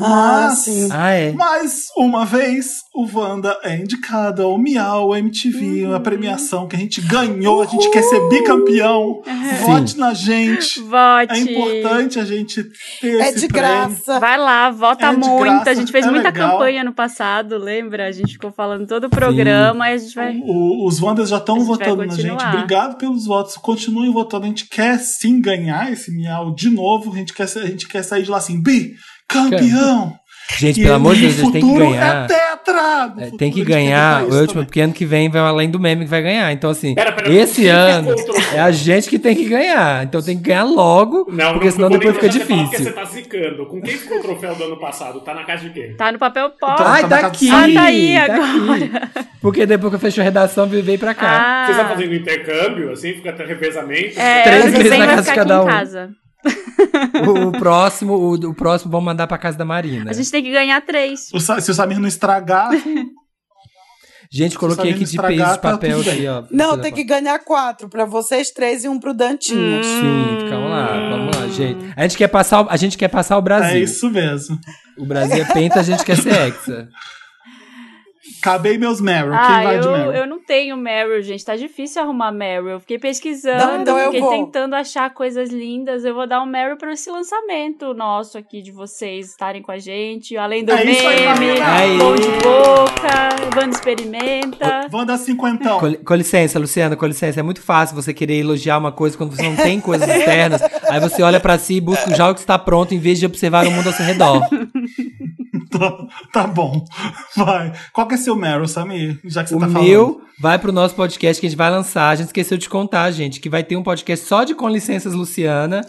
Ah, 0.00 0.46
Mas, 0.50 0.58
sim. 0.60 0.88
Ah, 0.92 1.10
é. 1.10 1.32
mais 1.32 1.88
uma 1.96 2.24
vez, 2.24 2.82
o 2.94 3.04
Wanda 3.12 3.58
é 3.64 3.76
indicado 3.76 4.42
ao 4.44 4.56
Miau 4.56 5.16
MTV, 5.16 5.86
uma 5.86 5.98
premiação 5.98 6.68
que 6.68 6.76
a 6.76 6.78
gente 6.78 7.00
ganhou, 7.00 7.62
a 7.62 7.66
gente 7.66 7.90
quer 7.90 8.02
ser 8.02 8.20
bicampeão. 8.28 9.22
Vote 9.66 9.98
na 9.98 10.14
gente. 10.14 10.78
Vote. 10.80 11.32
É 11.32 11.38
importante 11.38 12.20
a 12.20 12.24
gente 12.24 12.62
ter 13.00 13.20
É 13.20 13.28
esse 13.30 13.40
de 13.40 13.48
prêmio. 13.48 13.68
graça. 13.70 14.20
Vai 14.20 14.38
lá, 14.38 14.70
vota 14.70 15.06
É 15.06 15.12
muito. 15.12 15.40
graça, 15.42 15.70
a 15.70 15.74
gente 15.74 15.90
fez 15.90 16.06
é 16.06 16.10
muita 16.10 16.28
legal. 16.28 16.52
campanha 16.52 16.84
no 16.84 16.92
passado, 16.92 17.58
lembra? 17.58 18.06
A 18.06 18.12
gente 18.12 18.34
ficou 18.34 18.52
falando 18.52 18.86
todo 18.86 19.04
o 19.04 19.10
programa 19.10 19.90
e 19.90 19.94
a 19.94 19.98
gente 19.98 20.14
vai. 20.14 20.36
O- 20.44 20.86
os 20.86 21.00
Wanders 21.00 21.28
já 21.30 21.36
A 21.36 21.38
estão 21.40 21.60
votando 21.60 22.04
na 22.06 22.14
gente. 22.14 22.44
Obrigado 22.44 22.96
pelos 22.98 23.26
votos. 23.26 23.56
Continuem 23.56 24.12
votando. 24.12 24.44
A 24.44 24.48
gente 24.48 24.68
quer 24.68 24.96
sim 24.98 25.40
ganhar 25.40 25.92
esse 25.92 26.14
Miau 26.14 26.54
de 26.54 26.70
novo. 26.70 27.12
A 27.12 27.16
gente 27.16 27.27
quer, 27.32 27.46
ser- 27.48 27.60
a 27.60 27.66
gente 27.66 27.86
quer 27.88 28.02
sair 28.02 28.22
de 28.22 28.30
lá 28.30 28.38
assim, 28.38 28.60
bi, 28.60 28.94
campeão. 29.28 30.14
Gente, 30.58 30.80
E 30.80 30.82
pelo 30.82 30.94
amor 30.94 31.14
de 31.14 31.20
Deus, 31.20 31.34
eles 31.40 31.42
têm 31.52 31.60
que 31.60 31.60
futuro 31.60 31.90
ganhar. 31.90 32.24
É 32.24 32.26
tetra! 32.26 33.12
É, 33.18 33.30
tem 33.36 33.36
que 33.36 33.44
a 33.44 33.48
gente 33.48 33.66
quer 33.66 33.72
ganhar 33.74 34.24
o 34.24 34.34
último, 34.40 34.64
porque 34.64 34.80
ano 34.80 34.94
que 34.94 35.04
vem 35.04 35.28
vai 35.28 35.42
além 35.42 35.68
do 35.70 35.78
meme 35.78 36.04
que 36.06 36.10
vai 36.10 36.22
ganhar. 36.22 36.50
Então, 36.52 36.70
assim, 36.70 36.94
Pera, 36.94 37.12
pera, 37.12 37.30
esse 37.30 37.60
quem 37.60 37.68
ano 37.68 38.14
é 38.54 38.58
a 38.58 38.70
gente 38.70 39.10
que 39.10 39.18
tem 39.18 39.36
que 39.36 39.44
ganhar. 39.44 40.04
Então 40.04 40.22
tem 40.22 40.38
que 40.38 40.44
ganhar 40.44 40.64
logo, 40.64 41.26
Não, 41.30 41.52
porque 41.52 41.66
não 41.66 41.72
senão 41.72 41.90
depois 41.90 42.14
fica 42.14 42.30
difícil. 42.30 42.64
Porque 42.64 42.78
você 42.82 42.92
tá 42.92 43.04
zicando. 43.04 43.66
Com 43.66 43.82
quem 43.82 43.94
ficou 43.98 44.20
o 44.20 44.22
troféu 44.22 44.54
do 44.54 44.64
ano 44.64 44.80
passado? 44.80 45.20
Tá 45.20 45.34
na 45.34 45.44
casa 45.44 45.64
de 45.64 45.70
quem? 45.70 45.94
Tá 45.96 46.10
no 46.10 46.18
papel 46.18 46.48
pó. 46.58 46.74
Tá. 46.76 46.92
Ai, 46.92 47.02
na 47.02 47.08
casa 47.10 47.22
daqui! 47.24 47.48
do 47.50 47.54
Ah, 47.54 47.60
tá 47.74 47.82
aí 47.82 48.14
tá 48.16 48.34
agora. 48.34 48.84
aqui. 48.84 49.28
Porque 49.42 49.66
depois 49.66 49.90
que 49.90 49.96
eu 49.96 50.00
fecho 50.00 50.20
a 50.22 50.24
redação, 50.24 50.66
veio 50.66 50.98
pra 50.98 51.12
cá. 51.12 51.28
Ah, 51.28 51.66
Vocês 51.66 51.76
estão 51.78 51.94
fazendo 51.94 52.14
intercâmbio, 52.14 52.90
assim? 52.92 53.12
Fica 53.12 53.28
até 53.30 53.44
revezamento? 53.44 54.18
é, 54.18 54.42
Três 54.44 54.74
que 54.74 54.82
vem 54.88 54.98
na 54.98 55.06
casa 55.08 55.22
de 55.24 55.28
aqui 55.28 55.38
cada 55.38 55.56
em 55.56 55.60
um. 55.60 55.66
casa. 55.66 56.10
O, 57.26 57.48
o 57.48 57.52
próximo, 57.52 58.14
o, 58.14 58.34
o 58.34 58.54
próximo 58.54 58.90
vamos 58.92 59.04
mandar 59.06 59.26
pra 59.26 59.36
casa 59.38 59.58
da 59.58 59.64
Marina. 59.64 60.10
A 60.10 60.14
gente 60.14 60.30
tem 60.30 60.42
que 60.42 60.50
ganhar 60.52 60.80
três. 60.80 61.28
O 61.32 61.40
Sa- 61.40 61.60
se 61.60 61.70
o 61.70 61.74
Samir 61.74 61.98
não 61.98 62.08
estragar, 62.08 62.70
Gente, 64.30 64.58
coloquei 64.58 64.90
aqui 64.92 65.04
de 65.06 65.16
peso 65.16 65.32
de 65.32 65.38
tá 65.38 65.56
papel 65.56 66.00
aqui, 66.02 66.26
ó. 66.26 66.44
Não, 66.50 66.76
tem 66.78 66.92
que 66.92 67.02
ganhar 67.02 67.38
quatro 67.38 67.88
pra 67.88 68.04
vocês 68.04 68.50
três 68.50 68.84
e 68.84 68.88
um 68.88 69.00
pro 69.00 69.14
Dantinho. 69.14 69.82
Sim, 69.82 70.46
calma 70.50 70.68
lá, 70.68 71.08
vamos 71.08 71.34
lá, 71.34 71.46
gente. 71.48 71.92
A 71.96 72.02
gente 72.02 72.18
quer 72.18 72.28
passar, 72.28 72.60
o- 72.62 72.68
a 72.68 72.76
gente 72.76 72.98
quer 72.98 73.08
passar 73.08 73.38
o 73.38 73.42
Brasil. 73.42 73.76
é 73.76 73.80
isso 73.80 74.10
mesmo. 74.10 74.58
O 74.98 75.06
Brasil 75.06 75.42
é 75.42 75.44
penta, 75.46 75.80
a 75.80 75.82
gente 75.82 76.04
quer 76.04 76.18
ser 76.18 76.28
hexa. 76.34 76.88
Acabei 78.40 78.78
meus 78.78 79.00
Meryl. 79.00 79.30
Quem 79.30 79.38
Ah, 79.38 79.62
vai 79.62 79.78
de 79.80 79.86
eu, 79.86 79.92
Meryl? 79.92 80.12
eu 80.12 80.26
não 80.26 80.38
tenho 80.40 80.76
Meryl, 80.76 81.22
gente. 81.22 81.44
Tá 81.44 81.56
difícil 81.56 82.02
arrumar 82.02 82.32
Meryl. 82.32 82.68
Eu 82.70 82.80
Fiquei 82.80 82.98
pesquisando, 82.98 83.58
Não, 83.66 83.80
então 83.82 83.98
eu 83.98 84.04
fiquei 84.06 84.20
vou. 84.20 84.30
tentando 84.30 84.74
achar 84.74 85.12
coisas 85.12 85.50
lindas. 85.50 86.04
Eu 86.04 86.14
vou 86.14 86.26
dar 86.26 86.40
um 86.42 86.46
Meryl 86.46 86.76
pra 86.76 86.92
esse 86.92 87.10
lançamento 87.10 87.92
nosso 87.94 88.38
aqui 88.38 88.62
de 88.62 88.70
vocês 88.72 89.30
estarem 89.30 89.60
com 89.62 89.70
a 89.72 89.78
gente. 89.78 90.36
Além 90.36 90.64
do 90.64 90.72
É 90.72 90.84
isso 90.84 91.06
aí, 91.06 91.20
meme, 91.38 91.98
bom 91.98 92.14
de 92.14 92.22
Aí. 92.28 92.38
boca, 92.42 93.58
Wanda 93.60 93.74
experimenta. 93.74 94.88
Dar 95.06 95.16
cinquentão. 95.18 95.78
Com, 95.80 95.94
com 95.94 96.14
licença, 96.14 96.58
Luciana, 96.58 96.96
com 96.96 97.06
licença. 97.06 97.40
É 97.40 97.42
muito 97.42 97.60
fácil 97.62 97.94
você 97.96 98.12
querer 98.12 98.38
elogiar 98.40 98.78
uma 98.78 98.92
coisa 98.92 99.16
quando 99.16 99.34
você 99.34 99.42
não 99.42 99.56
tem 99.56 99.80
coisas 99.80 100.08
externas. 100.08 100.60
Aí 100.90 101.00
você 101.00 101.22
olha 101.22 101.40
pra 101.40 101.58
si 101.58 101.74
e 101.74 101.80
busca 101.80 102.14
já 102.14 102.30
o 102.30 102.34
que 102.34 102.40
está 102.40 102.58
pronto 102.58 102.94
em 102.94 102.98
vez 102.98 103.18
de 103.18 103.26
observar 103.26 103.66
o 103.66 103.70
mundo 103.70 103.86
ao 103.86 103.92
seu 103.92 104.04
redor. 104.04 104.42
Tá, 106.32 106.46
bom. 106.46 106.84
Vai. 107.36 107.72
Qual 107.92 108.06
que 108.06 108.14
é 108.14 108.18
seu 108.18 108.36
Meryl, 108.36 108.66
Samir? 108.68 109.18
Já 109.24 109.42
que 109.42 109.50
você 109.50 109.56
O 109.56 109.60
tá 109.60 109.68
falando. 109.68 109.88
meu 109.88 110.20
vai 110.40 110.58
pro 110.58 110.72
nosso 110.72 110.94
podcast 110.94 111.40
que 111.40 111.46
a 111.46 111.50
gente 111.50 111.58
vai 111.58 111.70
lançar. 111.70 112.08
A 112.10 112.14
gente 112.14 112.26
esqueceu 112.26 112.56
de 112.58 112.68
contar, 112.68 113.10
gente, 113.10 113.40
que 113.40 113.48
vai 113.48 113.62
ter 113.64 113.76
um 113.76 113.82
podcast 113.82 114.26
só 114.26 114.44
de 114.44 114.54
Com 114.54 114.68
Licenças 114.68 115.14
Luciana. 115.14 115.80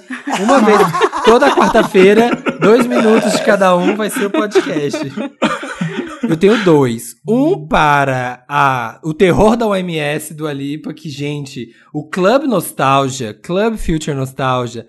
Uma 0.42 0.60
vez, 0.64 0.80
toda 1.26 1.54
quarta-feira, 1.56 2.32
dois 2.60 2.86
minutos 2.88 3.32
de 3.34 3.44
cada 3.44 3.76
um 3.76 3.96
vai 3.96 4.10
ser 4.10 4.26
o 4.26 4.32
podcast. 4.32 5.12
Eu 6.28 6.38
tenho 6.38 6.64
dois. 6.64 7.16
Um 7.28 7.68
para 7.68 8.44
a, 8.48 9.00
o 9.04 9.14
terror 9.14 9.56
da 9.56 9.66
OMS 9.68 10.34
do 10.34 10.48
Alipa, 10.48 10.94
que, 10.94 11.10
gente, 11.10 11.70
o 11.94 12.08
Club 12.08 12.44
Nostalgia, 12.44 13.34
Club 13.34 13.78
Future 13.78 14.16
Nostalgia, 14.16 14.86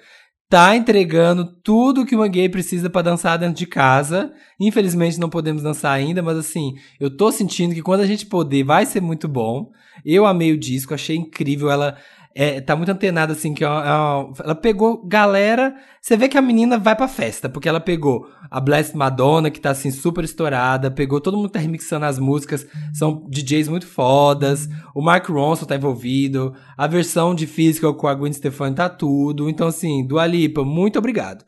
tá 0.51 0.75
entregando 0.75 1.45
tudo 1.45 2.05
que 2.05 2.17
uma 2.17 2.27
gay 2.27 2.49
precisa 2.49 2.91
pra 2.91 3.03
dançar 3.03 3.39
dentro 3.39 3.55
de 3.55 3.67
casa. 3.67 4.33
Infelizmente 4.59 5.21
não 5.21 5.31
podemos 5.31 5.63
dançar 5.63 5.93
ainda, 5.93 6.25
mas 6.25 6.37
assim, 6.37 6.75
eu 6.99 7.09
tô 7.09 7.31
sentindo 7.31 7.73
que 7.73 7.81
quando 7.81 8.01
a 8.01 8.07
gente 8.07 8.27
poder 8.27 8.65
vai 8.65 8.85
ser 8.85 9.01
muito 9.01 9.29
bom. 9.29 9.71
Eu 10.05 10.27
amei 10.27 10.53
o 10.53 10.59
disco, 10.59 10.93
achei 10.93 11.17
incrível. 11.17 11.71
Ela 11.71 11.97
é, 12.35 12.61
tá 12.61 12.77
muito 12.77 12.91
antenada, 12.91 13.33
assim, 13.33 13.53
que 13.53 13.65
é 13.65 13.67
é 13.67 13.71
uma- 13.71 14.33
ela 14.45 14.55
pegou 14.55 15.05
galera. 15.07 15.75
Você 16.01 16.17
vê 16.17 16.29
que 16.29 16.39
a 16.39 16.43
menina 16.43 16.79
vai 16.79 16.95
pra 16.97 17.09
festa, 17.09 17.49
porque 17.49 17.69
ela 17.69 17.81
pegou 17.81 18.27
a 18.51 18.61
Blessed 18.61 18.97
Madonna, 18.97 19.51
que 19.51 19.61
tá 19.61 19.71
assim 19.71 19.91
super 19.91 20.25
estourada, 20.25 20.91
pegou 20.91 21.21
todo 21.21 21.37
mundo 21.37 21.51
tá 21.51 21.59
remixando 21.59 22.07
as 22.07 22.19
músicas, 22.19 22.67
são 22.93 23.27
DJs 23.29 23.69
muito 23.69 23.87
fodas. 23.87 24.69
O 24.95 25.03
Mark 25.03 25.29
Ronson 25.29 25.67
tá 25.67 25.77
envolvido, 25.77 26.55
a 26.77 26.87
versão 26.87 27.35
de 27.35 27.47
Physical 27.47 27.95
com 27.95 28.07
a 28.07 28.15
Gwen 28.15 28.33
Stefani 28.33 28.75
tá 28.75 28.89
tudo. 28.89 29.49
Então, 29.51 29.67
assim, 29.69 30.07
Dua 30.07 30.27
Lipa, 30.27 30.65
muito 30.65 30.99
obrigado. 30.99 31.45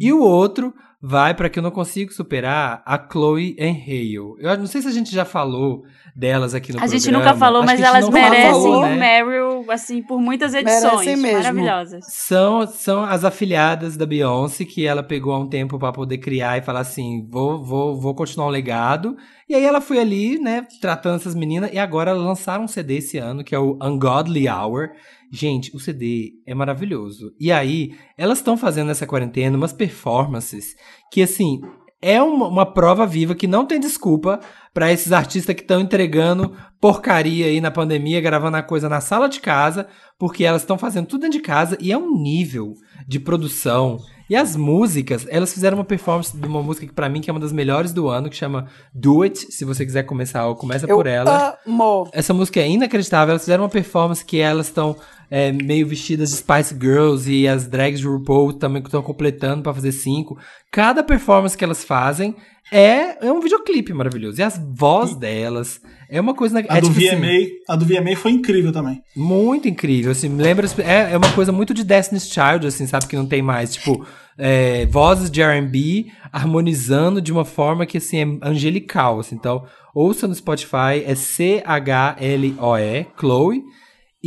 E 0.00 0.12
o 0.12 0.20
outro 0.22 0.72
vai 1.00 1.34
pra 1.34 1.48
que 1.48 1.58
eu 1.58 1.62
não 1.62 1.70
consigo 1.70 2.12
superar 2.12 2.82
a 2.84 2.98
Chloe 3.10 3.56
and 3.60 3.76
Hale. 3.86 4.36
Eu 4.40 4.58
não 4.58 4.66
sei 4.66 4.82
se 4.82 4.88
a 4.88 4.92
gente 4.92 5.14
já 5.14 5.24
falou 5.24 5.82
delas 6.14 6.54
aqui 6.54 6.72
no 6.72 6.82
A 6.82 6.86
gente 6.86 7.02
programa. 7.02 7.24
nunca 7.24 7.38
falou, 7.38 7.62
Acho 7.62 7.66
mas 7.66 7.80
a 7.80 7.84
gente 7.84 7.94
elas 7.96 8.08
merecem 8.08 8.50
falou, 8.50 8.82
né? 8.82 8.96
Meryl, 8.96 9.70
assim, 9.70 10.02
por 10.02 10.18
muitas 10.20 10.54
edições. 10.54 10.82
Merecem 10.82 11.16
mesmo. 11.16 11.38
Maravilhosas. 11.38 12.04
São, 12.08 12.66
são 12.66 13.04
as 13.04 13.24
afiliadas 13.24 13.96
da 13.96 14.06
Beyoncé 14.06 14.64
que 14.64 14.86
ela 14.86 15.02
pegou 15.02 15.32
há 15.34 15.38
um 15.38 15.48
tempo 15.48 15.78
pra 15.78 15.92
poder 15.92 16.18
criar 16.18 16.56
e 16.56 16.62
falar 16.62 16.80
assim: 16.80 17.26
vou, 17.30 17.62
vou, 17.62 18.00
vou 18.00 18.14
continuar 18.14 18.46
um 18.46 18.50
legado. 18.50 19.16
E 19.48 19.54
aí 19.54 19.64
ela 19.64 19.80
foi 19.80 19.98
ali, 20.00 20.38
né, 20.38 20.66
tratando 20.80 21.16
essas 21.16 21.34
meninas. 21.34 21.70
E 21.72 21.78
agora 21.78 22.10
elas 22.10 22.24
lançaram 22.24 22.64
um 22.64 22.68
CD 22.68 22.96
esse 22.96 23.18
ano, 23.18 23.44
que 23.44 23.54
é 23.54 23.58
o 23.58 23.78
Ungodly 23.82 24.48
Hour. 24.48 24.90
Gente, 25.30 25.74
o 25.74 25.80
CD 25.80 26.34
é 26.46 26.54
maravilhoso. 26.54 27.34
E 27.38 27.50
aí, 27.50 27.94
elas 28.16 28.38
estão 28.38 28.56
fazendo 28.56 28.88
nessa 28.88 29.06
quarentena 29.06 29.56
umas 29.56 29.72
performances 29.72 30.74
que, 31.12 31.22
assim, 31.22 31.60
é 32.00 32.22
uma, 32.22 32.48
uma 32.48 32.66
prova 32.66 33.06
viva 33.06 33.34
que 33.34 33.46
não 33.46 33.66
tem 33.66 33.80
desculpa 33.80 34.40
pra 34.76 34.92
esses 34.92 35.10
artistas 35.10 35.54
que 35.54 35.62
estão 35.62 35.80
entregando 35.80 36.52
porcaria 36.78 37.46
aí 37.46 37.62
na 37.62 37.70
pandemia, 37.70 38.20
gravando 38.20 38.58
a 38.58 38.62
coisa 38.62 38.90
na 38.90 39.00
sala 39.00 39.26
de 39.26 39.40
casa, 39.40 39.86
porque 40.18 40.44
elas 40.44 40.60
estão 40.60 40.76
fazendo 40.76 41.06
tudo 41.06 41.22
dentro 41.22 41.38
de 41.38 41.42
casa 41.42 41.78
e 41.80 41.90
é 41.90 41.96
um 41.96 42.20
nível 42.20 42.74
de 43.08 43.18
produção. 43.18 43.96
E 44.28 44.36
as 44.36 44.54
músicas, 44.54 45.26
elas 45.30 45.50
fizeram 45.50 45.78
uma 45.78 45.84
performance 45.84 46.36
de 46.36 46.46
uma 46.46 46.62
música 46.62 46.86
que 46.86 46.92
pra 46.92 47.08
mim 47.08 47.22
que 47.22 47.30
é 47.30 47.32
uma 47.32 47.40
das 47.40 47.52
melhores 47.52 47.90
do 47.94 48.06
ano, 48.08 48.28
que 48.28 48.36
chama 48.36 48.66
Do 48.92 49.22
It. 49.22 49.50
Se 49.50 49.64
você 49.64 49.82
quiser 49.86 50.02
começar, 50.02 50.44
começa 50.56 50.84
Eu 50.84 50.94
por 50.94 51.06
ela. 51.06 51.56
amo. 51.66 52.10
Essa 52.12 52.34
música 52.34 52.60
é 52.60 52.68
inacreditável. 52.68 53.32
Elas 53.32 53.44
fizeram 53.44 53.64
uma 53.64 53.70
performance 53.70 54.22
que 54.22 54.38
elas 54.40 54.66
estão 54.66 54.94
é, 55.30 55.52
meio 55.52 55.86
vestidas 55.86 56.28
de 56.30 56.36
Spice 56.36 56.76
Girls 56.78 57.32
e 57.32 57.48
as 57.48 57.66
drags 57.66 58.00
de 58.00 58.06
RuPaul 58.06 58.52
também 58.52 58.82
estão 58.82 59.00
completando 59.00 59.62
pra 59.62 59.72
fazer 59.72 59.92
cinco. 59.92 60.36
Cada 60.70 61.02
performance 61.02 61.56
que 61.56 61.64
elas 61.64 61.82
fazem 61.82 62.36
é, 62.72 63.26
é 63.26 63.32
um 63.32 63.40
videoclipe 63.40 63.92
maravilhoso. 63.92 64.40
E 64.40 64.42
as 64.42 64.60
vozes 64.74 65.16
delas 65.16 65.80
é 66.08 66.20
uma 66.20 66.34
coisa... 66.34 66.58
A 66.58 66.78
é, 66.78 66.80
do 66.80 66.88
tipo 66.88 66.98
assim, 66.98 67.16
VMA, 67.16 67.48
a 67.68 67.76
do 67.76 67.84
VMA 67.84 68.16
foi 68.16 68.32
incrível 68.32 68.72
também. 68.72 69.00
muito 69.14 69.68
incrível, 69.68 70.12
assim, 70.12 70.28
lembra, 70.28 70.66
é, 70.78 71.12
é 71.12 71.16
uma 71.16 71.32
coisa 71.32 71.52
muito 71.52 71.72
de 71.72 71.84
Destiny's 71.84 72.28
Child, 72.28 72.66
assim, 72.66 72.86
sabe, 72.86 73.06
que 73.06 73.16
não 73.16 73.26
tem 73.26 73.42
mais, 73.42 73.74
tipo, 73.74 74.06
é, 74.38 74.86
vozes 74.86 75.30
de 75.30 75.42
R&B 75.42 76.06
harmonizando 76.32 77.20
de 77.20 77.32
uma 77.32 77.44
forma 77.44 77.86
que, 77.86 77.98
assim, 77.98 78.18
é 78.18 78.48
angelical, 78.48 79.20
assim, 79.20 79.34
então, 79.34 79.64
ouça 79.94 80.28
no 80.28 80.34
Spotify, 80.34 81.02
é 81.04 81.14
C-H-L-O-E, 81.14 83.06
Chloe, 83.18 83.62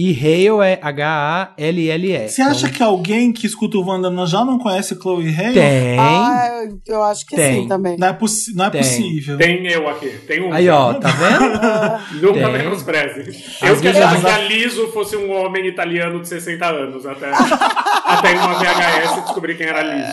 e 0.02 0.14
Hale 0.14 0.66
é 0.66 0.80
H-A-L-L-E. 0.82 2.30
Você 2.30 2.42
acha 2.42 2.70
que 2.70 2.82
alguém 2.82 3.34
que 3.34 3.46
escuta 3.46 3.78
o 3.78 3.86
Wanda 3.86 4.10
não- 4.10 4.26
já 4.26 4.46
não 4.46 4.58
conhece 4.58 4.96
Chloe 4.96 5.28
Hale? 5.28 5.54
Tem, 5.56 6.00
Ah, 6.00 6.64
eu- 6.88 7.04
acho 7.04 7.26
que 7.26 7.36
Tem. 7.36 7.64
sim 7.64 7.68
também. 7.68 7.98
Não 8.00 8.08
é, 8.08 8.14
possi- 8.14 8.56
não 8.56 8.66
é 8.66 8.70
Tem. 8.70 8.82
possível. 8.82 9.38
Tem 9.38 9.68
eu 9.68 9.90
aqui. 9.90 10.08
Tem 10.26 10.42
um. 10.42 10.54
aí 10.54 10.70
ó, 10.70 10.94
tá 10.94 11.10
vendo? 11.10 12.22
Nunca 12.26 12.50
Tem. 12.50 12.52
menospreze. 12.54 13.44
Eu 13.62 13.76
que 13.76 13.82
vezes 13.82 13.98
achava 14.02 14.16
as- 14.16 14.22
que 14.24 14.30
a 14.30 14.48
Liso 14.48 14.88
fosse 14.94 15.18
um 15.18 15.32
homem 15.34 15.68
italiano 15.68 16.22
de 16.22 16.28
60 16.30 16.66
anos. 16.68 17.06
Até, 17.06 17.30
até 18.06 18.34
em 18.34 18.38
uma 18.38 18.54
VHS 18.54 19.22
descobri 19.24 19.56
quem 19.56 19.68
era 19.68 19.82
Liso. 19.84 20.12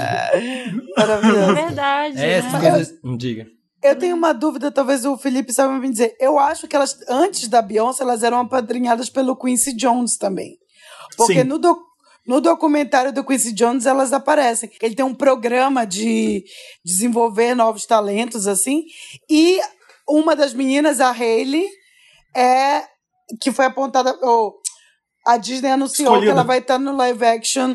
É 0.96 1.54
verdade. 1.54 2.18
É, 2.18 2.30
essas 2.38 2.52
né? 2.52 2.60
coisas, 2.70 2.94
diga. 3.16 3.46
Eu 3.82 3.96
tenho 3.98 4.16
uma 4.16 4.32
dúvida, 4.32 4.70
talvez 4.72 5.04
o 5.04 5.16
Felipe 5.18 5.52
saiba 5.52 5.74
me 5.78 5.88
dizer. 5.90 6.16
Eu 6.18 6.38
acho 6.38 6.66
que 6.66 6.74
elas, 6.74 6.98
antes 7.08 7.46
da 7.48 7.60
Beyoncé, 7.62 8.02
elas 8.02 8.22
eram 8.22 8.40
apadrinhadas 8.40 9.08
pelo 9.10 9.36
Quincy 9.36 9.72
Jones 9.74 10.16
também. 10.16 10.56
Porque 11.16 11.34
Sim. 11.34 11.44
no, 11.44 11.58
doc- 11.58 11.82
no 12.26 12.40
documentário 12.40 13.12
do 13.12 13.22
Quincy 13.24 13.52
Jones 13.52 13.86
elas 13.86 14.12
aparecem. 14.12 14.70
Ele 14.82 14.94
tem 14.94 15.04
um 15.04 15.14
programa 15.14 15.86
de 15.86 16.44
desenvolver 16.84 17.54
novos 17.54 17.86
talentos, 17.86 18.46
assim. 18.46 18.84
E 19.30 19.60
uma 20.08 20.34
das 20.34 20.52
meninas, 20.54 21.00
a 21.00 21.10
Hailey, 21.10 21.66
é 22.34 22.82
que 23.40 23.52
foi 23.52 23.66
apontada. 23.66 24.18
ou 24.22 24.56
a 25.26 25.36
Disney 25.36 25.70
anunciou 25.70 26.06
Escolhida. 26.08 26.26
que 26.26 26.30
ela 26.38 26.44
vai 26.44 26.58
estar 26.58 26.78
no 26.78 26.96
live 26.96 27.24
action 27.24 27.74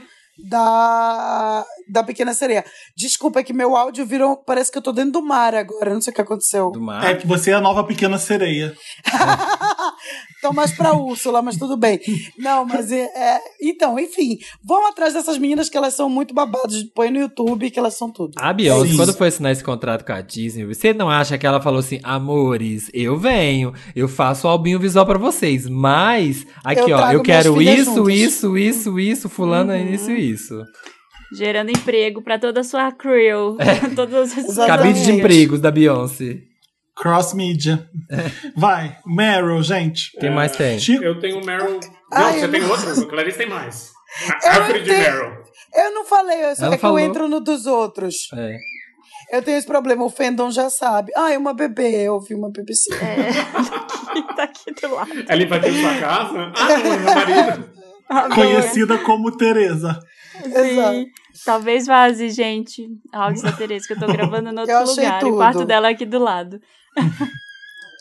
da, 0.49 1.65
da 1.91 2.03
Pequena 2.03 2.33
Sereia. 2.33 2.63
Desculpa, 2.95 3.39
é 3.39 3.43
que 3.43 3.53
meu 3.53 3.75
áudio 3.75 4.05
virou. 4.05 4.37
Parece 4.37 4.71
que 4.71 4.77
eu 4.77 4.81
tô 4.81 4.91
dentro 4.91 5.11
do 5.13 5.21
mar 5.21 5.53
agora. 5.53 5.93
Não 5.93 6.01
sei 6.01 6.11
o 6.11 6.15
que 6.15 6.21
aconteceu. 6.21 6.71
Do 6.71 6.81
mar. 6.81 7.03
É 7.03 7.15
que 7.15 7.27
você 7.27 7.51
é 7.51 7.53
a 7.53 7.61
nova 7.61 7.83
pequena 7.83 8.17
sereia. 8.17 8.73
Tô 10.41 10.51
mais 10.51 10.71
pra 10.75 10.93
Úrsula, 10.93 11.41
mas 11.41 11.55
tudo 11.57 11.77
bem. 11.77 11.99
Não, 12.37 12.65
mas 12.65 12.91
é, 12.91 13.01
é- 13.03 13.39
Então, 13.61 13.99
enfim, 13.99 14.37
vão 14.63 14.87
atrás 14.87 15.13
dessas 15.13 15.37
meninas 15.37 15.69
que 15.69 15.77
elas 15.77 15.93
são 15.93 16.09
muito 16.09 16.33
babadas. 16.33 16.83
Põe 16.95 17.11
no 17.11 17.19
YouTube 17.19 17.69
que 17.69 17.77
elas 17.77 17.93
são 17.95 18.11
tudo. 18.11 18.33
A 18.37 18.51
Beyoncé, 18.51 18.95
quando 18.95 19.13
foi 19.13 19.27
assinar 19.27 19.51
esse 19.51 19.63
contrato 19.63 20.03
com 20.05 20.13
a 20.13 20.21
Disney, 20.21 20.65
você 20.65 20.93
não 20.93 21.09
acha 21.09 21.37
que 21.37 21.45
ela 21.45 21.61
falou 21.61 21.79
assim, 21.79 21.99
amores, 22.03 22.89
eu 22.93 23.17
venho, 23.19 23.73
eu 23.95 24.07
faço 24.07 24.47
o 24.47 24.49
albinho 24.49 24.79
visual 24.79 25.05
pra 25.05 25.17
vocês, 25.19 25.67
mas, 25.69 26.45
aqui 26.63 26.89
Eu 26.91 26.97
ó, 26.97 27.11
eu 27.11 27.21
quero 27.21 27.61
isso, 27.61 27.95
juntas." 27.95 28.13
isso, 28.15 28.57
isso, 28.57 28.99
isso, 28.99 29.29
fulano, 29.29 29.73
Uhum. 29.73 29.93
isso 29.93 30.09
e 30.11 30.31
isso. 30.31 30.59
Gerando 31.33 31.69
emprego 31.71 32.21
pra 32.21 32.37
toda 32.37 32.61
a 32.61 32.63
sua 32.63 32.91
crew. 32.91 33.57
Todos 33.95 34.35
os. 34.37 34.55
Cabide 34.55 35.03
de 35.03 35.11
empregos 35.13 35.59
da 35.61 35.71
Beyoncé. 35.71 36.37
Cross 36.95 37.33
Media. 37.33 37.87
Vai, 38.55 38.97
Meryl, 39.05 39.63
gente. 39.63 40.11
Quem 40.19 40.29
mais 40.29 40.51
tem? 40.51 40.77
Chico, 40.77 41.03
Eu 41.03 41.19
tenho 41.19 41.43
Meryl. 41.43 41.79
Não, 41.79 41.79
Ah, 42.11 42.31
você 42.33 42.47
tem 42.47 42.61
não- 42.61 42.69
outro? 42.69 43.07
Clarice 43.07 43.37
tem 43.37 43.49
mais. 43.49 43.89
Não 44.43 44.51
Alfred 44.51 44.83
tenho. 44.85 44.99
Meryl. 44.99 45.31
Eu 45.73 45.93
não 45.93 46.05
falei, 46.05 46.37
eu- 46.37 46.53
Ela 46.59 46.73
é 46.73 46.77
que 46.77 46.77
falou. 46.81 46.99
eu 46.99 47.05
entro 47.05 47.27
no 47.29 47.39
dos 47.39 47.65
outros. 47.65 48.15
É. 48.35 48.57
Eu 49.31 49.41
tenho 49.41 49.57
esse 49.57 49.65
problema, 49.65 50.03
o 50.03 50.09
fandom 50.09 50.51
já 50.51 50.69
sabe. 50.69 51.13
Ah, 51.15 51.31
é 51.31 51.37
uma 51.37 51.53
bebê, 51.53 52.01
eu 52.07 52.15
ouvi 52.15 52.35
uma 52.35 52.51
BBC. 52.51 52.89
que 52.93 52.97
tá 54.35 54.43
aqui 54.43 54.73
do 54.81 54.93
lado. 54.93 55.09
Ela 55.29 55.41
invadiu 55.43 55.73
sua 55.73 55.95
casa? 55.97 56.51
Ah, 56.57 56.67
não, 56.67 56.75
é 56.75 56.97
meu 56.97 56.99
marido. 57.15 58.35
conhecida 58.35 58.97
como 58.99 59.35
Teresa. 59.37 59.97
Exato. 60.43 61.05
Talvez 61.45 61.87
vaze, 61.87 62.29
gente. 62.29 62.87
Áudio 63.11 63.41
da 63.43 63.51
Tereza, 63.51 63.87
que 63.87 63.93
eu 63.93 63.99
tô 63.99 64.07
gravando 64.11 64.51
no 64.51 64.61
outro 64.61 64.85
lugar. 64.85 65.19
tudo. 65.19 65.33
O 65.33 65.37
quarto 65.37 65.65
dela 65.65 65.87
é 65.87 65.91
aqui 65.91 66.05
do 66.05 66.19
lado. 66.19 66.59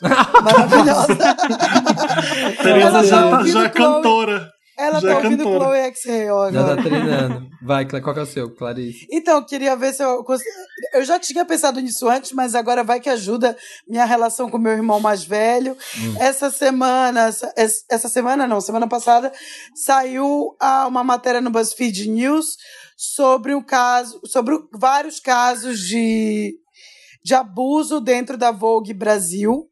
Maravilhosa. 0.01 1.15
Teresa 2.61 2.87
Ela 2.87 3.03
já, 3.03 3.21
tá 3.29 3.37
tá- 3.37 3.43
já 3.45 3.63
é 3.65 3.69
cantora. 3.69 4.51
Ela 4.77 4.99
Já 4.99 5.07
tá 5.09 5.13
é 5.13 5.15
ouvindo 5.17 5.43
cantora. 5.43 5.59
Chloe 5.65 5.77
X 5.79 5.99
Ray 6.07 6.25
Já 6.25 6.31
agora. 6.31 6.75
tá 6.75 6.81
treinando. 6.81 7.47
Vai, 7.61 7.85
qual 7.85 8.13
que 8.15 8.19
é 8.19 8.23
o 8.23 8.25
seu, 8.25 8.49
Clarice? 8.55 9.05
Então, 9.11 9.35
eu 9.37 9.45
queria 9.45 9.75
ver 9.75 9.93
se 9.93 10.03
eu 10.03 10.23
consigo. 10.23 10.49
Eu 10.93 11.05
já 11.05 11.19
tinha 11.19 11.45
pensado 11.45 11.79
nisso 11.79 12.09
antes, 12.09 12.31
mas 12.31 12.55
agora 12.55 12.83
vai 12.83 12.99
que 12.99 13.09
ajuda 13.09 13.55
minha 13.87 14.05
relação 14.05 14.49
com 14.49 14.57
meu 14.57 14.71
irmão 14.71 14.99
mais 14.99 15.23
velho. 15.23 15.77
Essa 16.19 16.49
semana, 16.49 17.27
essa, 17.55 17.83
essa 17.89 18.09
semana 18.09 18.47
não, 18.47 18.59
semana 18.59 18.87
passada, 18.87 19.31
saiu 19.75 20.55
uma 20.87 21.03
matéria 21.03 21.41
no 21.41 21.51
BuzzFeed 21.51 22.09
News 22.09 22.55
sobre 23.03 23.55
um 23.55 23.63
caso, 23.63 24.21
sobre 24.25 24.55
vários 24.71 25.19
casos 25.19 25.79
de, 25.79 26.53
de 27.23 27.33
abuso 27.33 27.99
dentro 27.99 28.37
da 28.37 28.51
Vogue 28.51 28.93
Brasil. 28.93 29.67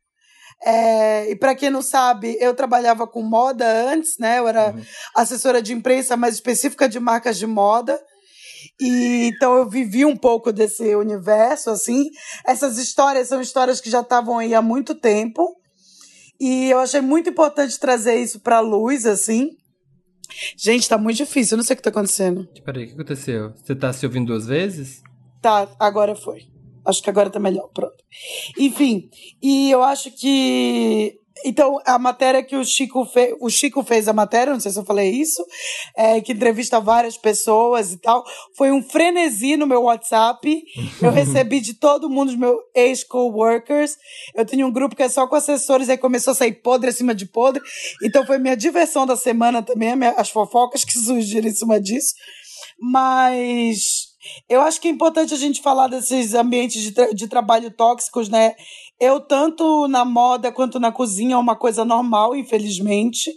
É, 0.66 1.30
e 1.30 1.36
para 1.36 1.54
quem 1.54 1.70
não 1.70 1.84
sabe, 1.84 2.36
eu 2.40 2.56
trabalhava 2.56 3.06
com 3.06 3.22
moda 3.22 3.68
antes, 3.88 4.18
né? 4.18 4.40
Eu 4.40 4.48
era 4.48 4.76
assessora 5.16 5.62
de 5.62 5.74
imprensa 5.74 6.18
mais 6.18 6.34
específica 6.34 6.90
de 6.90 7.00
marcas 7.00 7.38
de 7.38 7.46
moda. 7.46 8.02
E 8.82 9.30
então 9.32 9.56
eu 9.58 9.70
vivi 9.70 10.04
um 10.06 10.18
pouco 10.18 10.52
desse 10.52 10.96
universo, 10.96 11.70
assim. 11.70 12.06
Essas 12.48 12.80
histórias 12.80 13.28
são 13.28 13.40
histórias 13.40 13.80
que 13.80 13.92
já 13.92 14.02
estavam 14.02 14.40
aí 14.40 14.56
há 14.56 14.62
muito 14.62 14.96
tempo. 14.96 15.56
E 16.40 16.72
eu 16.72 16.80
achei 16.80 17.00
muito 17.00 17.30
importante 17.30 17.80
trazer 17.80 18.16
isso 18.16 18.40
pra 18.40 18.60
luz, 18.60 19.06
assim. 19.06 19.52
Gente, 20.58 20.88
tá 20.88 20.98
muito 20.98 21.18
difícil, 21.18 21.56
eu 21.56 21.58
não 21.58 21.64
sei 21.64 21.74
o 21.74 21.78
que 21.78 21.84
tá 21.84 21.90
acontecendo. 21.90 22.48
Peraí, 22.64 22.86
o 22.86 22.88
que 22.88 22.94
aconteceu? 22.94 23.54
Você 23.56 23.76
tá 23.76 23.92
se 23.92 24.06
ouvindo 24.06 24.28
duas 24.28 24.46
vezes? 24.46 25.02
Tá, 25.42 25.68
agora 25.80 26.16
foi. 26.16 26.48
Acho 26.86 27.04
que 27.04 27.10
agora 27.10 27.30
tá 27.30 27.40
melhor, 27.40 27.70
pronto. 27.74 28.04
Enfim, 28.58 29.10
e 29.42 29.70
eu 29.70 29.84
acho 29.84 30.12
que. 30.12 31.19
Então, 31.46 31.80
a 31.86 31.98
matéria 31.98 32.44
que 32.44 32.56
o 32.56 32.64
Chico 32.66 33.06
fez. 33.06 33.36
O 33.40 33.50
Chico 33.50 33.84
fez 33.84 34.08
a 34.08 34.14
matéria, 34.14 34.54
não 34.54 34.60
sei 34.60 34.72
se 34.72 34.80
eu 34.80 34.86
falei 34.86 35.10
isso, 35.10 35.44
é, 35.96 36.20
que 36.22 36.34
entrevista 36.34 36.80
várias 36.80 37.18
pessoas 37.18 37.94
e 37.94 37.98
tal. 37.98 38.24
Foi 38.58 38.72
um 38.72 38.82
frenesi 38.84 39.56
no 39.56 39.66
meu 39.68 39.84
WhatsApp. 39.84 40.64
Eu 41.02 41.12
recebi 41.12 41.60
de 41.62 41.74
todo 41.76 42.10
mundo, 42.10 42.30
os 42.30 42.36
meus 42.36 42.58
ex-coworkers. 42.76 43.96
Eu 44.36 44.46
tenho 44.46 44.68
um 44.68 44.72
grupo 44.72 44.96
que 44.96 45.04
é 45.04 45.10
só 45.10 45.28
com 45.28 45.36
assessores, 45.36 45.90
aí 45.90 45.98
começou 45.98 46.32
a 46.32 46.36
sair 46.36 46.54
podre 46.54 46.90
acima 46.90 47.16
de 47.16 47.26
podre. 47.26 47.62
Então 48.04 48.26
foi 48.26 48.38
minha 48.38 48.56
diversão 48.58 49.06
da 49.06 49.16
semana 49.16 49.62
também, 49.62 49.92
as 50.18 50.30
fofocas 50.30 50.84
que 50.84 50.94
surgiram 51.00 51.48
em 51.48 51.54
cima 51.54 51.80
disso. 51.80 52.14
Mas 52.80 54.10
eu 54.50 54.62
acho 54.62 54.80
que 54.80 54.88
é 54.88 54.92
importante 54.92 55.34
a 55.34 55.38
gente 55.38 55.62
falar 55.62 55.88
desses 55.88 56.34
ambientes 56.34 56.82
de, 56.82 56.92
tra- 56.92 57.12
de 57.14 57.28
trabalho 57.28 57.72
tóxicos, 57.72 58.30
né? 58.30 58.56
Eu, 59.00 59.22
tanto 59.22 59.88
na 59.88 60.04
moda 60.04 60.52
quanto 60.52 60.80
na 60.80 60.92
cozinha, 60.92 61.36
é 61.36 61.38
uma 61.38 61.56
coisa 61.56 61.86
normal, 61.86 62.36
infelizmente. 62.36 63.32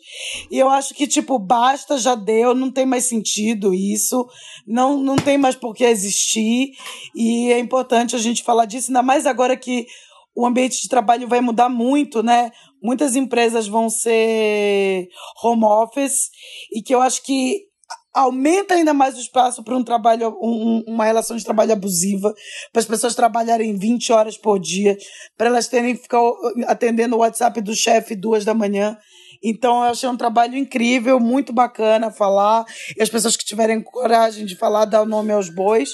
E 0.50 0.58
eu 0.58 0.68
acho 0.68 0.92
que, 0.92 1.06
tipo, 1.06 1.38
basta, 1.38 1.96
já 1.98 2.16
deu, 2.16 2.52
não 2.52 2.70
tem 2.70 2.84
mais 2.84 3.04
sentido 3.04 3.72
isso, 3.72 4.26
não, 4.66 4.96
não 4.98 5.14
tem 5.14 5.38
mais 5.38 5.54
por 5.54 5.72
que 5.72 5.84
existir. 5.84 6.72
E 7.14 7.52
é 7.52 7.60
importante 7.60 8.16
a 8.16 8.18
gente 8.18 8.42
falar 8.42 8.64
disso, 8.64 8.90
ainda 8.90 9.02
mais 9.02 9.24
agora 9.24 9.56
que 9.56 9.86
o 10.34 10.44
ambiente 10.44 10.82
de 10.82 10.88
trabalho 10.88 11.28
vai 11.28 11.40
mudar 11.40 11.68
muito, 11.68 12.22
né? 12.22 12.50
Muitas 12.82 13.14
empresas 13.14 13.68
vão 13.68 13.88
ser 13.88 15.08
home 15.44 15.64
office, 15.64 16.30
e 16.72 16.82
que 16.82 16.94
eu 16.94 17.00
acho 17.00 17.22
que 17.22 17.71
aumenta 18.14 18.74
ainda 18.74 18.92
mais 18.92 19.16
o 19.16 19.20
espaço 19.20 19.62
para 19.62 19.76
um 19.76 19.82
trabalho, 19.82 20.36
um- 20.40 20.84
uma 20.86 21.04
relação 21.04 21.36
de 21.36 21.44
trabalho 21.44 21.72
abusiva, 21.72 22.34
para 22.72 22.80
as 22.80 22.86
pessoas 22.86 23.14
trabalharem 23.14 23.76
20 23.76 24.12
horas 24.12 24.36
por 24.36 24.58
dia, 24.58 24.96
para 25.36 25.48
elas 25.48 25.68
terem 25.68 25.94
que 25.96 26.02
ficar 26.02 26.20
atendendo 26.66 27.16
o 27.16 27.20
WhatsApp 27.20 27.60
do 27.60 27.74
chefe 27.74 28.14
duas 28.14 28.44
da 28.44 28.54
manhã. 28.54 28.96
Então, 29.44 29.84
eu 29.84 29.90
achei 29.90 30.08
um 30.08 30.16
trabalho 30.16 30.56
incrível, 30.56 31.18
muito 31.18 31.52
bacana 31.52 32.12
falar. 32.12 32.64
E 32.96 33.02
as 33.02 33.08
pessoas 33.08 33.36
que 33.36 33.44
tiverem 33.44 33.82
coragem 33.82 34.46
de 34.46 34.54
falar, 34.54 34.84
dar 34.84 35.02
o 35.02 35.06
nome 35.06 35.32
aos 35.32 35.48
bois. 35.48 35.90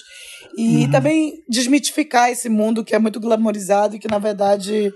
E 0.56 0.86
também 0.90 1.42
desmitificar 1.48 2.30
esse 2.30 2.48
mundo 2.48 2.84
que 2.84 2.94
é 2.94 2.98
muito 2.98 3.18
glamorizado 3.18 3.96
e 3.96 3.98
que, 3.98 4.08
na 4.08 4.18
verdade, 4.18 4.92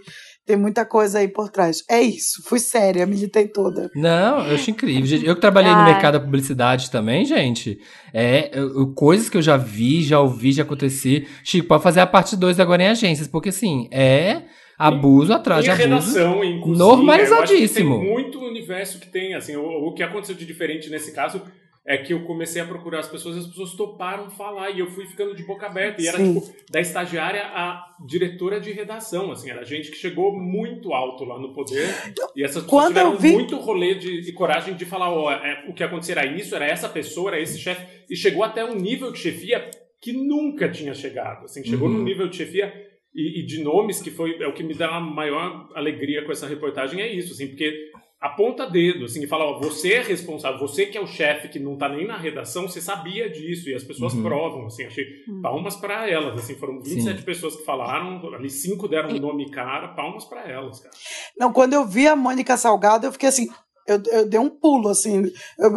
tem 0.47 0.57
muita 0.57 0.85
coisa 0.85 1.19
aí 1.21 1.29
por 1.29 1.49
trás. 1.51 1.83
É 1.89 2.01
isso. 2.01 2.43
Fui 2.47 2.59
séria, 2.59 3.07
militei 3.07 3.47
toda. 3.49 3.89
Não, 3.95 4.47
eu 4.47 4.55
acho 4.55 4.71
incrível. 4.71 5.07
Gente, 5.07 5.25
Eu 5.27 5.35
que 5.35 5.41
trabalhei 5.41 5.73
no 5.75 5.85
mercado 5.85 6.15
da 6.15 6.21
publicidade 6.21 6.91
também, 6.91 7.25
gente. 7.25 7.79
É, 8.13 8.51
eu- 8.59 8.93
coisas 8.95 9.29
que 9.29 9.37
eu 9.37 9.43
já 9.43 9.57
vi, 9.57 10.03
já 10.03 10.21
ouvi, 10.21 10.53
já 10.53 10.63
aconteci. 10.65 11.27
Chico, 11.45 11.69
pode 11.69 11.83
fazer 11.83 12.01
a 12.01 12.07
parte 12.07 12.37
2 12.37 12.59
agora 12.61 12.83
em 12.83 12.89
agências, 12.89 13.29
porque 13.29 13.51
assim, 13.51 13.89
é 13.93 14.43
abuso 14.79 15.33
atrás 15.33 15.63
de 15.65 15.71
abuso. 15.71 15.89
redação, 15.89 16.41
normalizadíssimo. 16.67 17.95
Eu 17.95 18.01
acho 18.01 18.01
que 18.01 18.07
tem 18.07 18.15
muito 18.15 18.41
universo 18.41 18.99
que 18.99 19.07
tem, 19.09 19.35
assim, 19.35 19.57
o, 19.57 19.63
o 19.89 19.95
que 19.95 20.03
aconteceu 20.03 20.35
de 20.35 20.45
diferente 20.45 20.91
nesse 20.91 21.13
caso 21.13 21.41
é 21.85 21.99
que 21.99 22.13
eu 22.13 22.25
comecei 22.25 22.63
a 22.63 22.65
procurar 22.65 23.01
as 23.01 23.09
pessoas 23.09 23.35
e 23.37 23.39
as 23.41 23.47
pessoas 23.49 23.73
toparam 23.75 24.31
falar 24.31 24.71
e 24.71 24.79
eu 24.79 24.87
fui 24.87 25.05
ficando 25.07 25.35
de 25.35 25.43
boca 25.45 25.67
aberta 25.67 26.01
e 26.01 26.07
era 26.07 26.17
Sim. 26.19 26.39
tipo 26.41 26.55
da 26.71 26.81
estagiária 26.81 27.43
à 27.45 27.85
diretora 28.07 28.61
de 28.61 28.71
redação, 28.71 29.33
assim, 29.33 29.51
era 29.51 29.65
gente 29.65 29.91
que 29.91 29.97
chegou 29.97 30.33
muito 30.39 30.93
alto 30.93 31.25
lá 31.25 31.39
no 31.41 31.53
poder 31.53 31.89
e 32.37 32.45
essas 32.45 32.63
pessoas 32.63 32.67
Quando 32.67 32.89
tiveram 32.89 33.17
vi- 33.17 33.33
muito 33.33 33.57
rolê 33.57 33.97
de, 33.97 34.21
e 34.29 34.33
coragem 34.33 34.75
de 34.75 34.85
falar, 34.85 35.11
ó, 35.13 35.31
é, 35.33 35.65
o 35.69 35.75
que 35.75 35.83
aconteceu 35.83 36.17
era 36.17 36.27
isso, 36.27 36.55
era 36.55 36.67
essa 36.67 36.89
pessoa, 36.89 37.31
era 37.33 37.41
esse 37.41 37.59
chefe 37.59 37.85
e 38.09 38.15
chegou 38.17 38.45
até 38.45 38.65
um 38.65 38.77
nível 38.77 39.11
de 39.11 39.19
chefia 39.19 39.69
que 40.01 40.13
nunca 40.13 40.69
tinha 40.69 40.95
chegado, 40.95 41.45
assim, 41.47 41.65
chegou 41.65 41.89
Uhum. 41.89 41.99
num 41.99 42.05
nível 42.05 42.29
de 42.29 42.37
chefia 42.37 42.73
e, 43.15 43.41
e 43.41 43.47
de 43.47 43.61
nomes 43.63 44.01
que 44.01 44.11
foi 44.11 44.41
é 44.41 44.47
o 44.47 44.55
que 44.55 44.63
me 44.63 44.73
dá 44.75 44.89
a 44.97 45.01
maior 45.01 45.69
alegria 45.75 46.25
com 46.25 46.31
essa 46.33 46.47
reportagem 46.47 47.01
é 47.01 47.13
isso, 47.13 47.33
assim, 47.33 47.49
porque 47.49 47.91
aponta 48.23 48.65
dedo, 48.71 49.05
assim, 49.07 49.25
e 49.25 49.27
fala, 49.27 49.45
ó, 49.47 49.59
você 49.59 49.95
é 49.95 50.01
responsável, 50.03 50.59
você 50.61 50.87
que 50.87 50.97
é 50.97 51.01
o 51.01 51.07
chefe 51.09 51.49
que 51.49 51.59
não 51.59 51.77
tá 51.77 51.89
nem 51.89 52.07
na 52.07 52.17
redação, 52.17 52.69
você 52.69 52.81
sabia 52.81 53.29
disso 53.29 53.69
e 53.69 53.75
as 53.75 53.83
pessoas 53.83 54.15
Uhum. 54.15 54.23
provam, 54.23 54.67
assim, 54.67 54.85
achei 54.85 55.05
palmas 55.43 55.75
para 55.75 56.09
elas, 56.09 56.39
assim, 56.39 56.55
foram 56.55 56.79
27 56.81 57.19
Sim. 57.19 57.25
pessoas 57.25 57.57
que 57.57 57.65
falaram, 57.65 58.33
ali 58.35 58.49
cinco 58.49 58.87
deram 58.87 59.11
um 59.11 59.19
nome 59.19 59.51
cara, 59.51 59.89
palmas 59.89 60.25
para 60.25 60.49
elas, 60.49 60.79
cara. 60.81 60.95
Não, 61.37 61.53
quando 61.53 61.73
eu 61.73 61.85
vi 61.85 62.07
a 62.07 62.15
Mônica 62.15 62.57
Salgado, 62.57 63.07
eu 63.07 63.13
fiquei 63.13 63.29
assim. 63.29 63.49
Eu, 63.87 64.01
eu 64.11 64.29
dei 64.29 64.39
um 64.39 64.49
pulo, 64.49 64.89
assim, 64.89 65.31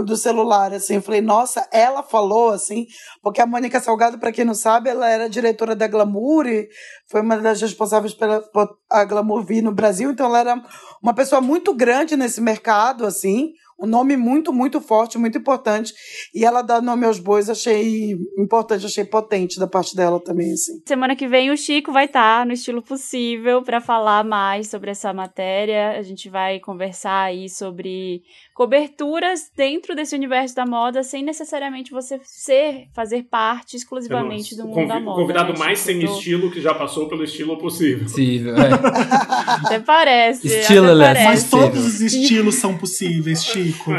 do 0.05 0.15
celular, 0.15 0.73
assim. 0.73 1.01
Falei, 1.01 1.21
nossa, 1.21 1.67
ela 1.71 2.03
falou, 2.03 2.49
assim. 2.49 2.85
Porque 3.21 3.41
a 3.41 3.45
Mônica 3.45 3.79
Salgado, 3.79 4.19
para 4.19 4.31
quem 4.31 4.45
não 4.45 4.53
sabe, 4.53 4.89
ela 4.89 5.09
era 5.09 5.29
diretora 5.29 5.75
da 5.75 5.87
Glamour 5.87 6.47
e 6.47 6.69
foi 7.07 7.21
uma 7.21 7.37
das 7.37 7.61
responsáveis 7.61 8.13
pela 8.13 8.43
a 8.89 9.03
Glamour 9.05 9.43
vir 9.43 9.61
no 9.61 9.73
Brasil. 9.73 10.11
Então, 10.11 10.27
ela 10.27 10.39
era 10.39 10.63
uma 11.01 11.13
pessoa 11.13 11.41
muito 11.41 11.73
grande 11.73 12.15
nesse 12.15 12.41
mercado, 12.41 13.05
assim. 13.05 13.53
Um 13.79 13.85
nome 13.85 14.15
muito, 14.15 14.53
muito 14.53 14.79
forte, 14.79 15.17
muito 15.17 15.37
importante. 15.37 15.93
E 16.33 16.45
ela 16.45 16.61
dar 16.61 16.81
nome 16.81 17.05
aos 17.05 17.19
bois, 17.19 17.49
achei 17.49 18.17
importante, 18.37 18.85
achei 18.85 19.03
potente 19.03 19.59
da 19.59 19.67
parte 19.67 19.95
dela 19.95 20.19
também, 20.19 20.53
assim. 20.53 20.81
Semana 20.85 21.15
que 21.15 21.27
vem 21.27 21.51
o 21.51 21.57
Chico 21.57 21.91
vai 21.91 22.05
estar 22.05 22.45
no 22.45 22.53
estilo 22.53 22.81
possível 22.81 23.61
para 23.61 23.81
falar 23.81 24.23
mais 24.23 24.69
sobre 24.69 24.91
essa 24.91 25.13
matéria. 25.13 25.97
A 25.97 26.01
gente 26.03 26.29
vai 26.29 26.59
conversar 26.59 27.23
aí 27.23 27.49
sobre 27.49 28.23
coberturas 28.55 29.51
dentro 29.55 29.93
desse 29.93 30.15
universo 30.15 30.55
da 30.55 30.65
moda, 30.65 31.03
sem 31.03 31.21
necessariamente 31.21 31.91
você 31.91 32.19
ser 32.23 32.87
fazer 32.95 33.23
parte 33.23 33.75
exclusivamente 33.75 34.55
do 34.55 34.63
mundo 34.63 34.73
convi- 34.75 34.87
da 34.87 34.95
o 34.97 35.01
moda. 35.01 35.21
convidado 35.21 35.53
né, 35.53 35.59
mais 35.59 35.79
Chico? 35.79 35.91
sem 35.91 36.03
estilo 36.05 36.49
que 36.49 36.61
já 36.61 36.73
passou 36.73 37.09
pelo 37.09 37.25
estilo 37.25 37.57
possível. 37.57 38.03
Possível, 38.05 38.55
é. 38.55 38.69
Até 39.65 39.79
parece. 39.79 40.47
Estileless. 40.47 41.11
até 41.11 41.23
Mas 41.25 41.43
parece. 41.43 41.49
todos 41.49 41.85
os 41.85 41.99
estilos 42.01 42.55
são 42.55 42.77
possíveis, 42.77 43.43
Chico. 43.43 43.91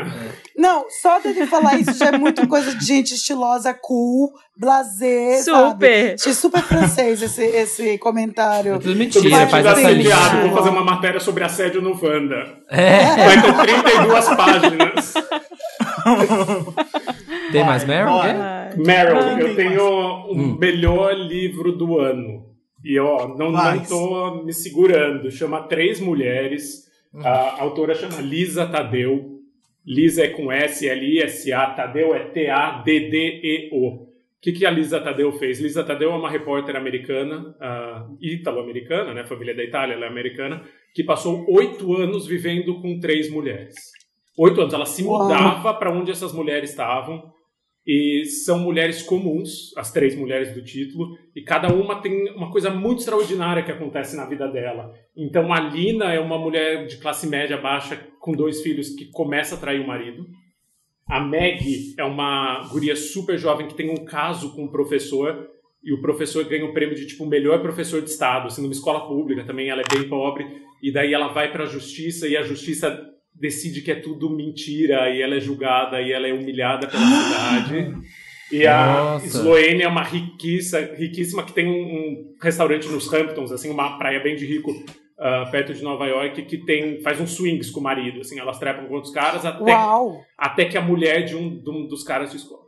Não, 0.57 0.87
só 1.03 1.19
dele 1.21 1.47
falar 1.47 1.79
isso 1.79 1.93
já 1.99 2.07
é 2.07 2.19
muito 2.19 2.49
coisa 2.49 2.75
de 2.75 2.83
gente 2.87 3.13
estilosa, 3.13 3.75
cool, 3.75 4.33
blazer, 4.57 5.43
sabe? 5.45 5.71
Super. 5.73 6.15
Achei 6.15 6.33
super 6.33 6.63
francês 6.63 7.21
esse, 7.21 7.45
esse 7.45 7.99
comentário. 7.99 8.75
É 8.77 8.79
tudo 8.79 8.97
mentira, 8.97 9.23
sentindo 9.23 9.51
faz 9.51 9.67
essa 9.67 9.81
assediado, 9.81 10.23
lista. 10.37 10.49
vou 10.49 10.57
fazer 10.57 10.71
uma 10.71 10.83
matéria 10.83 11.21
sobre 11.21 11.45
assédio 11.45 11.83
no 11.83 11.91
Wanda. 11.91 12.57
É. 12.71 13.17
Vai 13.17 13.43
ter 13.43 13.83
32 13.83 14.25
páginas. 14.29 14.46
Tem 17.53 17.65
mais 17.65 17.85
Meryl? 17.85 18.21
Ai. 18.21 18.75
Meryl, 18.77 19.17
eu 19.39 19.55
tenho 19.57 19.83
o 19.83 20.33
Hum. 20.33 20.59
melhor 20.59 21.15
livro 21.15 21.73
do 21.73 21.99
ano. 21.99 22.47
E 22.85 22.99
ó, 22.99 23.29
não, 23.37 23.53
Vai. 23.53 23.77
não 23.77 23.85
tô 23.85 24.45
me 24.45 24.53
segurando. 24.53 25.31
Chama 25.31 25.63
Três 25.63 26.01
Mulheres. 26.01 26.85
A 27.25 27.63
autora 27.63 27.95
chama 27.95 28.21
Lisa 28.21 28.67
Tadeu. 28.67 29.37
Lisa 29.87 30.25
é 30.25 30.29
com 30.29 30.51
S, 30.53 30.87
L-I-S-A. 30.89 31.67
Tadeu 31.71 32.15
é 32.15 32.25
T-A-D-D-E-O. 32.31 33.87
O 33.89 34.07
que, 34.43 34.53
que 34.53 34.67
a 34.67 34.71
Lisa 34.71 35.01
Tadeu 35.01 35.33
fez? 35.33 35.61
Lisa 35.61 35.83
Tadeu 35.83 36.13
é 36.13 36.17
uma 36.17 36.31
repórter 36.31 36.77
americana, 36.77 37.57
ah, 37.61 38.07
ítalo-americana, 38.21 39.15
né? 39.15 39.25
Família 39.25 39.55
da 39.55 39.65
Itália, 39.65 39.95
ela 39.95 40.05
é 40.05 40.09
americana, 40.09 40.63
que 40.95 41.03
passou 41.03 41.45
oito 41.49 41.97
anos 41.97 42.27
vivendo 42.27 42.81
com 42.81 43.01
três 43.01 43.31
mulheres. 43.31 43.75
Oito 44.39 44.61
anos. 44.61 44.75
Ela 44.75 44.87
se 44.87 45.03
mudava 45.03 45.75
para 45.75 45.93
onde 45.93 46.11
essas 46.11 46.33
mulheres 46.33 46.71
estavam. 46.71 47.35
E 47.87 48.25
são 48.25 48.59
mulheres 48.59 49.01
comuns, 49.01 49.73
as 49.77 49.93
três 49.93 50.17
mulheres 50.17 50.53
do 50.53 50.61
título, 50.61 51.17
e 51.37 51.41
cada 51.41 51.73
uma 51.73 52.03
tem 52.03 52.29
uma 52.35 52.51
coisa 52.51 52.69
muito 52.69 52.99
extraordinária 52.99 53.63
que 53.63 53.71
acontece 53.71 54.17
na 54.17 54.27
vida 54.27 54.49
dela. 54.49 54.93
Então 55.17 55.53
a 55.53 55.61
Lina 55.61 56.13
é 56.13 56.19
uma 56.19 56.37
mulher 56.37 56.89
de 56.89 56.97
classe 56.97 57.29
média 57.29 57.57
baixa 57.57 57.97
com 58.19 58.33
dois 58.33 58.61
filhos 58.61 58.91
que 58.91 59.09
começa 59.13 59.55
a 59.55 59.59
trair 59.59 59.81
o 59.81 59.87
marido. 59.87 60.27
A 61.09 61.21
Meg 61.21 61.95
é 61.97 62.03
uma 62.03 62.67
guria 62.73 62.97
super 62.97 63.39
jovem 63.39 63.69
que 63.69 63.77
tem 63.77 63.89
um 63.89 64.05
caso 64.05 64.53
com 64.57 64.65
um 64.65 64.71
professor 64.73 65.49
e 65.81 65.93
o 65.93 66.01
professor 66.01 66.45
ganha 66.45 66.65
o 66.65 66.75
prêmio 66.75 66.97
de 66.97 67.07
tipo 67.07 67.25
melhor 67.25 67.63
professor 67.63 68.03
de 68.03 68.11
estado, 68.11 68.49
assim, 68.49 68.61
numa 68.63 68.73
escola 68.73 69.07
pública 69.07 69.45
também, 69.45 69.69
ela 69.69 69.83
é 69.83 69.95
bem 69.95 70.09
pobre, 70.09 70.45
e 70.83 70.93
daí 70.93 71.15
ela 71.15 71.29
vai 71.29 71.53
para 71.53 71.63
a 71.63 71.69
justiça 71.69 72.27
e 72.27 72.37
a 72.37 72.43
justiça 72.43 73.09
decide 73.39 73.83
que 73.83 73.91
é 73.91 73.97
tudo 73.97 74.31
mentira 74.31 75.11
e 75.11 75.21
ela 75.21 75.37
é 75.37 75.41
julgada 75.41 76.01
e 76.01 76.13
ela 76.13 76.27
é 76.27 76.33
humilhada 76.33 76.87
pela 76.87 77.03
cidade. 77.07 77.95
E 78.51 78.67
a 78.67 78.87
Nossa. 78.87 79.27
Sloane 79.27 79.83
é 79.83 79.89
uma 79.89 80.03
riquíssima, 80.03 80.81
riquíssima 80.95 81.43
que 81.45 81.53
tem 81.53 81.67
um, 81.67 81.73
um 81.73 82.35
restaurante 82.41 82.89
nos 82.89 83.13
Hamptons, 83.13 83.51
assim, 83.51 83.71
uma 83.71 83.99
praia 83.99 84.21
bem 84.21 84.37
de 84.37 84.47
rico, 84.47 84.73
ah, 85.19 85.49
perto 85.51 85.75
de 85.75 85.83
Nova 85.83 86.07
York, 86.07 86.43
que 86.43 86.59
tem 86.59 87.01
faz 87.01 87.21
uns 87.21 87.33
swings 87.33 87.71
com 87.71 87.81
o 87.81 87.83
marido, 87.83 88.21
assim, 88.21 88.39
elas 88.39 88.59
trepam 88.59 88.87
com 88.87 88.95
outros 88.95 89.13
caras 89.13 89.45
até, 89.45 89.73
Uau! 89.73 90.21
até 90.39 90.67
que 90.67 90.79
a 90.79 90.83
mulher 90.83 91.25
de 91.25 91.35
um, 91.35 91.59
de 91.59 91.71
um 91.71 91.89
dos 91.89 92.05
caras 92.05 92.33
descobre. 92.33 92.67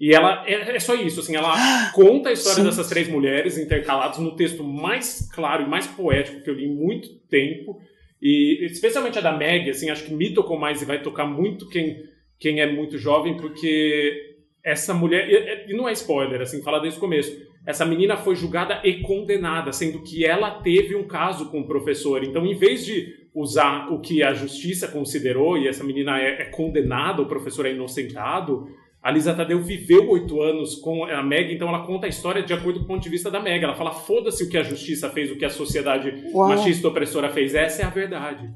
E 0.00 0.14
ela 0.14 0.44
é, 0.46 0.76
é 0.76 0.78
só 0.78 0.94
isso, 0.94 1.18
assim, 1.18 1.34
ela 1.34 1.52
conta 1.92 2.28
a 2.28 2.32
história 2.32 2.62
Sim. 2.62 2.64
dessas 2.64 2.88
três 2.88 3.08
mulheres 3.08 3.58
intercaladas 3.58 4.18
no 4.18 4.36
texto 4.36 4.62
mais 4.62 5.28
claro 5.32 5.64
e 5.64 5.68
mais 5.68 5.86
poético 5.86 6.42
que 6.42 6.50
eu 6.50 6.54
li 6.54 6.66
em 6.66 6.74
muito 6.74 7.08
tempo. 7.28 7.80
E 8.20 8.64
especialmente 8.66 9.18
a 9.18 9.22
da 9.22 9.36
Meg, 9.36 9.70
assim, 9.70 9.90
acho 9.90 10.04
que 10.04 10.14
me 10.14 10.34
tocou 10.34 10.58
mais 10.58 10.82
e 10.82 10.84
vai 10.84 11.00
tocar 11.02 11.24
muito 11.26 11.68
quem, 11.68 12.02
quem 12.38 12.60
é 12.60 12.70
muito 12.70 12.98
jovem, 12.98 13.36
porque 13.36 14.36
essa 14.64 14.92
mulher, 14.92 15.28
e- 15.30 15.72
e 15.72 15.76
não 15.76 15.88
é 15.88 15.92
spoiler, 15.92 16.40
assim, 16.40 16.62
fala 16.62 16.80
desde 16.80 16.98
o 16.98 17.00
começo. 17.00 17.46
Essa 17.66 17.84
menina 17.84 18.16
foi 18.16 18.34
julgada 18.34 18.80
e 18.84 19.00
condenada, 19.02 19.72
sendo 19.72 20.02
que 20.02 20.24
ela 20.24 20.50
teve 20.62 20.96
um 20.96 21.06
caso 21.06 21.50
com 21.50 21.60
o 21.60 21.66
professor. 21.66 22.24
Então, 22.24 22.44
em 22.46 22.54
vez 22.54 22.84
de 22.84 23.14
usar 23.34 23.92
o 23.92 24.00
que 24.00 24.22
a 24.22 24.32
justiça 24.34 24.88
considerou 24.88 25.56
e 25.56 25.68
essa 25.68 25.84
menina 25.84 26.20
é, 26.20 26.42
é 26.42 26.44
condenada, 26.46 27.22
o 27.22 27.26
professor 27.26 27.66
é 27.66 27.72
inocentado, 27.72 28.68
a 29.08 29.10
Lisa 29.10 29.34
Tadeu 29.34 29.58
viveu 29.60 30.08
oito 30.10 30.40
anos 30.42 30.74
com 30.76 31.04
a 31.04 31.22
Meg, 31.22 31.54
então 31.54 31.68
ela 31.68 31.86
conta 31.86 32.06
a 32.06 32.08
história 32.08 32.42
de 32.42 32.52
acordo 32.52 32.80
com 32.80 32.84
o 32.84 32.88
ponto 32.88 33.02
de 33.02 33.08
vista 33.08 33.30
da 33.30 33.40
Meg. 33.40 33.64
Ela 33.64 33.74
fala: 33.74 33.92
foda-se 33.92 34.44
o 34.44 34.48
que 34.48 34.58
a 34.58 34.62
justiça 34.62 35.08
fez, 35.10 35.30
o 35.30 35.36
que 35.36 35.44
a 35.44 35.50
sociedade 35.50 36.12
Uau. 36.34 36.48
machista 36.48 36.86
opressora 36.88 37.28
fez, 37.30 37.54
essa 37.54 37.82
é 37.82 37.84
a 37.86 37.90
verdade. 37.90 38.48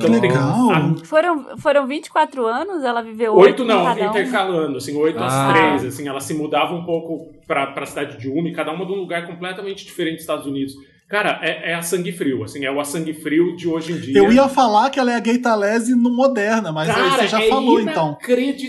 Que 0.00 0.08
legal. 0.08 0.70
a- 0.70 0.94
Foram, 1.04 1.58
foram 1.58 1.86
24 1.86 2.46
anos, 2.46 2.82
ela 2.82 3.02
viveu 3.02 3.34
Oito 3.34 3.62
oito 3.62 3.64
não, 3.66 3.84
cada 3.84 4.02
um. 4.06 4.08
intercalando, 4.10 4.78
assim, 4.78 4.96
oito 4.96 5.18
Ah. 5.18 5.26
às 5.26 5.52
três, 5.52 5.84
assim, 5.94 6.08
ela 6.08 6.20
se 6.20 6.32
mudava 6.32 6.74
um 6.74 6.84
pouco 6.86 7.30
pra, 7.46 7.66
pra 7.66 7.84
cidade 7.84 8.16
de 8.18 8.28
Umi, 8.30 8.52
cada 8.52 8.72
uma 8.72 8.86
de 8.86 8.92
um 8.92 8.96
lugar 8.96 9.26
completamente 9.26 9.84
diferente 9.84 10.14
dos 10.14 10.22
Estados 10.22 10.46
Unidos. 10.46 10.72
Cara, 11.08 11.38
é, 11.42 11.70
é 11.72 11.74
a 11.74 11.82
sangue 11.82 12.10
frio, 12.12 12.42
assim, 12.42 12.64
é 12.64 12.70
o 12.70 12.80
a 12.80 12.84
sangue 12.84 13.12
frio 13.12 13.54
de 13.54 13.68
hoje 13.68 13.92
em 13.92 14.00
dia. 14.00 14.18
Eu 14.18 14.32
ia 14.32 14.48
falar 14.48 14.88
que 14.90 14.98
ela 14.98 15.12
é 15.12 15.16
a 15.16 15.20
Gaitalese 15.20 15.94
no 15.94 16.10
moderna, 16.10 16.72
mas 16.72 16.88
Cara, 16.88 17.22
você 17.22 17.28
já 17.28 17.42
é 17.42 17.48
falou 17.48 17.78
então. 17.80 18.16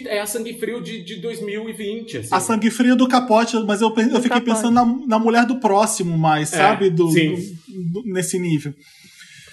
É 0.07 0.19
a 0.19 0.25
sangue 0.25 0.53
frio 0.59 0.81
de, 0.81 1.01
de 1.01 1.15
2020, 1.15 2.17
assim. 2.17 2.29
A 2.31 2.39
sangue 2.41 2.69
frio 2.69 2.95
do 2.95 3.07
capote, 3.07 3.55
mas 3.65 3.81
eu, 3.81 3.87
eu 3.87 3.93
fiquei 3.95 4.21
capote. 4.21 4.43
pensando 4.45 4.73
na, 4.73 4.85
na 5.07 5.17
mulher 5.19 5.45
do 5.45 5.59
próximo 5.59 6.17
mais, 6.17 6.51
É, 6.53 6.57
sabe? 6.57 6.89
Do, 6.89 7.09
sim. 7.09 7.55
do- 7.67 8.01
do- 8.01 8.13
nesse 8.13 8.37
nível. 8.37 8.73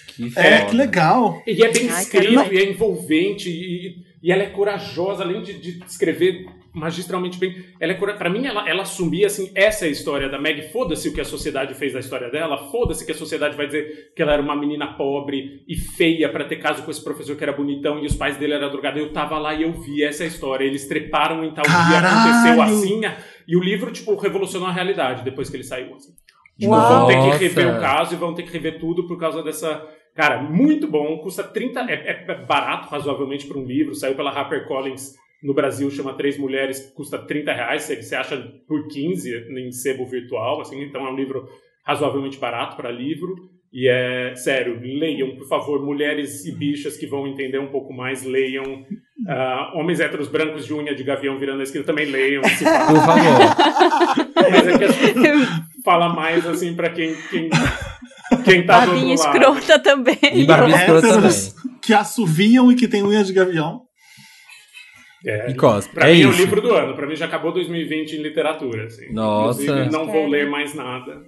Que 0.09 0.33
É, 0.37 0.59
foda. 0.59 0.71
que 0.71 0.77
legal. 0.77 1.43
E 1.47 1.63
é 1.65 1.71
bem 1.73 1.89
Ai, 1.89 2.03
escrito, 2.03 2.31
quero 2.43 2.53
e 2.55 2.59
é 2.59 2.71
envolvente, 2.71 3.49
e, 3.49 3.97
e 4.23 4.31
ela 4.33 4.43
é 4.43 4.47
corajosa, 4.51 5.23
além 5.23 5.41
de, 5.43 5.55
de 5.55 5.83
escrever 5.89 6.47
magistralmente 6.75 7.39
bem. 7.39 7.65
Ela 7.79 7.93
é. 7.93 7.95
Pra 7.95 8.31
mim, 8.31 8.47
ela, 8.47 8.69
ela 8.69 8.83
assumia 8.83 9.27
assim: 9.27 9.51
essa 9.55 9.85
é 9.85 9.89
a 9.89 9.91
história 9.91 10.29
da 10.29 10.39
Meg. 10.39 10.73
Foda-se 10.73 11.09
o 11.09 11.13
que 11.13 11.21
a 11.21 11.25
sociedade 11.25 11.75
fez 11.75 11.93
da 11.93 12.01
história 12.01 12.31
dela, 12.31 12.71
foda-se 12.71 13.05
que 13.05 13.13
a 13.13 13.15
sociedade 13.15 13.57
vai 13.57 13.67
dizer 13.67 14.13
que 14.17 14.23
ela 14.23 14.33
era 14.33 14.43
uma 14.43 14.57
menina 14.57 14.95
pobre 14.95 15.63
e 15.69 15.77
feia 15.77 16.29
pra 16.31 16.45
ter 16.45 16.57
caso 16.57 16.83
com 16.83 16.91
esse 16.91 17.03
professor 17.03 17.37
que 17.37 17.43
era 17.43 17.53
bonitão 17.53 17.99
e 17.99 18.07
os 18.07 18.15
pais 18.15 18.37
dele 18.37 18.55
eram 18.55 18.71
drogados. 18.71 19.01
Eu 19.01 19.13
tava 19.13 19.39
lá 19.39 19.55
e 19.55 19.63
eu 19.63 19.73
vi 19.73 20.03
essa 20.03 20.25
história. 20.25 20.65
Eles 20.65 20.87
treparam 20.87 21.45
em 21.45 21.53
tal 21.53 21.65
dia, 21.65 22.01
Caralho! 22.01 22.07
aconteceu 22.07 22.63
assim. 22.63 23.01
E 23.47 23.57
o 23.57 23.61
livro, 23.61 23.93
tipo, 23.93 24.15
revolucionou 24.17 24.69
a 24.69 24.73
realidade 24.73 25.25
depois 25.25 25.51
que 25.51 25.57
ele 25.57 25.65
saiu. 25.65 25.95
Assim. 25.95 26.13
Tipo, 26.59 26.71
vão 26.71 27.07
ter 27.07 27.21
que 27.21 27.45
rever 27.45 27.77
o 27.77 27.81
caso 27.81 28.15
e 28.15 28.17
vão 28.17 28.35
ter 28.35 28.45
que 28.45 28.53
rever 28.53 28.79
tudo 28.79 29.07
por 29.07 29.19
causa 29.19 29.43
dessa. 29.43 29.87
Cara, 30.15 30.43
muito 30.43 30.87
bom, 30.87 31.19
custa 31.19 31.43
30. 31.43 31.81
É, 31.91 32.25
é 32.29 32.45
barato 32.45 32.89
razoavelmente 32.89 33.47
para 33.47 33.59
um 33.59 33.65
livro. 33.65 33.95
Saiu 33.95 34.15
pela 34.15 34.31
HarperCollins 34.31 35.15
no 35.43 35.55
Brasil, 35.55 35.91
chama 35.91 36.15
Três 36.15 36.39
Mulheres, 36.39 36.93
custa 36.95 37.19
30 37.19 37.53
reais. 37.53 37.83
Você, 37.83 38.15
acha 38.15 38.37
por 38.69 38.87
15 38.89 39.49
em 39.51 39.73
sebo 39.73 40.07
virtual, 40.07 40.61
assim, 40.61 40.83
então 40.83 41.07
é 41.07 41.11
um 41.11 41.17
livro 41.17 41.49
razoavelmente 41.85 42.39
barato 42.39 42.77
para 42.77 42.91
livro. 42.91 43.35
E 43.73 43.89
é 43.89 44.35
sério, 44.37 44.79
leiam, 44.81 45.35
por 45.35 45.49
favor, 45.49 45.83
mulheres 45.83 46.45
e 46.45 46.53
bichas 46.53 46.97
que 46.97 47.07
vão 47.07 47.27
entender 47.27 47.59
um 47.59 47.71
pouco 47.71 47.93
mais, 47.93 48.23
leiam. 48.23 48.85
Ah, 49.27 49.73
homens 49.75 49.99
héteros 49.99 50.29
brancos 50.29 50.67
de 50.67 50.75
unha 50.75 50.95
de 50.95 51.03
gavião 51.03 51.39
virando 51.39 51.61
a 51.61 51.63
esquina 51.63 51.83
também 51.83 52.07
leiam. 52.07 52.45
se 52.45 52.65
Por 52.87 53.01
favor. 53.01 54.51
mas 54.51 54.67
é 54.67 54.79
que 54.79 55.83
fala 55.83 56.11
mais 56.11 56.47
assim 56.47 56.75
pra 56.75 56.91
quem, 56.91 57.15
quem, 57.31 57.49
quem 58.45 58.67
tá 58.67 58.85
do 58.85 58.91
outro 58.91 59.01
Babinha 59.01 59.17
lado. 59.17 59.59
escrota 59.59 59.79
também. 59.79 60.19
E 60.23 60.43
escrota 60.43 61.01
também. 61.01 61.15
Héteros 61.15 61.55
que 61.81 61.95
assoviam 61.95 62.71
e 62.71 62.77
que 62.77 62.87
tem 62.87 63.03
unha 63.03 63.25
de 63.25 63.33
gavião. 63.33 63.83
É, 65.25 65.51
E 65.51 65.55
cospe. 65.55 65.95
pra 65.95 66.09
É 66.09 66.13
mim 66.15 66.23
é 66.23 66.27
o 66.27 66.31
isso. 66.31 66.39
livro 66.41 66.61
do 66.61 66.75
ano. 66.75 66.95
Pra 66.95 67.07
mim 67.07 67.15
já 67.17 67.27
acabou 67.27 67.53
2020 67.53 68.15
em 68.17 68.23
literatura. 68.23 68.85
Assim. 68.87 69.13
Nossa. 69.13 69.63
Inclusive, 69.63 69.91
não 69.93 70.07
vou 70.07 70.27
ler 70.29 70.49
mais 70.51 70.75
nada. 70.75 71.23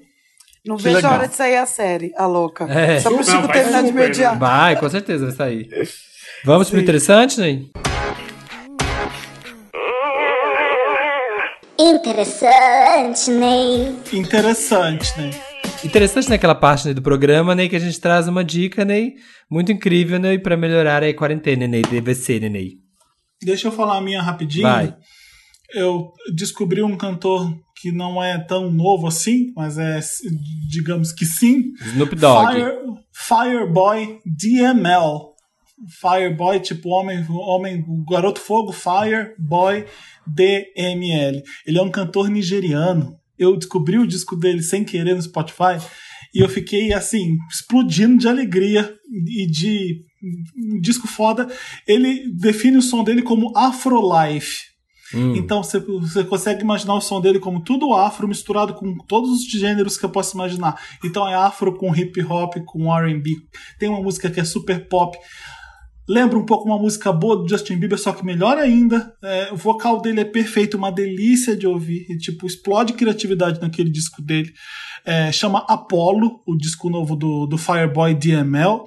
Não 0.67 0.77
Que 0.77 0.85
vejo 0.85 0.97
legal. 0.97 1.13
a 1.13 1.15
hora 1.19 1.29
de 1.29 1.35
sair 1.35 1.57
a 1.57 1.67
série, 1.67 2.13
a 2.17 2.27
louca. 2.27 2.65
É. 2.65 2.99
Só 2.99 3.11
pro 3.11 3.19
Não, 3.25 3.47
terminar 3.49 3.83
de 3.83 3.89
super, 3.89 4.01
me 4.03 4.07
odiar. 4.07 4.39
Vai, 4.39 4.77
com 4.81 4.89
certeza 4.89 5.27
vai 5.27 5.35
sair. 5.35 5.69
Vamos 6.45 6.69
pro 6.71 6.79
Sim. 6.79 6.83
interessante, 6.83 7.39
Ney? 7.41 7.71
Interessante, 11.79 13.31
Ney. 13.31 13.95
Interessante, 14.13 15.13
né? 15.21 15.31
Interessante 15.85 16.31
naquela 16.31 16.55
parte 16.55 16.89
né, 16.89 16.95
do 16.95 17.03
programa, 17.03 17.55
Ney, 17.55 17.69
que 17.69 17.77
a 17.77 17.81
gente 17.81 18.01
traz 18.01 18.27
uma 18.27 18.43
dica, 18.43 18.85
Ney, 18.85 19.15
muito 19.51 19.71
incrível, 19.71 20.19
Ney, 20.19 20.39
pra 20.39 20.57
melhorar 20.57 21.03
a 21.03 21.15
quarentena, 21.15 21.67
Ney, 21.67 21.83
DVC, 21.83 22.41
né, 22.41 22.49
Ney. 22.49 22.84
Deixa 23.43 23.69
eu 23.69 23.73
falar 23.73 23.99
a 23.99 24.01
minha 24.01 24.23
rapidinho. 24.23 24.69
Vai. 24.69 24.97
Eu 25.73 26.13
descobri 26.35 26.83
um 26.83 26.97
cantor 26.97 27.53
que 27.81 27.91
não 27.91 28.23
é 28.23 28.39
tão 28.39 28.71
novo 28.71 29.07
assim, 29.07 29.53
mas 29.57 29.77
é, 29.77 30.01
digamos 30.71 31.13
que 31.13 31.27
sim. 31.27 31.73
Snoop 31.93 32.15
Dogg. 32.17 32.53
Fire, 32.53 32.75
Fireboy 33.13 34.21
DML. 34.25 35.35
Fireboy, 36.01 36.61
tipo 36.61 36.89
homem, 36.89 37.27
homem, 37.29 37.85
garoto 38.09 38.41
fogo, 38.41 38.73
Fireboy 38.73 39.85
DML. 40.27 41.43
Ele 41.67 41.79
é 41.79 41.83
um 41.83 41.91
cantor 41.91 42.29
nigeriano. 42.29 43.19
Eu 43.39 43.57
descobri 43.57 43.99
o 43.99 44.07
disco 44.07 44.37
dele 44.37 44.63
sem 44.63 44.85
querer 44.85 45.15
no 45.15 45.23
Spotify 45.23 45.77
e 46.35 46.41
eu 46.41 46.49
fiquei 46.49 46.93
assim, 46.93 47.37
explodindo 47.49 48.19
de 48.19 48.27
alegria 48.27 48.93
e 49.27 49.47
de 49.47 50.01
um 50.57 50.81
disco 50.81 51.07
foda. 51.07 51.49
Ele 51.87 52.31
define 52.33 52.77
o 52.77 52.83
som 52.83 53.05
dele 53.05 53.23
como 53.23 53.57
Afrolife. 53.57 54.75
Hum. 55.15 55.37
Então 55.37 55.63
você, 55.63 55.79
você 55.79 56.25
consegue 56.25 56.63
imaginar 56.63 56.95
o 56.95 57.01
som 57.01 57.21
dele 57.21 57.39
como 57.39 57.61
tudo 57.61 57.95
afro 57.95 58.27
misturado 58.27 58.75
com 58.75 58.97
todos 59.07 59.31
os 59.31 59.51
gêneros 59.51 59.97
que 59.97 60.05
eu 60.05 60.11
posso 60.11 60.35
imaginar. 60.35 60.81
Então 61.05 61.29
é 61.29 61.35
afro 61.35 61.77
com 61.77 61.95
hip 61.95 62.21
hop, 62.23 62.57
com 62.65 62.93
R&B. 62.93 63.37
Tem 63.79 63.89
uma 63.89 64.03
música 64.03 64.31
que 64.31 64.41
é 64.41 64.45
super 64.45 64.89
pop. 64.89 65.17
Lembra 66.07 66.39
um 66.39 66.45
pouco 66.45 66.67
uma 66.67 66.79
música 66.79 67.11
boa 67.11 67.37
do 67.37 67.49
Justin 67.49 67.77
Bieber, 67.77 67.99
só 67.99 68.13
que 68.13 68.25
melhor 68.25 68.59
ainda. 68.59 69.15
É, 69.23 69.53
o 69.53 69.57
vocal 69.57 70.03
dele 70.03 70.21
é 70.21 70.25
perfeito, 70.25 70.77
uma 70.77 70.93
delícia 70.93 71.57
de 71.57 71.67
ouvir. 71.67 72.05
E, 72.11 72.19
tipo, 72.19 72.47
explode 72.47 72.93
criatividade 72.93 73.59
naquele 73.59 73.89
disco 73.89 74.21
dele. 74.21 74.53
É, 75.07 75.33
chama 75.33 75.65
Apollo, 75.67 76.43
o 76.47 76.57
disco 76.57 76.91
novo 76.91 77.17
do, 77.17 77.47
do 77.47 77.57
Fireboy 77.57 78.15
DML. 78.15 78.85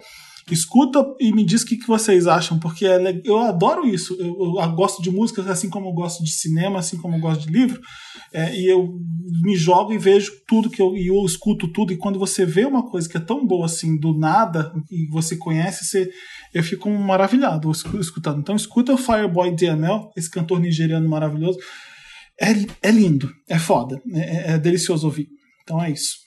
Escuta 0.53 1.05
e 1.19 1.31
me 1.33 1.43
diz 1.43 1.61
o 1.61 1.65
que, 1.65 1.77
que 1.77 1.87
vocês 1.87 2.25
acham, 2.25 2.57
porque 2.57 2.85
é 2.85 3.21
eu 3.25 3.39
adoro 3.39 3.85
isso. 3.85 4.15
Eu, 4.19 4.59
eu 4.59 4.71
gosto 4.73 5.01
de 5.01 5.11
música 5.11 5.41
assim 5.51 5.69
como 5.69 5.89
eu 5.89 5.93
gosto 5.93 6.23
de 6.23 6.31
cinema, 6.31 6.79
assim 6.79 6.97
como 6.97 7.15
eu 7.15 7.19
gosto 7.19 7.45
de 7.45 7.51
livro. 7.51 7.81
É, 8.33 8.55
e 8.57 8.67
eu 8.67 8.97
me 9.41 9.55
jogo 9.55 9.93
e 9.93 9.97
vejo 9.97 10.31
tudo 10.47 10.69
que 10.69 10.81
eu, 10.81 10.95
e 10.95 11.07
eu 11.07 11.25
escuto 11.25 11.67
tudo. 11.67 11.91
E 11.91 11.97
quando 11.97 12.17
você 12.17 12.45
vê 12.45 12.65
uma 12.65 12.89
coisa 12.89 13.09
que 13.09 13.17
é 13.17 13.19
tão 13.19 13.45
boa 13.45 13.65
assim, 13.65 13.97
do 13.97 14.17
nada, 14.17 14.73
e 14.91 15.07
você 15.07 15.35
conhece, 15.35 15.85
você, 15.85 16.09
eu 16.53 16.63
fico 16.63 16.89
maravilhado 16.89 17.69
escu- 17.71 17.99
escutando. 17.99 18.39
Então 18.39 18.55
escuta 18.55 18.93
o 18.93 18.97
Fireboy 18.97 19.51
DML, 19.51 20.09
esse 20.15 20.29
cantor 20.29 20.59
nigeriano 20.59 21.07
maravilhoso. 21.09 21.59
É, 22.39 22.51
é 22.83 22.91
lindo, 22.91 23.31
é 23.49 23.57
foda, 23.57 24.01
é, 24.13 24.53
é 24.53 24.57
delicioso 24.57 25.07
ouvir. 25.07 25.27
Então 25.63 25.83
é 25.83 25.91
isso. 25.91 26.26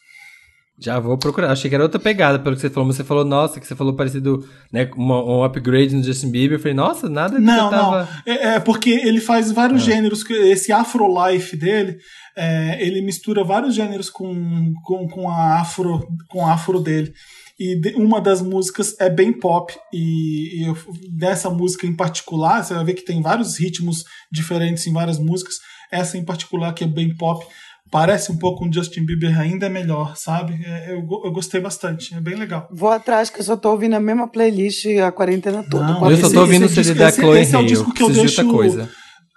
Já 0.82 0.98
vou 0.98 1.18
procurar. 1.18 1.50
Achei 1.52 1.68
que 1.68 1.74
era 1.74 1.84
outra 1.84 2.00
pegada, 2.00 2.38
pelo 2.38 2.54
que 2.56 2.62
você 2.62 2.70
falou. 2.70 2.86
Mas 2.86 2.96
você 2.96 3.04
falou, 3.04 3.24
nossa, 3.24 3.60
que 3.60 3.66
você 3.66 3.76
falou 3.76 3.94
parecido, 3.94 4.48
né? 4.72 4.90
uma- 4.96 5.22
um 5.22 5.44
upgrade 5.44 5.94
no 5.94 6.02
Justin 6.02 6.30
Bieber. 6.30 6.56
Eu 6.56 6.60
falei, 6.60 6.74
nossa, 6.74 7.08
nada 7.08 7.36
que 7.36 7.42
Não, 7.42 7.68
tava... 7.70 8.08
não. 8.26 8.32
É, 8.34 8.54
é 8.54 8.60
porque 8.60 8.90
ele 8.90 9.20
faz 9.20 9.52
vários 9.52 9.82
gêneros. 9.82 10.24
que- 10.24 10.32
Esse 10.32 10.72
Afro-Life 10.72 11.56
dele, 11.56 11.98
é, 12.36 12.78
ele 12.84 13.02
mistura 13.02 13.44
vários 13.44 13.74
gêneros 13.74 14.08
com, 14.08 14.72
com, 14.84 15.06
com, 15.08 15.28
a 15.28 15.60
afro, 15.60 16.08
com 16.28 16.46
a 16.46 16.54
afro 16.54 16.80
dele. 16.80 17.12
E 17.58 17.78
de- 17.78 17.94
uma 17.96 18.18
das 18.18 18.40
músicas 18.40 18.96
é 18.98 19.10
bem 19.10 19.32
pop. 19.34 19.74
E, 19.92 20.62
e 20.62 20.66
eu- 20.66 20.76
dessa 21.10 21.50
música 21.50 21.86
em 21.86 21.94
particular, 21.94 22.64
você 22.64 22.72
vai 22.72 22.84
ver 22.84 22.94
que 22.94 23.04
tem 23.04 23.20
vários 23.20 23.58
ritmos 23.58 24.04
diferentes 24.32 24.86
em 24.86 24.92
várias 24.94 25.18
músicas. 25.18 25.56
Essa 25.92 26.16
em 26.16 26.24
particular, 26.24 26.72
que 26.72 26.84
é 26.84 26.86
bem 26.86 27.14
pop, 27.16 27.44
parece 27.90 28.30
um 28.30 28.36
pouco 28.38 28.64
um 28.64 28.72
Justin 28.72 29.04
Bieber 29.04 29.38
ainda 29.38 29.68
melhor, 29.68 30.16
sabe? 30.16 30.60
É, 30.64 30.92
eu, 30.92 30.98
eu 31.24 31.32
gostei 31.32 31.60
bastante. 31.60 32.14
É 32.14 32.20
bem 32.20 32.36
legal. 32.36 32.68
Vou 32.72 32.90
atrás, 32.90 33.30
que 33.30 33.40
eu 33.40 33.44
só 33.44 33.56
tô 33.56 33.70
ouvindo 33.72 33.94
a 33.94 34.00
mesma 34.00 34.28
playlist 34.28 34.86
a 35.04 35.10
quarentena 35.10 35.64
toda. 35.68 35.84
Não, 35.86 36.10
Eu 36.10 36.16
só 36.18 36.26
esse- 36.26 36.34
tô 36.34 36.40
ouvindo 36.40 36.62
o 36.62 36.66
esse 36.66 36.74
CD 36.76 36.82
disco- 36.90 36.98
da 36.98 37.08
esse- 37.08 37.20
Chloe 37.20 37.40
esse 37.40 37.54
é 37.54 37.58
o 37.58 37.66
disco 37.66 37.92
que 37.92 38.02
eu 38.02 38.10
deixo- 38.10 38.46
coisa. 38.48 38.88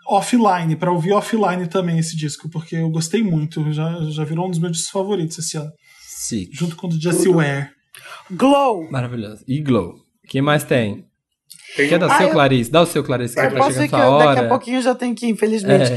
offline, 0.07 0.75
pra 0.75 0.91
ouvir 0.91 1.13
offline 1.13 1.65
também 1.67 1.97
esse 1.97 2.15
disco, 2.15 2.49
porque 2.49 2.75
eu 2.75 2.89
gostei 2.89 3.23
muito. 3.23 3.71
Já, 3.71 3.99
já 4.09 4.23
virou 4.23 4.47
um 4.47 4.49
dos 4.49 4.59
meus 4.59 4.73
discos 4.73 4.91
favoritos 4.91 5.37
esse 5.39 5.57
ano. 5.57 5.71
Sim. 6.07 6.47
Junto 6.51 6.75
com 6.75 6.87
o 6.87 6.89
do 6.89 7.01
Jessie 7.01 7.29
Ware. 7.31 7.69
Glow. 8.31 8.89
Maravilhoso. 8.91 9.43
E 9.47 9.61
Glow. 9.61 9.95
Quem 10.27 10.41
mais 10.41 10.63
tem? 10.63 11.05
Tem 11.75 11.89
Quer 11.89 11.99
dar 11.99 12.07
o 12.07 12.11
Ah, 12.11 12.17
seu, 12.17 12.27
eu- 12.27 12.33
Clarice? 12.33 12.71
Dá 12.71 12.81
o 12.81 12.85
seu, 12.85 13.03
Clarice, 13.03 13.33
que 13.35 13.41
Eu 13.41 13.51
posso 13.51 13.71
ir 13.71 13.73
chegando 13.73 13.89
que 13.89 13.95
sua 13.95 14.09
hora. 14.09 14.25
daqui 14.35 14.45
a 14.45 14.49
pouquinho 14.49 14.81
já 14.81 14.93
tem 14.95 15.13
que 15.15 15.25
ir, 15.25 15.29
infelizmente. 15.31 15.91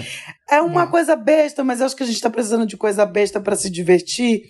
É. 0.50 0.56
É 0.56 0.62
uma 0.62 0.86
coisa 0.86 1.16
besta, 1.16 1.64
mas 1.64 1.80
eu 1.80 1.86
acho 1.86 1.96
que 1.96 2.02
a 2.02 2.06
gente 2.06 2.20
tá 2.20 2.30
precisando 2.30 2.66
de 2.66 2.76
coisa 2.76 3.04
besta 3.04 3.40
pra 3.40 3.56
se 3.56 3.68
divertir. 3.68 4.42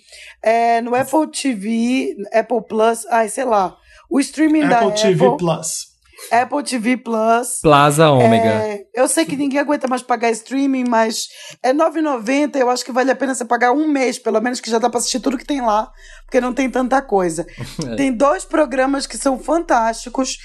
É, 0.43 0.81
no 0.81 0.95
Apple 0.95 1.27
TV, 1.31 2.15
Apple 2.31 2.61
Plus, 2.67 3.05
ai, 3.07 3.29
sei 3.29 3.45
lá. 3.45 3.75
O 4.09 4.19
streaming 4.19 4.67
da 4.67 4.79
Apple 4.79 4.93
TV 4.93 5.25
Apple, 5.25 5.37
Plus. 5.37 5.97
Apple 6.31 6.63
TV 6.63 6.97
Plus. 6.97 7.59
Plaza 7.61 8.09
Ômega. 8.09 8.49
É, 8.49 8.83
eu 8.93 9.07
sei 9.07 9.25
que 9.25 9.35
ninguém 9.35 9.59
aguenta 9.59 9.87
mais 9.87 10.01
pagar 10.01 10.31
streaming, 10.31 10.85
mas 10.87 11.27
é 11.61 11.69
R$ 11.69 11.73
9,90. 11.75 12.55
Eu 12.55 12.69
acho 12.69 12.83
que 12.83 12.91
vale 12.91 13.11
a 13.11 13.15
pena 13.15 13.35
você 13.35 13.45
pagar 13.45 13.71
um 13.71 13.87
mês, 13.87 14.17
pelo 14.17 14.41
menos, 14.41 14.59
que 14.59 14.69
já 14.69 14.79
dá 14.79 14.89
pra 14.89 14.99
assistir 14.99 15.19
tudo 15.19 15.37
que 15.37 15.45
tem 15.45 15.61
lá, 15.61 15.91
porque 16.23 16.41
não 16.41 16.53
tem 16.53 16.69
tanta 16.69 17.01
coisa. 17.01 17.45
Tem 17.95 18.11
dois 18.11 18.43
programas 18.43 19.05
que 19.07 19.17
são 19.17 19.39
fantásticos. 19.39 20.37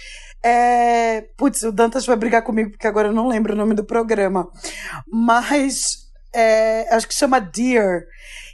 É... 0.42 1.22
Putz, 1.36 1.62
o 1.62 1.72
Dantas 1.72 2.04
vai 2.06 2.16
brigar 2.16 2.42
comigo, 2.42 2.70
porque 2.70 2.86
agora 2.86 3.08
eu 3.08 3.12
não 3.12 3.28
lembro 3.28 3.52
o 3.52 3.56
nome 3.56 3.74
do 3.74 3.84
programa. 3.84 4.48
Mas 5.10 6.08
é, 6.34 6.88
acho 6.94 7.06
que 7.06 7.14
chama 7.14 7.40
Dear, 7.40 8.02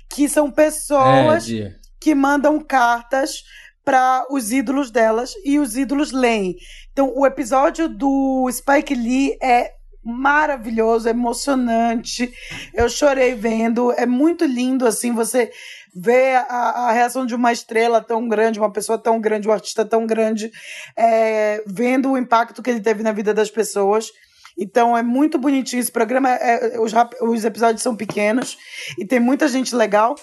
que 0.08 0.28
são 0.28 0.48
É, 0.48 0.50
pessoas 0.50 1.44
dia. 1.46 1.76
que 2.00 2.14
mandam 2.14 2.60
cartas 2.60 3.42
para 3.84 4.26
os 4.30 4.52
ídolos 4.52 4.90
delas 4.90 5.32
e 5.44 5.58
os 5.58 5.76
ídolos 5.76 6.12
leem. 6.12 6.56
Então, 6.92 7.12
o 7.16 7.24
episódio 7.24 7.88
do 7.88 8.46
Spike 8.52 8.94
Lee 8.94 9.38
é 9.42 9.72
maravilhoso, 10.04 11.08
é 11.08 11.10
emocionante. 11.10 12.32
Eu 12.74 12.88
chorei 12.88 13.34
vendo, 13.34 13.92
é 13.92 14.04
muito 14.06 14.44
lindo 14.44 14.86
assim 14.86 15.12
você 15.12 15.50
ver 15.94 16.36
a, 16.48 16.88
a 16.88 16.92
reação 16.92 17.26
de 17.26 17.34
uma 17.34 17.52
estrela 17.52 18.00
tão 18.00 18.28
grande, 18.28 18.58
uma 18.58 18.72
pessoa 18.72 18.98
tão 18.98 19.20
grande, 19.20 19.48
um 19.48 19.52
artista 19.52 19.84
tão 19.84 20.06
grande, 20.06 20.50
é, 20.96 21.62
vendo 21.66 22.10
o 22.12 22.18
impacto 22.18 22.62
que 22.62 22.70
ele 22.70 22.80
teve 22.80 23.02
na 23.02 23.12
vida 23.12 23.32
das 23.32 23.50
pessoas. 23.50 24.10
Então 24.56 24.96
é 24.96 25.02
muito 25.02 25.38
bonitinho 25.38 25.80
esse 25.80 25.92
programa. 25.92 26.30
é, 26.30 26.80
os, 26.80 26.92
rap- 26.92 27.16
os 27.22 27.44
episódios 27.44 27.82
são 27.82 27.94
pequenos 27.94 28.56
e 28.98 29.04
tem 29.04 29.20
muita 29.20 29.46
gente 29.48 29.74
legal. 29.74 30.16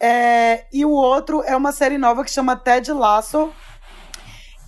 É, 0.00 0.64
e 0.72 0.84
o 0.84 0.90
outro 0.90 1.42
é 1.44 1.56
uma 1.56 1.72
série 1.72 1.98
nova 1.98 2.24
que 2.24 2.30
chama 2.30 2.56
Ted 2.56 2.92
Lasso, 2.92 3.52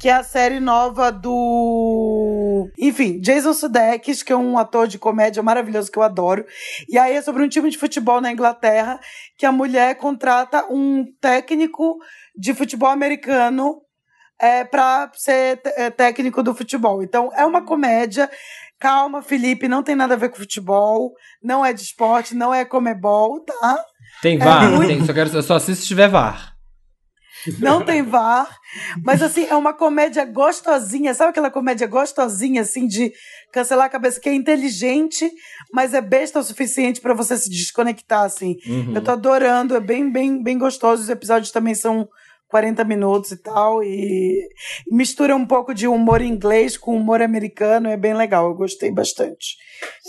que 0.01 0.09
é 0.09 0.12
a 0.14 0.22
série 0.22 0.60
nova 0.60 1.12
do. 1.12 2.70
Enfim, 2.78 3.20
Jason 3.20 3.52
Sudeikis, 3.52 4.22
que 4.22 4.32
é 4.32 4.36
um 4.36 4.56
ator 4.59 4.89
de 4.89 4.98
comédia 4.98 5.43
maravilhoso 5.43 5.90
que 5.93 5.98
eu 5.98 6.02
adoro. 6.02 6.44
E 6.89 6.98
aí 6.98 7.14
é 7.16 7.22
sobre 7.22 7.43
um 7.43 7.48
time 7.48 7.68
de 7.70 7.77
futebol 7.78 8.20
na 8.20 8.32
Inglaterra 8.32 8.98
que 9.36 9.44
a 9.44 9.52
mulher 9.52 9.94
contrata 9.97 10.64
um 10.70 11.05
técnico 11.20 11.98
de 12.36 12.55
futebol 12.55 12.89
americano 12.89 13.82
é, 14.40 14.64
para 14.64 15.10
ser 15.14 15.60
é, 15.77 15.90
técnico 15.90 16.43
do 16.43 16.55
futebol. 16.55 17.02
Então 17.02 17.31
é 17.36 17.44
uma 17.44 17.62
comédia. 17.62 18.31
Calma, 18.78 19.20
Felipe, 19.20 19.68
não 19.68 19.82
tem 19.82 19.94
nada 19.94 20.14
a 20.14 20.16
ver 20.16 20.31
com 20.31 20.36
futebol, 20.36 21.12
não 21.43 21.62
é 21.64 21.70
de 21.74 21.82
esporte, 21.82 22.35
não 22.35 22.55
é 22.55 22.64
comebol, 22.64 23.44
tá? 23.44 23.85
Tem 24.22 24.36
É 24.36 24.39
VAR? 24.39 24.70
muito- 24.70 24.86
Tem, 24.89 25.05
só, 25.05 25.12
quero, 25.12 25.43
só 25.43 25.56
assisto 25.56 25.82
se 25.82 25.89
tiver 25.89 26.09
VAR. 26.09 26.55
Não 27.58 27.84
tem 27.84 28.02
VAR. 28.02 28.58
Mas, 29.04 29.22
assim, 29.22 29.44
é 29.44 29.54
uma 29.54 29.72
comédia 29.72 30.24
gostosinha. 30.24 31.14
Sabe 31.14 31.30
aquela 31.30 31.50
comédia 31.50 31.86
gostosinha, 31.86 32.62
assim, 32.62 32.86
de 32.86 33.12
cancelar 33.52 33.86
a 33.86 33.90
cabeça, 33.90 34.20
que 34.20 34.28
é 34.28 34.34
inteligente, 34.34 35.30
mas 35.72 35.94
é 35.94 36.00
besta 36.00 36.38
o 36.38 36.44
suficiente 36.44 37.00
pra 37.00 37.14
você 37.14 37.36
se 37.36 37.50
desconectar, 37.50 38.24
assim. 38.24 38.56
Uhum. 38.66 38.94
Eu 38.94 39.02
tô 39.02 39.10
adorando, 39.10 39.74
é 39.74 39.80
bem, 39.80 40.10
bem, 40.10 40.42
bem 40.42 40.58
gostoso. 40.58 41.02
Os 41.02 41.08
episódios 41.08 41.50
também 41.50 41.74
são 41.74 42.08
40 42.48 42.84
minutos 42.84 43.30
e 43.30 43.36
tal. 43.36 43.82
E 43.82 44.48
mistura 44.90 45.34
um 45.34 45.46
pouco 45.46 45.72
de 45.72 45.86
humor 45.86 46.20
inglês 46.20 46.76
com 46.76 46.96
humor 46.96 47.22
americano. 47.22 47.88
É 47.88 47.96
bem 47.96 48.14
legal. 48.14 48.48
Eu 48.48 48.54
gostei 48.54 48.90
bastante. 48.90 49.56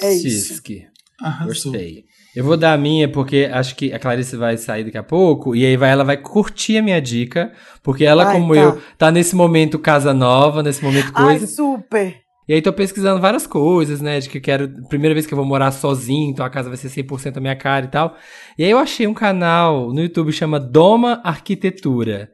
É 0.02 0.12
isso. 0.12 0.48
Cisque. 0.48 0.88
Arrasou. 1.20 1.72
Gostei. 1.72 2.06
Eu 2.36 2.44
vou 2.46 2.56
dar 2.56 2.74
a 2.74 2.78
minha, 2.78 3.10
porque 3.10 3.50
acho 3.52 3.76
que 3.76 3.92
a 3.92 4.00
Clarice 4.00 4.38
vai 4.38 4.56
sair 4.56 4.86
daqui 4.86 4.98
a 4.98 5.04
pouco, 5.04 5.56
e 5.56 5.66
aí 5.66 5.76
vai, 5.76 5.90
ela 5.92 6.04
vai 6.04 6.18
curtir 6.18 6.78
a 6.78 6.82
minha 6.82 7.02
dica, 7.02 7.52
porque 7.84 8.06
ela, 8.06 8.26
Ai, 8.28 8.34
como 8.34 8.54
tá. 8.54 8.60
eu, 8.60 8.82
tá 8.98 9.12
nesse 9.12 9.36
momento 9.36 9.78
casa 9.78 10.14
nova, 10.14 10.64
nesse 10.64 10.84
momento 10.84 11.12
Ai, 11.14 11.38
coisa. 11.38 11.48
super. 11.48 12.22
E 12.48 12.54
aí 12.54 12.62
tô 12.62 12.74
pesquisando 12.74 13.22
várias 13.22 13.46
coisas, 13.46 14.02
né? 14.02 14.20
De 14.20 14.28
que 14.28 14.38
eu 14.38 14.42
quero. 14.42 14.68
Primeira 14.90 15.14
vez 15.14 15.26
que 15.26 15.34
eu 15.34 15.38
vou 15.38 15.46
morar 15.46 15.72
sozinho, 15.72 16.32
então 16.32 16.46
a 16.46 16.50
casa 16.50 16.70
vai 16.70 16.78
ser 16.78 16.90
100% 16.90 17.38
a 17.38 17.40
minha 17.40 17.56
cara 17.56 17.86
e 17.86 17.88
tal. 17.88 18.18
E 18.58 18.64
aí 18.64 18.72
eu 18.72 18.78
achei 18.80 19.08
um 19.08 19.14
canal 19.14 19.94
no 19.94 20.02
YouTube 20.02 20.32
chama 20.32 20.60
Doma 20.60 21.22
Arquitetura. 21.24 22.30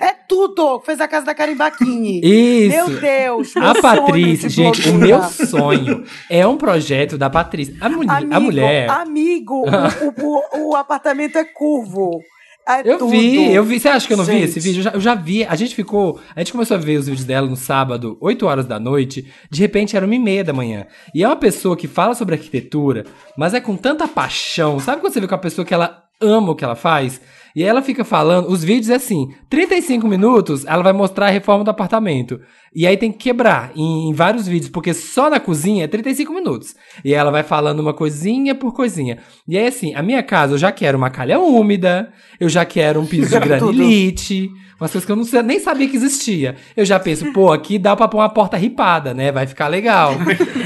É 0.00 0.12
tudo. 0.28 0.80
Fez 0.80 1.00
a 1.00 1.08
casa 1.08 1.26
da 1.26 1.34
Karimbaquini. 1.34 2.20
Isso! 2.22 2.76
Meu 2.76 3.00
Deus. 3.00 3.54
meu 3.54 3.64
A 3.68 3.74
Patrícia, 3.74 4.48
gente, 4.48 4.88
o 4.88 4.94
meu 4.94 5.22
sonho 5.22 6.04
é 6.30 6.46
um 6.46 6.56
projeto 6.56 7.18
da 7.18 7.28
Patrícia. 7.28 7.74
A, 7.80 7.86
Amigo, 7.86 8.04
a 8.10 8.40
mulher. 8.40 8.90
Amigo, 8.90 9.64
o, 9.64 10.66
o, 10.66 10.70
o 10.70 10.76
apartamento 10.76 11.36
é 11.36 11.44
curvo. 11.44 12.20
É 12.66 12.80
Eu 12.82 12.96
tudo. 12.98 13.10
vi, 13.10 13.52
eu 13.52 13.62
vi. 13.62 13.78
Você 13.78 13.88
acha 13.88 14.06
que 14.06 14.14
eu 14.14 14.16
não 14.16 14.24
vi 14.24 14.32
Gente. 14.32 14.44
esse 14.44 14.60
vídeo? 14.60 14.78
Eu 14.78 14.84
já, 14.84 14.90
eu 14.92 15.00
já 15.00 15.14
vi. 15.14 15.44
A 15.44 15.54
gente 15.54 15.74
ficou. 15.74 16.18
A 16.34 16.40
gente 16.40 16.52
começou 16.52 16.76
a 16.76 16.80
ver 16.80 16.96
os 16.98 17.06
vídeos 17.06 17.26
dela 17.26 17.46
no 17.46 17.56
sábado, 17.56 18.16
8 18.22 18.46
horas 18.46 18.64
da 18.66 18.80
noite. 18.80 19.30
De 19.50 19.60
repente 19.60 19.94
era 19.94 20.06
uma 20.06 20.14
e 20.14 20.18
meia 20.18 20.42
da 20.42 20.52
manhã. 20.54 20.86
E 21.14 21.22
é 21.22 21.26
uma 21.28 21.36
pessoa 21.36 21.76
que 21.76 21.86
fala 21.86 22.14
sobre 22.14 22.36
arquitetura, 22.36 23.04
mas 23.36 23.52
é 23.52 23.60
com 23.60 23.76
tanta 23.76 24.08
paixão. 24.08 24.80
Sabe 24.80 25.02
quando 25.02 25.12
você 25.12 25.20
vê 25.20 25.28
com 25.28 25.34
a 25.34 25.38
pessoa 25.38 25.64
que 25.64 25.74
ela 25.74 26.04
ama 26.22 26.52
o 26.52 26.54
que 26.56 26.64
ela 26.64 26.74
faz? 26.74 27.20
E 27.54 27.62
ela 27.62 27.80
fica 27.82 28.04
falando. 28.04 28.48
Os 28.48 28.64
vídeos 28.64 28.90
é 28.90 28.96
assim: 28.96 29.32
35 29.48 30.08
minutos, 30.08 30.64
ela 30.64 30.82
vai 30.82 30.92
mostrar 30.92 31.26
a 31.26 31.30
reforma 31.30 31.62
do 31.62 31.70
apartamento. 31.70 32.40
E 32.74 32.86
aí 32.86 32.96
tem 32.96 33.12
que 33.12 33.18
quebrar 33.18 33.70
em, 33.76 34.08
em 34.10 34.12
vários 34.12 34.48
vídeos, 34.48 34.68
porque 34.68 34.92
só 34.92 35.30
na 35.30 35.38
cozinha 35.38 35.84
é 35.84 35.86
35 35.86 36.32
minutos. 36.32 36.74
E 37.04 37.14
ela 37.14 37.30
vai 37.30 37.44
falando 37.44 37.78
uma 37.78 37.94
coisinha 37.94 38.52
por 38.54 38.72
coisinha. 38.72 39.18
E 39.46 39.56
aí, 39.56 39.68
assim, 39.68 39.94
a 39.94 40.02
minha 40.02 40.22
casa 40.24 40.54
eu 40.54 40.58
já 40.58 40.72
quero 40.72 40.98
uma 40.98 41.10
calha 41.10 41.38
úmida, 41.38 42.12
eu 42.40 42.48
já 42.48 42.64
quero 42.64 43.00
um 43.00 43.06
piso 43.06 43.30
de 43.30 43.38
granilite, 43.38 44.50
umas 44.80 44.90
coisas 44.90 45.04
que 45.04 45.12
eu 45.12 45.16
não 45.16 45.24
nem 45.44 45.60
sabia 45.60 45.88
que 45.88 45.96
existia. 45.96 46.56
Eu 46.76 46.84
já 46.84 46.98
penso, 46.98 47.32
pô, 47.32 47.52
aqui 47.52 47.78
dá 47.78 47.94
pra 47.94 48.08
pôr 48.08 48.18
uma 48.18 48.28
porta 48.28 48.56
ripada, 48.56 49.14
né? 49.14 49.30
Vai 49.30 49.46
ficar 49.46 49.68
legal. 49.68 50.14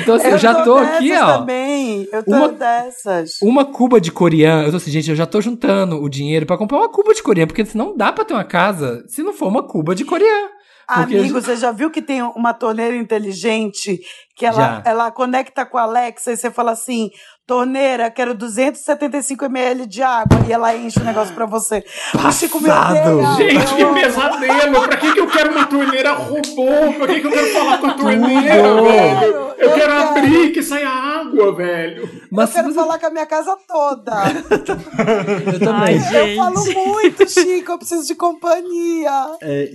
Então, 0.09 0.16
assim, 0.16 0.28
eu, 0.28 0.39
já 0.39 0.65
tô 0.65 0.77
aqui, 0.77 1.10
dessas 1.10 1.28
ó. 1.28 1.39
também. 1.40 1.68
Eu 2.12 2.22
tô 2.24 2.30
Uma- 2.30 2.48
dessas. 2.52 3.32
Uma 3.42 3.64
cuba 3.64 4.00
de 4.00 4.10
coreano. 4.12 4.64
Eu 4.66 4.70
tô 4.70 4.76
assim, 4.76 4.90
gente, 4.90 5.10
eu 5.10 5.16
já 5.16 5.26
tô 5.26 5.40
juntando 5.40 6.02
o 6.02 6.09
dinheiro 6.09 6.46
pra 6.46 6.56
comprar 6.59 6.78
uma 6.78 6.88
cuba 6.88 7.14
de 7.14 7.22
coreano, 7.22 7.48
porque 7.48 7.64
senão 7.64 7.86
não 7.86 7.96
dá 7.96 8.12
pra 8.12 8.24
ter 8.24 8.34
uma 8.34 8.44
casa 8.44 9.05
se 9.09 9.22
não 9.22 9.32
for 9.32 9.48
uma 9.48 9.62
cuba 9.66 9.94
de 9.94 10.05
coreano. 10.05 10.48
Porque 10.86 11.18
Amigo, 11.18 11.38
você 11.40 11.55
já 11.55 11.70
viu 11.70 11.90
que 11.90 12.00
tem 12.00 12.22
uma 12.22 12.55
torneira 12.55 12.96
inteligente 12.96 14.00
que 14.34 14.46
ela, 14.46 14.56
Já. 14.56 14.82
ela 14.86 15.10
conecta 15.10 15.66
com 15.66 15.76
a 15.76 15.82
Alexa 15.82 16.32
e 16.32 16.36
você 16.36 16.50
fala 16.50 16.70
assim: 16.72 17.10
torneira, 17.48 18.10
quero 18.10 18.34
275 18.34 19.46
ml 19.46 19.86
de 19.86 20.02
água 20.02 20.38
e 20.46 20.52
ela 20.52 20.76
enche 20.76 21.00
o 21.00 21.04
negócio 21.04 21.34
pra 21.34 21.46
você. 21.46 21.82
O 22.14 22.30
Chico 22.30 22.60
me 22.60 22.68
Passado. 22.68 23.18
odeia, 23.18 23.50
Gente, 23.50 23.80
eu 23.80 23.94
que 23.94 24.00
pesadelo! 24.02 24.82
Pra 24.86 24.96
que, 24.98 25.12
que 25.14 25.20
eu 25.20 25.26
quero 25.26 25.50
uma 25.52 25.64
torneira 25.66 26.12
robô? 26.12 26.92
Pra 26.98 27.06
que, 27.06 27.20
que 27.20 27.26
eu 27.26 27.30
quero 27.32 27.48
falar 27.54 27.78
com 27.78 27.86
a 27.86 27.94
torneira, 27.94 28.62
Tudo. 28.68 28.82
velho? 28.84 29.48
Eu 29.58 29.70
Eu 29.70 29.74
quero 29.74 29.90
quero. 29.92 30.08
abrir 30.18 30.52
que 30.52 30.62
saia 30.62 30.88
água. 30.88 31.54
velho. 31.56 32.08
Mas 32.30 32.50
eu 32.54 32.62
quero 32.62 32.74
falar 32.74 32.98
com 32.98 33.06
a 33.06 33.10
minha 33.10 33.26
casa 33.26 33.56
toda. 33.66 34.12
eu 35.52 35.58
também. 35.58 35.72
Ai, 35.82 35.94
eu 35.96 36.00
gente. 36.26 36.36
falo 36.36 36.64
muito, 36.74 37.28
Chico. 37.28 37.72
Eu 37.72 37.78
preciso 37.78 38.06
de 38.06 38.14
companhia. 38.14 39.10
É, 39.40 39.70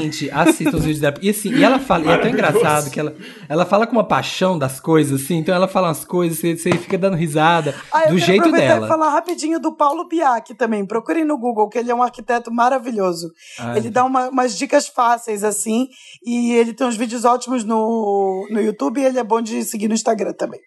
gente, 0.00 0.28
assistam 0.30 0.76
os 0.76 0.84
vídeos 0.84 1.00
dela. 1.00 1.14
E 1.22 1.30
assim, 1.30 1.50
e 1.54 1.62
ela 1.64 1.78
fala, 1.78 2.04
e 2.06 2.10
é 2.10 2.18
tão 2.18 2.30
engraçado 2.30 2.90
que 2.90 2.98
ela, 3.00 3.14
ela 3.48 3.64
fala 3.64 3.86
com 3.86 3.92
uma 3.92 4.04
paixão 4.04 4.58
das 4.58 4.80
coisas, 4.80 5.22
assim, 5.22 5.36
então 5.38 5.54
ela 5.54 5.68
fala 5.68 5.88
umas 5.88 6.04
coisas, 6.04 6.38
você, 6.38 6.56
você 6.56 6.72
fica 6.72 6.98
dando 6.98 7.11
risada 7.14 7.74
Ah, 7.92 8.04
eu 8.04 8.10
do 8.12 8.18
jeito 8.18 8.50
dela. 8.52 8.86
e 8.86 8.88
falar 8.88 9.10
rapidinho 9.10 9.58
do 9.60 9.72
Paulo 9.76 10.08
Biak 10.08 10.54
também. 10.54 10.84
Procurem 10.86 11.24
no 11.24 11.38
Google, 11.38 11.68
que 11.68 11.78
ele 11.78 11.90
é 11.90 11.94
um 11.94 12.02
arquiteto 12.02 12.52
maravilhoso. 12.52 13.30
Ai, 13.58 13.78
Ele 13.78 13.90
dá 13.90 14.04
uma- 14.04 14.28
umas 14.28 14.56
dicas 14.56 14.86
fáceis, 14.88 15.42
assim, 15.44 15.88
e 16.24 16.52
ele 16.52 16.72
tem 16.72 16.86
uns 16.86 16.96
vídeos 16.96 17.24
ótimos 17.24 17.64
no, 17.64 18.46
no 18.50 18.60
YouTube 18.60 19.00
e 19.00 19.04
ele 19.04 19.18
é 19.18 19.24
bom 19.24 19.40
de 19.40 19.62
seguir 19.64 19.88
no 19.88 19.94
Instagram 19.94 20.32
também. 20.32 20.60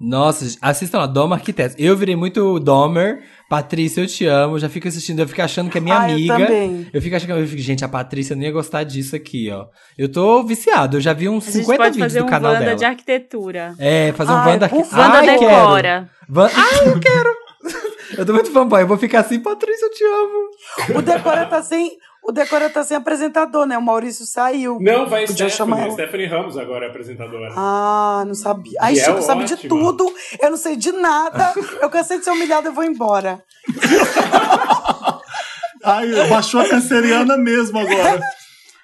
Nossa, 0.00 0.56
assistam 0.62 0.98
lá, 0.98 1.06
Doma 1.06 1.36
Arquitetos. 1.36 1.76
Eu 1.78 1.94
virei 1.96 2.16
muito 2.16 2.58
Domer. 2.58 3.22
Patrícia, 3.50 4.00
eu 4.00 4.06
te 4.06 4.24
amo. 4.26 4.58
Já 4.58 4.68
fico 4.68 4.88
assistindo, 4.88 5.18
eu 5.20 5.28
fico 5.28 5.42
achando 5.42 5.68
que 5.70 5.76
é 5.76 5.80
minha 5.80 5.98
Ah, 5.98 6.08
eu 6.08 6.14
amiga. 6.14 6.38
também. 6.38 6.88
Eu 6.92 7.02
fico 7.02 7.16
achando 7.16 7.34
que 7.34 7.40
eu 7.42 7.46
fico, 7.46 7.60
gente, 7.60 7.84
a 7.84 7.88
Patrícia 7.88 8.34
não 8.34 8.42
ia 8.42 8.52
gostar 8.52 8.84
disso 8.84 9.14
aqui, 9.14 9.50
ó. 9.50 9.66
Eu 9.98 10.08
tô 10.10 10.42
viciado, 10.44 10.96
eu 10.96 11.00
já 11.00 11.12
vi 11.12 11.28
uns 11.28 11.46
A 11.48 11.50
gente 11.50 11.60
50 11.64 11.82
pode 11.82 11.92
vídeos 11.94 12.12
fazer 12.12 12.20
do 12.20 12.26
um 12.26 12.28
canal 12.30 12.52
Wanda 12.52 12.64
dela. 12.64 12.76
de 12.76 12.84
arquitetura. 12.84 13.74
É, 13.78 14.12
fazer 14.12 14.32
um 14.32 14.36
Ai, 14.36 14.52
Wanda 14.52 14.68
favor. 14.68 14.86
Wanda 14.98 15.18
Ai, 15.18 15.26
quero. 15.26 15.40
decora. 15.40 16.10
Van... 16.28 16.48
Ah, 16.56 16.84
eu 16.86 17.00
quero! 17.00 17.34
eu 18.16 18.24
tô 18.24 18.32
muito 18.32 18.50
fanboy, 18.52 18.82
eu 18.82 18.86
vou 18.86 18.96
ficar 18.96 19.20
assim, 19.20 19.38
Patrícia, 19.40 19.84
eu 19.84 19.90
te 19.90 20.04
amo. 20.04 20.98
O 20.98 21.02
Decora 21.02 21.44
tá 21.46 21.60
sem, 21.62 21.90
o 22.30 22.32
Decora 22.32 22.70
tá 22.70 22.82
sem 22.84 22.96
apresentador, 22.96 23.66
né? 23.66 23.76
O 23.76 23.82
Maurício 23.82 24.24
saiu. 24.24 24.78
Não, 24.80 25.08
vai 25.08 25.26
Podia 25.26 25.48
chamar 25.48 25.76
Stephanie. 25.76 25.84
ela. 25.84 25.92
Stephanie 26.08 26.26
Ramos 26.26 26.56
agora 26.56 26.86
é 26.86 26.88
apresentadora. 26.88 27.52
Ah, 27.56 28.24
não 28.26 28.34
sabia. 28.34 28.78
Ai, 28.80 28.94
E 28.94 29.00
é 29.00 29.04
Chico 29.04 29.20
sabe 29.20 29.44
de 29.44 29.56
tudo. 29.68 30.10
Eu 30.40 30.50
não 30.50 30.56
sei 30.56 30.76
de 30.76 30.92
nada. 30.92 31.52
Eu 31.80 31.90
cansei 31.90 32.18
de 32.18 32.24
ser 32.24 32.30
humilhada, 32.30 32.68
eu 32.68 32.72
vou 32.72 32.84
embora. 32.84 33.42
Ai, 35.84 36.08
baixou 36.28 36.60
a 36.60 36.68
canceriana 36.68 37.36
mesmo 37.36 37.78
agora. 37.78 38.20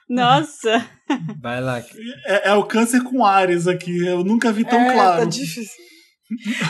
Nossa. 0.08 0.84
Vai 1.40 1.60
lá. 1.60 1.78
É, 2.26 2.50
é 2.50 2.54
o 2.54 2.64
câncer 2.64 3.02
com 3.02 3.24
Ares 3.24 3.68
aqui. 3.68 4.06
Eu 4.06 4.24
nunca 4.24 4.50
vi 4.50 4.64
tão 4.64 4.80
é, 4.80 4.92
claro. 4.92 5.18
Tá 5.20 5.24
difícil. 5.24 5.84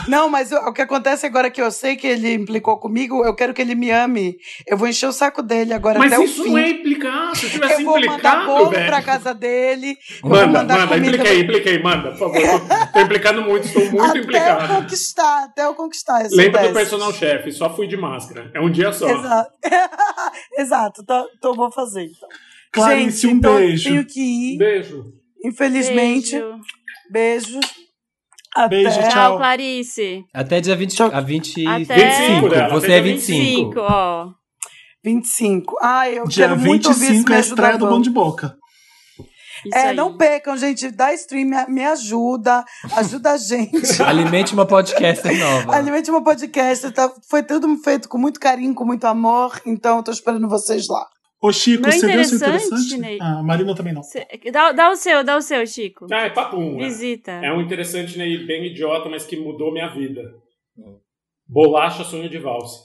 Não, 0.07 0.29
mas 0.29 0.53
o, 0.53 0.57
o 0.57 0.73
que 0.73 0.83
acontece 0.83 1.25
agora 1.27 1.51
que 1.51 1.61
eu 1.63 1.71
sei 1.71 1.97
que 1.97 2.07
ele 2.07 2.35
implicou 2.35 2.79
comigo, 2.79 3.25
eu 3.25 3.35
quero 3.35 3.55
que 3.55 3.63
ele 3.63 3.75
me 3.75 3.91
ame. 3.91 4.37
Eu 4.67 4.77
vou 4.77 4.87
encher 4.87 5.07
o 5.07 5.13
saco 5.13 5.43
dele 5.43 5.73
agora 5.73 5.99
Mas 5.99 6.13
até 6.13 6.23
isso 6.25 6.43
o 6.43 6.45
fim. 6.45 6.51
não 6.51 6.59
é 6.59 6.71
implicar. 6.71 7.35
Se 7.35 7.47
eu 7.47 7.51
tivesse 7.51 7.73
eu 7.81 7.85
vou 7.85 7.95
mandar 7.95 8.07
implicado, 8.13 8.47
bolo 8.47 8.71
velho. 8.71 8.87
pra 8.87 9.03
casa 9.03 9.33
dele. 9.35 9.97
Manda, 10.23 10.47
mandar 10.47 10.79
manda, 10.81 10.89
comida 10.89 11.07
implica 11.09 11.31
aí, 11.31 11.41
implica 11.41 11.71
aí, 11.71 11.83
manda, 11.83 12.11
por 12.13 12.19
favor. 12.19 12.37
Tô, 12.87 12.93
tô 12.93 13.01
implicando 13.01 13.43
muito, 13.43 13.67
estou 13.67 13.83
muito 13.91 14.03
até 14.05 14.19
eu 14.19 14.23
implicado. 14.23 14.75
conquistar, 14.75 15.45
até 15.45 15.65
eu 15.65 15.75
conquistar. 15.75 16.23
eu 16.25 16.31
Lembra 16.37 16.69
do 16.69 16.75
personal 16.75 17.13
chefe, 17.13 17.51
só 17.53 17.75
fui 17.75 17.87
de 17.87 17.97
máscara. 17.97 18.51
É 18.55 18.61
um 18.61 18.71
dia 18.71 18.93
só. 18.93 19.09
Exato. 19.11 19.51
Exato, 20.59 21.01
então 21.03 21.27
eu 21.45 21.55
vou 21.55 21.71
fazer. 21.73 22.05
Então. 22.05 22.29
Clarice, 22.73 23.23
Gente, 23.23 23.27
um 23.35 23.39
então 23.39 23.53
eu 23.55 23.59
beijo. 23.69 23.89
tenho 23.89 24.05
que 24.05 24.21
ir. 24.21 24.59
Beijo. 24.59 25.05
Infelizmente, 25.45 26.33
Beijo. 26.33 26.61
beijo. 27.11 27.61
Até. 28.57 28.69
Beijo, 28.69 28.99
tchau. 29.01 29.11
Tchau, 29.11 29.37
Clarice. 29.37 30.25
Até 30.33 30.61
dia 30.61 30.75
20, 30.77 30.95
Tchau. 30.97 31.11
a 31.13 31.21
20, 31.21 31.67
Até- 31.67 31.95
25. 32.27 32.49
dela, 32.49 32.69
Você 32.71 32.87
até 32.87 32.97
é 32.99 33.01
dia 33.03 33.13
25. 33.13 33.71
5, 33.73 33.81
ó. 33.81 34.29
25. 35.05 35.77
Ai, 35.81 36.19
eu 36.19 36.25
Dia 36.27 36.49
quero 36.49 36.59
muito 36.61 36.89
ouvir 36.89 37.05
esse 37.05 37.13
25 37.13 37.31
é 37.33 37.33
me 37.33 37.37
a 37.37 37.41
estreia 37.41 37.79
do 37.79 37.87
Bom. 37.87 38.01
De 38.01 38.11
Boca. 38.11 38.57
Isso 39.65 39.75
É, 39.77 39.89
aí. 39.89 39.97
não 39.97 40.17
percam, 40.17 40.57
gente. 40.57 40.91
Dá 40.91 41.13
stream, 41.15 41.49
me- 41.69 41.85
ajuda, 41.85 42.65
ajuda 42.97 43.33
a 43.33 43.37
gente. 43.39 43.73
Alimente 44.03 44.53
uma 44.53 44.67
podcaster 44.67 45.37
nova. 45.39 45.75
Alimente 45.75 46.11
uma 46.11 46.23
podcast, 46.23 46.91
tá, 46.93 47.11
foi 47.29 47.43
tudo 47.43 47.75
feito 47.83 48.09
com 48.09 48.19
muito 48.19 48.39
carinho, 48.39 48.75
com 48.75 48.85
muito 48.85 49.05
amor, 49.07 49.59
então 49.65 49.97
eu 49.97 50.03
tô 50.03 50.11
esperando 50.11 50.49
vocês 50.49 50.87
lá. 50.89 51.07
Ô, 51.41 51.53
Chico, 51.53 51.83
Não 51.83 51.89
é 51.91 51.93
você 51.93 52.07
deu 52.07 52.25
seu 52.25 52.37
interessante, 52.39 52.71
interessante? 52.77 52.97
Ney? 53.01 53.19
Ah, 53.21 53.43
Marina 53.43 53.75
também 53.75 53.93
não. 53.93 54.03
Cê- 54.03 54.27
Dá, 54.51 54.73
dá 54.73 54.91
o 54.91 54.97
seu, 54.97 55.23
dá 55.23 55.37
o 55.37 55.43
seu, 55.43 55.67
Chico. 55.67 56.07
Ah, 56.11 56.23
é 56.27 56.31
papum. 56.31 56.77
né? 56.77 56.85
Visita. 56.85 57.31
É 57.33 57.53
um 57.53 57.61
interessante, 57.61 58.17
né, 58.17 58.27
e 58.27 58.47
bem 58.47 58.67
idiota, 58.67 59.09
mas 59.09 59.25
que 59.27 59.37
mudou 59.37 59.73
minha 59.73 59.89
vida. 59.89 60.23
Bolacha 61.49 62.05
sonho 62.05 62.29
de 62.29 62.39
valsa. 62.39 62.81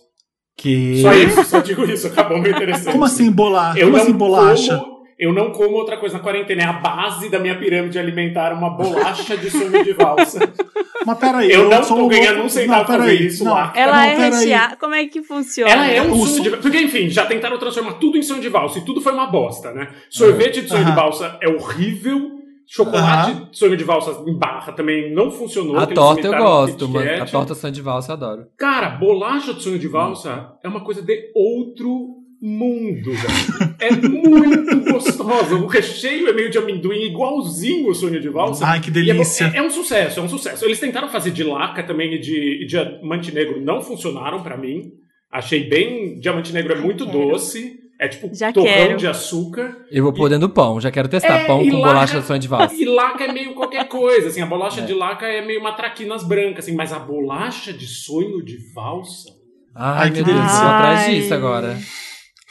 Que... 0.58 1.02
Só 1.02 1.14
isso, 1.14 1.44
só 1.46 1.60
digo 1.62 1.84
isso, 1.86 2.08
acabou 2.08 2.40
meu 2.40 2.52
interessante. 2.52 2.92
Como 2.92 3.06
assim 3.06 3.32
bolacha? 3.32 3.80
Eu 3.80 3.86
Como 3.86 3.98
não 3.98 4.04
assim 4.04 4.14
bolacha? 4.14 4.78
Como, 4.78 5.01
eu 5.22 5.32
não 5.32 5.52
como 5.52 5.76
outra 5.76 5.98
coisa 5.98 6.18
na 6.18 6.24
quarentena. 6.24 6.64
É 6.64 6.66
a 6.66 6.74
base 6.74 7.30
da 7.30 7.38
minha 7.40 7.58
pirâmide 7.58 8.00
alimentar 8.00 8.52
uma 8.54 8.72
bolacha 8.72 9.38
de 9.38 9.50
sonho 9.52 9.84
de 9.84 9.94
valsa. 9.94 10.40
Mas 11.06 11.18
peraí, 11.18 11.52
Eu 11.52 11.70
não 11.70 11.84
sou 11.84 11.96
tô 11.98 12.02
louco- 12.04 12.16
ganhando 12.16 12.42
um 12.44 12.50
centavo 12.50 12.92
não, 12.92 13.00
pra 13.00 13.14
isso 13.14 13.44
não. 13.44 13.54
lá. 13.54 13.72
Ela 13.76 13.94
não, 13.94 14.04
é 14.04 14.30
recheada. 14.30 14.76
Como 14.78 14.94
é 14.96 15.06
que 15.08 15.24
funciona? 15.24 15.72
Ela 15.72 15.88
é 15.88 16.02
um 16.02 16.12
O 16.12 16.26
de 16.28 16.50
valsa. 16.50 16.58
Porque, 16.58 16.80
enfim, 16.80 17.10
já 17.10 17.26
tentaram 17.26 17.58
transformar 17.58 17.94
tudo 17.94 18.18
em 18.18 18.22
sonho 18.24 18.42
de 18.42 18.50
valsa 18.50 18.80
e 18.80 18.86
tudo 18.86 19.00
foi 19.02 19.12
uma 19.14 19.28
bosta, 19.28 19.72
né? 19.72 19.88
Sorvete 20.10 20.62
de 20.62 20.68
sonho 20.70 20.84
de 20.86 20.92
Aham. 20.92 20.96
valsa 21.02 21.38
é 21.42 21.48
horrível. 21.48 22.40
Chocolate 22.68 23.34
de 23.52 23.58
sonho 23.58 23.76
de 23.76 23.84
valsa 23.84 24.24
em 24.26 24.34
barra 24.38 24.72
também 24.72 25.14
não 25.14 25.30
funcionou. 25.30 25.78
A 25.78 25.86
torta 25.86 26.26
eu 26.28 26.38
gosto, 26.38 26.88
mano. 26.88 27.22
A 27.22 27.26
torta 27.26 27.54
sonho 27.54 27.74
de 27.74 27.82
valsa 27.82 28.12
eu 28.12 28.16
adoro. 28.16 28.46
Cara, 28.58 28.90
bolacha 28.92 29.54
de 29.54 29.62
sonho 29.62 29.78
de 29.78 29.88
valsa 29.90 30.54
é 30.64 30.68
uma 30.70 30.82
coisa 30.82 31.02
de 31.02 31.32
outro 31.36 32.21
mundo, 32.42 33.12
velho. 33.14 33.76
É 33.80 33.92
muito 33.92 34.92
gostosa. 34.92 35.56
O 35.56 35.68
recheio 35.68 36.28
é 36.28 36.34
meio 36.34 36.50
de 36.50 36.58
amendoim, 36.58 37.04
igualzinho 37.04 37.90
o 37.90 37.94
sonho 37.96 38.20
de 38.20 38.30
valsa. 38.30 38.66
Ai, 38.66 38.80
que 38.80 38.90
é, 38.90 38.94
delícia. 38.94 39.52
é- 39.54 39.58
é 39.58 39.62
um 39.62 39.70
sucesso, 39.70 40.20
é 40.20 40.24
um 40.24 40.30
sucesso. 40.30 40.66
Eles 40.66 40.80
tentaram 40.80 41.08
fazer 41.10 41.32
de 41.32 41.44
laca 41.44 41.84
também 41.84 42.16
e 42.16 42.20
de, 42.20 42.64
e 42.64 42.66
diamante 42.66 43.32
negro, 43.34 43.62
não 43.62 43.82
funcionaram 43.82 44.42
pra 44.42 44.58
mim. 44.58 44.92
Achei 45.32 45.70
bem. 45.70 46.20
Diamante 46.20 46.52
negro 46.52 46.74
é 46.74 46.80
muito 46.82 47.06
quero. 47.06 47.30
doce. 47.30 47.80
É 48.00 48.08
tipo 48.08 48.34
Já 48.34 48.52
torrão 48.52 48.68
quero. 48.68 48.98
de 48.98 49.06
açúcar. 49.06 49.78
Eu 49.92 50.02
vou 50.04 50.12
pôr 50.12 50.28
dentro 50.28 50.48
do 50.48 50.54
pão, 50.54 50.82
já 50.82 50.90
quero 50.90 51.08
testar. 51.08 51.42
É, 51.42 51.46
pão 51.46 51.60
com 51.60 51.66
laca- 51.78 51.94
bolacha 51.94 52.22
sonho 52.24 52.40
de 52.40 52.48
valsa. 52.48 52.74
E 52.74 52.84
laca 52.86 53.24
é 53.26 53.32
meio 53.32 53.54
qualquer 53.54 53.88
coisa, 53.88 54.28
assim, 54.28 54.42
a 54.42 54.46
bolacha 54.48 54.82
É. 54.82 54.86
de 54.86 54.94
laca 54.96 55.28
é 55.28 55.46
meio 55.46 55.60
uma 55.60 55.74
traquinas 55.74 56.24
brancas, 56.24 56.66
assim, 56.66 56.74
mas 56.76 56.92
a 56.92 56.98
bolacha 56.98 57.72
de 57.72 57.86
sonho 57.86 58.44
de 58.44 58.58
valsa. 58.74 59.30
Ai, 59.76 60.06
Ai, 60.06 60.10
meu 60.10 60.18
que 60.18 60.24
Deus, 60.32 60.36
delícia. 60.40 60.60
vou 60.60 60.68
atrás 60.70 61.06
disso 61.16 61.34
agora. 61.36 61.78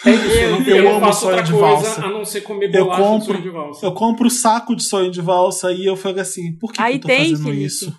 É 0.06 0.10
isso, 0.10 0.26
eu, 0.26 0.50
não, 0.52 0.60
Eu 0.66 0.76
eu 0.76 0.90
amo 0.92 1.00
faço 1.00 1.20
sonho 1.20 1.36
outra 1.36 1.44
de 1.46 1.52
coisa 1.52 1.66
valsa. 1.66 2.04
a 2.04 2.08
não 2.08 2.24
ser 2.24 2.40
comer 2.40 2.74
Eu 2.74 2.84
bolacha 2.84 3.02
de 3.02 3.08
compro- 3.08 3.26
sonho 3.32 3.42
de 3.42 3.50
valsa. 3.50 3.86
Eu 3.86 3.92
compro 3.92 4.26
o 4.26 4.30
saco 4.30 4.74
de 4.76 4.82
sonho 4.82 5.10
de 5.10 5.20
valsa 5.20 5.72
e 5.72 5.84
eu 5.84 5.96
fico 5.96 6.18
assim, 6.20 6.52
por 6.58 6.72
que, 6.72 6.78
que 6.78 6.82
Aí 6.82 6.94
eu 6.94 7.00
tô 7.00 7.08
tem, 7.08 7.18
fazendo 7.30 7.44
Felipe? 7.44 7.64
isso? 7.64 7.94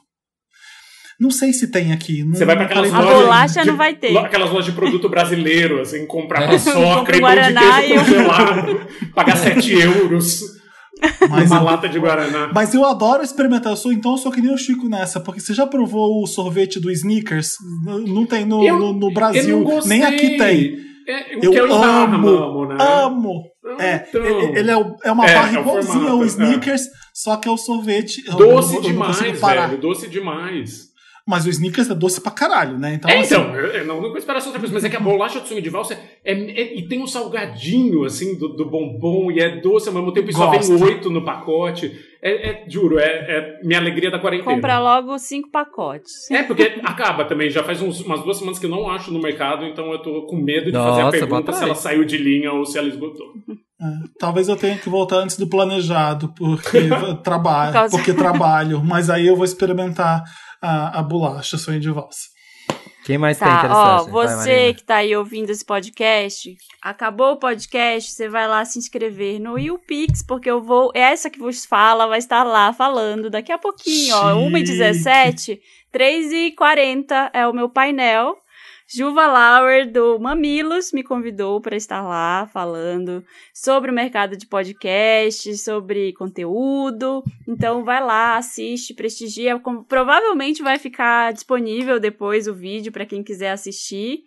Não 1.19 1.29
sei 1.29 1.53
se 1.53 1.67
tem 1.69 1.91
aqui. 1.93 2.23
Não, 2.23 2.33
Você 2.33 2.45
vai 2.45 2.55
pra 2.55 2.65
aquelas 2.65 2.89
falei 2.89 3.05
A 3.07 3.11
lojas. 3.11 3.23
bolacha 3.25 3.61
de- 3.61 3.67
não 3.67 3.77
vai 3.77 3.93
ter. 3.95 4.17
Aquelas 4.17 4.49
lojas 4.49 4.65
de 4.65 4.71
produto 4.71 5.07
brasileiro, 5.07 5.79
assim, 5.79 6.07
comprar 6.07 6.43
É. 6.43 6.47
paçoca 6.47 6.73
Compra 7.05 7.15
e 7.15 7.19
um 7.19 7.21
pão 7.21 7.29
de 7.35 7.35
Guaraná 7.41 7.83
e 7.83 7.87
queijo 7.87 8.03
congelado, 8.05 8.87
pagar 9.13 9.37
7 9.37 9.71
euros 9.73 10.41
Mas, 11.29 11.49
numa 11.49 11.61
lata 11.61 11.87
de 11.87 11.99
Guaraná. 11.99 12.49
mas 12.53 12.73
eu 12.73 12.83
adoro 12.83 13.21
experimentar. 13.23 13.71
Eu 13.71 13.77
sou, 13.77 13.93
então 13.93 14.13
eu 14.13 14.17
sou 14.17 14.31
que 14.31 14.41
nem 14.41 14.51
o 14.51 14.57
Chico 14.57 14.89
nessa, 14.89 15.19
porque 15.19 15.39
você 15.39 15.53
já 15.53 15.67
provou 15.67 16.23
o 16.23 16.25
sorvete 16.27 16.79
do 16.79 16.89
Snickers? 16.91 17.57
Não 17.85 18.25
tem 18.25 18.43
no, 18.43 18.63
Eu- 18.65 18.79
no, 18.79 18.91
no 18.93 19.09
Eu 19.09 19.13
Brasil, 19.13 19.63
nem 19.85 20.03
aqui 20.03 20.37
tem. 20.37 20.77
É, 21.11 21.35
o 21.37 21.39
Eu 21.45 21.51
que 21.51 21.57
eu 21.59 21.65
esbarro, 21.67 22.15
amo, 22.15 22.27
amo, 22.29 22.65
né? 22.67 22.77
amo. 22.79 23.43
É, 23.79 24.05
Então. 24.09 24.23
ele, 24.25 24.59
ele 24.59 24.71
é, 24.71 24.77
o- 24.77 24.95
é 25.03 25.11
uma 25.11 25.25
É, 25.25 25.33
barra 25.35 25.55
é 25.55 25.59
o 25.59 25.61
igualzinha 25.61 26.09
ao 26.11 26.23
é. 26.23 26.25
Snickers, 26.27 26.81
só 27.13 27.37
que 27.37 27.47
é 27.47 27.51
o 27.51 27.57
sorvete. 27.57 28.23
eu- 28.27 28.35
Doce 28.35 28.75
eu, 28.75 28.81
eu 28.81 28.89
demais, 28.89 29.39
parar. 29.39 29.67
velho. 29.67 29.81
Doce 29.81 30.07
demais. 30.07 30.89
Mas 31.27 31.45
o 31.45 31.49
Snickers 31.49 31.89
é 31.89 31.93
doce 31.93 32.19
pra 32.19 32.31
caralho, 32.31 32.79
né? 32.79 32.95
Então, 32.95 33.09
É, 33.09 33.19
assim, 33.19 33.35
então, 33.35 33.55
eu, 33.55 33.67
eu 33.67 33.85
não, 33.85 34.01
não 34.01 34.09
vou 34.09 34.17
esperar 34.17 34.37
essa 34.39 34.47
outra 34.47 34.59
coisa, 34.59 34.73
mas 34.73 34.83
é 34.83 34.89
que 34.89 34.95
a 34.97 34.99
bolacha 34.99 35.39
de 35.39 35.47
sonho 35.47 35.61
de 35.61 35.69
valsa 35.69 35.93
é, 36.25 36.33
é- 36.33 36.77
e 36.79 36.87
tem 36.87 36.99
um 37.01 37.05
salgadinho, 37.07 38.03
assim, 38.03 38.35
do, 38.37 38.49
do 38.55 38.65
bombom, 38.69 39.31
e 39.31 39.39
é 39.39 39.61
doce 39.61 39.87
ao 39.87 39.93
mesmo 39.93 40.11
tempo, 40.11 40.29
e 40.29 40.33
só 40.33 40.47
Gosto. 40.51 40.75
vem 40.77 40.83
oito 40.87 41.09
no 41.11 41.23
pacote. 41.23 41.91
É, 42.23 42.49
é- 42.49 42.65
juro, 42.69 42.99
é, 42.99 43.03
é 43.05 43.59
minha 43.63 43.79
alegria 43.79 44.11
da 44.11 44.19
quarentena. 44.19 44.53
Compra 44.53 44.77
logo 44.79 45.17
cinco 45.17 45.49
pacotes. 45.49 46.29
É, 46.29 46.43
porque 46.43 46.79
acaba 46.83 47.25
também, 47.25 47.49
já 47.49 47.63
faz 47.63 47.81
uns- 47.81 47.99
umas 48.01 48.21
duas 48.23 48.37
semanas 48.37 48.59
que 48.59 48.65
eu 48.65 48.69
não 48.69 48.87
acho 48.89 49.11
no 49.11 49.19
mercado, 49.19 49.65
então 49.65 49.91
eu 49.91 49.99
tô 49.99 50.27
com 50.27 50.35
medo 50.35 50.65
de 50.67 50.71
fazer 50.77 51.01
Nossa, 51.01 51.07
a 51.07 51.11
pergunta 51.11 51.51
se 51.51 51.63
ela 51.63 51.73
saiu 51.75 52.05
de 52.05 52.17
linha 52.17 52.51
ou 52.51 52.63
se 52.65 52.77
ela 52.77 52.87
esgotou. 52.87 53.25
é, 53.49 53.85
talvez 54.19 54.47
eu 54.47 54.55
tenha 54.55 54.77
que 54.77 54.87
voltar 54.89 55.17
antes 55.17 55.35
do 55.37 55.47
planejado, 55.49 56.31
porque 56.37 56.77
trabalho, 57.23 57.73
Por 57.89 57.89
porque 57.97 58.13
trabalho. 58.13 58.83
Mas 58.83 59.09
aí 59.09 59.25
eu 59.25 59.35
vou 59.35 59.45
experimentar 59.45 60.23
a, 60.61 60.99
a 60.99 61.01
bolacha 61.03 61.57
sonho 61.57 61.79
de 61.79 61.89
valsa. 61.89 62.27
Quem 63.03 63.17
mais 63.17 63.37
tem 63.37 63.47
Tá, 63.47 63.55
ó, 63.55 63.57
interessante? 63.57 64.11
Vai, 64.11 64.27
você 64.27 64.55
Marina. 64.55 64.73
que 64.73 64.83
tá 64.83 64.95
aí 64.97 65.15
ouvindo 65.15 65.49
esse 65.49 65.65
podcast, 65.65 66.57
acabou 66.81 67.33
o 67.33 67.37
podcast, 67.37 68.11
você 68.11 68.29
vai 68.29 68.47
lá 68.47 68.63
se 68.63 68.77
inscrever 68.77 69.39
no 69.39 69.57
YouPix, 69.57 70.21
porque 70.21 70.49
eu 70.49 70.61
vou, 70.61 70.91
essa 70.93 71.29
que 71.29 71.39
vos 71.39 71.65
fala 71.65 72.07
vai 72.07 72.19
estar 72.19 72.43
lá 72.43 72.71
falando 72.73 73.29
daqui 73.29 73.51
a 73.51 73.57
pouquinho, 73.57 74.15
ó, 74.15 74.33
Chique. 74.33 74.71
1h17, 74.73 75.59
3h40 75.93 77.31
é 77.33 77.47
o 77.47 77.53
meu 77.53 77.69
painel, 77.69 78.37
Juva 78.93 79.25
Lauer, 79.25 79.89
do 79.89 80.19
Mamilos, 80.19 80.91
me 80.91 81.01
convidou 81.01 81.61
para 81.61 81.77
estar 81.77 82.01
lá 82.01 82.45
falando 82.51 83.23
sobre 83.53 83.89
o 83.89 83.93
mercado 83.93 84.35
de 84.35 84.45
podcast, 84.45 85.55
sobre 85.59 86.11
conteúdo. 86.11 87.23
Então, 87.47 87.85
vai 87.85 88.03
lá, 88.03 88.35
assiste, 88.35 88.93
prestigia. 88.93 89.57
Provavelmente 89.87 90.61
vai 90.61 90.77
ficar 90.77 91.31
disponível 91.31 92.01
depois 92.01 92.49
o 92.49 92.53
vídeo 92.53 92.91
para 92.91 93.05
quem 93.05 93.23
quiser 93.23 93.51
assistir. 93.51 94.25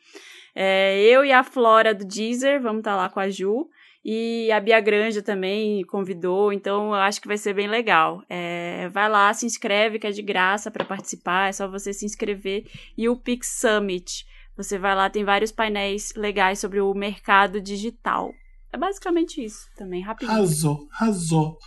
É, 0.54 0.98
eu 0.98 1.26
e 1.26 1.30
a 1.30 1.44
Flora 1.44 1.94
do 1.94 2.06
Deezer, 2.06 2.58
vamos 2.62 2.78
estar 2.78 2.96
lá 2.96 3.10
com 3.10 3.20
a 3.20 3.28
Ju. 3.28 3.68
E 4.02 4.50
a 4.50 4.60
Bia 4.60 4.80
Granja 4.80 5.20
também 5.20 5.84
convidou, 5.84 6.52
então 6.52 6.88
eu 6.88 6.94
acho 6.94 7.20
que 7.20 7.28
vai 7.28 7.36
ser 7.36 7.52
bem 7.52 7.68
legal. 7.68 8.22
É, 8.30 8.88
vai 8.90 9.10
lá, 9.10 9.30
se 9.34 9.44
inscreve, 9.44 9.98
que 9.98 10.06
é 10.06 10.10
de 10.10 10.22
graça 10.22 10.70
para 10.70 10.86
participar, 10.86 11.50
é 11.50 11.52
só 11.52 11.68
você 11.68 11.92
se 11.92 12.06
inscrever. 12.06 12.64
E 12.96 13.10
o 13.10 13.16
Pix 13.16 13.58
Summit, 13.60 14.26
você 14.56 14.78
vai 14.78 14.94
lá, 14.94 15.10
tem 15.10 15.24
vários 15.24 15.50
painéis 15.50 16.12
legais 16.16 16.58
sobre 16.58 16.80
o 16.80 16.94
mercado 16.94 17.60
digital. 17.60 18.32
É 18.72 18.76
basicamente 18.76 19.44
isso 19.44 19.66
também, 19.76 20.02
rapidinho. 20.02 20.36
Arrasou, 20.36 20.88
arrasou. 20.92 21.58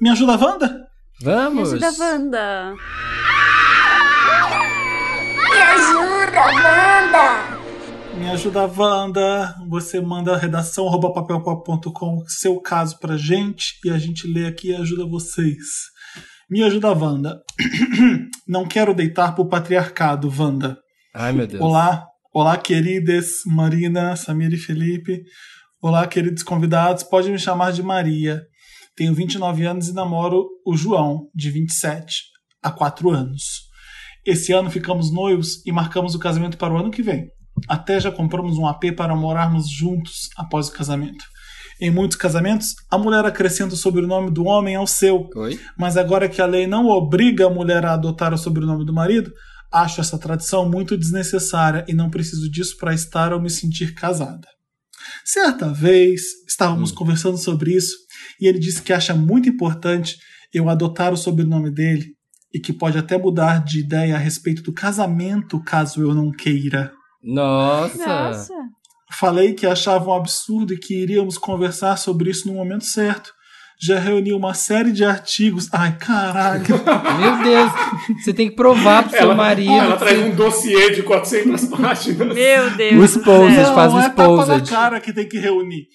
Me 0.00 0.10
ajuda, 0.10 0.36
Wanda? 0.36 0.68
Me 0.68 1.24
Vamos! 1.24 1.72
ajuda, 1.72 1.92
Wanda. 1.98 2.74
Me 5.50 5.60
ajuda, 5.60 6.40
Wanda! 6.40 7.58
Me 8.16 8.30
ajuda, 8.30 8.66
Wanda. 8.66 9.56
Você 9.68 10.00
manda 10.00 10.36
redação 10.36 10.86
arroba 10.88 11.12
papelpop.com 11.12 12.24
seu 12.26 12.60
caso 12.60 12.98
pra 12.98 13.16
gente 13.16 13.78
e 13.84 13.90
a 13.90 13.98
gente 13.98 14.26
lê 14.26 14.46
aqui 14.46 14.70
e 14.70 14.74
ajuda 14.76 15.06
vocês. 15.06 15.90
Me 16.50 16.62
ajuda, 16.62 16.92
Wanda. 16.92 17.40
Não 18.46 18.66
quero 18.66 18.94
deitar 18.94 19.34
pro 19.34 19.48
patriarcado, 19.48 20.32
Wanda. 20.36 20.78
Ai, 21.14 21.32
meu 21.32 21.46
Deus. 21.46 21.62
Olá, 21.62 22.06
olá, 22.32 22.56
queridas 22.56 23.42
Marina, 23.46 24.16
Samir 24.16 24.52
e 24.54 24.56
Felipe. 24.56 25.22
Olá, 25.82 26.06
queridos 26.06 26.42
convidados. 26.42 27.02
Pode 27.02 27.30
me 27.30 27.38
chamar 27.38 27.72
de 27.72 27.82
Maria. 27.82 28.42
Tenho 28.96 29.14
29 29.14 29.64
anos 29.66 29.88
e 29.88 29.92
namoro 29.92 30.48
o 30.66 30.74
João, 30.74 31.28
de 31.34 31.50
27, 31.50 32.22
há 32.62 32.70
4 32.70 33.10
anos. 33.10 33.42
Esse 34.24 34.52
ano 34.52 34.70
ficamos 34.70 35.12
noivos 35.12 35.64
e 35.66 35.72
marcamos 35.72 36.14
o 36.14 36.18
casamento 36.18 36.56
para 36.56 36.72
o 36.72 36.78
ano 36.78 36.90
que 36.90 37.02
vem. 37.02 37.28
Até 37.68 38.00
já 38.00 38.10
compramos 38.10 38.56
um 38.56 38.66
AP 38.66 38.92
para 38.96 39.14
morarmos 39.14 39.70
juntos 39.70 40.28
após 40.36 40.68
o 40.68 40.72
casamento. 40.72 41.24
Em 41.80 41.90
muitos 41.90 42.16
casamentos, 42.16 42.68
a 42.90 42.96
mulher 42.96 43.24
acrescenta 43.24 43.74
o 43.74 43.76
sobrenome 43.76 44.30
do 44.30 44.44
homem 44.44 44.76
ao 44.76 44.86
seu, 44.86 45.28
Oi? 45.36 45.58
mas 45.76 45.96
agora 45.96 46.28
que 46.28 46.40
a 46.40 46.46
lei 46.46 46.66
não 46.66 46.86
obriga 46.86 47.46
a 47.46 47.50
mulher 47.50 47.84
a 47.84 47.94
adotar 47.94 48.32
o 48.32 48.38
sobrenome 48.38 48.86
do 48.86 48.92
marido, 48.92 49.32
acho 49.72 50.00
essa 50.00 50.18
tradição 50.18 50.68
muito 50.68 50.96
desnecessária 50.96 51.84
e 51.88 51.94
não 51.94 52.10
preciso 52.10 52.50
disso 52.50 52.76
para 52.76 52.92
estar 52.92 53.32
ou 53.32 53.40
me 53.40 53.48
sentir 53.48 53.94
casada. 53.94 54.46
Certa 55.24 55.72
vez, 55.72 56.22
estávamos 56.46 56.92
conversando 56.92 57.38
sobre 57.38 57.74
isso 57.74 57.96
e 58.40 58.46
ele 58.46 58.58
disse 58.58 58.82
que 58.82 58.92
acha 58.92 59.14
muito 59.14 59.48
importante 59.48 60.16
eu 60.52 60.68
adotar 60.68 61.12
o 61.12 61.16
sobrenome 61.16 61.70
dele 61.70 62.14
e 62.52 62.60
que 62.60 62.72
pode 62.72 62.98
até 62.98 63.16
mudar 63.16 63.64
de 63.64 63.80
ideia 63.80 64.14
a 64.14 64.18
respeito 64.18 64.62
do 64.62 64.72
casamento 64.72 65.62
caso 65.62 66.02
eu 66.02 66.14
não 66.14 66.30
queira. 66.30 66.92
Nossa! 67.22 68.06
Nossa. 68.06 68.54
Falei 69.12 69.54
que 69.54 69.66
achava 69.66 70.10
um 70.10 70.14
absurdo 70.14 70.72
e 70.72 70.78
que 70.78 70.94
iríamos 70.94 71.36
conversar 71.36 71.96
sobre 71.96 72.30
isso 72.30 72.48
no 72.48 72.54
momento 72.54 72.84
certo. 72.84 73.32
Já 73.84 73.98
reuni 73.98 74.32
uma 74.32 74.54
série 74.54 74.92
de 74.92 75.04
artigos. 75.04 75.68
Ai, 75.72 75.96
caralho. 75.98 76.64
Meu 77.18 77.42
Deus! 77.42 77.72
Você 78.22 78.32
tem 78.32 78.48
que 78.48 78.54
provar 78.54 79.02
pro 79.02 79.10
seu 79.10 79.20
Ela, 79.22 79.34
marido. 79.34 79.72
ela 79.72 79.96
traz 79.96 80.20
um 80.20 80.30
dossiê 80.36 80.90
de 80.94 81.02
400 81.02 81.64
páginas. 81.66 82.32
Meu 82.34 82.70
Deus. 82.76 83.00
O 83.00 83.04
exposed, 83.04 83.56
céu. 83.56 83.74
faz 83.74 83.92
o 83.92 83.96
Não, 83.96 84.02
é 84.02 84.08
tapa 84.08 84.22
exposed. 84.42 84.70
cara 84.70 85.00
que 85.00 85.12
tem 85.12 85.28
que 85.28 85.36
reunir. 85.38 85.88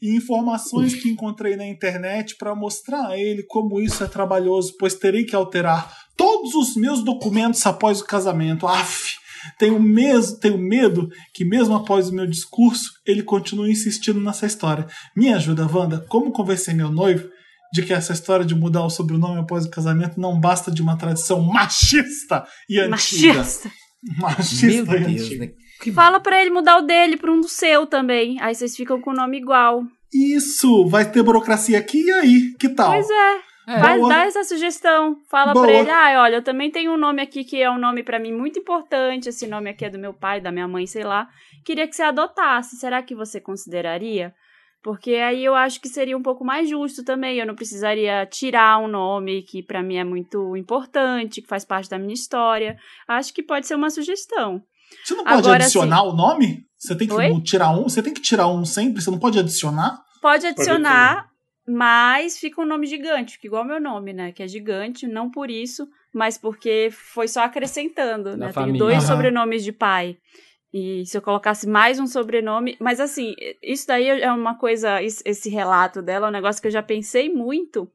E 0.00 0.16
informações 0.16 0.94
que 0.94 1.08
encontrei 1.10 1.54
na 1.54 1.66
internet 1.66 2.34
para 2.38 2.54
mostrar 2.54 3.08
a 3.08 3.18
ele 3.18 3.42
como 3.42 3.78
isso 3.80 4.02
é 4.02 4.06
trabalhoso, 4.06 4.74
pois 4.78 4.94
terei 4.94 5.24
que 5.24 5.36
alterar 5.36 5.94
todos 6.16 6.54
os 6.54 6.76
meus 6.76 7.04
documentos 7.04 7.64
após 7.66 8.00
o 8.00 8.06
casamento. 8.06 8.66
Aff! 8.66 9.12
Tenho, 9.58 9.78
mes 9.78 10.32
tenho 10.38 10.56
medo 10.56 11.10
que, 11.34 11.44
mesmo 11.44 11.74
após 11.76 12.08
o 12.08 12.14
meu 12.14 12.26
discurso, 12.26 12.90
ele 13.06 13.22
continue 13.22 13.70
insistindo 13.70 14.18
nessa 14.18 14.46
história. 14.46 14.86
Me 15.14 15.28
ajuda, 15.32 15.68
Wanda. 15.70 16.02
Como 16.08 16.32
convencer 16.32 16.74
meu 16.74 16.90
noivo 16.90 17.28
de 17.74 17.82
que 17.82 17.92
essa 17.92 18.12
história 18.12 18.46
de 18.46 18.54
mudar 18.54 18.84
o 18.84 18.88
sobrenome 18.88 19.40
após 19.40 19.66
o 19.66 19.70
casamento 19.70 20.20
não 20.20 20.38
basta 20.38 20.70
de 20.70 20.80
uma 20.80 20.96
tradição 20.96 21.40
machista 21.42 22.46
e 22.70 22.78
antiga? 22.78 23.38
Machista. 23.38 23.70
Machista 24.16 24.92
Meu 24.92 25.00
e 25.00 25.04
Deus, 25.04 25.22
antiga. 25.22 25.46
né? 25.46 25.52
Que 25.82 25.90
Fala 25.90 26.20
pra 26.20 26.40
ele 26.40 26.50
mudar 26.50 26.78
o 26.78 26.82
dele 26.82 27.16
pra 27.16 27.32
um 27.32 27.40
do 27.40 27.48
seu 27.48 27.84
também. 27.84 28.40
Aí 28.40 28.54
vocês 28.54 28.76
ficam 28.76 29.00
com 29.00 29.10
o 29.10 29.14
nome 29.14 29.38
igual. 29.38 29.82
Isso, 30.12 30.86
vai 30.86 31.10
ter 31.10 31.20
burocracia 31.24 31.76
aqui 31.76 32.00
e 32.00 32.12
aí? 32.12 32.54
Que 32.60 32.68
tal? 32.68 32.92
Pois 32.92 33.10
é. 33.10 33.40
É. 33.66 33.96
Boa. 33.96 34.08
dá 34.08 34.24
essa 34.24 34.44
sugestão. 34.44 35.16
Fala 35.28 35.52
Boa. 35.52 35.66
pra 35.66 35.74
ele, 35.74 35.90
ah, 35.90 36.22
olha, 36.22 36.36
eu 36.36 36.42
também 36.42 36.70
tenho 36.70 36.92
um 36.92 36.96
nome 36.96 37.20
aqui 37.20 37.42
que 37.42 37.60
é 37.60 37.68
um 37.68 37.78
nome 37.78 38.04
pra 38.04 38.20
mim 38.20 38.32
muito 38.32 38.56
importante. 38.56 39.28
Esse 39.28 39.48
nome 39.48 39.68
aqui 39.68 39.84
é 39.84 39.90
do 39.90 39.98
meu 39.98 40.14
pai, 40.14 40.40
da 40.40 40.52
minha 40.52 40.68
mãe, 40.68 40.86
sei 40.86 41.02
lá. 41.02 41.26
Queria 41.64 41.88
que 41.88 41.96
você 41.96 42.02
adotasse. 42.02 42.76
Será 42.76 43.02
que 43.02 43.16
você 43.16 43.40
consideraria? 43.40 44.32
Porque 44.84 45.14
aí 45.14 45.42
eu 45.42 45.54
acho 45.54 45.80
que 45.80 45.88
seria 45.88 46.14
um 46.14 46.22
pouco 46.22 46.44
mais 46.44 46.68
justo 46.68 47.02
também. 47.02 47.38
Eu 47.38 47.46
não 47.46 47.54
precisaria 47.54 48.26
tirar 48.26 48.78
um 48.78 48.86
nome 48.86 49.40
que 49.40 49.62
pra 49.62 49.82
mim 49.82 49.96
é 49.96 50.04
muito 50.04 50.54
importante, 50.58 51.40
que 51.40 51.48
faz 51.48 51.64
parte 51.64 51.88
da 51.88 51.98
minha 51.98 52.12
história. 52.12 52.76
Acho 53.08 53.32
que 53.32 53.42
pode 53.42 53.66
ser 53.66 53.76
uma 53.76 53.88
sugestão. 53.88 54.62
Você 55.02 55.14
não 55.14 55.24
pode 55.24 55.38
Agora, 55.38 55.64
adicionar 55.64 56.02
o 56.02 56.12
nome? 56.12 56.66
Você 56.76 56.94
tem 56.94 57.08
que 57.08 57.14
Oi? 57.14 57.40
tirar 57.40 57.70
um. 57.70 57.84
Você 57.84 58.02
tem 58.02 58.12
que 58.12 58.20
tirar 58.20 58.46
um 58.48 58.62
sempre. 58.66 59.00
Você 59.00 59.10
não 59.10 59.18
pode 59.18 59.38
adicionar. 59.38 60.02
Pode 60.20 60.46
adicionar, 60.46 61.30
mas 61.66 62.38
fica 62.38 62.60
um 62.60 62.66
nome 62.66 62.86
gigante, 62.86 63.32
fica 63.32 63.46
igual 63.46 63.64
meu 63.64 63.80
nome, 63.80 64.12
né? 64.12 64.32
Que 64.32 64.42
é 64.42 64.48
gigante, 64.48 65.06
não 65.06 65.30
por 65.30 65.50
isso, 65.50 65.88
mas 66.12 66.36
porque 66.36 66.90
foi 66.92 67.26
só 67.26 67.42
acrescentando, 67.42 68.36
né? 68.36 68.52
Tenho 68.52 68.52
família. 68.52 68.78
dois 68.78 68.98
Aham. 68.98 69.06
sobrenomes 69.06 69.64
de 69.64 69.72
pai. 69.72 70.18
E 70.76 71.06
se 71.06 71.16
eu 71.16 71.22
colocasse 71.22 71.68
mais 71.68 72.00
um 72.00 72.06
sobrenome. 72.08 72.76
Mas 72.80 72.98
assim, 72.98 73.36
isso 73.62 73.86
daí 73.86 74.08
é 74.08 74.32
uma 74.32 74.56
coisa. 74.56 75.00
es- 75.00 75.22
Esse 75.24 75.48
relato 75.48 76.02
dela 76.02 76.26
é 76.26 76.28
um 76.30 76.32
negócio 76.32 76.60
que 76.60 76.66
eu 76.66 76.72
já 76.72 76.82
pensei 76.82 77.32
muito. 77.32 77.88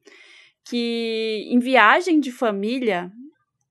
Que 0.64 1.46
em 1.50 1.58
viagem 1.58 2.18
de 2.20 2.32
família 2.32 3.12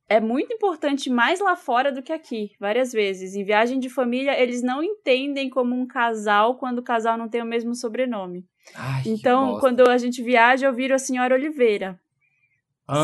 é 0.07 0.19
muito 0.19 0.53
importante 0.53 1.09
mais 1.09 1.39
lá 1.39 1.55
fora 1.55 1.91
do 1.91 2.01
que 2.03 2.11
aqui, 2.13 2.51
várias 2.59 2.91
vezes. 2.91 3.35
Em 3.35 3.43
viagem 3.43 3.79
de 3.79 3.89
família, 3.89 4.39
eles 4.39 4.61
não 4.61 4.83
entendem 4.83 5.49
como 5.49 5.75
um 5.75 5.87
casal 5.87 6.55
quando 6.55 6.79
o 6.79 6.83
casal 6.83 7.17
não 7.17 7.27
tem 7.29 7.41
o 7.41 7.45
mesmo 7.45 7.73
sobrenome. 7.75 8.45
Ai, 8.75 9.03
Então, 9.07 9.59
quando 9.59 9.89
a 9.89 9.97
gente 9.97 10.21
viaja, 10.21 10.67
eu 10.67 10.73
viro 10.73 10.93
a 10.93 10.99
senhora 10.99 11.33
Oliveira. 11.35 11.99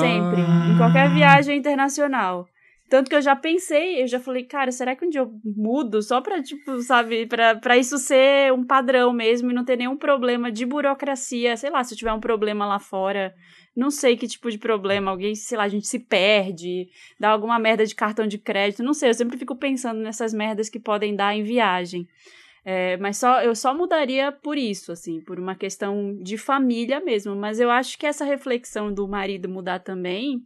Sempre. 0.02 0.42
Ah. 0.42 0.68
Em 0.72 0.78
qualquer 0.78 1.10
viagem 1.14 1.58
internacional. 1.58 2.48
Tanto 2.96 3.10
que 3.10 3.16
eu 3.18 3.22
já 3.22 3.36
pensei, 3.36 4.02
eu 4.02 4.08
já 4.08 4.22
falei, 4.22 4.46
cara, 4.46 4.72
será 4.72 4.96
que 4.96 5.04
um 5.04 5.10
dia 5.10 5.20
eu 5.20 5.30
mudo 5.44 6.02
só 6.02 6.22
pra, 6.22 6.42
tipo, 6.42 6.82
sabe, 6.82 7.26
pra, 7.26 7.54
pra 7.54 7.78
isso 7.78 7.98
ser 7.98 8.54
um 8.54 8.64
padrão 8.64 9.12
mesmo 9.12 9.52
e 9.52 9.54
não 9.54 9.66
ter 9.66 9.76
nenhum 9.76 9.98
problema 9.98 10.50
de 10.50 10.66
burocracia? 10.66 11.58
Sei 11.58 11.70
lá, 11.70 11.84
se 11.84 11.94
eu 11.94 11.98
tiver 11.98 12.14
um 12.14 12.22
problema 12.22 12.66
lá 12.66 12.80
fora, 12.80 13.36
não 13.76 13.92
sei 13.92 14.16
que 14.16 14.30
tipo 14.30 14.50
de 14.50 14.58
problema, 14.58 15.12
alguém, 15.12 15.36
sei 15.36 15.58
lá, 15.58 15.66
a 15.66 15.68
gente 15.68 15.86
se 15.88 16.00
perde, 16.00 16.88
dá 17.20 17.32
alguma 17.32 17.60
merda 17.60 17.86
de 17.86 17.94
cartão 17.94 18.26
de 18.26 18.38
crédito, 18.38 18.82
não 18.82 18.94
sei, 18.94 19.10
eu 19.10 19.14
sempre 19.14 19.38
fico 19.38 19.58
pensando 19.58 20.00
nessas 20.00 20.34
merdas 20.34 20.70
que 20.70 20.80
podem 20.80 21.18
dar 21.18 21.36
em 21.36 21.44
viagem. 21.44 22.08
É, 22.64 22.96
mas 22.96 23.18
só 23.18 23.42
eu 23.42 23.54
só 23.54 23.74
mudaria 23.76 24.32
por 24.32 24.58
isso, 24.58 24.94
assim, 24.94 25.20
por 25.20 25.38
uma 25.38 25.54
questão 25.54 26.18
de 26.24 26.38
família 26.38 27.02
mesmo. 27.02 27.36
Mas 27.36 27.60
eu 27.60 27.70
acho 27.70 27.98
que 27.98 28.06
essa 28.06 28.24
reflexão 28.24 28.94
do 28.94 29.06
marido 29.06 29.50
mudar 29.50 29.80
também 29.80 30.40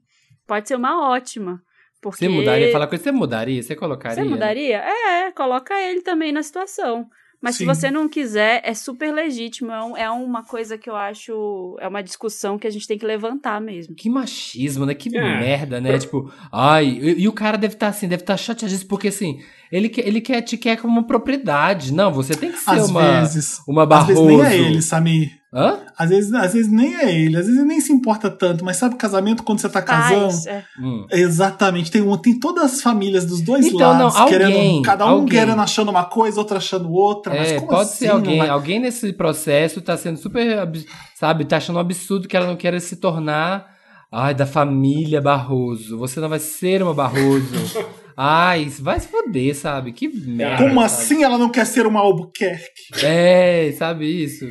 pode 0.48 0.68
ser 0.68 0.76
uma 0.76 1.12
ótima. 1.12 1.62
Porque... 2.02 2.20
Você 2.26 2.30
mudaria? 2.30 2.72
Fala 2.72 2.88
com 2.88 2.96
ele, 2.96 3.04
você 3.04 3.12
mudaria? 3.12 3.62
Você 3.64 3.76
colocaria? 3.76 4.16
Você 4.24 4.24
mudaria? 4.30 4.78
É, 4.78 5.32
coloca 5.32 5.74
ele 5.82 6.02
também 6.02 6.32
na 6.32 6.42
situação. 6.44 7.08
Mas 7.42 7.56
Sim. 7.56 7.60
se 7.60 7.66
você 7.66 7.90
não 7.90 8.10
quiser, 8.10 8.62
é 8.66 8.74
super 8.74 9.14
legítimo. 9.14 9.72
É, 9.72 9.82
um- 9.84 9.98
é 9.98 10.10
uma 10.10 10.44
coisa 10.44 10.78
que 10.78 10.90
eu 10.90 10.96
acho. 10.96 11.78
É 11.80 11.88
uma 11.88 12.04
discussão 12.04 12.58
que 12.60 12.68
a 12.68 12.70
gente 12.70 12.86
tem 12.86 12.98
que 12.98 13.06
levantar 13.06 13.62
mesmo. 13.62 13.96
Que 13.96 14.10
machismo, 14.10 14.86
né? 14.86 14.94
Que 14.94 15.16
É. 15.18 15.22
merda, 15.40 15.80
né? 15.80 15.98
Tipo, 15.98 16.30
ai, 16.52 16.86
e, 16.86 17.22
e 17.22 17.28
o 17.30 17.32
cara 17.32 17.58
deve 17.58 17.76
estar 17.76 17.88
assim, 17.88 18.10
deve 18.10 18.24
estar 18.24 18.36
chateadíssimo, 18.36 18.90
porque 18.90 19.08
assim, 19.08 19.40
ele, 19.72 19.91
ele 19.98 20.22
quer, 20.22 20.41
te 20.41 20.58
quer 20.58 20.78
como 20.78 20.94
uma 20.94 21.06
propriedade. 21.08 21.94
Não, 21.94 22.12
você 22.12 22.36
tem 22.36 22.52
que 22.52 22.58
ser 22.58 22.72
Às 22.72 22.90
uma, 22.90 23.22
vezes. 23.22 23.62
uma 23.68 23.84
Às 23.84 24.08
vezes 24.08 24.22
Barroso. 24.24 24.44
nem 24.44 24.46
é 24.46 24.58
ele, 24.58 24.82
Samir. 24.82 25.40
Hã? 25.52 25.80
Às 25.98 26.10
vezes, 26.10 26.32
às 26.34 26.54
vezes 26.54 26.72
nem 26.72 26.94
é 26.96 27.12
ele. 27.12 27.36
Às 27.36 27.46
vezes 27.48 27.58
ele 27.60 27.68
nem 27.68 27.82
se 27.82 27.91
importa 27.91 28.30
tanto. 28.30 28.64
Mas 28.64 28.78
sabe 28.78 28.96
casamento 28.96 29.41
quando 29.41 29.60
você 29.60 29.68
tá 29.68 29.82
casando? 29.82 30.22
Paz, 30.26 30.46
é. 30.46 30.64
Hum. 30.80 31.08
Exatamente. 31.12 31.90
Tem, 31.90 32.04
um- 32.04 32.16
tem 32.18 32.40
todas 32.40 32.66
as 32.74 32.82
famílias 32.82 33.26
dos 33.26 33.41
dois 33.41 33.66
Então, 33.66 33.80
lados. 33.80 34.14
não, 34.14 34.22
alguém, 34.22 34.38
querendo, 34.40 34.82
cada 34.84 35.06
um 35.08 35.10
alguém. 35.10 35.28
querendo 35.40 35.60
achando 35.60 35.90
uma 35.90 36.06
coisa, 36.06 36.40
outra 36.40 36.58
achando 36.58 36.91
outra. 36.91 37.34
mas 37.34 37.52
É, 37.52 37.56
como 37.56 37.68
pode 37.70 37.82
assim? 37.82 37.98
ser 37.98 38.08
alguém. 38.10 38.38
Vai- 38.38 38.50
Alguém 38.50 38.80
nesse 38.80 39.12
processo 39.14 39.82
tá 39.82 39.98
sendo 39.98 40.18
super, 40.20 40.60
ab- 40.60 40.86
sabe, 41.16 41.46
tá 41.46 41.58
achando 41.58 41.78
um 41.78 41.80
absurdo 41.80 42.28
que 42.28 42.38
ela 42.38 42.46
não 42.46 42.56
quer 42.56 42.80
se 42.80 42.98
tornar, 42.98 43.66
ai, 44.12 44.36
da 44.36 44.46
família 44.46 45.20
Barroso. 45.20 45.98
Você 45.98 46.20
não 46.20 46.30
vai 46.30 46.40
ser 46.40 46.84
uma 46.84 46.94
Barroso. 46.94 47.50
Ai, 48.22 48.66
vai 48.82 49.00
se 49.00 49.08
foder, 49.08 49.56
sabe? 49.56 49.94
Que 49.94 50.10
merda. 50.10 50.58
Como 50.58 50.74
sabe? 50.82 50.86
assim 50.86 51.24
ela 51.24 51.38
não 51.38 51.50
quer 51.50 51.66
ser 51.66 51.86
uma 51.88 52.02
Albuquerque? 52.02 52.91
É, 53.04 53.72
sabe 53.72 54.06
isso? 54.24 54.46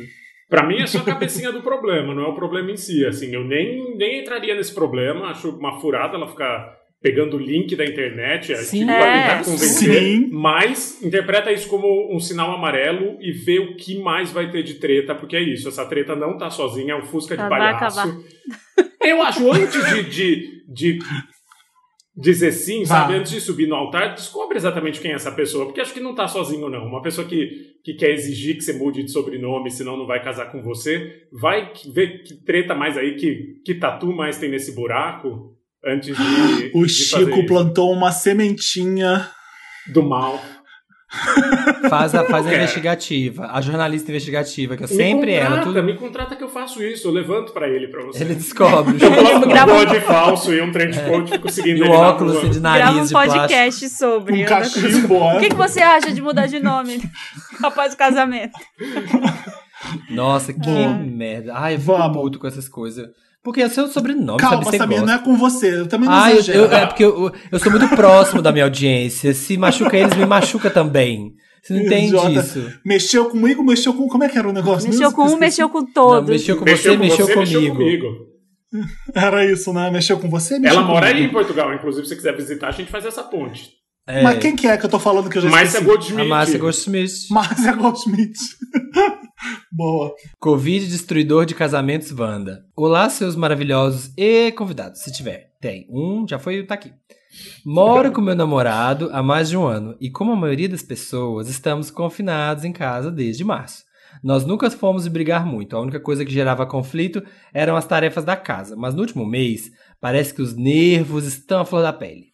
Pra 0.49 0.65
mim 0.65 0.81
é 0.81 0.87
só 0.87 0.97
a 0.97 1.03
cabecinha 1.03 1.51
do 1.51 1.61
problema, 1.61 2.15
não 2.15 2.23
é 2.23 2.27
o 2.27 2.33
problema 2.33 2.71
em 2.71 2.77
si. 2.77 3.05
Assim, 3.05 3.31
eu 3.35 3.43
nem, 3.43 3.95
nem 3.95 4.21
entraria 4.21 4.55
nesse 4.55 4.73
problema. 4.73 5.27
Acho 5.27 5.51
uma 5.51 5.79
furada 5.79 6.15
ela 6.15 6.27
ficar 6.27 6.79
pegando 6.99 7.37
o 7.37 7.39
link 7.39 7.75
da 7.75 7.85
internet, 7.85 8.55
Sim. 8.57 8.79
tipo, 8.79 8.91
É. 8.91 8.97
pra 8.97 9.13
tentar 9.21 9.43
convencer. 9.45 9.93
Sim. 10.01 10.29
Mas 10.31 11.01
interpreta 11.03 11.51
isso 11.51 11.69
como 11.69 12.13
um 12.13 12.19
sinal 12.19 12.51
amarelo 12.51 13.17
e 13.21 13.31
vê 13.31 13.59
o 13.59 13.75
que 13.77 13.99
mais 13.99 14.31
vai 14.31 14.49
ter 14.49 14.63
de 14.63 14.73
treta, 14.79 15.13
porque 15.13 15.35
é 15.35 15.41
isso, 15.41 15.67
essa 15.69 15.85
treta 15.85 16.15
não 16.15 16.37
tá 16.37 16.49
sozinha, 16.49 16.93
é 16.93 16.97
um 16.97 17.03
Fusca 17.05 17.37
de 17.37 17.47
palhaço. 17.47 17.99
acabar. 17.99 18.17
Eu 19.01 19.21
acho, 19.21 19.49
antes 19.51 19.85
de, 19.93 20.03
de, 20.09 20.63
de 20.67 20.99
dizer 22.19 22.51
sim, 22.51 22.83
sabe, 22.85 23.13
antes 23.13 23.31
de 23.31 23.39
subir 23.39 23.67
no 23.67 23.75
altar, 23.75 24.13
descobre 24.13 24.57
exatamente 24.57 24.99
quem 24.99 25.11
é 25.11 25.15
essa 25.15 25.31
pessoa, 25.31 25.65
porque 25.65 25.79
acho 25.79 25.93
que 25.93 26.01
não 26.01 26.13
tá 26.13 26.27
sozinho, 26.27 26.69
não. 26.69 26.85
Uma 26.85 27.01
pessoa 27.01 27.25
que, 27.25 27.77
que 27.83 27.93
quer 27.93 28.11
exigir 28.11 28.57
que 28.57 28.61
você 28.61 28.73
mude 28.73 29.03
de 29.03 29.11
sobrenome, 29.11 29.71
senão 29.71 29.95
não 29.95 30.05
vai 30.05 30.21
casar 30.21 30.51
com 30.51 30.61
você, 30.61 31.27
vai 31.31 31.71
ver 31.93 32.23
que 32.23 32.35
treta 32.43 32.75
mais 32.75 32.97
aí, 32.97 33.15
que, 33.15 33.61
que 33.65 33.75
tatu 33.75 34.11
mais 34.11 34.37
tem 34.37 34.49
nesse 34.49 34.75
buraco, 34.75 35.55
antes 35.85 36.15
de. 36.15 36.71
O 36.75 36.85
de 36.85 36.91
Chico 36.91 37.45
plantou 37.45 37.91
uma 37.91 38.11
sementinha. 38.11 39.29
do 39.87 40.03
mal. 40.03 40.39
Faz 41.89 42.13
a, 42.13 42.23
faz 42.25 42.45
a 42.45 42.51
É. 42.53 42.57
investigativa. 42.57 43.47
A 43.51 43.59
jornalista 43.61 44.11
investigativa, 44.11 44.77
que 44.77 44.83
eu 44.83 44.87
Me 44.89 44.93
sempre 44.95 45.33
ela. 45.33 45.45
contrata, 45.57 45.65
Tudo, 45.65 45.83
me 45.83 45.93
contrata 45.95 46.35
que 46.35 46.43
eu 46.43 46.49
faço 46.49 46.83
isso, 46.83 47.07
eu 47.07 47.11
levanto 47.11 47.51
pra 47.51 47.67
ele, 47.67 47.87
pra 47.87 48.03
você. 48.03 48.23
ele 48.23 48.35
descobre. 48.35 48.95
Eu 49.03 49.11
coloco 49.15 49.45
um 49.45 49.49
grava- 49.49 49.73
bode 49.73 49.99
falso 50.01 50.53
e 50.53 50.61
um 50.61 50.71
trench 50.71 50.99
coat, 51.01 51.31
fico 51.31 51.51
seguindo 51.51 51.77
E 51.77 51.81
ele 51.81 51.89
óculos 51.89 52.41
de 52.41 52.59
Grava 52.59 52.79
nariz 52.79 53.01
um 53.01 53.05
de 53.05 53.11
plástico. 53.11 53.39
podcast 53.39 53.89
sobre. 53.89 54.43
Um 54.43 54.45
cachimbo, 54.45 55.15
O 55.15 55.39
que, 55.39 55.49
que 55.49 55.55
você 55.55 55.81
acha 55.81 56.11
de 56.11 56.21
mudar 56.21 56.45
de 56.45 56.59
nome 56.59 57.01
após 57.63 57.93
o 57.93 57.97
casamento? 57.97 58.57
Nossa, 60.09 60.53
que 60.53 60.59
Boa. 60.59 60.89
merda. 60.93 61.53
Ai, 61.55 61.75
eu 61.75 61.79
fico 61.79 61.91
Vamos. 61.97 62.17
puto 62.17 62.39
com 62.39 62.47
essas 62.47 62.67
coisas. 62.69 63.07
Porque 63.49 63.61
é 63.61 63.65
o 63.65 63.69
seu 63.69 63.87
sobrenome, 63.87 64.37
Calma, 64.39 64.63
sabe? 64.65 64.77
Gosta. 64.95 65.05
não 65.05 65.13
é 65.13 65.17
com 65.17 65.35
você. 65.35 65.79
Eu 65.79 65.87
também 65.87 66.07
não 66.07 66.15
Ah, 66.15 66.29
eu, 66.31 66.37
exagero. 66.37 66.59
eu- 66.59 66.71
é 66.71 66.85
porque 66.85 67.03
eu, 67.03 67.31
eu 67.51 67.59
sou 67.59 67.71
muito 67.71 67.87
próximo 67.95 68.41
da 68.43 68.51
minha 68.51 68.65
audiência. 68.65 69.33
Se 69.33 69.57
machuca 69.57 69.97
eles, 69.97 70.15
me 70.15 70.25
machuca 70.25 70.69
também. 70.69 71.33
Você 71.63 71.73
não 71.73 71.81
entende 71.81 72.07
Idiota. 72.07 72.29
isso. 72.31 72.71
Mexeu 72.85 73.25
comigo, 73.29 73.63
mexeu 73.63 73.93
com. 73.93 74.07
Como 74.07 74.23
é 74.23 74.29
que 74.29 74.37
era 74.37 74.47
o 74.47 74.53
negócio? 74.53 74.87
Mexeu 74.87 75.11
com 75.11 75.23
um, 75.23 75.37
mexeu 75.37 75.67
com 75.69 75.79
Não, 75.79 75.91
todos. 75.91 76.29
mexeu 76.29 76.57
com 76.57 76.63
Mexeu 76.65 76.91
você, 76.93 76.97
com 76.97 77.03
mexeu 77.03 77.25
você, 77.25 77.35
mexeu 77.35 77.59
comigo. 77.61 77.75
comigo. 77.75 78.29
Era 79.15 79.43
isso, 79.51 79.73
né? 79.73 79.89
Mexeu 79.89 80.19
com 80.19 80.29
você, 80.29 80.59
mexeu 80.59 80.77
Ela 80.79 80.87
mora 80.87 81.07
aí 81.07 81.11
em 81.13 81.15
comigo. 81.15 81.33
Portugal, 81.33 81.73
inclusive, 81.73 82.03
se 82.05 82.09
você 82.09 82.15
quiser 82.15 82.35
visitar, 82.37 82.67
a 82.67 82.71
gente 82.71 82.91
faz 82.91 83.03
essa 83.03 83.23
ponte. 83.23 83.71
É, 84.07 84.21
Mas 84.23 84.39
quem 84.39 84.55
que 84.55 84.67
é 84.67 84.77
que 84.77 84.85
eu 84.85 84.89
tô 84.89 84.99
falando 84.99 85.29
que 85.29 85.37
eu 85.37 85.41
já 85.41 85.49
Mas 85.49 85.61
é 85.75 85.79
esqueci? 85.79 85.85
Goldsmith. 85.85 86.19
a 86.25 86.25
Márcia 86.27 86.57
Goldsmith. 86.59 87.11
Márcia 87.31 87.73
Goldsmith. 87.73 88.37
Boa. 89.71 90.13
Covid 90.39 90.87
destruidor 90.87 91.45
de 91.45 91.55
casamentos 91.55 92.11
Wanda. 92.11 92.65
Olá, 92.75 93.09
seus 93.09 93.35
maravilhosos 93.35 94.11
e 94.17 94.51
convidados, 94.51 95.01
se 95.01 95.11
tiver. 95.11 95.53
Tem. 95.61 95.87
Um, 95.89 96.27
já 96.27 96.37
foi, 96.37 96.65
tá 96.65 96.73
aqui. 96.73 96.93
Moro 97.65 98.11
com 98.11 98.21
meu 98.21 98.35
namorado 98.35 99.09
há 99.13 99.21
mais 99.21 99.49
de 99.49 99.55
um 99.55 99.65
ano 99.65 99.95
e, 99.99 100.09
como 100.09 100.31
a 100.31 100.35
maioria 100.35 100.67
das 100.67 100.81
pessoas, 100.81 101.47
estamos 101.47 101.91
confinados 101.91 102.65
em 102.65 102.73
casa 102.73 103.11
desde 103.11 103.43
março. 103.43 103.83
Nós 104.23 104.45
nunca 104.45 104.69
fomos 104.71 105.07
brigar 105.07 105.45
muito, 105.45 105.75
a 105.75 105.79
única 105.79 105.99
coisa 105.99 106.25
que 106.25 106.31
gerava 106.31 106.65
conflito 106.65 107.23
eram 107.53 107.75
as 107.75 107.85
tarefas 107.85 108.25
da 108.25 108.35
casa, 108.35 108.75
mas 108.75 108.95
no 108.95 109.01
último 109.01 109.25
mês 109.25 109.71
parece 110.01 110.33
que 110.33 110.41
os 110.41 110.55
nervos 110.55 111.25
estão 111.25 111.61
à 111.61 111.65
flor 111.65 111.83
da 111.83 111.93
pele. 111.93 112.28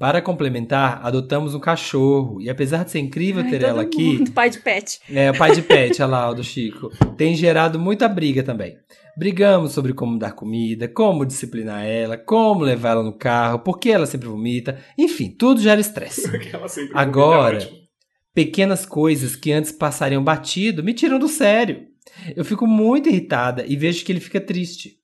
Para 0.00 0.22
complementar, 0.22 0.98
adotamos 1.02 1.54
um 1.54 1.60
cachorro 1.60 2.40
e, 2.40 2.48
apesar 2.48 2.86
de 2.86 2.90
ser 2.90 3.00
incrível 3.00 3.42
Ai, 3.44 3.50
ter 3.50 3.62
ela 3.62 3.82
aqui, 3.82 4.16
mundo, 4.16 4.30
Pai 4.32 4.48
de 4.48 4.58
pet. 4.58 4.98
é, 5.10 5.30
o 5.30 5.36
pai 5.36 5.54
de 5.54 5.60
pet, 5.60 6.00
olha 6.00 6.10
lá, 6.10 6.30
o 6.30 6.34
do 6.34 6.42
Chico. 6.42 6.88
Tem 7.18 7.36
gerado 7.36 7.78
muita 7.78 8.08
briga 8.08 8.42
também. 8.42 8.78
Brigamos 9.14 9.72
sobre 9.72 9.92
como 9.92 10.18
dar 10.18 10.32
comida, 10.32 10.88
como 10.88 11.26
disciplinar 11.26 11.84
ela, 11.84 12.16
como 12.16 12.64
levar 12.64 12.92
ela 12.92 13.02
no 13.02 13.12
carro, 13.12 13.58
por 13.58 13.78
que 13.78 13.90
ela 13.90 14.06
sempre 14.06 14.26
vomita. 14.26 14.78
Enfim, 14.96 15.28
tudo 15.38 15.60
gera 15.60 15.78
estresse. 15.78 16.30
Que 16.38 16.56
ela 16.56 16.66
sempre 16.66 16.92
Agora, 16.94 17.56
é 17.56 17.58
ótimo. 17.58 17.78
pequenas 18.34 18.86
coisas 18.86 19.36
que 19.36 19.52
antes 19.52 19.70
passariam 19.70 20.24
batido 20.24 20.82
me 20.82 20.94
tiram 20.94 21.18
do 21.18 21.28
sério. 21.28 21.82
Eu 22.34 22.42
fico 22.46 22.66
muito 22.66 23.10
irritada 23.10 23.66
e 23.68 23.76
vejo 23.76 24.02
que 24.02 24.10
ele 24.10 24.20
fica 24.20 24.40
triste. 24.40 24.99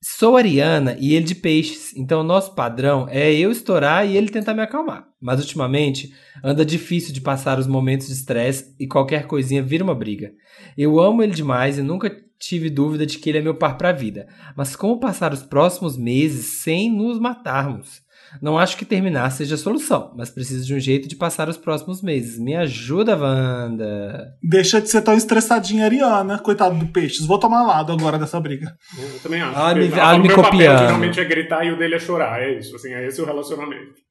Sou 0.00 0.36
ariana 0.36 0.96
e 1.00 1.12
ele 1.14 1.24
de 1.24 1.34
peixes, 1.34 1.92
então 1.96 2.20
o 2.20 2.24
nosso 2.24 2.54
padrão 2.54 3.08
é 3.10 3.32
eu 3.34 3.50
estourar 3.50 4.06
e 4.06 4.16
ele 4.16 4.28
tentar 4.28 4.54
me 4.54 4.62
acalmar. 4.62 5.08
Mas 5.20 5.40
ultimamente 5.40 6.14
anda 6.42 6.64
difícil 6.64 7.12
de 7.12 7.20
passar 7.20 7.58
os 7.58 7.66
momentos 7.66 8.06
de 8.06 8.12
estresse 8.12 8.76
e 8.78 8.86
qualquer 8.86 9.26
coisinha 9.26 9.60
vira 9.60 9.82
uma 9.82 9.96
briga. 9.96 10.32
Eu 10.76 11.00
amo 11.00 11.20
ele 11.20 11.34
demais 11.34 11.78
e 11.78 11.82
nunca 11.82 12.16
tive 12.38 12.70
dúvida 12.70 13.04
de 13.04 13.18
que 13.18 13.28
ele 13.28 13.38
é 13.38 13.42
meu 13.42 13.56
par 13.56 13.76
pra 13.76 13.90
vida. 13.90 14.28
Mas 14.56 14.76
como 14.76 15.00
passar 15.00 15.32
os 15.32 15.42
próximos 15.42 15.96
meses 15.96 16.60
sem 16.60 16.88
nos 16.88 17.18
matarmos? 17.18 18.00
Não 18.42 18.58
acho 18.58 18.76
que 18.76 18.84
terminar 18.84 19.30
seja 19.30 19.54
a 19.54 19.58
solução, 19.58 20.12
mas 20.16 20.30
preciso 20.30 20.66
de 20.66 20.74
um 20.74 20.80
jeito 20.80 21.08
de 21.08 21.16
passar 21.16 21.48
os 21.48 21.56
próximos 21.56 22.02
meses. 22.02 22.38
Me 22.38 22.54
ajuda, 22.56 23.16
Wanda. 23.16 24.28
Deixa 24.42 24.80
de 24.80 24.88
ser 24.88 25.02
tão 25.02 25.14
estressadinha, 25.14 25.84
Ariana. 25.84 26.38
Coitado 26.38 26.76
do 26.78 26.86
Peixes. 26.86 27.26
Vou 27.26 27.38
tomar 27.38 27.62
lado 27.66 27.92
agora 27.92 28.18
dessa 28.18 28.40
briga. 28.40 28.72
Eu 28.98 29.18
também 29.20 29.40
acho. 29.40 29.58
Ah, 29.58 29.72
porque 29.74 29.80
me- 29.88 29.92
ela- 29.98 30.14
o 30.14 30.20
me 30.20 30.26
meu 30.28 30.36
copiando. 30.36 30.52
papel 30.72 30.78
geralmente 30.78 31.20
é 31.20 31.24
gritar 31.24 31.64
e 31.64 31.72
o 31.72 31.78
dele 31.78 31.94
é 31.94 31.98
chorar. 31.98 32.42
É 32.42 32.58
isso, 32.58 32.74
assim, 32.76 32.92
é 32.92 33.06
esse 33.06 33.20
o 33.20 33.24
relacionamento. 33.26 34.07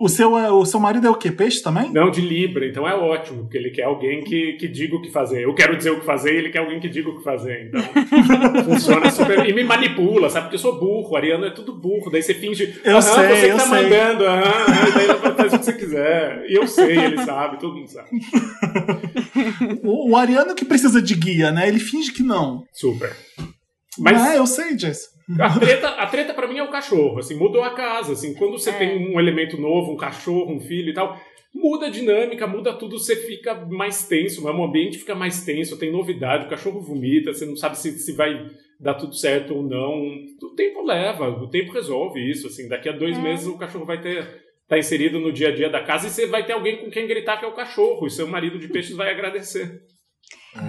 O 0.00 0.08
seu, 0.08 0.38
é- 0.38 0.50
o 0.50 0.64
seu 0.64 0.80
marido 0.80 1.06
é 1.06 1.10
o 1.10 1.14
quê? 1.14 1.30
Peixe 1.30 1.62
também? 1.62 1.92
Não 1.92 2.10
de 2.10 2.22
Libra, 2.22 2.66
então 2.66 2.88
é 2.88 2.94
ótimo, 2.94 3.42
porque 3.42 3.58
ele 3.58 3.70
quer 3.70 3.82
alguém 3.82 4.24
que, 4.24 4.54
que 4.54 4.66
diga 4.66 4.96
o 4.96 5.02
que 5.02 5.10
fazer. 5.10 5.44
Eu 5.44 5.52
quero 5.54 5.76
dizer 5.76 5.90
o 5.90 6.00
que 6.00 6.06
fazer 6.06 6.32
e 6.34 6.38
ele 6.38 6.48
quer 6.48 6.60
alguém 6.60 6.80
que 6.80 6.88
diga 6.88 7.10
o 7.10 7.18
que 7.18 7.22
fazer. 7.22 7.66
Então, 7.66 7.82
funciona 8.64 9.10
super. 9.10 9.46
E 9.46 9.52
me 9.52 9.62
manipula, 9.62 10.30
sabe? 10.30 10.46
Porque 10.46 10.56
eu 10.56 10.60
sou 10.60 10.80
burro, 10.80 11.14
Ariano 11.16 11.44
é 11.44 11.50
tudo 11.50 11.74
burro. 11.74 12.10
Daí 12.10 12.22
você 12.22 12.32
finge. 12.32 12.80
Eu 12.82 12.92
"Aham, 12.96 13.02
sei, 13.02 13.28
você 13.28 13.46
que 13.46 13.52
eu 13.52 13.56
tá 13.58 13.62
sei." 13.66 13.82
mandando, 13.82 14.24
aham, 14.24 14.42
aham, 14.42 14.90
daí 14.94 15.04
ela 15.06 15.34
faz 15.34 15.52
o 15.52 15.58
que 15.58 15.64
você 15.66 15.72
quiser. 15.74 16.44
E 16.48 16.54
eu 16.54 16.66
sei, 16.66 16.96
ele 16.98 17.22
sabe, 17.22 17.60
todo 17.60 17.76
mundo 17.76 17.88
sabe. 17.90 18.08
O, 19.82 20.12
o 20.12 20.16
Ariano 20.16 20.54
que 20.54 20.64
precisa 20.64 21.00
de 21.02 21.14
guia, 21.14 21.50
né? 21.52 21.68
Ele 21.68 21.78
finge 21.78 22.10
que 22.12 22.22
não. 22.22 22.64
Super. 22.72 23.14
Mas... 23.98 24.30
É, 24.30 24.38
eu 24.38 24.46
sei, 24.46 24.78
Jess. 24.78 25.08
A 25.38 25.58
treta, 25.58 25.88
a 25.88 26.06
treta 26.06 26.34
para 26.34 26.46
mim 26.48 26.58
é 26.58 26.62
o 26.62 26.70
cachorro, 26.70 27.18
assim, 27.18 27.34
mudou 27.36 27.62
a 27.62 27.70
casa, 27.70 28.12
assim, 28.12 28.34
quando 28.34 28.58
você 28.58 28.70
É. 28.70 28.72
tem 28.78 29.14
um 29.14 29.20
elemento 29.20 29.56
novo, 29.60 29.92
um 29.92 29.96
cachorro, 29.96 30.52
um 30.52 30.60
filho 30.60 30.90
e 30.90 30.94
tal, 30.94 31.18
muda 31.54 31.86
a 31.86 31.90
dinâmica, 31.90 32.46
muda 32.46 32.72
tudo, 32.72 32.98
você 32.98 33.16
fica 33.16 33.54
mais 33.66 34.06
tenso, 34.06 34.44
o 34.44 34.64
ambiente 34.64 34.98
fica 34.98 35.14
mais 35.14 35.44
tenso, 35.44 35.78
tem 35.78 35.92
novidade, 35.92 36.46
o 36.46 36.50
cachorro 36.50 36.80
vomita, 36.80 37.32
você 37.32 37.44
não 37.44 37.56
sabe 37.56 37.76
se, 37.78 37.92
se 37.98 38.12
vai 38.12 38.50
dar 38.78 38.94
tudo 38.94 39.14
certo 39.14 39.54
ou 39.54 39.62
não. 39.62 40.00
O 40.42 40.54
tempo 40.56 40.82
leva, 40.82 41.28
o 41.28 41.48
tempo 41.48 41.72
resolve 41.72 42.20
isso, 42.20 42.46
assim, 42.46 42.68
daqui 42.68 42.88
a 42.88 42.92
dois 42.92 43.18
É. 43.18 43.20
meses 43.20 43.46
o 43.46 43.58
cachorro 43.58 43.84
vai 43.84 44.00
ter 44.00 44.48
tá 44.66 44.78
inserido 44.78 45.18
no 45.18 45.32
dia 45.32 45.48
a 45.48 45.52
dia 45.54 45.68
da 45.68 45.82
casa 45.82 46.06
e 46.06 46.10
você 46.10 46.26
vai 46.28 46.46
ter 46.46 46.52
alguém 46.52 46.76
com 46.76 46.88
quem 46.88 47.04
gritar 47.04 47.36
que 47.38 47.44
é 47.44 47.48
o 47.48 47.52
cachorro, 47.54 48.06
e 48.06 48.10
seu 48.10 48.28
marido 48.28 48.56
de 48.56 48.68
peixes 48.68 48.94
vai 48.94 49.10
agradecer. 49.10 49.82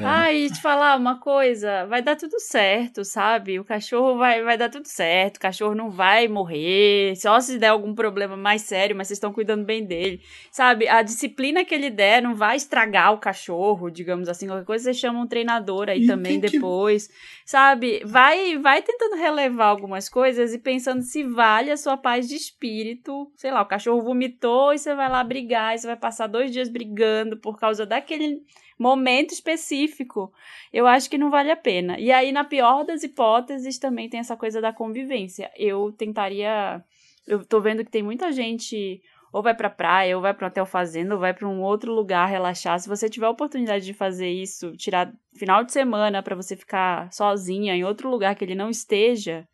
Ah, 0.03 0.31
e 0.31 0.47
te 0.49 0.61
falar 0.61 0.95
uma 0.95 1.19
coisa, 1.19 1.85
vai 1.87 2.01
dar 2.03 2.15
tudo 2.15 2.39
certo, 2.39 3.03
sabe? 3.03 3.59
O 3.59 3.65
cachorro 3.65 4.15
vai, 4.17 4.43
vai 4.43 4.55
dar 4.55 4.69
tudo 4.69 4.85
certo, 4.87 5.37
o 5.37 5.39
cachorro 5.39 5.73
não 5.73 5.89
vai 5.89 6.27
morrer, 6.27 7.15
só 7.15 7.39
se 7.39 7.57
der 7.57 7.69
algum 7.69 7.93
problema 7.95 8.37
mais 8.37 8.61
sério, 8.61 8.95
mas 8.95 9.07
vocês 9.07 9.17
estão 9.17 9.33
cuidando 9.33 9.65
bem 9.65 9.83
dele, 9.83 10.21
sabe? 10.51 10.87
A 10.87 11.01
disciplina 11.01 11.65
que 11.65 11.73
ele 11.73 11.89
der 11.89 12.21
não 12.21 12.35
vai 12.35 12.57
estragar 12.57 13.11
o 13.13 13.17
cachorro, 13.17 13.89
digamos 13.89 14.29
assim, 14.29 14.45
qualquer 14.47 14.65
coisa 14.65 14.83
você 14.85 14.93
chama 14.93 15.19
um 15.19 15.27
treinador 15.27 15.89
aí 15.89 16.03
E 16.03 16.07
também 16.07 16.39
tem 16.39 16.51
que- 16.51 16.57
depois, 16.59 17.09
sabe? 17.51 18.01
Vai, 18.05 18.57
vai 18.57 18.81
tentando 18.81 19.17
relevar 19.17 19.65
algumas 19.65 20.07
coisas 20.07 20.53
e 20.53 20.57
pensando 20.57 21.01
se 21.01 21.21
vale 21.21 21.69
a 21.69 21.75
sua 21.75 21.97
paz 21.97 22.25
de 22.25 22.33
espírito, 22.33 23.29
sei 23.35 23.51
lá, 23.51 23.61
o 23.61 23.65
cachorro 23.65 24.01
vomitou 24.01 24.73
e 24.73 24.77
você 24.77 24.95
vai 24.95 25.09
lá 25.09 25.21
brigar, 25.21 25.75
e 25.75 25.77
você 25.77 25.85
vai 25.85 25.97
passar 25.97 26.27
dois 26.27 26.49
dias 26.49 26.69
brigando 26.69 27.35
por 27.35 27.59
causa 27.59 27.85
daquele 27.85 28.41
momento 28.79 29.33
específico, 29.33 30.31
eu 30.71 30.87
acho 30.87 31.09
que 31.09 31.17
não 31.17 31.29
vale 31.29 31.51
a 31.51 31.57
pena. 31.57 31.99
E 31.99 32.09
aí, 32.09 32.31
na 32.31 32.45
pior 32.45 32.85
das 32.85 33.03
hipóteses, 33.03 33.77
também 33.77 34.07
tem 34.07 34.21
essa 34.21 34.37
coisa 34.37 34.61
da 34.61 34.71
convivência. 34.71 35.51
Eu 35.57 35.91
tentaria. 35.91 36.81
Eu 37.27 37.45
tô 37.45 37.59
vendo 37.59 37.83
que 37.83 37.91
tem 37.91 38.01
muita 38.01 38.31
gente. 38.31 39.01
Ou 39.31 39.41
vai 39.41 39.55
pra 39.55 39.69
praia, 39.69 40.15
ou 40.15 40.21
vai 40.21 40.33
pra 40.33 40.45
um 40.45 40.49
hotel 40.49 40.65
fazenda, 40.65 41.13
ou 41.13 41.19
vai 41.19 41.33
pra 41.33 41.47
um 41.47 41.61
outro 41.61 41.93
lugar 41.93 42.27
relaxar. 42.27 42.79
Se 42.79 42.89
você 42.89 43.09
tiver 43.09 43.27
a 43.27 43.29
oportunidade 43.29 43.85
de 43.85 43.93
fazer 43.93 44.29
isso, 44.29 44.75
tirar 44.75 45.11
final 45.37 45.63
de 45.63 45.71
semana 45.71 46.21
pra 46.21 46.35
você 46.35 46.55
ficar 46.55 47.11
sozinha 47.13 47.73
em 47.73 47.83
outro 47.83 48.09
lugar 48.09 48.35
que 48.35 48.43
ele 48.43 48.55
não 48.55 48.69
esteja, 48.69 49.47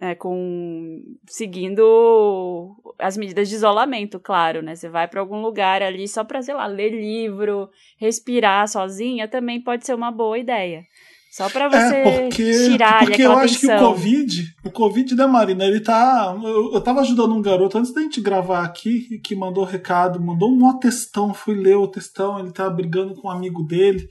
né, 0.00 0.14
com 0.14 1.02
seguindo 1.28 2.74
as 2.98 3.16
medidas 3.16 3.48
de 3.48 3.56
isolamento, 3.56 4.18
claro, 4.20 4.62
né? 4.62 4.74
Você 4.74 4.88
vai 4.88 5.06
pra 5.08 5.20
algum 5.20 5.42
lugar 5.42 5.82
ali 5.82 6.08
só 6.08 6.24
pra, 6.24 6.40
sei 6.40 6.54
lá, 6.54 6.66
ler 6.66 6.90
livro, 6.90 7.68
respirar 7.98 8.66
sozinha, 8.68 9.28
também 9.28 9.60
pode 9.60 9.84
ser 9.84 9.94
uma 9.94 10.10
boa 10.10 10.38
ideia. 10.38 10.84
Só 11.30 11.48
pra 11.48 11.68
você 11.68 11.94
é, 11.94 12.02
porque, 12.02 12.52
tirar 12.52 13.06
porque 13.06 13.22
eu 13.22 13.32
acho 13.32 13.60
que 13.60 13.66
o. 13.66 13.78
Covid, 13.78 14.54
o 14.64 14.70
Covid, 14.70 15.14
né, 15.14 15.26
Marina, 15.26 15.64
ele 15.64 15.78
tá. 15.78 16.36
Eu, 16.42 16.74
eu 16.74 16.80
tava 16.80 17.00
ajudando 17.02 17.32
um 17.34 17.40
garoto 17.40 17.78
antes 17.78 17.94
da 17.94 18.00
gente 18.00 18.20
gravar 18.20 18.64
aqui, 18.64 19.20
que 19.22 19.36
mandou 19.36 19.64
recado, 19.64 20.20
mandou 20.20 20.50
um 20.50 20.78
textão, 20.80 21.32
fui 21.32 21.54
ler 21.54 21.76
o 21.76 21.86
textão, 21.86 22.40
ele 22.40 22.50
tava 22.50 22.70
brigando 22.70 23.14
com 23.14 23.28
um 23.28 23.30
amigo 23.30 23.62
dele. 23.62 24.08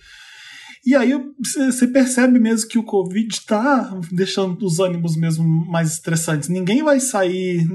E 0.85 0.95
aí 0.95 1.13
você 1.37 1.85
percebe 1.87 2.39
mesmo 2.39 2.69
que 2.69 2.79
o 2.79 2.83
Covid 2.83 3.45
tá 3.45 3.93
deixando 4.13 4.65
os 4.65 4.79
ânimos 4.79 5.17
mesmo 5.17 5.43
mais 5.69 5.91
estressantes. 5.91 6.47
Ninguém 6.47 6.81
vai 6.81 7.01
sair 7.01 7.67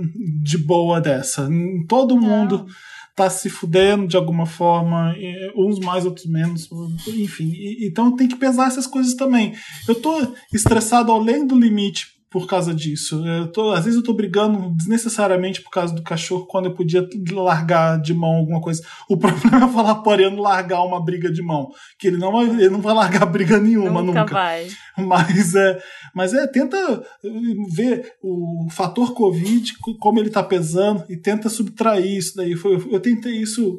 de 0.43 0.57
boa 0.57 1.03
dessa. 1.03 1.47
Todo 1.87 2.19
mundo 2.19 2.67
tá 3.15 3.31
se 3.31 3.49
fudendo 3.49 4.09
de 4.09 4.17
alguma 4.17 4.47
forma, 4.47 5.15
uns 5.57 5.79
mais, 5.79 6.05
outros 6.05 6.27
menos, 6.27 6.69
enfim. 7.07 7.53
Então 7.81 8.17
tem 8.17 8.27
que 8.27 8.37
pesar 8.37 8.67
essas 8.67 8.87
coisas 8.87 9.15
também. 9.15 9.55
Eu 9.87 9.95
tô 9.95 10.27
estressado 10.53 11.13
além 11.13 11.47
do 11.47 11.59
limite 11.59 12.14
por 12.35 12.49
causa 12.49 12.75
disso. 12.75 13.23
Tô, 13.53 13.71
às 13.71 13.85
vezes 13.85 13.97
eu 13.97 14.03
tô 14.03 14.13
brigando 14.13 14.75
desnecessariamente 14.77 15.63
por 15.63 15.71
causa 15.71 15.95
do 15.95 16.03
cachorro 16.03 16.47
quando 16.47 16.65
eu 16.67 16.75
podia 16.75 17.09
largar 17.31 18.01
de 18.01 18.13
mão 18.13 18.33
alguma 18.39 18.61
coisa. 18.61 18.83
O 19.09 19.15
problema 19.17 19.67
é 19.67 19.69
falar 19.73 19.95
pro 20.03 20.11
Ariano 20.11 20.43
largar 20.43 20.83
uma 20.83 21.01
briga 21.03 21.31
de 21.31 21.41
mão, 21.41 21.71
que 21.97 22.09
ele 22.09 22.17
não 22.17 22.33
vai, 22.33 22.45
ele 22.49 22.71
não 22.71 22.81
vai 22.81 22.93
largar 22.93 23.25
briga 23.27 23.57
nenhuma 23.61 24.03
Nunca, 24.03 24.21
nunca. 24.23 24.35
vai. 24.35 24.67
Mas 24.99 25.55
é, 25.55 25.79
mas 26.15 26.33
é, 26.35 26.47
tenta 26.47 26.77
eh, 27.25 27.29
ver 27.75 28.13
o 28.23 28.67
fator 28.71 29.13
Covid, 29.15 29.77
co- 29.79 29.97
como 29.99 30.19
ele 30.21 30.31
tá 30.31 30.41
pesando, 30.43 31.05
e 31.09 31.17
tenta 31.17 31.49
subtrair 31.49 32.17
isso 32.17 32.37
daí. 32.37 32.53
Eu 32.91 33.01
tentei 33.01 33.33
isso 33.43 33.77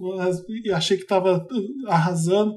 e 0.65 0.71
achei 0.71 0.97
que 0.97 1.05
tava 1.05 1.45
eh, 1.51 1.91
arrasando. 1.93 2.55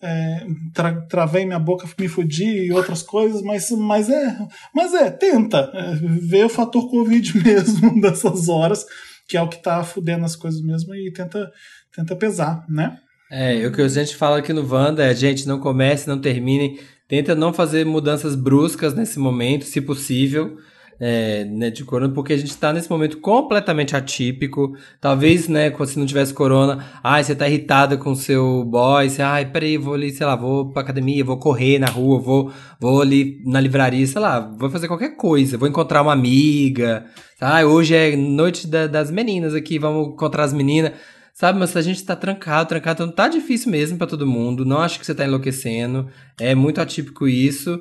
É, 0.00 0.46
tra- 0.72 1.00
travei 1.08 1.44
minha 1.44 1.58
boca, 1.58 1.88
me 1.98 2.08
fudi 2.08 2.66
e 2.66 2.72
outras 2.72 3.02
coisas, 3.02 3.42
mas, 3.42 3.70
mas 3.70 4.08
é, 4.08 4.38
mas 4.74 4.94
é, 4.94 5.10
tenta 5.10 5.70
é, 5.74 5.94
ver 6.00 6.46
o 6.46 6.48
fator 6.48 6.88
Covid 6.88 7.36
mesmo 7.42 8.00
dessas 8.00 8.48
horas, 8.48 8.84
que 9.28 9.36
é 9.36 9.42
o 9.42 9.48
que 9.48 9.62
tá 9.62 9.82
fudendo 9.82 10.24
as 10.24 10.36
coisas 10.36 10.60
mesmo, 10.62 10.94
e 10.94 11.12
tenta, 11.12 11.50
tenta 11.94 12.16
pesar, 12.16 12.64
né? 12.68 12.98
É, 13.30 13.66
o 13.66 13.72
que 13.72 13.82
a 13.82 13.88
gente 13.88 14.16
fala 14.16 14.38
aqui 14.38 14.52
no 14.52 14.66
Wanda 14.66 15.04
é, 15.04 15.14
gente, 15.14 15.46
não 15.46 15.60
comece, 15.60 16.08
não 16.08 16.18
termine. 16.18 16.80
Tenta 17.06 17.34
não 17.34 17.52
fazer 17.52 17.84
mudanças 17.84 18.34
bruscas 18.34 18.94
nesse 18.94 19.18
momento, 19.18 19.64
se 19.64 19.80
possível, 19.80 20.56
é, 21.00 21.44
né, 21.44 21.70
de 21.70 21.84
corona, 21.84 22.12
porque 22.12 22.32
a 22.32 22.36
gente 22.36 22.56
tá 22.56 22.72
nesse 22.72 22.90
momento 22.90 23.18
completamente 23.18 23.94
atípico. 23.94 24.74
Talvez, 25.00 25.48
né, 25.48 25.72
se 25.86 25.98
não 25.98 26.06
tivesse 26.06 26.34
corona, 26.34 26.84
ai, 27.02 27.22
você 27.22 27.34
tá 27.34 27.48
irritada 27.48 27.96
com 27.96 28.10
o 28.10 28.16
seu 28.16 28.64
boy, 28.64 29.08
você, 29.08 29.22
ai, 29.22 29.44
peraí, 29.50 29.76
vou 29.76 29.94
ali, 29.94 30.10
sei 30.10 30.26
lá, 30.26 30.34
vou 30.34 30.70
pra 30.72 30.82
academia, 30.82 31.24
vou 31.24 31.38
correr 31.38 31.78
na 31.78 31.86
rua, 31.88 32.18
vou, 32.18 32.52
vou 32.80 33.00
ali 33.00 33.40
na 33.44 33.60
livraria, 33.60 34.06
sei 34.06 34.20
lá, 34.20 34.40
vou 34.40 34.70
fazer 34.70 34.88
qualquer 34.88 35.16
coisa, 35.16 35.56
vou 35.56 35.68
encontrar 35.68 36.02
uma 36.02 36.12
amiga, 36.12 37.06
ai, 37.40 37.64
hoje 37.64 37.94
é 37.94 38.16
noite 38.16 38.66
da- 38.66 38.86
das 38.86 39.10
meninas 39.10 39.54
aqui, 39.54 39.78
vamos 39.78 40.08
encontrar 40.14 40.44
as 40.44 40.52
meninas. 40.52 40.92
Sabe, 41.32 41.56
mas 41.56 41.76
a 41.76 41.82
gente 41.82 42.04
tá 42.04 42.16
trancado, 42.16 42.68
trancado, 42.68 43.04
então 43.04 43.14
tá 43.14 43.28
difícil 43.28 43.70
mesmo 43.70 43.96
pra 43.96 44.08
todo 44.08 44.26
mundo. 44.26 44.64
Não 44.64 44.78
acho 44.80 44.98
que 44.98 45.06
você 45.06 45.14
tá 45.14 45.24
enlouquecendo. 45.24 46.08
É 46.36 46.52
muito 46.52 46.80
atípico 46.80 47.28
isso. 47.28 47.80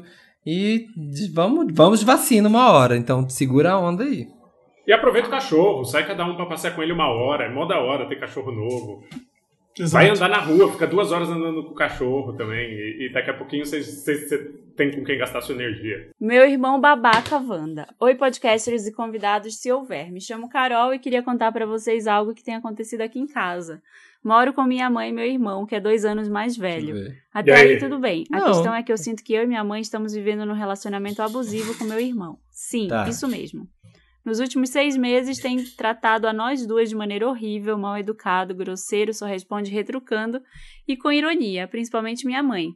E 0.50 0.88
vamos, 1.34 1.68
vamos 1.74 2.00
de 2.00 2.06
vacina 2.06 2.48
uma 2.48 2.72
hora, 2.72 2.96
então 2.96 3.28
segura 3.28 3.74
a 3.74 3.78
onda 3.78 4.06
aí. 4.06 4.30
E 4.88 4.94
aproveita 4.94 5.28
o 5.28 5.32
cachorro, 5.32 5.84
sai 5.84 6.08
cada 6.08 6.24
um 6.24 6.38
pra 6.38 6.46
passear 6.46 6.74
com 6.74 6.82
ele 6.82 6.94
uma 6.94 7.10
hora, 7.10 7.44
é 7.44 7.50
mó 7.50 7.66
da 7.66 7.78
hora 7.78 8.08
ter 8.08 8.18
cachorro 8.18 8.54
novo. 8.54 9.04
Vai 9.92 10.10
andar 10.10 10.30
na 10.30 10.40
rua, 10.40 10.72
fica 10.72 10.88
duas 10.88 11.12
horas 11.12 11.30
andando 11.30 11.66
com 11.66 11.72
o 11.72 11.76
cachorro 11.76 12.32
também, 12.32 12.72
e, 12.72 13.08
e 13.08 13.14
daqui 13.14 13.30
a 13.30 13.34
pouquinho 13.34 13.66
você 13.66 14.54
tem 14.78 14.90
com 14.90 15.04
quem 15.04 15.18
gastar 15.18 15.42
sua 15.42 15.54
energia. 15.54 16.12
Meu 16.18 16.50
irmão 16.50 16.80
babaca 16.80 17.38
Wanda. 17.38 17.86
Oi, 18.00 18.16
podcasters 18.16 18.88
e 18.88 18.94
convidados, 18.94 19.58
se 19.58 19.70
houver. 19.70 20.10
Me 20.14 20.22
chamo 20.22 20.50
Carol 20.50 20.94
e 20.94 21.00
queria 21.00 21.22
contar 21.22 21.52
pra 21.52 21.66
vocês 21.66 22.08
algo 22.08 22.34
que 22.34 22.44
tem 22.44 22.56
acontecido 22.56 23.02
aqui 23.02 23.20
em 23.20 23.28
casa. 23.28 23.82
Moro 24.28 24.52
com 24.52 24.64
minha 24.64 24.90
mãe 24.90 25.10
e 25.10 25.14
meu 25.14 25.24
irmão, 25.24 25.66
que 25.66 25.74
é 25.74 25.80
dois 25.80 26.04
anos 26.04 26.28
mais 26.28 26.58
velho. 26.58 26.94
Até 27.34 27.56
aí? 27.56 27.72
aí? 27.76 27.80
tudo 27.80 27.98
bem. 27.98 28.26
A 28.30 28.40
Não. 28.40 28.48
questão 28.48 28.76
é 28.76 28.84
que 28.84 28.92
eu 28.92 28.98
sinto 28.98 29.24
que 29.24 29.32
eu 29.32 29.44
e 29.44 29.48
minha 29.48 29.64
mãe 29.64 29.80
estamos 29.80 30.14
vivendo 30.14 30.46
num 30.46 30.54
relacionamento 30.54 31.22
abusivo 31.22 31.78
com 31.78 31.86
meu 31.86 31.98
irmão. 31.98 32.38
Sim, 32.52 32.90
Tá. 32.90 33.08
isso 33.08 33.26
mesmo. 33.26 33.66
Nos 34.26 34.42
últimos 34.42 34.70
seis 34.70 34.98
meses 34.98 35.40
tem 35.40 35.64
tratado 35.64 36.28
a 36.28 36.34
nós 36.34 36.68
duas 36.68 36.90
de 36.90 36.96
maneira 36.96 37.26
horrível, 37.26 37.78
mal 37.78 37.98
educado, 37.98 38.54
grosseiro, 38.54 39.14
só 39.14 39.26
responde 39.26 39.72
retrucando 39.72 40.42
e 40.86 40.98
com 40.98 41.10
ironia, 41.10 41.66
principalmente 41.66 42.26
minha 42.26 42.44
mãe. 42.44 42.72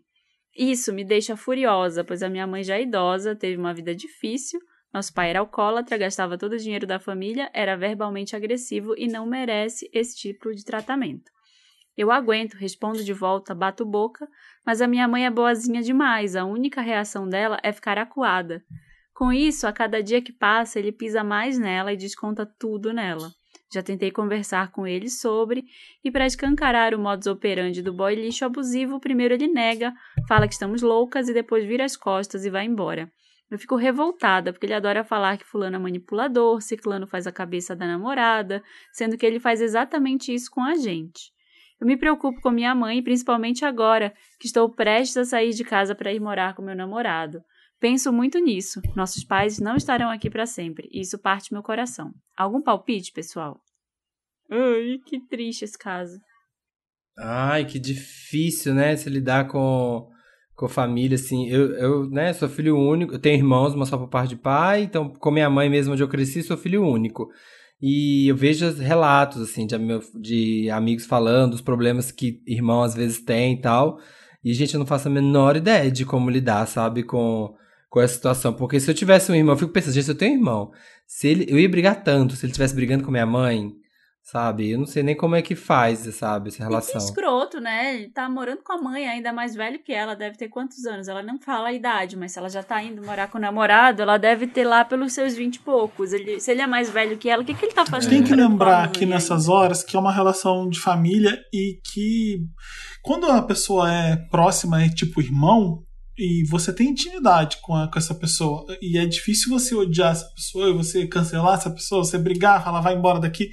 Isso 0.57 0.93
me 0.93 1.03
deixa 1.03 1.35
furiosa, 1.35 2.01
pois 2.01 2.23
a 2.23 2.29
minha 2.29 2.47
mãe 2.47 2.63
já 2.63 2.77
é 2.77 2.83
idosa, 2.83 3.35
teve 3.35 3.57
uma 3.57 3.73
vida 3.73 3.93
difícil, 3.93 4.57
nosso 4.93 5.13
pai 5.13 5.31
era 5.31 5.39
alcoólatra, 5.39 5.97
gastava 5.97 6.37
todo 6.37 6.53
o 6.53 6.57
dinheiro 6.57 6.87
da 6.87 6.97
família, 6.97 7.49
era 7.53 7.75
verbalmente 7.75 8.37
agressivo 8.37 8.93
e 8.97 9.09
não 9.09 9.25
merece 9.25 9.89
esse 9.91 10.15
tipo 10.15 10.55
de 10.55 10.63
tratamento. 10.63 11.29
Eu 12.01 12.11
aguento, 12.11 12.55
respondo 12.55 13.03
de 13.03 13.13
volta, 13.13 13.53
bato 13.53 13.85
boca, 13.85 14.27
mas 14.65 14.81
a 14.81 14.87
minha 14.87 15.07
mãe 15.07 15.27
é 15.27 15.29
boazinha 15.29 15.83
demais, 15.83 16.35
a 16.35 16.43
única 16.43 16.81
reação 16.81 17.29
dela 17.29 17.59
é 17.61 17.71
ficar 17.71 17.99
acuada. 17.99 18.65
Com 19.13 19.31
isso, 19.31 19.67
a 19.67 19.71
cada 19.71 20.01
dia 20.01 20.19
que 20.19 20.33
passa, 20.33 20.79
ele 20.79 20.91
pisa 20.91 21.23
mais 21.23 21.59
nela 21.59 21.93
e 21.93 21.95
desconta 21.95 22.43
tudo 22.43 22.91
nela. 22.91 23.31
Já 23.71 23.83
tentei 23.83 24.09
conversar 24.09 24.71
com 24.71 24.87
ele 24.87 25.11
sobre, 25.11 25.63
e 26.03 26.09
para 26.09 26.25
escancarar 26.25 26.95
o 26.95 26.99
modus 26.99 27.27
operandi 27.27 27.83
do 27.83 27.93
boy 27.93 28.15
lixo 28.15 28.45
abusivo, 28.45 28.99
primeiro 28.99 29.35
ele 29.35 29.47
nega, 29.47 29.93
fala 30.27 30.47
que 30.47 30.53
estamos 30.53 30.81
loucas 30.81 31.29
e 31.29 31.35
depois 31.35 31.63
vira 31.67 31.85
as 31.85 31.95
costas 31.95 32.45
e 32.45 32.49
vai 32.49 32.65
embora. 32.65 33.11
Eu 33.51 33.59
fico 33.59 33.75
revoltada, 33.75 34.51
porque 34.51 34.65
ele 34.65 34.73
adora 34.73 35.03
falar 35.03 35.37
que 35.37 35.45
fulano 35.45 35.75
é 35.75 35.79
manipulador, 35.79 36.61
ciclano 36.61 37.05
faz 37.05 37.27
a 37.27 37.31
cabeça 37.31 37.75
da 37.75 37.85
namorada, 37.85 38.63
sendo 38.91 39.19
que 39.19 39.25
ele 39.27 39.39
faz 39.39 39.61
exatamente 39.61 40.33
isso 40.33 40.49
com 40.49 40.63
a 40.63 40.73
gente. 40.73 41.31
Eu 41.81 41.87
me 41.87 41.97
preocupo 41.97 42.39
com 42.39 42.51
minha 42.51 42.75
mãe, 42.75 43.01
principalmente 43.01 43.65
agora 43.65 44.13
que 44.39 44.45
estou 44.45 44.69
prestes 44.69 45.17
a 45.17 45.25
sair 45.25 45.49
de 45.49 45.63
casa 45.63 45.95
para 45.95 46.13
ir 46.13 46.19
morar 46.19 46.53
com 46.53 46.61
meu 46.61 46.75
namorado. 46.75 47.41
Penso 47.79 48.13
muito 48.13 48.37
nisso. 48.37 48.79
Nossos 48.95 49.23
pais 49.23 49.59
não 49.59 49.75
estarão 49.75 50.11
aqui 50.11 50.29
para 50.29 50.45
sempre, 50.45 50.87
e 50.91 51.01
isso 51.01 51.17
parte 51.17 51.51
meu 51.51 51.63
coração. 51.63 52.13
Algum 52.37 52.61
palpite, 52.61 53.11
pessoal? 53.11 53.59
Ai, 54.47 54.99
que 55.03 55.19
triste 55.27 55.65
esse 55.65 55.75
caso. 55.75 56.19
Ai, 57.17 57.65
que 57.65 57.79
difícil, 57.79 58.75
né? 58.75 58.95
Se 58.95 59.09
lidar 59.09 59.47
com, 59.47 60.07
com 60.55 60.67
família, 60.67 61.15
assim. 61.15 61.49
Eu, 61.49 61.73
eu, 61.73 62.09
né, 62.11 62.31
sou 62.33 62.47
filho 62.47 62.77
único. 62.77 63.13
Eu 63.13 63.19
tenho 63.19 63.37
irmãos, 63.37 63.73
mas 63.73 63.89
só 63.89 63.97
por 63.97 64.07
parte 64.07 64.29
de 64.29 64.35
pai. 64.35 64.83
Então, 64.83 65.09
com 65.09 65.31
minha 65.31 65.49
mãe 65.49 65.67
mesmo, 65.67 65.93
onde 65.93 66.03
eu 66.03 66.07
cresci, 66.07 66.43
sou 66.43 66.57
filho 66.57 66.83
único. 66.83 67.31
E 67.81 68.27
eu 68.27 68.35
vejo 68.35 68.67
os 68.67 68.79
relatos, 68.79 69.41
assim, 69.41 69.65
de, 69.65 69.75
de 70.19 70.69
amigos 70.69 71.05
falando 71.05 71.51
dos 71.51 71.61
problemas 71.61 72.11
que 72.11 72.41
irmão 72.45 72.83
às 72.83 72.93
vezes 72.93 73.19
tem 73.19 73.53
e 73.53 73.61
tal. 73.61 73.99
E, 74.43 74.53
gente, 74.53 74.73
eu 74.73 74.79
não 74.79 74.85
faço 74.85 75.07
a 75.07 75.11
menor 75.11 75.55
ideia 75.55 75.89
de 75.89 76.05
como 76.05 76.29
lidar, 76.29 76.67
sabe, 76.67 77.03
com, 77.03 77.55
com 77.89 78.01
essa 78.01 78.13
situação. 78.13 78.53
Porque 78.53 78.79
se 78.79 78.89
eu 78.89 78.95
tivesse 78.95 79.31
um 79.31 79.35
irmão, 79.35 79.55
eu 79.55 79.59
fico 79.59 79.71
pensando, 79.71 79.93
gente, 79.93 80.05
se 80.05 80.11
eu 80.11 80.15
tenho 80.15 80.33
um 80.33 80.37
irmão, 80.37 80.71
se 81.07 81.27
ele, 81.27 81.45
eu 81.49 81.59
ia 81.59 81.69
brigar 81.69 82.03
tanto 82.03 82.35
se 82.35 82.45
ele 82.45 82.51
estivesse 82.51 82.75
brigando 82.75 83.03
com 83.03 83.11
minha 83.11 83.25
mãe, 83.25 83.73
sabe? 84.23 84.69
Eu 84.72 84.80
não 84.80 84.85
sei 84.85 85.03
nem 85.03 85.15
como 85.18 85.35
é 85.35 85.41
que 85.41 85.56
faz, 85.56 85.99
sabe, 86.15 86.49
essa 86.49 86.57
E 86.57 86.60
que 86.60 86.64
relação. 86.64 86.98
escroto, 86.98 87.60
né? 87.60 87.95
Ele 87.95 88.10
tá 88.10 88.30
morando 88.30 88.61
com 88.64 88.73
a 88.73 88.81
mãe, 88.81 89.07
ainda 89.07 89.34
mais 89.34 89.56
velho 89.56 89.80
que 89.84 89.91
ela, 89.91 90.15
deve 90.15 90.38
ter 90.38 90.48
quantos 90.48 90.85
anos? 90.85 91.07
Ela 91.07 91.22
não 91.23 91.39
fala 91.39 91.69
a 91.69 91.73
idade, 91.73 92.15
mas 92.15 92.31
se 92.31 92.39
ela 92.39 92.49
já 92.49 92.64
tá 92.64 92.81
indo 92.81 93.03
morar 93.06 93.27
com 93.30 93.38
o 93.38 93.41
namorado, 93.41 94.02
ela 94.02 94.18
deve 94.18 94.48
ter 94.48 94.64
lá 94.64 94.85
pelos 94.85 95.14
seus 95.14 95.35
vinte 95.35 95.56
e 95.56 95.60
poucos. 95.60 96.14
Ele, 96.14 96.39
se 96.39 96.52
ele 96.52 96.61
é 96.61 96.68
mais 96.68 96.89
velho 96.89 97.18
que 97.18 97.30
ela, 97.30 97.41
o 97.43 97.45
que, 97.45 97.53
que 97.53 97.65
ele 97.65 97.73
tá 97.73 97.85
fazendo? 97.85 98.10
Tem 98.11 98.23
que 98.23 98.35
lembrar 98.35 98.91
que 98.91 99.06
nessas 99.06 99.49
horas 99.49 99.84
que 99.84 99.95
é 99.98 99.99
uma 99.99 100.14
relação 100.14 100.69
de 100.69 100.80
família 100.80 101.38
e 101.53 101.80
que 101.93 102.38
quando 103.02 103.26
a 103.26 103.41
pessoa 103.41 103.91
é 103.91 104.15
próxima, 104.30 104.84
é 104.84 104.88
tipo 104.89 105.19
irmão, 105.22 105.84
e 106.18 106.43
você 106.48 106.72
tem 106.72 106.89
intimidade 106.89 107.57
com, 107.64 107.73
a- 107.76 107.89
com 107.91 107.98
essa 107.98 108.14
pessoa, 108.14 108.64
e 108.81 108.98
é 108.98 109.06
difícil 109.07 109.49
você 109.49 109.73
odiar 109.73 110.11
essa 110.11 110.30
pessoa, 110.35 110.69
e 110.69 110.73
você 110.73 111.07
cancelar 111.07 111.56
essa 111.56 111.72
pessoa, 111.72 112.03
você 112.03 112.18
brigar, 112.19 112.64
falar, 112.64 112.80
vai 112.81 112.93
embora 112.95 113.19
daqui. 113.19 113.49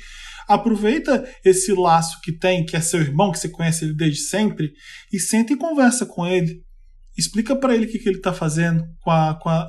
Aproveita 0.49 1.29
esse 1.45 1.73
laço 1.73 2.21
que 2.23 2.33
tem, 2.33 2.65
que 2.65 2.75
é 2.75 2.81
seu 2.81 3.01
irmão, 3.01 3.31
que 3.31 3.39
você 3.39 3.49
conhece 3.49 3.85
ele 3.85 3.95
desde 3.95 4.23
sempre, 4.23 4.73
e 5.13 5.21
senta 5.21 5.53
e 5.53 5.57
conversa 5.57 6.07
com 6.07 6.27
ele. 6.27 6.63
Explica 7.17 7.55
pra 7.55 7.75
ele 7.75 7.85
o 7.85 7.89
que, 7.89 7.99
que 7.99 8.09
ele 8.09 8.21
tá 8.21 8.33
fazendo. 8.33 8.85
Com 9.01 9.11
a, 9.11 9.39
com 9.39 9.49
a, 9.49 9.69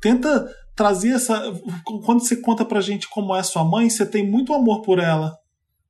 tenta 0.00 0.48
trazer 0.74 1.10
essa. 1.10 1.52
Quando 2.04 2.20
você 2.20 2.36
conta 2.36 2.64
pra 2.64 2.80
gente 2.80 3.08
como 3.08 3.36
é 3.36 3.42
sua 3.42 3.64
mãe, 3.64 3.90
você 3.90 4.06
tem 4.06 4.28
muito 4.28 4.54
amor 4.54 4.80
por 4.82 4.98
ela. 4.98 5.36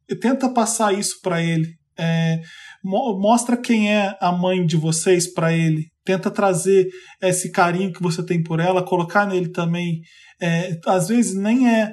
E 0.08 0.16
tenta 0.16 0.48
passar 0.48 0.92
isso 0.92 1.20
pra 1.22 1.40
ele. 1.40 1.79
É, 2.00 2.40
mo- 2.82 3.18
mostra 3.20 3.56
quem 3.56 3.92
é 3.92 4.16
a 4.20 4.32
mãe 4.32 4.64
de 4.64 4.76
vocês 4.76 5.32
pra 5.32 5.52
ele. 5.52 5.86
Tenta 6.04 6.30
trazer 6.30 6.88
esse 7.22 7.52
carinho 7.52 7.92
que 7.92 8.02
você 8.02 8.24
tem 8.24 8.42
por 8.42 8.58
ela, 8.58 8.82
colocar 8.82 9.26
nele 9.26 9.50
também. 9.50 10.00
É, 10.40 10.78
às 10.86 11.08
vezes 11.08 11.34
nem 11.34 11.68
é, 11.68 11.92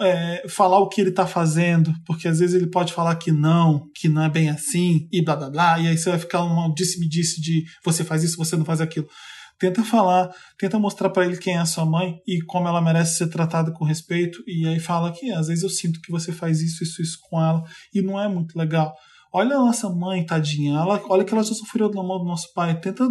é, 0.00 0.42
falar 0.48 0.78
o 0.78 0.88
que 0.88 1.00
ele 1.00 1.12
tá 1.12 1.26
fazendo, 1.26 1.92
porque 2.06 2.26
às 2.26 2.38
vezes 2.38 2.54
ele 2.54 2.70
pode 2.70 2.92
falar 2.92 3.14
que 3.16 3.30
não, 3.30 3.82
que 3.94 4.08
não 4.08 4.24
é 4.24 4.30
bem 4.30 4.48
assim, 4.48 5.06
e 5.12 5.22
blá 5.22 5.36
blá 5.36 5.50
blá, 5.50 5.78
e 5.78 5.88
aí 5.88 5.98
você 5.98 6.08
vai 6.08 6.18
ficar 6.18 6.42
um 6.42 6.72
disse-me-disse 6.72 7.40
de 7.40 7.64
você 7.84 8.02
faz 8.02 8.24
isso, 8.24 8.38
você 8.38 8.56
não 8.56 8.64
faz 8.64 8.80
aquilo 8.80 9.06
Tenta 9.62 9.84
falar, 9.84 10.28
tenta 10.58 10.76
mostrar 10.76 11.08
pra 11.10 11.24
ele 11.24 11.36
quem 11.36 11.54
é 11.54 11.58
a 11.58 11.64
sua 11.64 11.86
mãe 11.86 12.16
e 12.26 12.42
como 12.46 12.66
ela 12.66 12.80
merece 12.80 13.18
ser 13.18 13.28
tratada 13.28 13.70
com 13.70 13.84
respeito. 13.84 14.42
E 14.44 14.66
aí 14.66 14.80
fala 14.80 15.12
que 15.12 15.30
às 15.30 15.46
vezes 15.46 15.62
eu 15.62 15.70
sinto 15.70 16.00
que 16.00 16.10
você 16.10 16.32
faz 16.32 16.60
isso, 16.60 16.82
isso, 16.82 17.00
isso 17.00 17.16
com 17.30 17.40
ela 17.40 17.62
e 17.94 18.02
não 18.02 18.20
é 18.20 18.26
muito 18.26 18.58
legal. 18.58 18.92
Olha 19.34 19.56
a 19.56 19.60
nossa 19.60 19.88
mãe, 19.88 20.26
tadinha. 20.26 20.78
Ela, 20.78 21.02
olha 21.08 21.24
que 21.24 21.32
ela 21.32 21.42
já 21.42 21.54
sofreu 21.54 21.88
do 21.88 21.98
amor 21.98 22.18
do 22.18 22.26
nosso 22.26 22.52
pai. 22.52 22.78
Tenta 22.78 23.08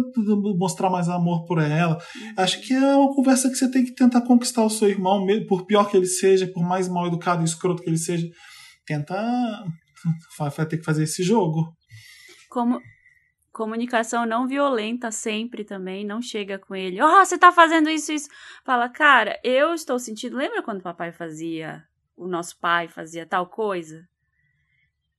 mostrar 0.56 0.88
mais 0.88 1.08
amor 1.08 1.44
por 1.46 1.58
ela. 1.58 1.98
Acho 2.36 2.60
que 2.60 2.72
é 2.72 2.94
uma 2.94 3.12
conversa 3.12 3.48
que 3.50 3.56
você 3.56 3.68
tem 3.68 3.84
que 3.84 3.92
tentar 3.92 4.20
conquistar 4.20 4.62
o 4.64 4.70
seu 4.70 4.88
irmão, 4.88 5.26
por 5.48 5.66
pior 5.66 5.90
que 5.90 5.96
ele 5.96 6.06
seja, 6.06 6.46
por 6.46 6.62
mais 6.62 6.88
mal 6.88 7.08
educado 7.08 7.42
e 7.42 7.44
escroto 7.44 7.82
que 7.82 7.90
ele 7.90 7.98
seja. 7.98 8.28
Tenta. 8.86 9.16
Vai 10.38 10.66
ter 10.66 10.78
que 10.78 10.84
fazer 10.84 11.02
esse 11.02 11.24
jogo. 11.24 11.74
Como 12.48 12.80
comunicação 13.52 14.24
não 14.24 14.46
violenta 14.46 15.10
sempre 15.10 15.64
também, 15.64 16.06
não 16.06 16.22
chega 16.22 16.56
com 16.56 16.74
ele. 16.74 17.02
Oh, 17.02 17.24
você 17.24 17.36
tá 17.36 17.50
fazendo 17.50 17.90
isso, 17.90 18.12
isso. 18.12 18.28
Fala, 18.64 18.88
cara, 18.88 19.40
eu 19.42 19.74
estou 19.74 19.98
sentindo. 19.98 20.36
Lembra 20.36 20.62
quando 20.62 20.78
o 20.78 20.82
papai 20.82 21.10
fazia, 21.10 21.84
o 22.16 22.28
nosso 22.28 22.58
pai 22.60 22.86
fazia 22.86 23.26
tal 23.26 23.46
coisa? 23.46 24.08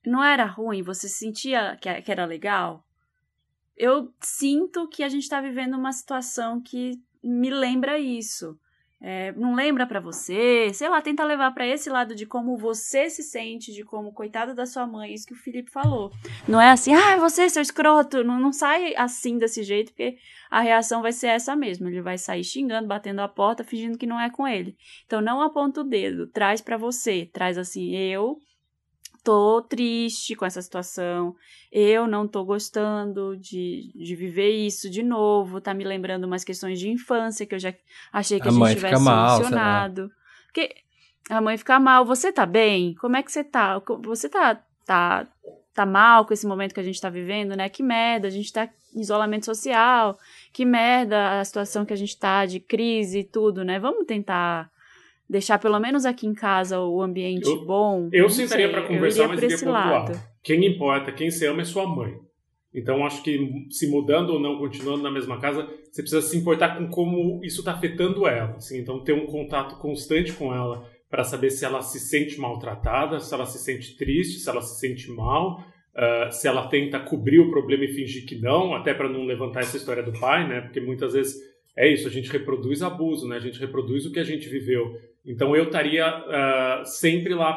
Não 0.06 0.24
era 0.24 0.46
ruim? 0.46 0.82
Você 0.82 1.08
sentia 1.08 1.78
que 1.78 2.12
era 2.12 2.26
legal? 2.26 2.84
Eu 3.76 4.14
sinto 4.20 4.88
que 4.88 5.04
a 5.04 5.10
gente 5.10 5.28
tá 5.28 5.42
vivendo 5.42 5.76
uma 5.76 5.92
situação 5.92 6.62
que 6.62 7.02
me 7.24 7.50
lembra 7.50 7.98
isso. 7.98 8.58
É, 9.06 9.34
não 9.34 9.54
lembra 9.54 9.86
pra 9.86 10.00
você, 10.00 10.72
sei 10.74 10.88
lá, 10.88 11.02
tenta 11.02 11.26
levar 11.26 11.52
pra 11.54 11.68
esse 11.68 11.90
lado 11.90 12.16
de 12.16 12.26
como 12.26 12.56
você 12.56 13.10
se 13.10 13.22
sente, 13.22 13.74
de 13.74 13.84
como 13.84 14.14
coitado 14.14 14.56
da 14.56 14.66
sua 14.66 14.88
mãe, 14.88 15.14
isso 15.14 15.28
que 15.28 15.34
o 15.34 15.38
Felipe 15.38 15.70
falou. 15.70 16.10
Não 16.48 16.62
é 16.62 16.72
assim, 16.72 16.94
ah, 16.94 17.18
você, 17.18 17.50
seu 17.50 17.62
escroto. 17.62 18.24
Não, 18.24 18.40
não 18.40 18.54
sai 18.54 18.96
assim 18.96 19.38
desse 19.38 19.62
jeito, 19.62 19.92
porque 19.92 20.18
a 20.50 20.62
reação 20.62 21.02
vai 21.02 21.12
ser 21.12 21.28
essa 21.28 21.54
mesmo. 21.54 21.90
Ele 21.90 22.02
vai 22.02 22.18
sair 22.18 22.46
xingando, 22.46 22.88
batendo 22.88 23.20
a 23.20 23.28
porta, 23.28 23.62
fingindo 23.62 23.98
que 23.98 24.08
não 24.08 24.18
é 24.18 24.30
com 24.30 24.48
ele. 24.48 24.78
Então 25.06 25.20
não 25.20 25.42
aponta 25.42 25.82
o 25.82 25.84
dedo, 25.84 26.28
traz 26.28 26.62
pra 26.62 26.78
você. 26.78 27.30
Traz 27.34 27.58
assim, 27.58 27.94
eu 27.98 28.38
tô 29.24 29.62
triste 29.62 30.36
com 30.36 30.46
essa 30.46 30.62
situação, 30.62 31.36
eu 31.72 32.06
não 32.06 32.28
tô 32.28 32.44
gostando 32.44 33.38
de, 33.38 33.92
de 33.96 34.16
viver 34.16 34.52
isso 34.52 34.90
de 34.90 35.02
novo, 35.02 35.62
tá 35.62 35.74
me 35.74 35.84
lembrando 35.84 36.26
umas 36.26 36.44
questões 36.44 36.78
de 36.80 36.90
infância 36.90 37.46
que 37.46 37.56
eu 37.56 37.60
já 37.60 37.74
achei 38.12 38.40
que 38.40 38.48
A 38.48 38.52
a, 38.52 38.54
mãe 38.54 38.70
gente 38.74 38.78
tivesse 38.80 39.04
mal, 39.04 39.38
solucionado. 39.38 40.12
Porque 40.46 40.76
a 41.30 41.40
mãe 41.40 41.58
fica 41.58 41.80
mal, 41.80 42.06
você 42.06 42.32
tá 42.32 42.46
bem? 42.46 42.96
Como 42.96 43.16
é 43.16 43.24
que 43.24 43.32
você 43.32 43.44
tá? 43.44 43.82
Você 44.04 44.28
tá, 44.28 44.62
tá, 44.86 45.26
tá 45.74 45.86
mal 45.86 46.26
com 46.26 46.34
esse 46.34 46.46
momento 46.46 46.74
que 46.74 46.80
a 46.80 46.84
gente 46.84 47.00
tá 47.00 47.10
vivendo, 47.10 47.56
né? 47.56 47.70
Que 47.70 47.82
merda, 47.82 48.28
a 48.28 48.32
gente 48.32 48.52
tá 48.52 48.70
em 48.94 49.00
isolamento 49.00 49.46
social, 49.46 50.20
que 50.52 50.66
merda 50.66 51.40
a 51.40 51.46
situação 51.46 51.86
que 51.86 51.94
a 51.94 51.98
gente 51.98 52.18
tá 52.18 52.46
de 52.46 52.60
crise 52.60 53.20
e 53.20 53.24
tudo, 53.24 53.64
né? 53.64 53.80
Vamos 53.80 54.06
tentar 54.06 54.70
deixar 55.30 55.60
pelo 55.60 55.80
menos 55.80 56.06
aqui 56.06 56.28
em 56.28 56.34
casa 56.34 56.80
o 56.80 57.02
ambiente 57.02 57.48
Eu- 57.48 57.66
bom. 57.66 58.10
Eu 58.12 58.30
sentaria 58.30 58.70
para 58.70 58.84
conversar, 58.88 59.28
mas 59.28 59.42
iria 59.42 59.58
pontuar. 59.58 60.36
Quem 60.44 60.66
importa, 60.66 61.12
quem 61.12 61.32
se 61.32 61.46
ama 61.46 61.62
é 61.62 61.66
sua 61.66 61.88
mãe. 61.88 62.14
Então 62.74 63.06
acho 63.06 63.22
que 63.22 63.38
se 63.70 63.88
mudando 63.88 64.32
ou 64.32 64.40
não, 64.40 64.58
continuando 64.58 65.04
na 65.04 65.12
mesma 65.12 65.40
casa, 65.40 65.68
você 65.92 66.02
precisa 66.02 66.22
se 66.22 66.36
importar 66.36 66.78
com 66.78 66.88
como 66.88 67.40
isso 67.44 67.60
está 67.60 67.74
afetando 67.74 68.28
ela. 68.28 68.56
Assim. 68.56 68.80
Então 68.80 69.04
ter 69.04 69.14
um 69.14 69.28
contato 69.28 69.78
constante 69.80 70.34
com 70.34 70.54
ela 70.54 70.84
para 71.10 71.24
saber 71.24 71.52
se 71.52 71.64
ela 71.64 71.82
se 71.82 72.00
sente 72.00 72.40
maltratada, 72.40 73.20
se 73.20 73.32
ela 73.32 73.46
se 73.46 73.60
sente 73.60 73.96
triste, 73.96 74.40
se 74.40 74.50
ela 74.50 74.62
se 74.62 74.80
sente 74.80 75.12
mal, 75.12 75.64
ah, 75.96 76.32
se 76.32 76.48
ela 76.48 76.68
tenta 76.68 77.00
cobrir 77.00 77.40
o 77.40 77.52
problema 77.52 77.84
e 77.86 77.94
fingir 77.94 78.26
que 78.26 78.40
não, 78.40 78.74
até 78.74 78.96
para 78.96 79.08
não 79.08 79.24
levantar 79.24 79.60
essa 79.60 79.78
história 79.78 80.02
do 80.02 80.20
pai, 80.20 80.48
né? 80.48 80.62
Porque 80.62 80.82
muitas 80.82 81.14
vezes 81.14 81.36
é 81.78 81.88
isso, 81.92 82.08
a 82.08 82.12
gente 82.12 82.32
reproduz 82.32 82.82
abuso, 82.82 83.28
né? 83.28 83.36
A 83.36 83.40
gente 83.40 83.60
reproduz 83.60 84.06
o 84.08 84.12
que 84.12 84.20
a 84.20 84.24
gente 84.24 84.50
viveu. 84.50 84.96
Então 85.26 85.56
eu 85.56 85.64
estaria 85.64 86.06
ah, 86.06 86.82
sempre 86.86 87.34
lá 87.34 87.54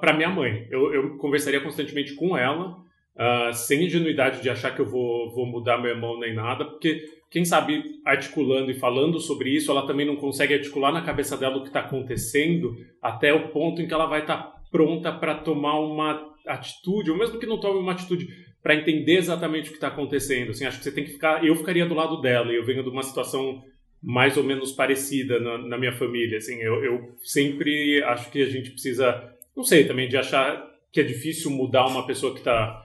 para 0.00 0.12
minha 0.12 0.28
mãe. 0.28 0.66
Eu, 0.70 0.92
eu 0.92 1.16
conversaria 1.18 1.60
constantemente 1.60 2.14
com 2.14 2.36
ela, 2.36 2.76
ah, 3.16 3.52
sem 3.52 3.84
ingenuidade 3.84 4.42
de 4.42 4.50
achar 4.50 4.74
que 4.74 4.80
eu 4.80 4.86
vou, 4.86 5.32
vou 5.32 5.46
mudar 5.46 5.78
meu 5.78 5.90
irmão 5.90 6.18
nem 6.18 6.34
nada, 6.34 6.64
porque 6.64 7.04
quem 7.30 7.44
sabe 7.44 7.82
articulando 8.04 8.70
e 8.70 8.78
falando 8.78 9.20
sobre 9.20 9.50
isso, 9.50 9.70
ela 9.70 9.86
também 9.86 10.06
não 10.06 10.16
consegue 10.16 10.54
articular 10.54 10.92
na 10.92 11.02
cabeça 11.02 11.36
dela 11.36 11.56
o 11.56 11.62
que 11.62 11.68
está 11.68 11.80
acontecendo 11.80 12.74
até 13.02 13.32
o 13.32 13.48
ponto 13.48 13.80
em 13.80 13.86
que 13.86 13.94
ela 13.94 14.06
vai 14.06 14.20
estar 14.20 14.54
pronta 14.70 15.12
para 15.12 15.34
tomar 15.34 15.78
uma 15.80 16.34
atitude, 16.46 17.10
ou 17.10 17.16
mesmo 17.16 17.38
que 17.38 17.46
não 17.46 17.58
tome 17.58 17.78
uma 17.78 17.92
atitude 17.92 18.26
para 18.62 18.74
entender 18.74 19.16
exatamente 19.18 19.68
o 19.68 19.70
que 19.70 19.76
está 19.76 19.88
acontecendo. 19.88 20.50
Assim, 20.50 20.64
acho 20.66 20.78
que 20.78 20.84
você 20.84 20.92
tem 20.92 21.04
que 21.04 21.12
ficar. 21.12 21.44
Eu 21.44 21.54
ficaria 21.54 21.86
do 21.86 21.94
lado 21.94 22.20
dela. 22.20 22.52
e 22.52 22.56
Eu 22.56 22.64
venho 22.64 22.82
de 22.82 22.88
uma 22.88 23.02
situação 23.02 23.62
mais 24.02 24.36
ou 24.36 24.44
menos 24.44 24.72
parecida 24.72 25.40
na, 25.40 25.58
na 25.58 25.78
minha 25.78 25.92
família. 25.92 26.38
Assim, 26.38 26.60
eu, 26.60 26.84
eu 26.84 27.16
sempre 27.22 28.02
acho 28.04 28.30
que 28.30 28.42
a 28.42 28.48
gente 28.48 28.70
precisa, 28.70 29.32
não 29.56 29.64
sei, 29.64 29.84
também 29.84 30.08
de 30.08 30.16
achar 30.16 30.74
que 30.92 31.00
é 31.00 31.04
difícil 31.04 31.50
mudar 31.50 31.86
uma 31.86 32.06
pessoa 32.06 32.32
que 32.32 32.38
está 32.38 32.82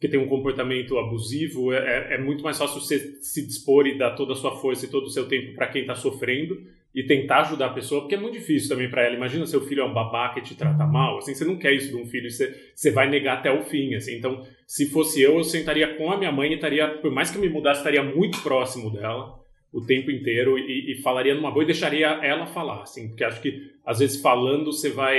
que 0.00 0.08
tem 0.08 0.20
um 0.20 0.28
comportamento 0.28 0.96
abusivo, 0.96 1.72
é, 1.72 2.14
é 2.14 2.18
muito 2.18 2.44
mais 2.44 2.56
fácil 2.56 2.80
você 2.80 3.18
se 3.20 3.44
dispor 3.44 3.84
e 3.86 3.98
dar 3.98 4.12
toda 4.12 4.32
a 4.32 4.36
sua 4.36 4.56
força 4.56 4.86
e 4.86 4.88
todo 4.88 5.06
o 5.06 5.10
seu 5.10 5.26
tempo 5.26 5.54
para 5.54 5.66
quem 5.66 5.80
está 5.80 5.96
sofrendo 5.96 6.56
e 6.94 7.02
tentar 7.02 7.40
ajudar 7.40 7.66
a 7.66 7.72
pessoa, 7.72 8.02
porque 8.02 8.14
é 8.14 8.18
muito 8.18 8.34
difícil 8.34 8.68
também 8.68 8.88
para 8.88 9.02
ela. 9.02 9.16
Imagina 9.16 9.44
seu 9.44 9.60
filho 9.60 9.82
é 9.82 9.84
um 9.84 9.92
babaca 9.92 10.38
e 10.38 10.42
te 10.42 10.54
trata 10.54 10.86
mal, 10.86 11.18
assim, 11.18 11.34
você 11.34 11.44
não 11.44 11.56
quer 11.56 11.72
isso 11.72 11.88
de 11.88 11.96
um 11.96 12.06
filho, 12.06 12.30
você, 12.30 12.70
você 12.74 12.90
vai 12.92 13.10
negar 13.10 13.38
até 13.38 13.50
o 13.50 13.64
fim, 13.64 13.94
assim. 13.94 14.16
Então, 14.16 14.46
se 14.66 14.88
fosse 14.88 15.20
eu, 15.20 15.36
eu 15.36 15.44
sentaria 15.44 15.96
com 15.96 16.12
a 16.12 16.16
minha 16.16 16.30
mãe 16.30 16.52
e 16.52 16.54
estaria, 16.54 16.88
por 16.88 17.10
mais 17.10 17.30
que 17.30 17.36
eu 17.36 17.42
me 17.42 17.48
mudasse, 17.48 17.80
estaria 17.80 18.02
muito 18.02 18.40
próximo 18.40 18.90
dela 18.90 19.37
o 19.72 19.84
tempo 19.84 20.10
inteiro 20.10 20.58
e, 20.58 20.92
e 20.92 21.02
falaria 21.02 21.34
numa 21.34 21.50
boa 21.50 21.62
e 21.62 21.66
deixaria 21.66 22.08
ela 22.22 22.46
falar, 22.46 22.82
assim, 22.82 23.08
porque 23.08 23.24
acho 23.24 23.40
que 23.40 23.70
às 23.84 23.98
vezes 23.98 24.20
falando 24.20 24.72
você 24.72 24.90
vai 24.90 25.18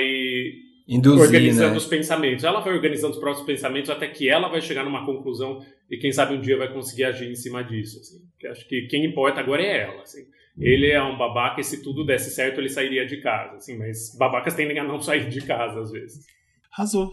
Induzir, 0.89 1.21
organizando 1.21 1.71
né? 1.71 1.77
os 1.77 1.85
pensamentos. 1.85 2.43
Ela 2.43 2.61
vai 2.61 2.73
organizando 2.73 3.13
os 3.13 3.19
próprios 3.19 3.45
pensamentos 3.45 3.91
até 3.91 4.07
que 4.07 4.27
ela 4.27 4.47
vai 4.47 4.59
chegar 4.59 4.83
numa 4.83 5.05
conclusão 5.05 5.63
e 5.87 5.97
quem 5.97 6.11
sabe 6.11 6.33
um 6.33 6.41
dia 6.41 6.57
vai 6.57 6.73
conseguir 6.73 7.03
agir 7.03 7.29
em 7.29 7.35
cima 7.35 7.63
disso. 7.63 7.99
Assim. 7.99 8.17
Que 8.39 8.47
acho 8.47 8.67
que 8.67 8.87
quem 8.87 9.05
importa 9.05 9.39
agora 9.39 9.61
é 9.61 9.83
ela. 9.83 10.01
Assim. 10.01 10.25
Ele 10.57 10.87
é 10.87 11.01
um 11.01 11.15
babaca 11.15 11.61
e 11.61 11.63
se 11.63 11.83
tudo 11.83 12.03
desse 12.03 12.31
certo 12.31 12.59
ele 12.59 12.69
sairia 12.69 13.05
de 13.05 13.17
casa. 13.17 13.57
Assim, 13.57 13.77
mas 13.77 14.15
babacas 14.17 14.55
tendem 14.55 14.79
a 14.79 14.83
não 14.83 14.97
sair 15.01 15.29
de 15.29 15.41
casa 15.41 15.79
às 15.79 15.91
vezes. 15.91 16.25
Arrasou. 16.73 17.11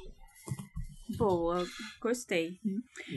Boa, 1.19 1.65
gostei. 2.01 2.55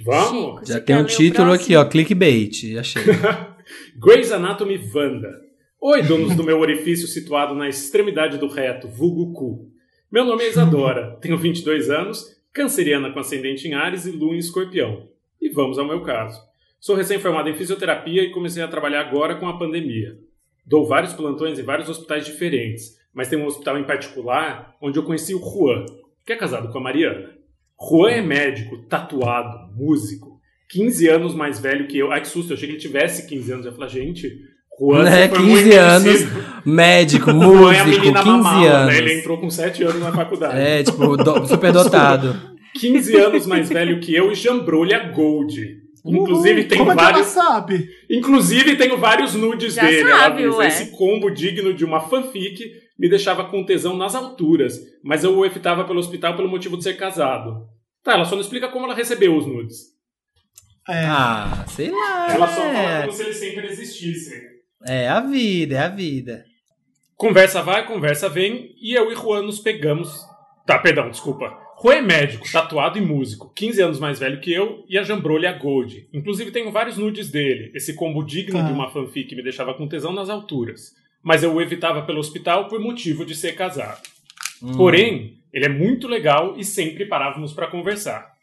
Vamos? 0.04 0.60
Chico, 0.60 0.66
Já 0.66 0.82
tem 0.82 0.98
um 0.98 1.06
título 1.06 1.54
aqui, 1.54 1.76
ó, 1.76 1.86
clickbait, 1.86 2.78
achei. 2.78 3.02
Grey's 3.96 4.32
Anatomy 4.32 4.80
Wanda. 4.94 5.42
Oi, 5.82 6.02
donos 6.02 6.36
do 6.36 6.44
meu 6.44 6.60
orifício 6.62 7.08
situado 7.08 7.54
na 7.54 7.70
extremidade 7.70 8.38
do 8.38 8.48
reto, 8.48 8.88
vulgo 8.88 9.32
cu. 9.34 9.72
Meu 10.12 10.26
nome 10.26 10.44
é 10.44 10.50
Isadora, 10.50 11.18
tenho 11.22 11.38
22 11.38 11.90
anos, 11.90 12.36
canceriana 12.52 13.12
com 13.12 13.20
ascendente 13.20 13.68
em 13.68 13.74
Ares 13.74 14.06
e 14.06 14.12
lua 14.12 14.36
em 14.36 14.40
escorpião. 14.40 15.08
E 15.42 15.50
vamos 15.50 15.78
ao 15.78 15.88
meu 15.88 16.02
caso. 16.02 16.42
Sou 16.80 16.96
recém-formado 16.96 17.50
em 17.50 17.56
fisioterapia 17.56 18.24
e 18.24 18.32
comecei 18.32 18.64
a 18.64 18.68
trabalhar 18.68 19.02
agora 19.02 19.36
com 19.36 19.48
a 19.48 19.58
pandemia. 19.58 20.18
Dou 20.66 20.86
vários 20.86 21.14
plantões 21.14 21.58
em 21.60 21.64
vários 21.64 21.90
hospitais 21.90 22.26
diferentes, 22.26 22.98
mas 23.14 23.28
tem 23.28 23.40
um 23.40 23.46
hospital 23.46 23.78
em 23.78 23.84
particular 23.86 24.76
onde 24.82 24.98
eu 24.98 25.04
conheci 25.04 25.34
o 25.34 25.40
Juan, 25.40 25.86
que 26.26 26.34
é 26.34 26.36
casado 26.36 26.72
com 26.72 26.78
a 26.78 26.82
Mariana. 26.82 27.38
Juan 27.80 28.12
é 28.12 28.22
médico, 28.22 28.78
tatuado, 28.88 29.74
músico, 29.74 30.29
15 30.70 31.08
anos 31.08 31.34
mais 31.36 31.60
velho 31.60 31.88
que 31.88 31.98
eu. 31.98 32.12
Ai, 32.12 32.22
que 32.22 32.28
susto, 32.28 32.52
eu 32.52 32.56
achei 32.56 32.68
que 32.68 32.74
ele 32.76 32.82
tivesse 32.82 33.28
15 33.28 33.52
anos. 33.52 33.66
Eu 33.66 33.74
falei, 33.74 33.90
gente, 33.90 34.32
Juan 34.80 35.04
Né, 35.04 35.28
muito 35.28 35.42
15 35.44 35.74
anos, 35.74 36.28
médico, 36.66 37.32
Juan 37.32 37.74
é 37.74 37.80
a 37.80 37.86
músico, 37.86 37.86
15 37.86 38.00
menina 38.00 38.24
mamala, 38.24 38.70
anos. 38.70 38.94
né? 38.94 38.98
Ele 39.00 39.14
entrou 39.20 39.38
com 39.38 39.50
7 39.50 39.84
anos 39.84 40.00
na 40.02 40.12
faculdade. 40.12 40.60
É, 40.60 40.84
tipo, 40.84 41.18
do, 41.18 41.48
superdotado. 41.48 42.36
15 42.80 43.16
anos 43.18 43.46
mais 43.48 43.68
velho 43.68 44.00
que 44.00 44.14
eu 44.16 44.32
e 44.32 44.36
jambrolha 44.36 45.00
Gold. 45.12 45.80
Inclusive, 46.06 46.64
tem 46.64 46.78
Como 46.78 46.94
vários. 46.96 47.28
é 47.30 47.34
que 47.34 47.40
ela 47.40 47.50
sabe? 47.52 47.90
Inclusive, 48.10 48.78
tenho 48.78 48.98
vários 48.98 49.34
nudes 49.36 49.74
Já 49.74 49.82
dele. 49.84 50.10
sabe, 50.10 50.48
ué. 50.48 50.68
Esse 50.68 50.92
combo 50.92 51.30
digno 51.30 51.74
de 51.74 51.84
uma 51.84 52.00
fanfic 52.00 52.58
me 52.98 53.10
deixava 53.10 53.44
com 53.46 53.66
tesão 53.66 53.98
nas 53.98 54.16
alturas, 54.16 54.80
mas 55.04 55.24
eu 55.26 55.36
o 55.38 55.46
evitava 55.46 55.84
pelo 55.84 56.00
hospital 56.00 56.36
pelo 56.38 56.48
motivo 56.48 56.78
de 56.78 56.84
ser 56.84 56.94
casado. 56.96 57.66
Tá, 58.04 58.14
ela 58.14 58.24
só 58.24 58.36
não 58.36 58.42
explica 58.42 58.70
como 58.70 58.86
ela 58.86 58.96
recebeu 58.96 59.36
os 59.36 59.46
nudes. 59.46 59.78
É. 60.88 61.06
Ah, 61.06 61.66
sei 61.68 61.92
lá. 61.92 62.34
Ela 62.34 62.48
só 62.48 62.62
fala 62.62 62.74
é. 62.74 63.02
como 63.02 63.14
se 63.14 63.24
eles 63.24 63.38
sempre 63.38 63.68
existissem. 63.68 64.42
É 64.86 65.08
a 65.08 65.20
vida, 65.20 65.76
é 65.76 65.80
a 65.80 65.90
vida. 65.90 66.46
Conversa 67.16 67.62
vai, 67.62 67.86
conversa 67.86 68.30
vem, 68.30 68.74
e 68.82 68.94
eu 68.94 69.12
e 69.12 69.16
Juan 69.16 69.42
nos 69.42 69.60
pegamos. 69.60 70.26
Tá, 70.66 70.80
perdão, 70.80 71.10
desculpa. 71.10 71.58
Juan 71.82 71.96
é 71.96 72.02
médico, 72.02 72.50
tatuado 72.52 72.98
e 72.98 73.02
músico, 73.02 73.52
15 73.54 73.82
anos 73.82 74.00
mais 74.00 74.20
velho 74.20 74.40
que 74.40 74.52
eu, 74.52 74.84
e 74.88 74.98
a 74.98 75.04
jambrolha 75.04 75.48
é 75.48 75.50
a 75.50 75.58
Gold. 75.58 76.08
Inclusive 76.14 76.52
tenho 76.52 76.72
vários 76.72 76.98
nudes 76.98 77.30
dele. 77.30 77.72
Esse 77.74 77.94
combo 77.94 78.24
digno 78.24 78.60
Tá. 78.60 78.66
de 78.66 78.74
uma 78.74 78.90
fanfic 78.90 79.36
me 79.36 79.44
deixava 79.44 79.74
com 79.74 79.88
tesão 79.88 80.14
nas 80.14 80.30
alturas. 80.30 80.94
Mas 81.22 81.44
eu 81.44 81.54
o 81.54 81.62
evitava 81.62 82.02
pelo 82.04 82.20
hospital 82.20 82.68
por 82.68 82.80
motivo 82.80 83.26
de 83.26 83.36
ser 83.36 83.54
casado. 83.54 84.02
Hum. 84.62 84.76
Porém, 84.76 85.40
ele 85.54 85.66
é 85.66 85.70
muito 85.70 86.08
legal 86.08 86.56
e 86.58 86.64
sempre 86.64 87.06
parávamos 87.06 87.54
para 87.54 87.68
conversar. 87.68 88.34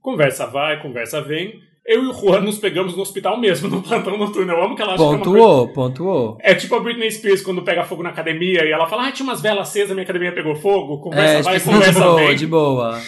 Conversa 0.00 0.46
vai, 0.46 0.80
conversa 0.80 1.20
vem. 1.20 1.60
Eu 1.86 2.02
e 2.04 2.06
o 2.08 2.12
Juan 2.12 2.40
nos 2.40 2.58
pegamos 2.58 2.94
no 2.96 3.02
hospital 3.02 3.38
mesmo, 3.38 3.68
no 3.70 3.82
plantão 3.82 4.18
noturno. 4.18 4.52
Eu 4.52 4.64
amo 4.64 4.74
que 4.74 4.82
ela 4.82 4.94
acha 4.94 5.02
que 5.02 5.14
é. 5.14 5.18
Pontuou, 5.18 5.68
pontuou. 5.68 6.38
É 6.40 6.54
tipo 6.54 6.74
a 6.74 6.80
Britney 6.80 7.10
Spears 7.10 7.42
quando 7.42 7.62
pega 7.62 7.84
fogo 7.84 8.02
na 8.02 8.10
academia 8.10 8.64
e 8.64 8.72
ela 8.72 8.88
fala, 8.88 9.08
ah, 9.08 9.12
tinha 9.12 9.28
umas 9.28 9.40
velas 9.40 9.68
acesas, 9.68 9.90
minha 9.92 10.02
academia 10.02 10.32
pegou 10.32 10.56
fogo, 10.56 11.00
conversa 11.00 11.38
É, 11.38 11.42
vai, 11.42 11.58
tipo 11.58 11.70
assim, 11.70 11.78
de 11.78 11.86
conversa 11.86 12.00
boa, 12.00 12.20
vem. 12.20 12.36
de 12.36 12.46
boa. 12.46 13.00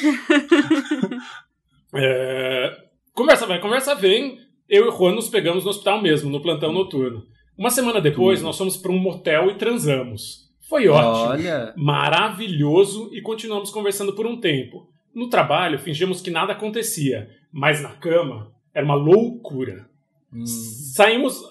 É, 1.95 2.71
Conversa 3.19 3.47
vai, 3.47 3.61
conversa 3.61 3.97
vem. 3.97 4.39
Eu 4.69 4.85
e 4.85 4.89
o 4.89 4.93
Juan 4.93 5.13
nos 5.13 5.29
pegamos 5.29 5.65
no 5.65 5.71
hospital 5.71 6.01
mesmo, 6.01 6.31
no 6.31 6.41
plantão 6.41 6.73
noturno. 6.73 7.25
Uma 7.57 7.69
semana 7.69 8.01
depois, 8.01 8.41
nós 8.41 8.57
fomos 8.57 8.77
para 8.77 8.93
um 8.93 8.99
motel 8.99 9.51
e 9.51 9.55
transamos. 9.55 10.49
Foi 10.69 10.87
ótimo. 10.87 11.33
Olha. 11.33 11.75
Maravilhoso 11.77 13.11
e 13.13 13.21
continuamos 13.21 13.71
conversando 13.71 14.13
por 14.13 14.25
um 14.25 14.39
tempo. 14.39 14.87
No 15.13 15.29
trabalho, 15.29 15.81
fingimos 15.81 16.21
que 16.21 16.31
nada 16.31 16.53
acontecia, 16.53 17.29
mas 17.51 17.83
na 17.83 17.89
cama 17.89 18.53
era 18.79 18.85
uma 18.85 18.95
loucura. 18.95 19.89
Hum. 20.33 20.47
Saímos. 20.47 21.43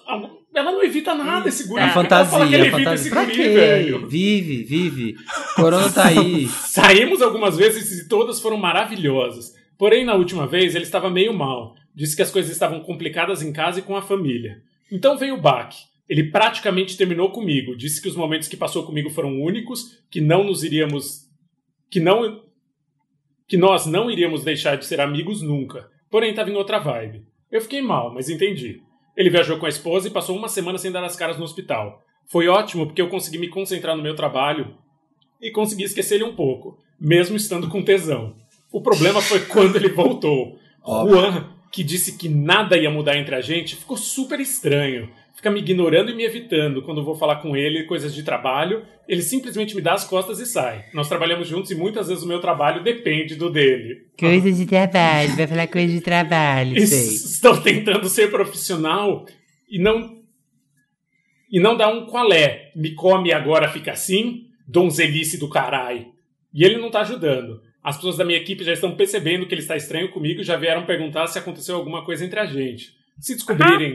Ela 0.54 0.72
não 0.72 0.82
evita 0.82 1.14
nada, 1.14 1.46
esse 1.50 1.68
guri. 1.68 1.80
A 1.80 1.84
Ela 1.84 1.92
fala 1.92 2.04
fantasia, 2.04 2.70
fantasia. 2.70 3.10
Pra 3.10 3.24
guri, 3.24 3.36
quê? 3.36 3.48
velho. 3.50 4.08
Vive, 4.08 4.64
vive. 4.64 5.14
Corona 5.54 5.92
tá 5.92 6.06
aí. 6.06 6.48
Saímos 6.64 7.20
algumas 7.20 7.58
vezes 7.58 8.00
e 8.00 8.08
todas 8.08 8.40
foram 8.40 8.56
maravilhosas. 8.56 9.54
Porém, 9.76 10.06
na 10.06 10.14
última 10.14 10.46
vez, 10.46 10.74
ele 10.74 10.84
estava 10.84 11.10
meio 11.10 11.34
mal. 11.34 11.74
Disse 11.94 12.16
que 12.16 12.22
as 12.22 12.30
coisas 12.30 12.50
estavam 12.50 12.80
complicadas 12.80 13.42
em 13.42 13.52
casa 13.52 13.80
e 13.80 13.82
com 13.82 13.94
a 13.94 14.00
família. 14.00 14.62
Então 14.90 15.18
veio 15.18 15.34
o 15.34 15.40
baque. 15.40 15.76
Ele 16.08 16.30
praticamente 16.30 16.96
terminou 16.96 17.30
comigo. 17.30 17.76
Disse 17.76 18.00
que 18.00 18.08
os 18.08 18.16
momentos 18.16 18.48
que 18.48 18.56
passou 18.56 18.84
comigo 18.84 19.10
foram 19.10 19.38
únicos, 19.42 20.02
que 20.10 20.22
não 20.22 20.44
nos 20.44 20.64
iríamos. 20.64 21.26
que 21.90 22.00
não. 22.00 22.42
que 23.46 23.58
nós 23.58 23.84
não 23.84 24.10
iríamos 24.10 24.44
deixar 24.44 24.76
de 24.76 24.86
ser 24.86 24.98
amigos 24.98 25.42
nunca. 25.42 25.90
Porém, 26.10 26.30
estava 26.30 26.50
em 26.50 26.56
outra 26.56 26.78
vibe. 26.78 27.24
Eu 27.50 27.60
fiquei 27.60 27.80
mal, 27.80 28.12
mas 28.12 28.28
entendi. 28.28 28.82
Ele 29.16 29.30
viajou 29.30 29.58
com 29.58 29.66
a 29.66 29.68
esposa 29.68 30.08
e 30.08 30.12
passou 30.12 30.36
uma 30.36 30.48
semana 30.48 30.78
sem 30.78 30.92
dar 30.92 31.04
as 31.04 31.16
caras 31.16 31.38
no 31.38 31.44
hospital. 31.44 32.02
Foi 32.26 32.46
ótimo 32.46 32.86
porque 32.86 33.00
eu 33.00 33.08
consegui 33.08 33.38
me 33.38 33.48
concentrar 33.48 33.96
no 33.96 34.02
meu 34.02 34.14
trabalho 34.14 34.74
e 35.40 35.50
consegui 35.50 35.84
esquecer 35.84 36.16
ele 36.16 36.24
um 36.24 36.34
pouco, 36.34 36.78
mesmo 37.00 37.36
estando 37.36 37.68
com 37.68 37.82
tesão. 37.82 38.36
O 38.70 38.80
problema 38.80 39.20
foi 39.20 39.40
quando 39.46 39.76
ele 39.76 39.88
voltou. 39.88 40.58
Juan, 40.84 41.48
que 41.72 41.82
disse 41.82 42.16
que 42.16 42.28
nada 42.28 42.76
ia 42.76 42.90
mudar 42.90 43.16
entre 43.16 43.34
a 43.34 43.40
gente, 43.40 43.76
ficou 43.76 43.96
super 43.96 44.40
estranho. 44.40 45.10
Fica 45.38 45.52
me 45.52 45.60
ignorando 45.60 46.10
e 46.10 46.16
me 46.16 46.24
evitando 46.24 46.82
quando 46.82 46.98
eu 46.98 47.04
vou 47.04 47.14
falar 47.14 47.36
com 47.36 47.56
ele 47.56 47.84
coisas 47.84 48.12
de 48.12 48.24
trabalho. 48.24 48.84
Ele 49.06 49.22
simplesmente 49.22 49.72
me 49.76 49.80
dá 49.80 49.92
as 49.92 50.04
costas 50.04 50.40
e 50.40 50.46
sai. 50.46 50.86
Nós 50.92 51.08
trabalhamos 51.08 51.46
juntos 51.46 51.70
e 51.70 51.76
muitas 51.76 52.08
vezes 52.08 52.24
o 52.24 52.26
meu 52.26 52.40
trabalho 52.40 52.82
depende 52.82 53.36
do 53.36 53.48
dele. 53.48 54.08
Coisa 54.18 54.50
de 54.50 54.66
trabalho, 54.66 55.36
vai 55.36 55.46
falar 55.46 55.68
coisa 55.68 55.94
de 55.94 56.00
trabalho, 56.00 56.74
Estou 56.82 57.56
tentando 57.60 58.08
ser 58.08 58.32
profissional 58.32 59.26
e 59.70 59.78
não 59.80 60.18
e 61.52 61.60
não 61.60 61.76
dar 61.76 61.86
um 61.86 62.06
qual 62.06 62.32
é. 62.32 62.72
Me 62.74 62.96
come 62.96 63.28
e 63.28 63.32
agora 63.32 63.68
fica 63.68 63.92
assim, 63.92 64.46
donzelice 64.66 65.38
do 65.38 65.48
caralho. 65.48 66.06
E 66.52 66.64
ele 66.64 66.78
não 66.78 66.90
tá 66.90 67.02
ajudando. 67.02 67.60
As 67.80 67.94
pessoas 67.94 68.16
da 68.16 68.24
minha 68.24 68.40
equipe 68.40 68.64
já 68.64 68.72
estão 68.72 68.96
percebendo 68.96 69.46
que 69.46 69.54
ele 69.54 69.62
está 69.62 69.76
estranho 69.76 70.10
comigo 70.10 70.40
e 70.40 70.44
já 70.44 70.56
vieram 70.56 70.84
perguntar 70.84 71.28
se 71.28 71.38
aconteceu 71.38 71.76
alguma 71.76 72.04
coisa 72.04 72.24
entre 72.24 72.40
a 72.40 72.44
gente. 72.44 72.88
Se 73.20 73.34
descobrirem, 73.34 73.94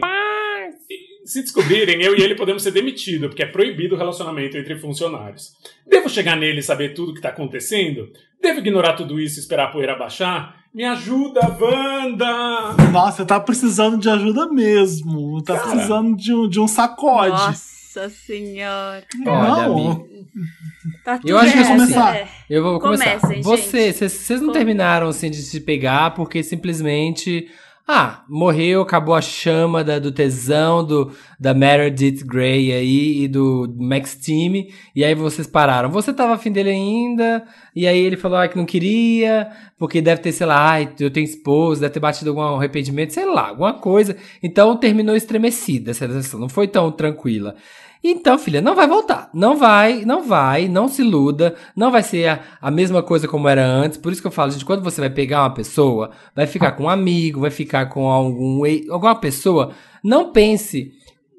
se 1.26 1.42
descobrirem, 1.42 2.02
eu 2.02 2.18
e 2.18 2.22
ele 2.22 2.36
podemos 2.36 2.62
ser 2.64 2.72
demitidos, 2.72 3.28
porque 3.28 3.44
é 3.44 3.46
proibido 3.46 3.96
o 3.96 3.98
relacionamento 3.98 4.58
entre 4.58 4.76
funcionários. 4.78 5.54
Devo 5.88 6.10
chegar 6.10 6.36
nele 6.36 6.60
e 6.60 6.64
saber 6.64 6.94
tudo 6.94 7.10
o 7.10 7.14
que 7.14 7.20
está 7.20 7.30
acontecendo? 7.30 8.10
Devo 8.42 8.60
ignorar 8.60 8.94
tudo 8.94 9.20
isso 9.20 9.40
e 9.40 9.42
esperar 9.42 9.66
a 9.66 9.72
poeira 9.72 9.96
baixar? 9.96 10.62
Me 10.74 10.84
ajuda, 10.84 11.40
Wanda! 11.60 12.74
Nossa, 12.92 13.24
tá 13.26 13.40
precisando 13.40 13.98
de 13.98 14.10
ajuda 14.10 14.48
mesmo. 14.50 15.42
Tá 15.44 15.56
Cara. 15.58 15.70
precisando 15.72 16.16
de 16.18 16.34
um, 16.34 16.50
de 16.50 16.60
um 16.60 16.68
sacode. 16.68 17.30
Nossa 17.30 18.10
senhora. 18.10 19.04
Olha, 19.26 19.32
Não, 19.68 19.74
amigo. 19.74 20.08
Tá 21.06 21.18
tudo 21.18 21.30
Eu 21.30 21.38
acho 21.38 21.52
que 21.54 21.64
certo. 21.64 21.70
começar. 21.80 22.16
É. 22.16 22.28
Eu 22.50 22.64
vou 22.64 22.80
começar. 22.80 23.20
Comecem, 23.20 23.42
vocês 23.44 23.96
vocês 23.98 24.40
não 24.42 24.48
Com- 24.48 24.54
terminaram 24.54 25.08
assim 25.08 25.30
de 25.30 25.38
se 25.38 25.60
pegar 25.62 26.12
porque 26.16 26.42
simplesmente. 26.44 27.48
Ah, 27.86 28.24
morreu, 28.30 28.82
acabou 28.82 29.14
a 29.14 29.20
chama 29.22 29.84
da- 29.84 30.00
do 30.00 30.10
tesão 30.10 30.86
do, 30.86 31.12
da 31.38 31.54
Meredith 31.54 32.24
Grey 32.26 32.72
aí 32.72 33.24
e 33.24 33.28
do 33.28 33.68
Max 33.78 34.16
Team, 34.16 34.68
e 34.96 35.04
aí 35.04 35.14
vocês 35.14 35.46
pararam. 35.46 35.90
Você 35.90 36.14
tava 36.14 36.34
afim 36.34 36.50
dele 36.50 36.70
ainda, 36.70 37.44
e 37.76 37.86
aí 37.86 38.00
ele 38.00 38.16
falou 38.16 38.38
ah, 38.38 38.48
que 38.48 38.56
não 38.56 38.66
queria, 38.66 39.50
porque 39.78 40.02
deve 40.02 40.22
ter, 40.22 40.32
sei 40.32 40.48
lá, 40.48 40.82
eu 40.98 41.12
tenho 41.12 41.26
esposa, 41.26 41.82
deve 41.82 41.94
ter 41.96 42.00
batido 42.00 42.30
algum 42.30 42.42
arrependimento, 42.56 43.12
sei 43.12 43.26
lá, 43.26 43.50
alguma 43.50 43.74
coisa. 43.74 44.16
Então 44.42 44.78
terminou 44.78 45.14
estremecida 45.14 45.92
essa 45.92 46.08
relação, 46.08 46.40
não 46.40 46.48
foi 46.48 46.70
tão 46.70 46.90
tranquila. 46.90 47.54
Então, 48.04 48.38
filha, 48.38 48.60
não 48.60 48.76
vai 48.76 48.86
voltar. 48.86 49.30
Não 49.34 49.56
vai, 49.56 50.04
não 50.04 50.24
vai, 50.24 50.68
não 50.68 50.90
se 50.90 51.02
iluda. 51.02 51.56
Não 51.74 51.90
vai 51.90 52.04
ser 52.04 52.28
a, 52.28 52.40
a 52.62 52.70
mesma 52.70 53.02
coisa 53.02 53.28
como 53.28 53.48
era 53.48 53.66
antes. 53.66 53.98
Por 53.98 54.12
isso 54.12 54.22
que 54.22 54.28
eu 54.28 54.32
falo, 54.32 54.52
gente, 54.52 54.66
quando 54.66 54.84
você 54.84 55.00
vai 55.00 55.10
pegar 55.10 55.44
uma 55.44 55.54
pessoa, 55.54 56.12
vai 56.36 56.46
ficar 56.46 56.74
com 56.74 56.84
um 56.84 56.90
amigo, 56.90 57.40
vai 57.40 57.52
ficar 57.52 57.86
com 57.86 58.10
algum, 58.10 58.64
alguma 58.92 59.16
pessoa, 59.16 59.72
não 60.04 60.34
pense 60.34 60.92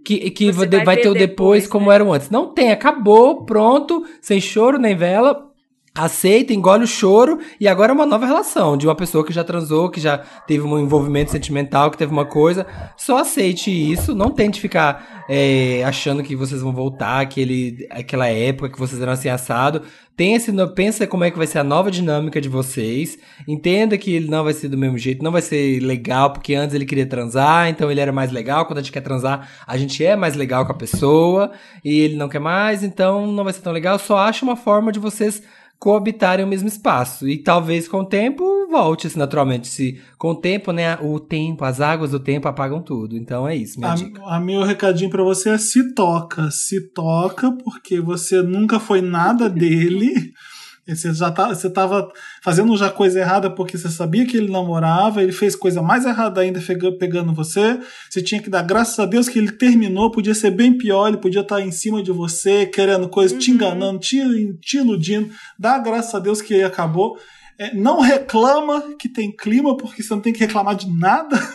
que, 0.05 0.31
que 0.31 0.51
vai, 0.51 0.67
vai 0.67 0.97
ter 0.97 1.03
ter 1.03 1.09
o 1.11 1.13
depois, 1.13 1.29
depois, 1.29 1.67
como 1.67 1.89
né? 1.89 1.97
era 1.97 2.05
o 2.05 2.13
antes. 2.13 2.31
Não 2.31 2.47
tem, 2.55 2.71
acabou, 2.71 3.45
pronto, 3.45 4.05
sem 4.23 4.41
choro 4.41 4.79
nem 4.79 4.97
vela. 4.97 5.51
Aceita, 5.97 6.53
engole 6.53 6.83
o 6.83 6.89
choro 6.89 7.39
e 7.61 7.69
agora 7.69 7.93
é 7.93 7.95
uma 7.95 8.05
nova 8.05 8.27
relação 8.27 8.77
de 8.77 8.85
uma 8.85 8.97
pessoa 8.97 9.25
que 9.25 9.33
já 9.33 9.45
transou, 9.45 9.89
que 9.89 10.01
já 10.01 10.19
teve 10.19 10.65
um 10.65 10.77
envolvimento 10.77 11.31
sentimental, 11.31 11.89
que 11.89 11.97
teve 11.97 12.11
uma 12.11 12.27
coisa. 12.27 12.67
Só 12.97 13.19
aceite 13.19 13.71
isso, 13.71 14.13
não 14.13 14.33
tente 14.33 14.61
ficar 14.61 15.25
é, 15.29 15.85
achando 15.85 16.25
que 16.25 16.35
vocês 16.35 16.61
vão 16.61 16.73
voltar 16.73 17.21
aquele, 17.21 17.87
aquela 17.91 18.27
época 18.27 18.71
que 18.71 18.79
vocês 18.79 19.01
eram 19.01 19.13
assim 19.13 19.29
assado. 19.29 19.83
Pense 20.17 20.53
pensa 20.75 21.07
como 21.07 21.23
é 21.23 21.31
que 21.31 21.39
vai 21.39 21.47
ser 21.47 21.61
a 21.61 21.65
nova 21.65 21.93
dinâmica 21.93 22.41
de 22.41 22.49
vocês. 22.49 23.17
Entenda 23.47 23.97
que 23.97 24.15
ele 24.15 24.29
não 24.29 24.43
vai 24.43 24.53
ser 24.53 24.69
do 24.69 24.77
mesmo 24.77 24.99
jeito, 24.99 25.23
não 25.23 25.31
vai 25.31 25.43
ser 25.43 25.79
legal, 25.79 26.33
porque 26.33 26.57
antes 26.57 26.75
ele 26.75 26.87
queria 26.87 27.07
transar, 27.07 27.69
então 27.69 27.89
ele 27.89 28.01
era 28.01 28.13
mais 28.13 28.33
legal. 28.33 28.67
Quando 28.67 28.79
a 28.79 28.83
gente 28.83 28.93
quer 28.93 29.01
transar, 29.01 29.49
a 29.65 29.77
gente 29.77 30.05
é 30.05 30.17
mais 30.17 30.35
legal 30.35 30.67
com 30.67 30.73
a 30.73 30.77
pessoa 30.77 31.53
e 31.85 32.01
ele 32.01 32.17
não 32.17 32.29
quer 32.29 32.41
mais, 32.41 32.83
então 32.83 33.29
não 33.29 33.45
vai 33.45 33.53
ser 33.53 33.63
tão 33.63 33.73
legal. 33.73 33.97
Só 33.97 34.17
acha 34.19 34.45
uma 34.45 34.57
forma 34.57 34.91
de 34.91 34.99
vocês 34.99 35.41
coabitarem 35.79 36.45
o 36.45 36.49
mesmo 36.49 36.69
espaço. 36.69 37.29
E 37.29 37.39
talvez 37.39 37.87
com 37.87 37.99
o 37.99 38.05
tempo 38.05 38.67
volte-se 38.71 39.19
naturalmente. 39.19 39.69
Se 39.69 40.01
com 40.19 40.31
o 40.31 40.35
tempo, 40.35 40.73
né? 40.73 40.97
O 41.01 41.21
tempo, 41.21 41.65
as 41.65 41.81
águas 41.81 42.11
do 42.11 42.21
tempo 42.21 42.49
apagam 42.49 42.83
tudo. 42.83 43.17
Então 43.17 43.47
é 43.47 43.55
isso, 43.55 43.79
minha 43.79 43.95
dica. 43.95 44.23
A, 44.23 44.37
a 44.37 44.41
meu 44.41 44.63
recadinho 44.63 45.11
pra 45.11 45.23
você 45.23 45.51
é 45.51 45.59
se 45.59 45.95
toca. 45.95 46.51
Se 46.51 46.93
toca, 46.93 47.53
porque 47.53 48.01
você 48.01 48.43
nunca 48.43 48.81
foi 48.81 49.01
nada 49.01 49.49
dele. 49.49 50.13
Você 50.87 51.15
já 51.15 51.31
tá, 51.31 51.49
você 51.49 51.71
tava 51.71 52.13
fazendo 52.43 52.77
já 52.77 52.91
coisa 52.91 53.19
errada 53.19 53.51
porque 53.51 53.79
você 53.79 53.89
sabia 53.89 54.27
que 54.27 54.37
ele 54.37 54.53
namorava, 54.53 55.23
ele 55.23 55.33
fez 55.33 55.57
coisa 55.57 55.81
mais 55.81 56.05
errada 56.05 56.43
ainda 56.43 56.61
pegando 56.99 57.33
você. 57.33 57.81
Você 58.11 58.21
tinha 58.21 58.43
que 58.43 58.51
dar 58.51 58.63
graças 58.63 58.99
a 58.99 59.07
Deus 59.07 59.27
que 59.27 59.39
ele 59.39 59.53
terminou, 59.53 60.11
podia 60.11 60.35
ser 60.35 60.51
bem 60.51 60.77
pior, 60.77 61.09
ele 61.09 61.17
podia 61.17 61.41
estar 61.41 61.61
em 61.63 61.73
cima 61.73 62.03
de 62.03 62.13
você, 62.13 62.67
querendo 62.67 63.09
coisa, 63.09 63.39
te 63.39 63.51
enganando, 63.51 63.99
te, 63.99 64.19
te 64.61 64.77
iludindo. 64.77 65.31
Dá 65.59 65.79
graças 65.79 66.15
a 66.15 66.19
Deus 66.19 66.43
que 66.43 66.53
ele 66.53 66.65
acabou. 66.65 67.17
É, 67.59 67.75
não 67.75 68.01
reclama 68.01 68.95
que 68.99 69.09
tem 69.09 69.35
clima, 69.35 69.77
porque 69.77 70.03
você 70.03 70.13
não 70.13 70.21
tem 70.21 70.33
que 70.33 70.41
reclamar 70.41 70.75
de 70.75 70.91
nada. 70.91 71.39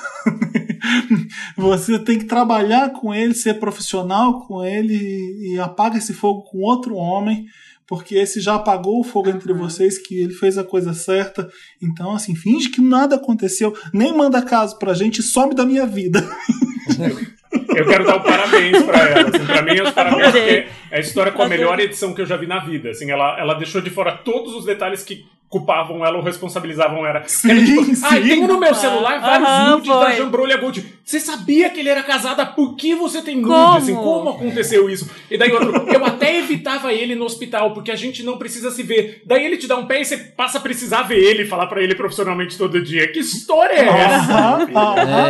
Você 1.57 1.99
tem 1.99 2.17
que 2.17 2.25
trabalhar 2.25 2.91
com 2.91 3.13
ele, 3.13 3.33
ser 3.33 3.59
profissional 3.59 4.45
com 4.47 4.63
ele 4.63 4.95
e, 4.95 5.55
e 5.55 5.59
apaga 5.59 5.97
esse 5.97 6.13
fogo 6.13 6.43
com 6.43 6.59
outro 6.59 6.95
homem, 6.95 7.45
porque 7.89 8.13
esse 8.15 8.39
já 8.39 8.53
apagou 8.53 8.99
o 8.99 9.03
fogo 9.03 9.31
entre 9.31 9.51
vocês, 9.51 9.97
que 9.97 10.21
ele 10.21 10.33
fez 10.33 10.59
a 10.59 10.63
coisa 10.63 10.93
certa. 10.93 11.49
Então, 11.81 12.13
assim, 12.13 12.35
finge 12.35 12.69
que 12.69 12.79
nada 12.79 13.15
aconteceu, 13.15 13.75
nem 13.91 14.15
manda 14.15 14.43
caso 14.43 14.77
pra 14.77 14.93
gente, 14.93 15.23
some 15.23 15.55
da 15.55 15.65
minha 15.65 15.87
vida. 15.87 16.23
Eu 17.75 17.87
quero 17.87 18.05
dar 18.05 18.17
o 18.17 18.23
parabéns 18.23 18.83
pra 18.83 18.99
ela. 19.09 19.29
Assim, 19.29 19.45
pra 19.45 19.61
mim, 19.63 19.77
é 19.77 19.83
os 19.83 19.91
parabéns 19.91 20.27
Adorei. 20.27 20.61
porque 20.61 20.71
é 20.91 20.97
a 20.97 20.99
história 20.99 21.31
com 21.31 21.41
a 21.41 21.45
Adorei. 21.45 21.63
melhor 21.63 21.79
edição 21.79 22.13
que 22.13 22.21
eu 22.21 22.25
já 22.25 22.37
vi 22.37 22.45
na 22.45 22.59
vida. 22.59 22.89
Assim, 22.89 23.09
ela, 23.09 23.39
ela 23.39 23.53
deixou 23.55 23.81
de 23.81 23.89
fora 23.89 24.17
todos 24.17 24.53
os 24.53 24.65
detalhes 24.65 25.03
que 25.03 25.25
culpavam 25.49 26.05
ela 26.05 26.15
ou 26.17 26.23
responsabilizavam 26.23 27.05
ela. 27.05 27.23
Sim, 27.25 27.49
Era 27.49 27.65
tipo, 27.65 27.83
sim. 27.83 28.01
Ai, 28.05 28.21
tenho 28.21 28.47
no 28.47 28.59
meu 28.59 28.73
celular 28.75 29.19
vários 29.19 29.49
Aham, 29.49 29.71
nudes 29.71 29.87
da 29.89 30.05
foi. 30.05 30.15
Jambrolha 30.15 30.57
Gold. 30.57 30.85
Você 31.03 31.19
sabia 31.19 31.71
que 31.71 31.79
ele 31.79 31.89
era 31.89 32.03
casada? 32.03 32.45
Por 32.45 32.75
que 32.75 32.93
você 32.93 33.19
tem 33.23 33.35
nude? 33.35 33.47
Como? 33.47 33.77
Assim, 33.77 33.95
como 33.95 34.29
aconteceu 34.29 34.87
isso? 34.87 35.09
E 35.29 35.39
daí 35.39 35.51
outro, 35.51 35.71
eu 35.91 36.05
até 36.05 36.37
evitava 36.37 36.93
ele 36.93 37.15
no 37.15 37.25
hospital, 37.25 37.73
porque 37.73 37.89
a 37.89 37.95
gente 37.95 38.21
não 38.21 38.37
precisa 38.37 38.69
se 38.69 38.83
ver. 38.83 39.23
Daí 39.25 39.43
ele 39.43 39.57
te 39.57 39.65
dá 39.67 39.75
um 39.75 39.87
pé 39.87 40.01
e 40.01 40.05
você 40.05 40.17
passa 40.17 40.59
a 40.59 40.61
precisar 40.61 41.01
ver 41.01 41.17
ele 41.17 41.43
e 41.43 41.47
falar 41.47 41.65
pra 41.65 41.81
ele 41.81 41.95
profissionalmente 41.95 42.55
todo 42.55 42.79
dia. 42.79 43.11
Que 43.11 43.19
história 43.19 43.73
é 43.73 43.87
essa? 43.87 44.59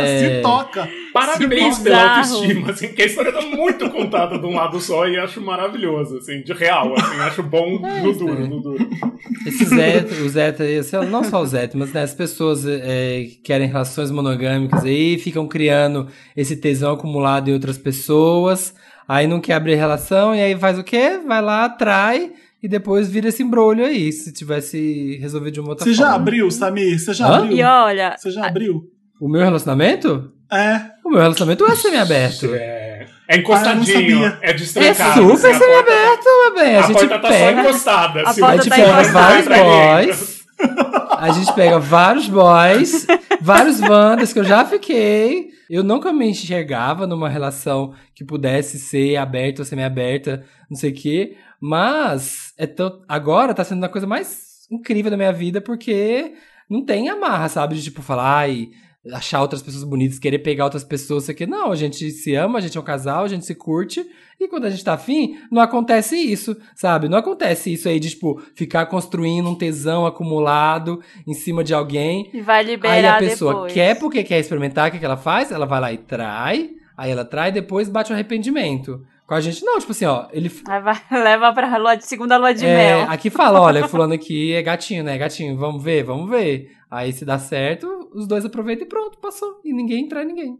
É. 0.00 0.36
Se 0.36 0.42
toca. 0.42 0.88
Parabéns 1.12 1.78
Que 1.78 1.84
pela 1.84 2.18
autoestima, 2.18 2.70
assim, 2.70 2.92
que 2.92 3.02
a 3.02 3.06
história 3.06 3.32
tá 3.32 3.40
muito 3.42 3.88
contada 3.90 4.38
de 4.38 4.46
um 4.46 4.54
lado 4.54 4.80
só 4.80 5.08
e 5.08 5.18
acho 5.18 5.40
maravilhoso, 5.40 6.18
assim, 6.18 6.42
de 6.42 6.52
real, 6.52 6.94
assim, 6.96 7.20
acho 7.20 7.42
bom 7.42 7.80
no 7.80 8.12
duro, 8.12 8.46
no 8.46 8.60
duro. 8.60 8.88
Esse 9.46 9.64
Zé 9.64 10.02
héteros, 10.36 10.86
sei 10.86 10.98
lá, 10.98 11.04
não 11.06 11.24
só 11.24 11.40
os 11.42 11.54
héteros, 11.54 11.74
mas 11.86 11.92
né, 11.92 12.02
as 12.02 12.14
pessoas 12.14 12.66
é, 12.66 13.24
que 13.24 13.40
querem 13.44 13.66
relações 13.68 14.10
monogâmicas 14.10 14.84
aí, 14.84 15.18
ficam 15.18 15.46
criando 15.48 16.06
esse 16.36 16.56
tesão 16.56 16.92
acumulado 16.92 17.48
em 17.48 17.52
outras 17.52 17.78
pessoas, 17.78 18.74
aí 19.08 19.26
não 19.26 19.40
quer 19.40 19.54
abrir 19.54 19.74
relação, 19.76 20.34
e 20.34 20.40
aí 20.40 20.56
faz 20.56 20.78
o 20.78 20.84
quê? 20.84 21.20
Vai 21.26 21.40
lá, 21.42 21.64
atrai, 21.64 22.32
e 22.62 22.68
depois 22.68 23.08
vira 23.10 23.28
esse 23.28 23.42
embrolho 23.42 23.84
aí, 23.84 24.12
se 24.12 24.32
tivesse 24.32 25.16
resolvido 25.20 25.54
de 25.54 25.60
uma 25.60 25.70
outra 25.70 25.84
Você 25.84 25.94
forma. 25.94 26.10
já 26.10 26.14
abriu, 26.16 26.50
Samir? 26.50 26.98
Você 26.98 27.14
já 27.14 27.26
Hã? 27.28 27.38
abriu? 27.38 27.56
E 27.56 27.62
olha, 27.62 28.16
Você 28.18 28.30
já 28.30 28.46
abriu? 28.46 28.82
O 29.20 29.28
meu 29.28 29.40
relacionamento? 29.42 30.32
É. 30.50 30.80
O 31.04 31.10
meu 31.10 31.20
relacionamento 31.20 31.64
é 31.66 31.76
semi-aberto. 31.76 32.46
É, 32.54 32.89
é 33.30 33.34
Ah, 33.34 33.38
encostadinho, 33.38 34.18
não 34.20 34.26
é 34.26 34.38
É 34.42 34.52
destrancado. 34.52 35.20
super 35.20 35.32
assim, 35.34 35.46
a 35.48 35.54
semi-aberto, 35.58 36.24
meu 36.24 36.54
bem. 36.54 36.76
A, 36.76 36.78
A 36.78 36.82
gente 36.86 36.96
porta 36.98 37.18
tá 37.18 37.28
só 37.28 37.34
pega. 37.34 37.60
encostada. 37.60 38.22
A 38.28 38.32
se 38.32 38.40
porta 38.40 38.54
A 38.54 38.58
o- 38.58 38.62
gente 38.62 38.68
tá 38.70 38.76
pega 38.76 39.02
vários 39.12 39.46
boys. 39.48 40.40
A 41.18 41.30
gente 41.32 41.52
pega 41.54 41.78
vários 41.78 42.28
boys, 42.28 43.06
vários 43.40 43.80
bandas 43.80 44.32
que 44.32 44.38
eu 44.38 44.44
já 44.44 44.64
fiquei. 44.64 45.48
Eu 45.70 45.82
nunca 45.84 46.12
me 46.12 46.28
enxergava 46.28 47.06
numa 47.06 47.28
relação 47.28 47.94
que 48.14 48.24
pudesse 48.24 48.78
ser 48.78 49.16
aberta 49.16 49.62
ou 49.62 49.64
semi-aberta, 49.66 50.44
não 50.70 50.76
sei 50.76 50.90
o 50.90 50.94
quê. 50.94 51.36
Mas 51.60 52.52
é 52.58 52.66
tão- 52.66 53.00
agora 53.08 53.54
tá 53.54 53.62
sendo 53.64 53.84
a 53.84 53.88
coisa 53.88 54.06
mais 54.06 54.66
incrível 54.70 55.10
da 55.10 55.16
minha 55.16 55.32
vida, 55.32 55.60
porque 55.60 56.32
não 56.68 56.84
tem 56.84 57.08
amarra, 57.08 57.48
sabe? 57.48 57.74
De 57.76 57.82
tipo, 57.84 58.02
falar, 58.02 58.38
ai, 58.40 58.68
achar 59.12 59.40
outras 59.40 59.62
pessoas 59.62 59.82
bonitas, 59.84 60.18
querer 60.18 60.40
pegar 60.40 60.64
outras 60.64 60.84
pessoas, 60.84 61.22
isso 61.22 61.30
aqui. 61.32 61.46
Não, 61.46 61.72
a 61.72 61.76
gente 61.76 62.10
se 62.10 62.34
ama, 62.34 62.58
a 62.58 62.60
gente 62.60 62.76
é 62.76 62.80
um 62.80 62.84
casal, 62.84 63.24
a 63.24 63.28
gente 63.28 63.46
se 63.46 63.54
curte. 63.54 64.04
E 64.38 64.48
quando 64.48 64.64
a 64.64 64.70
gente 64.70 64.84
tá 64.84 64.94
afim, 64.94 65.38
não 65.50 65.62
acontece 65.62 66.16
isso, 66.16 66.56
sabe? 66.74 67.08
Não 67.08 67.18
acontece 67.18 67.72
isso 67.72 67.88
aí 67.88 67.98
de, 67.98 68.10
tipo, 68.10 68.40
ficar 68.54 68.86
construindo 68.86 69.48
um 69.48 69.54
tesão 69.54 70.04
acumulado 70.06 71.00
em 71.26 71.34
cima 71.34 71.62
de 71.64 71.72
alguém. 71.74 72.30
e 72.32 72.40
vai 72.40 72.62
liberar 72.62 72.94
Aí 72.94 73.06
a 73.06 73.18
pessoa 73.18 73.52
depois. 73.52 73.72
quer 73.72 73.98
porque 73.98 74.22
quer 74.22 74.38
experimentar, 74.38 74.88
o 74.88 74.92
que, 74.92 74.98
que 74.98 75.04
ela 75.04 75.16
faz? 75.16 75.50
Ela 75.50 75.66
vai 75.66 75.80
lá 75.80 75.92
e 75.92 75.98
trai. 75.98 76.70
Aí 76.96 77.10
ela 77.10 77.24
trai 77.24 77.48
e 77.48 77.52
depois 77.52 77.88
bate 77.88 78.12
o 78.12 78.14
arrependimento. 78.14 79.02
Com 79.30 79.34
a 79.34 79.40
gente, 79.40 79.64
não, 79.64 79.78
tipo 79.78 79.92
assim, 79.92 80.06
ó, 80.06 80.26
ele. 80.32 80.48
Vai, 80.48 81.00
leva 81.22 81.52
pra 81.52 81.76
lua 81.76 81.94
de, 81.94 82.04
segunda 82.04 82.36
lua 82.36 82.52
de 82.52 82.66
é, 82.66 82.74
mel. 82.74 83.08
aqui 83.08 83.30
fala, 83.30 83.60
olha, 83.60 83.86
fulano 83.86 84.12
aqui 84.12 84.52
é 84.52 84.60
gatinho, 84.60 85.04
né? 85.04 85.16
Gatinho, 85.16 85.56
vamos 85.56 85.84
ver, 85.84 86.02
vamos 86.02 86.28
ver. 86.28 86.72
Aí 86.90 87.12
se 87.12 87.24
dá 87.24 87.38
certo, 87.38 88.10
os 88.12 88.26
dois 88.26 88.44
aproveitam 88.44 88.84
e 88.84 88.88
pronto, 88.88 89.20
passou. 89.20 89.60
E 89.64 89.72
ninguém 89.72 90.08
trai 90.08 90.24
ninguém. 90.24 90.58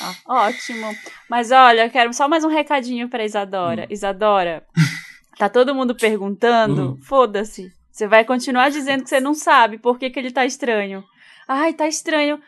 Ah, 0.00 0.46
ótimo. 0.46 0.86
Mas 1.28 1.50
olha, 1.50 1.84
eu 1.84 1.90
quero 1.90 2.14
só 2.14 2.26
mais 2.26 2.44
um 2.44 2.48
recadinho 2.48 3.10
pra 3.10 3.26
Isadora. 3.26 3.86
Isadora, 3.90 4.64
tá 5.36 5.50
todo 5.50 5.74
mundo 5.74 5.94
perguntando? 5.94 6.92
Hum. 6.92 6.98
Foda-se. 7.02 7.70
Você 7.92 8.08
vai 8.08 8.24
continuar 8.24 8.70
dizendo 8.70 9.02
que 9.02 9.10
você 9.10 9.20
não 9.20 9.34
sabe 9.34 9.76
por 9.76 9.98
que, 9.98 10.08
que 10.08 10.18
ele 10.18 10.32
tá 10.32 10.46
estranho. 10.46 11.04
Ai, 11.46 11.74
tá 11.74 11.86
estranho. 11.86 12.40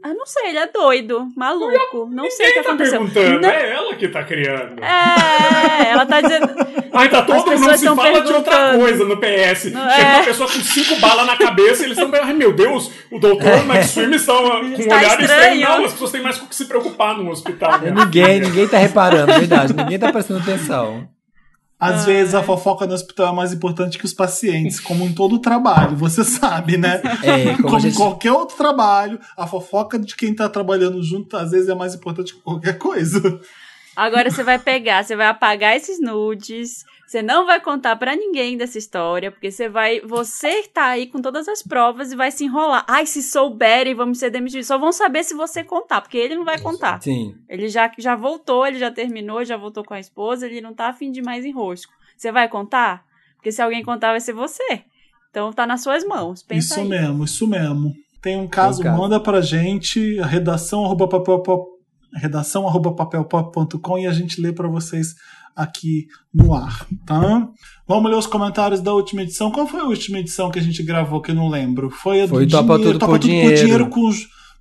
Ah, 0.00 0.14
não 0.14 0.24
sei, 0.26 0.50
ele 0.50 0.58
é 0.58 0.66
doido, 0.68 1.26
maluco. 1.36 2.08
Não 2.10 2.30
sei 2.30 2.46
o 2.46 2.48
que 2.48 2.54
Quem 2.54 2.62
tá 2.62 2.68
aconteceu. 2.70 3.00
perguntando? 3.00 3.40
Não- 3.40 3.48
É 3.50 3.70
ela 3.72 3.94
que 3.96 4.08
tá 4.08 4.22
criando. 4.22 4.80
É, 4.82 5.90
ela 5.90 6.06
tá 6.06 6.20
dizendo. 6.20 6.46
Ai, 6.92 7.08
tá 7.08 7.18
As 7.20 7.26
todo 7.26 7.36
mundo 7.36 7.50
pessoas 7.50 7.80
se 7.80 7.86
fala 7.86 8.20
de 8.22 8.32
outra 8.32 8.74
coisa 8.76 9.04
no 9.04 9.16
PS. 9.16 9.72
Não, 9.72 9.90
Chega 9.90 10.06
é. 10.08 10.14
uma 10.16 10.24
pessoa 10.24 10.48
com 10.50 10.60
cinco 10.60 11.00
balas 11.00 11.26
na 11.26 11.36
cabeça 11.36 11.82
e 11.82 11.86
eles 11.86 11.98
estão 11.98 12.10
ai 12.22 12.32
meu 12.32 12.52
Deus, 12.52 12.90
o 13.10 13.18
doutor 13.18 13.52
McSwim 13.66 14.14
estão 14.16 14.46
ah, 14.46 14.60
com 14.60 14.66
um 14.66 14.72
Está 14.74 14.96
olhar 14.98 15.20
estranho. 15.20 15.54
estranho. 15.54 15.60
Não, 15.78 15.84
as 15.84 15.92
pessoas 15.92 16.10
têm 16.12 16.22
mais 16.22 16.38
com 16.38 16.46
o 16.46 16.48
que 16.48 16.54
se 16.56 16.64
preocupar 16.66 17.16
no 17.16 17.28
hospital. 17.30 17.78
minha 17.80 17.92
Ninguém, 17.92 18.40
ninguém 18.40 18.68
tá 18.68 18.78
reparando, 18.78 19.32
verdade. 19.32 19.72
Ninguém 19.74 19.98
tá 19.98 20.12
prestando 20.12 20.40
atenção. 20.40 21.08
Às 21.80 22.04
vezes 22.06 22.34
a 22.34 22.42
fofoca 22.42 22.86
no 22.86 22.94
hospital 22.94 23.32
é 23.32 23.36
mais 23.36 23.52
importante 23.52 23.98
que 23.98 24.04
os 24.04 24.12
pacientes, 24.12 24.80
como 24.80 25.04
em 25.04 25.12
todo 25.12 25.38
trabalho, 25.38 25.96
você 25.96 26.24
sabe, 26.24 26.76
né? 26.76 27.00
É, 27.22 27.54
como 27.54 27.68
Como, 27.68 27.80
gente. 27.80 27.96
qualquer 27.96 28.32
outro 28.32 28.56
trabalho, 28.56 29.20
a 29.36 29.46
fofoca 29.46 29.98
de 29.98 30.16
quem 30.16 30.34
tá 30.34 30.48
trabalhando 30.48 31.00
junto 31.02 31.36
às 31.36 31.52
vezes 31.52 31.68
é 31.68 31.74
mais 31.74 31.94
importante 31.94 32.34
que 32.34 32.40
qualquer 32.40 32.76
coisa. 32.78 33.40
Agora 33.98 34.30
você 34.30 34.44
vai 34.44 34.60
pegar, 34.60 35.02
você 35.02 35.16
vai 35.16 35.26
apagar 35.26 35.76
esses 35.76 36.00
nudes. 36.00 36.84
Você 37.04 37.20
não 37.20 37.44
vai 37.46 37.60
contar 37.60 37.96
pra 37.96 38.14
ninguém 38.14 38.56
dessa 38.56 38.78
história, 38.78 39.32
porque 39.32 39.50
você 39.50 39.68
vai, 39.68 40.00
você 40.02 40.62
tá 40.68 40.84
aí 40.90 41.08
com 41.08 41.20
todas 41.20 41.48
as 41.48 41.64
provas 41.64 42.12
e 42.12 42.16
vai 42.16 42.30
se 42.30 42.44
enrolar. 42.44 42.84
Ai, 42.86 43.06
se 43.06 43.20
souberem, 43.22 43.96
vamos 43.96 44.20
ser 44.20 44.30
demitidos. 44.30 44.68
Só 44.68 44.78
vão 44.78 44.92
saber 44.92 45.24
se 45.24 45.34
você 45.34 45.64
contar, 45.64 46.00
porque 46.00 46.16
ele 46.16 46.36
não 46.36 46.44
vai 46.44 46.60
contar. 46.60 47.02
Sim. 47.02 47.34
Ele 47.48 47.66
já, 47.68 47.90
já 47.98 48.14
voltou, 48.14 48.64
ele 48.64 48.78
já 48.78 48.88
terminou, 48.88 49.44
já 49.44 49.56
voltou 49.56 49.82
com 49.82 49.94
a 49.94 49.98
esposa, 50.00 50.46
ele 50.46 50.60
não 50.60 50.72
tá 50.72 50.90
afim 50.90 51.10
de 51.10 51.20
mais 51.20 51.44
enrosco. 51.44 51.92
Você 52.16 52.30
vai 52.30 52.48
contar? 52.48 53.02
Porque 53.34 53.50
se 53.50 53.60
alguém 53.60 53.82
contar, 53.82 54.12
vai 54.12 54.20
ser 54.20 54.32
você. 54.32 54.82
Então 55.30 55.52
tá 55.52 55.66
nas 55.66 55.82
suas 55.82 56.04
mãos. 56.04 56.40
Pensa 56.44 56.74
isso 56.74 56.80
aí. 56.80 56.88
mesmo, 56.88 57.24
isso 57.24 57.48
mesmo. 57.48 57.96
Tem 58.22 58.36
um 58.36 58.46
caso, 58.46 58.80
Tem 58.80 58.90
um 58.90 58.94
caso. 58.94 59.02
manda 59.02 59.18
pra 59.18 59.40
gente, 59.40 60.20
a 60.20 60.26
redação 60.26 60.84
arroba 60.84 61.08
papel 62.10 62.20
pop, 62.20 62.20
redação 62.20 62.66
arroba 62.66 62.94
papelpop.com 62.94 63.98
e 63.98 64.06
a 64.06 64.12
gente 64.12 64.40
lê 64.40 64.52
pra 64.52 64.68
vocês 64.68 65.14
aqui 65.54 66.06
no 66.32 66.54
ar, 66.54 66.86
tá? 67.04 67.48
Vamos 67.86 68.10
ler 68.10 68.16
os 68.16 68.26
comentários 68.26 68.80
da 68.80 68.92
última 68.94 69.22
edição. 69.22 69.50
Qual 69.50 69.66
foi 69.66 69.80
a 69.80 69.84
última 69.84 70.18
edição 70.18 70.50
que 70.50 70.58
a 70.58 70.62
gente 70.62 70.82
gravou 70.82 71.20
que 71.20 71.30
eu 71.32 71.34
não 71.34 71.48
lembro? 71.48 71.90
Foi 71.90 72.22
a 72.22 72.26
do 72.26 72.34
Foi 72.34 72.46
Topa 72.46 72.76
dinheiro, 72.76 72.82
Tudo 72.92 72.98
Topa 73.00 73.12
por 73.12 73.18
Tudo 73.18 73.30
Dinheiro. 73.30 73.88
com, 73.88 74.08
o- 74.08 74.12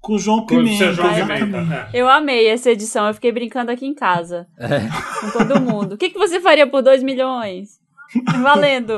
com 0.01 0.13
o 0.13 0.19
João 0.19 0.37
Com 0.39 0.43
o 0.45 0.47
Pimenta. 0.47 0.77
seu 0.77 0.93
João 0.93 1.09
Pimenta. 1.13 1.33
exatamente. 1.35 1.73
é. 1.73 1.89
Eu 2.01 2.09
amei 2.09 2.47
essa 2.47 2.71
edição, 2.71 3.05
eu 3.07 3.13
fiquei 3.13 3.31
brincando 3.31 3.69
aqui 3.71 3.85
em 3.85 3.93
casa. 3.93 4.47
É. 4.57 4.79
Com 5.21 5.37
todo 5.45 5.61
mundo. 5.61 5.93
O 5.93 5.97
que, 5.97 6.09
que 6.09 6.17
você 6.17 6.39
faria 6.39 6.65
por 6.65 6.81
2 6.81 7.03
milhões? 7.03 7.79
Valendo. 8.41 8.93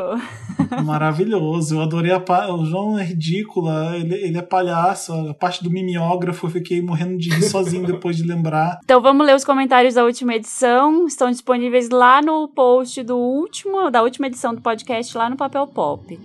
Maravilhoso, 0.85 1.75
eu 1.75 1.81
adorei 1.81 2.11
a 2.11 2.19
pa... 2.19 2.47
O 2.47 2.65
João 2.65 2.97
é 2.97 3.03
ridículo, 3.03 3.69
ele, 3.93 4.15
ele 4.15 4.37
é 4.37 4.41
palhaço. 4.41 5.13
A 5.13 5.33
parte 5.33 5.63
do 5.63 5.71
mimeógrafo 5.71 6.47
eu 6.47 6.51
fiquei 6.51 6.81
morrendo 6.81 7.17
de 7.17 7.29
rir 7.29 7.43
sozinho 7.43 7.85
depois 7.85 8.17
de 8.17 8.23
lembrar. 8.23 8.79
Então 8.89 9.01
vamos 9.01 9.25
ler 9.25 9.35
os 9.35 9.45
comentários 9.45 9.93
da 9.93 10.03
última 10.03 10.35
edição. 10.35 11.05
Estão 11.05 11.29
disponíveis 11.29 11.89
lá 11.89 12.21
no 12.21 12.47
post 12.47 13.01
do 13.03 13.17
último, 13.17 13.89
da 13.89 14.01
última 14.01 14.27
edição 14.27 14.53
do 14.53 14.61
podcast, 14.61 15.15
lá 15.17 15.29
no 15.29 15.37
Papel 15.37 15.67
Pop. 15.67 16.19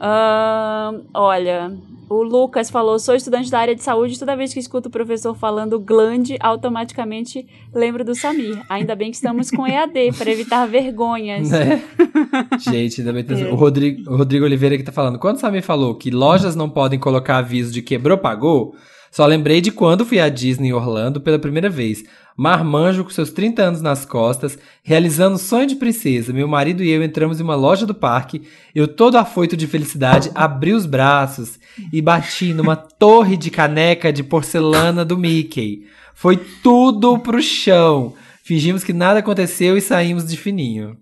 Ahn, 0.00 1.02
olha, 1.12 1.76
o 2.08 2.22
Lucas 2.22 2.70
falou: 2.70 2.98
sou 2.98 3.14
estudante 3.14 3.50
da 3.50 3.58
área 3.58 3.74
de 3.74 3.82
saúde. 3.82 4.18
Toda 4.18 4.34
vez 4.34 4.52
que 4.52 4.58
escuto 4.58 4.88
o 4.88 4.90
professor 4.90 5.34
falando 5.36 5.78
glande, 5.78 6.36
automaticamente 6.40 7.46
lembro 7.74 8.02
do 8.02 8.14
Samir. 8.14 8.60
Ainda 8.68 8.96
bem 8.96 9.10
que 9.10 9.16
estamos 9.16 9.50
com 9.50 9.66
EAD 9.66 10.12
para 10.16 10.30
evitar 10.30 10.66
vergonhas. 10.66 11.50
Né? 11.50 11.82
Gente, 12.58 13.00
ainda 13.00 13.12
bem 13.12 13.22
que 13.22 13.34
É. 13.34 13.52
o, 13.52 13.54
Rodrigo, 13.54 14.10
o 14.10 14.16
Rodrigo 14.16 14.44
Oliveira 14.44 14.76
que 14.76 14.82
tá 14.82 14.90
falando. 14.90 15.18
Quando 15.18 15.36
o 15.36 15.40
Samir 15.40 15.62
falou 15.62 15.94
que 15.94 16.10
lojas 16.10 16.56
não 16.56 16.68
podem 16.68 16.98
colocar 16.98 17.36
aviso 17.36 17.70
de 17.70 17.82
quebrou, 17.82 18.16
pagou, 18.16 18.74
só 19.10 19.26
lembrei 19.26 19.60
de 19.60 19.70
quando 19.70 20.06
fui 20.06 20.18
à 20.18 20.28
Disney 20.28 20.70
em 20.70 20.72
Orlando 20.72 21.20
pela 21.20 21.38
primeira 21.38 21.68
vez. 21.68 22.02
Marmanjo 22.40 23.04
com 23.04 23.10
seus 23.10 23.30
30 23.30 23.62
anos 23.62 23.82
nas 23.82 24.06
costas, 24.06 24.58
realizando 24.82 25.34
o 25.34 25.38
sonho 25.38 25.66
de 25.66 25.76
princesa. 25.76 26.32
Meu 26.32 26.48
marido 26.48 26.82
e 26.82 26.88
eu 26.88 27.04
entramos 27.04 27.38
em 27.38 27.42
uma 27.42 27.54
loja 27.54 27.84
do 27.84 27.94
parque. 27.94 28.48
Eu, 28.74 28.88
todo 28.88 29.18
afoito 29.18 29.54
de 29.54 29.66
felicidade, 29.66 30.30
abri 30.34 30.72
os 30.72 30.86
braços 30.86 31.60
e 31.92 32.00
bati 32.00 32.54
numa 32.54 32.76
torre 32.98 33.36
de 33.36 33.50
caneca 33.50 34.10
de 34.10 34.22
porcelana 34.22 35.04
do 35.04 35.18
Mickey. 35.18 35.84
Foi 36.14 36.38
tudo 36.62 37.18
pro 37.18 37.42
chão. 37.42 38.14
Fingimos 38.42 38.82
que 38.82 38.94
nada 38.94 39.18
aconteceu 39.18 39.76
e 39.76 39.82
saímos 39.82 40.26
de 40.26 40.38
fininho. 40.38 40.96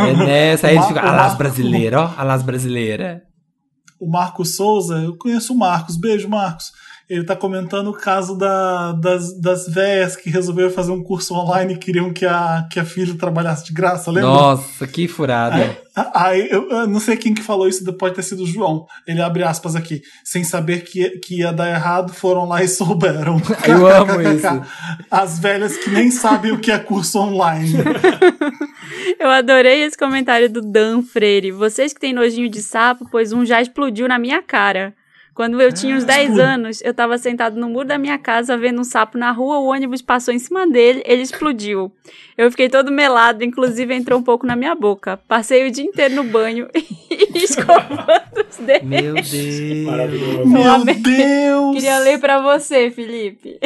É 0.00 0.12
nessa, 0.18 0.66
aí 0.66 0.74
eles 0.74 0.88
ficam, 0.88 1.04
alás 1.04 1.38
brasileira, 1.38 2.00
ó, 2.00 2.14
alás 2.16 2.42
brasileira. 2.42 3.22
o 4.00 4.10
Marcos 4.10 4.56
Souza, 4.56 4.96
eu 4.96 5.16
conheço 5.16 5.52
o 5.52 5.56
Marcos, 5.56 5.96
beijo 5.96 6.28
Marcos. 6.28 6.72
Ele 7.10 7.24
tá 7.24 7.34
comentando 7.34 7.88
o 7.88 7.92
caso 7.92 8.38
da, 8.38 8.92
das, 8.92 9.36
das 9.36 9.66
véias 9.66 10.14
que 10.14 10.30
resolveram 10.30 10.70
fazer 10.70 10.92
um 10.92 11.02
curso 11.02 11.34
online 11.34 11.74
e 11.74 11.76
queriam 11.76 12.12
que 12.12 12.24
a, 12.24 12.68
que 12.70 12.78
a 12.78 12.84
filha 12.84 13.16
trabalhasse 13.16 13.64
de 13.64 13.72
graça, 13.72 14.12
lembra? 14.12 14.30
Nossa, 14.30 14.86
que 14.86 15.08
furada. 15.08 15.56
Aí, 15.56 15.76
aí, 16.14 16.48
eu, 16.48 16.70
eu 16.70 16.86
não 16.86 17.00
sei 17.00 17.16
quem 17.16 17.34
que 17.34 17.42
falou 17.42 17.66
isso, 17.66 17.84
pode 17.94 18.14
ter 18.14 18.22
sido 18.22 18.44
o 18.44 18.46
João. 18.46 18.86
Ele 19.04 19.20
abre 19.20 19.42
aspas 19.42 19.74
aqui. 19.74 20.02
Sem 20.22 20.44
saber 20.44 20.84
que, 20.84 21.18
que 21.18 21.40
ia 21.40 21.52
dar 21.52 21.68
errado, 21.68 22.12
foram 22.12 22.44
lá 22.44 22.62
e 22.62 22.68
souberam. 22.70 23.42
Eu 23.66 23.88
amo 23.88 24.20
isso. 24.20 24.62
As 25.10 25.40
velhas 25.40 25.76
que 25.78 25.90
nem 25.90 26.12
sabem 26.12 26.52
o 26.52 26.60
que 26.60 26.70
é 26.70 26.78
curso 26.78 27.18
online. 27.18 27.72
Eu 29.18 29.30
adorei 29.30 29.82
esse 29.82 29.98
comentário 29.98 30.48
do 30.48 30.60
Dan 30.60 31.02
Freire. 31.02 31.50
Vocês 31.50 31.92
que 31.92 31.98
têm 31.98 32.12
nojinho 32.12 32.48
de 32.48 32.62
sapo, 32.62 33.08
pois 33.10 33.32
um 33.32 33.44
já 33.44 33.60
explodiu 33.60 34.06
na 34.06 34.16
minha 34.16 34.40
cara. 34.40 34.94
Quando 35.34 35.60
eu 35.60 35.72
tinha 35.72 35.96
uns 35.96 36.04
10 36.04 36.20
explodiu. 36.30 36.44
anos, 36.44 36.82
eu 36.82 36.92
tava 36.92 37.16
sentado 37.16 37.58
no 37.58 37.68
muro 37.68 37.86
da 37.86 37.98
minha 37.98 38.18
casa 38.18 38.56
vendo 38.56 38.80
um 38.80 38.84
sapo 38.84 39.16
na 39.16 39.30
rua, 39.30 39.58
o 39.58 39.66
ônibus 39.66 40.02
passou 40.02 40.34
em 40.34 40.38
cima 40.38 40.66
dele, 40.66 41.02
ele 41.06 41.22
explodiu. 41.22 41.90
Eu 42.36 42.50
fiquei 42.50 42.68
todo 42.68 42.90
melado, 42.90 43.44
inclusive 43.44 43.94
entrou 43.94 44.18
um 44.18 44.22
pouco 44.22 44.46
na 44.46 44.56
minha 44.56 44.74
boca. 44.74 45.16
Passei 45.28 45.66
o 45.66 45.70
dia 45.70 45.84
inteiro 45.84 46.14
no 46.14 46.24
banho 46.24 46.68
e 46.74 47.38
escovando 47.38 48.46
os 48.48 48.56
dedos. 48.56 48.88
Meu 48.88 49.14
Deus. 49.14 49.86
Maravilhoso. 49.86 50.46
Meu 50.46 50.70
amei. 50.70 50.94
Deus! 50.94 51.74
Queria 51.74 51.98
ler 51.98 52.18
pra 52.18 52.40
você, 52.40 52.90
Felipe. 52.90 53.58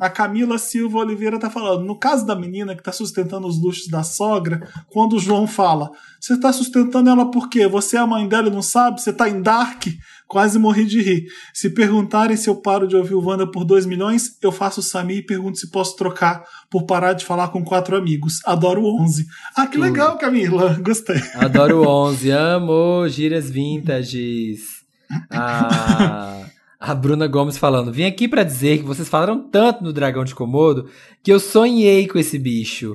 Ah, 0.00 0.06
A 0.06 0.10
Camila 0.10 0.58
Silva 0.58 0.98
Oliveira 0.98 1.38
tá 1.38 1.48
falando. 1.50 1.84
No 1.84 1.98
caso 1.98 2.26
da 2.26 2.34
menina 2.34 2.74
que 2.74 2.82
tá 2.82 2.92
sustentando 2.92 3.46
os 3.46 3.60
luxos 3.60 3.88
da 3.88 4.02
sogra, 4.02 4.68
quando 4.90 5.16
o 5.16 5.20
João 5.20 5.46
fala: 5.46 5.90
Você 6.20 6.38
tá 6.38 6.52
sustentando 6.52 7.10
ela 7.10 7.30
por 7.30 7.48
quê? 7.48 7.66
Você 7.66 7.96
é 7.96 8.00
a 8.00 8.06
mãe 8.06 8.28
dela 8.28 8.48
e 8.48 8.50
não 8.50 8.62
sabe? 8.62 9.00
Você 9.00 9.12
tá 9.12 9.28
em 9.28 9.40
Dark? 9.40 9.84
Quase 10.26 10.58
morri 10.58 10.84
de 10.86 11.00
rir. 11.02 11.26
Se 11.52 11.70
perguntarem 11.70 12.36
se 12.36 12.48
eu 12.48 12.56
paro 12.56 12.88
de 12.88 12.96
ouvir 12.96 13.14
o 13.14 13.22
Wanda 13.24 13.46
por 13.46 13.64
2 13.64 13.86
milhões, 13.86 14.36
eu 14.42 14.50
faço 14.50 14.80
o 14.80 14.82
Sami 14.82 15.16
e 15.16 15.22
pergunto 15.22 15.58
se 15.58 15.70
posso 15.70 15.94
trocar 15.96 16.42
por 16.70 16.84
parar 16.84 17.12
de 17.12 17.24
falar 17.24 17.48
com 17.48 17.62
quatro 17.62 17.96
amigos. 17.96 18.40
Adoro 18.44 18.84
11. 18.84 19.26
Ah, 19.54 19.66
que 19.66 19.78
legal, 19.78 20.16
Camila. 20.18 20.76
Gostei. 20.82 21.20
Adoro 21.34 21.82
o 21.82 21.86
11, 21.86 22.30
amo 22.30 23.06
gírias 23.08 23.50
vintages. 23.50 24.82
A, 25.30 26.40
a 26.86 26.94
Bruna 26.94 27.26
Gomes 27.26 27.56
falando: 27.56 27.92
Vim 27.92 28.04
aqui 28.04 28.28
pra 28.28 28.42
dizer 28.42 28.78
que 28.78 28.84
vocês 28.84 29.08
falaram 29.08 29.40
tanto 29.40 29.82
no 29.82 29.92
dragão 29.92 30.24
de 30.24 30.34
Komodo 30.34 30.88
que 31.22 31.32
eu 31.32 31.40
sonhei 31.40 32.06
com 32.06 32.18
esse 32.18 32.38
bicho. 32.38 32.94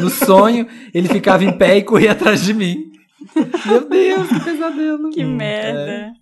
No 0.00 0.08
sonho, 0.08 0.66
ele 0.94 1.08
ficava 1.08 1.44
em 1.44 1.56
pé 1.56 1.78
e 1.78 1.82
corria 1.82 2.12
atrás 2.12 2.42
de 2.44 2.54
mim. 2.54 2.92
Meu 3.66 3.88
Deus, 3.88 4.28
que 4.28 4.40
pesadelo. 4.40 5.10
Que 5.10 5.24
Hum, 5.24 5.36
merda. 5.36 6.12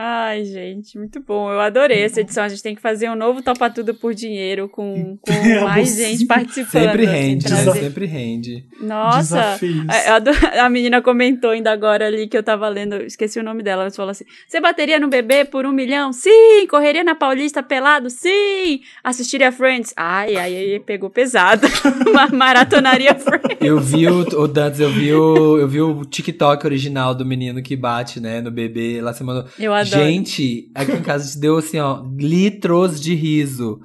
Ai, 0.00 0.44
gente, 0.44 0.96
muito 0.96 1.18
bom. 1.20 1.50
Eu 1.50 1.58
adorei 1.58 2.02
essa 2.04 2.20
edição. 2.20 2.44
A 2.44 2.48
gente 2.48 2.62
tem 2.62 2.72
que 2.72 2.80
fazer 2.80 3.10
um 3.10 3.16
novo 3.16 3.42
Topa 3.42 3.68
Tudo 3.68 3.92
por 3.92 4.14
Dinheiro 4.14 4.68
com, 4.68 5.18
com 5.20 5.32
mais 5.64 5.96
gente 5.96 6.24
participando. 6.24 6.70
Sempre 6.84 7.04
assim, 7.04 7.12
rende, 7.16 7.44
trazer- 7.46 7.80
sempre 7.80 8.06
rende. 8.06 8.64
Nossa, 8.80 9.18
Desafios. 9.58 9.86
a, 9.88 10.14
a 10.14 10.18
do- 10.20 10.30
a 10.60 10.68
menina 10.70 11.02
comentou 11.02 11.50
ainda 11.50 11.72
agora 11.72 12.06
ali 12.06 12.28
que 12.28 12.36
eu 12.38 12.44
tava 12.44 12.68
lendo, 12.68 12.94
esqueci 13.02 13.40
o 13.40 13.42
nome 13.42 13.60
dela, 13.60 13.82
mas 13.82 13.96
falou 13.96 14.12
assim: 14.12 14.24
Você 14.46 14.60
bateria 14.60 15.00
no 15.00 15.08
bebê 15.08 15.44
por 15.44 15.66
um 15.66 15.72
milhão? 15.72 16.12
Sim! 16.12 16.64
Correria 16.70 17.02
na 17.02 17.16
Paulista 17.16 17.60
pelado? 17.60 18.08
Sim! 18.08 18.80
Assistiria 19.02 19.50
Friends? 19.50 19.92
Ai, 19.96 20.36
ai, 20.36 20.54
aí 20.56 20.78
pegou 20.78 21.10
pesado. 21.10 21.66
Ma- 22.14 22.28
Maratonaria 22.28 23.16
Friends. 23.16 23.58
Eu 23.60 23.80
vi 23.80 24.06
o, 24.06 24.20
o 24.20 24.46
Dantes, 24.46 24.78
eu 24.78 24.90
vi 24.90 25.12
o, 25.12 25.58
eu 25.58 25.66
vi 25.66 25.80
o 25.80 26.04
TikTok 26.04 26.64
original 26.64 27.16
do 27.16 27.26
menino 27.26 27.60
que 27.60 27.74
bate, 27.74 28.20
né, 28.20 28.40
no 28.40 28.52
bebê 28.52 29.00
lá 29.00 29.12
semana. 29.12 29.44
Eu 29.58 29.74
adoro. 29.94 30.10
Gente, 30.10 30.70
aqui 30.74 30.92
em 30.92 31.02
casa 31.02 31.24
a 31.24 31.26
gente 31.26 31.38
deu 31.38 31.58
assim, 31.58 31.78
ó, 31.78 32.02
litros 32.16 33.00
de 33.00 33.14
riso. 33.14 33.80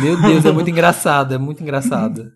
Meu 0.00 0.20
Deus, 0.20 0.44
é 0.44 0.52
muito 0.52 0.68
engraçado, 0.70 1.34
é 1.34 1.38
muito 1.38 1.62
engraçado. 1.62 2.32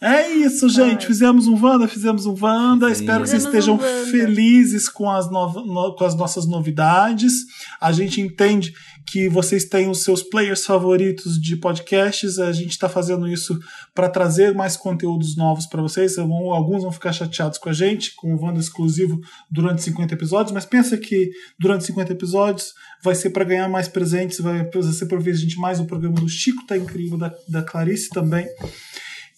É 0.00 0.28
isso, 0.30 0.68
gente. 0.68 1.06
Fizemos 1.06 1.46
um 1.46 1.58
Wanda, 1.62 1.88
fizemos 1.88 2.26
um 2.26 2.34
Wanda. 2.38 2.86
Sim. 2.94 3.00
Espero 3.02 3.22
que 3.24 3.30
vocês 3.30 3.46
Fizemos 3.46 3.68
um 3.68 3.76
estejam 3.76 4.00
Wanda. 4.00 4.10
felizes 4.10 4.88
com 4.88 5.10
as, 5.10 5.30
nova- 5.30 5.62
no- 5.62 5.94
com 5.96 6.04
as 6.04 6.14
nossas 6.14 6.46
novidades. 6.46 7.32
A 7.80 7.90
gente 7.90 8.20
entende 8.20 8.74
que 9.06 9.28
vocês 9.28 9.64
têm 9.64 9.88
os 9.88 10.02
seus 10.02 10.22
players 10.22 10.64
favoritos 10.66 11.40
de 11.40 11.56
podcasts. 11.56 12.38
A 12.38 12.52
gente 12.52 12.70
está 12.70 12.88
fazendo 12.88 13.26
isso 13.28 13.58
para 13.94 14.08
trazer 14.10 14.54
mais 14.54 14.76
conteúdos 14.76 15.36
novos 15.36 15.64
para 15.66 15.80
vocês. 15.80 16.18
Alguns 16.18 16.82
vão 16.82 16.92
ficar 16.92 17.12
chateados 17.12 17.56
com 17.58 17.68
a 17.70 17.72
gente, 17.72 18.14
com 18.14 18.34
o 18.34 18.42
Wanda 18.44 18.60
exclusivo 18.60 19.18
durante 19.50 19.82
50 19.82 20.12
episódios, 20.14 20.52
mas 20.52 20.66
pensa 20.66 20.96
que 20.98 21.30
durante 21.58 21.84
50 21.84 22.12
episódios 22.12 22.72
vai 23.02 23.14
ser 23.14 23.30
para 23.30 23.44
ganhar 23.44 23.68
mais 23.68 23.88
presentes, 23.88 24.40
vai 24.40 24.68
ser 24.92 25.06
para 25.06 25.18
ver 25.18 25.30
a 25.32 25.36
gente 25.36 25.56
mais 25.58 25.80
o 25.80 25.84
programa 25.86 26.16
do 26.16 26.28
Chico, 26.28 26.66
tá 26.66 26.76
incrível, 26.76 27.16
da, 27.16 27.32
da 27.48 27.62
Clarice 27.62 28.08
também. 28.10 28.46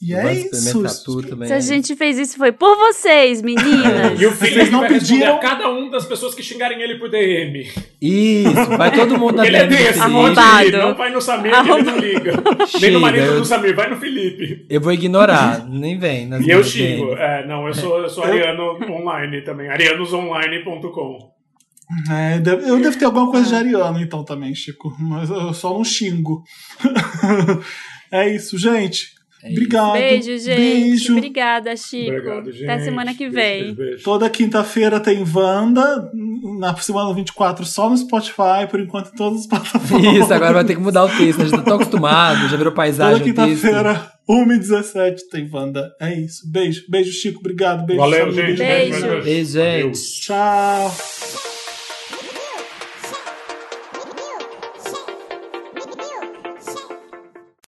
E 0.02 0.12
é 0.14 0.34
isso. 0.34 0.82
também. 1.26 1.48
Se 1.48 1.54
a 1.54 1.60
gente 1.60 1.96
fez 1.96 2.18
isso 2.18 2.36
foi 2.36 2.52
por 2.52 2.76
vocês, 2.76 3.40
meninas. 3.40 4.20
E 4.20 4.26
o 4.26 4.30
Felipe 4.30 4.56
Vocês 4.56 4.70
não 4.70 4.80
vai 4.80 4.88
responder 4.90 5.14
pediram? 5.16 5.36
a 5.36 5.38
cada 5.38 5.70
um 5.70 5.88
das 5.90 6.04
pessoas 6.04 6.34
que 6.34 6.42
xingarem 6.42 6.82
ele 6.82 6.98
por 6.98 7.08
DM. 7.08 7.66
Isso, 8.00 8.76
vai 8.76 8.92
todo 8.94 9.18
mundo 9.18 9.36
na 9.36 9.46
Ele 9.46 9.56
é 9.56 9.66
DM 9.66 9.70
do 9.70 9.76
desse, 9.76 9.98
Felipe. 9.98 10.16
Arrombado. 10.16 10.70
Não 10.76 10.94
vai 10.94 11.10
no 11.10 11.20
Samir 11.22 11.52
que 11.62 11.70
ele 11.70 11.82
não 11.82 11.98
liga. 11.98 12.32
Nem 12.80 12.90
no 12.90 13.00
marido 13.00 13.24
eu- 13.26 13.38
do 13.40 13.44
Samir, 13.46 13.74
vai 13.74 13.88
no 13.88 13.96
Felipe. 13.96 14.66
Eu 14.68 14.80
vou 14.82 14.92
ignorar, 14.92 15.66
nem 15.66 15.98
vem. 15.98 16.26
Nas 16.26 16.44
E 16.46 16.50
eu 16.50 16.62
xingo. 16.62 17.14
É, 17.16 17.46
não, 17.46 17.66
eu 17.66 17.72
sou, 17.74 17.98
eu 18.00 18.08
sou 18.10 18.22
ariano 18.24 18.78
online 18.90 19.42
também. 19.42 19.68
arianosonline.com. 19.70 21.34
É, 22.10 22.36
eu 22.68 22.80
devo 22.80 22.98
ter 22.98 23.04
alguma 23.04 23.30
coisa 23.30 23.46
de 23.48 23.54
Ariano, 23.54 24.00
então, 24.00 24.24
também, 24.24 24.52
Chico. 24.54 24.92
Mas 24.98 25.30
eu 25.30 25.54
só 25.54 25.72
não 25.72 25.84
xingo. 25.84 26.42
é 28.10 28.28
isso, 28.34 28.58
gente. 28.58 29.15
Obrigado. 29.50 29.92
Beijo, 29.92 30.38
gente. 30.38 30.56
Beijo. 30.56 31.12
Obrigada, 31.16 31.76
Chico. 31.76 32.10
Obrigado, 32.10 32.52
gente. 32.52 32.64
Até 32.64 32.84
semana 32.84 33.14
que 33.14 33.28
vem. 33.28 33.62
beijo, 33.62 33.74
beijo. 33.74 34.04
Toda 34.04 34.28
quinta-feira 34.30 35.00
tem 35.00 35.24
Wanda. 35.34 36.10
Na 36.58 36.74
semana 36.76 37.14
24 37.14 37.64
só 37.64 37.88
no 37.90 37.96
Spotify, 37.96 38.66
por 38.70 38.80
enquanto 38.80 39.12
em 39.12 39.16
todas 39.16 39.40
as 39.40 39.46
plataformas. 39.46 40.16
Isso, 40.16 40.32
agora 40.32 40.52
vai 40.54 40.64
ter 40.64 40.74
que 40.74 40.80
mudar 40.80 41.04
o 41.04 41.08
texto. 41.08 41.40
A 41.40 41.44
gente 41.44 41.56
tá 41.56 41.62
tão 41.62 41.74
acostumado, 41.76 42.48
já 42.48 42.56
virou 42.56 42.72
Toda 42.72 42.76
paisagem 42.76 43.32
texto. 43.32 43.46
quinta-feira, 43.46 44.12
1h17 44.28 45.16
tem 45.30 45.48
Wanda. 45.52 45.94
É 46.00 46.14
isso. 46.14 46.50
Beijo. 46.50 46.84
Beijo, 46.88 47.12
Chico. 47.12 47.40
Obrigado. 47.40 47.84
Beijo, 47.86 48.00
Valeu, 48.00 48.32
gente. 48.32 48.58
Beijo. 48.58 49.22
beijo. 49.22 49.52
Gente. 49.52 50.20
Tchau. 50.22 51.55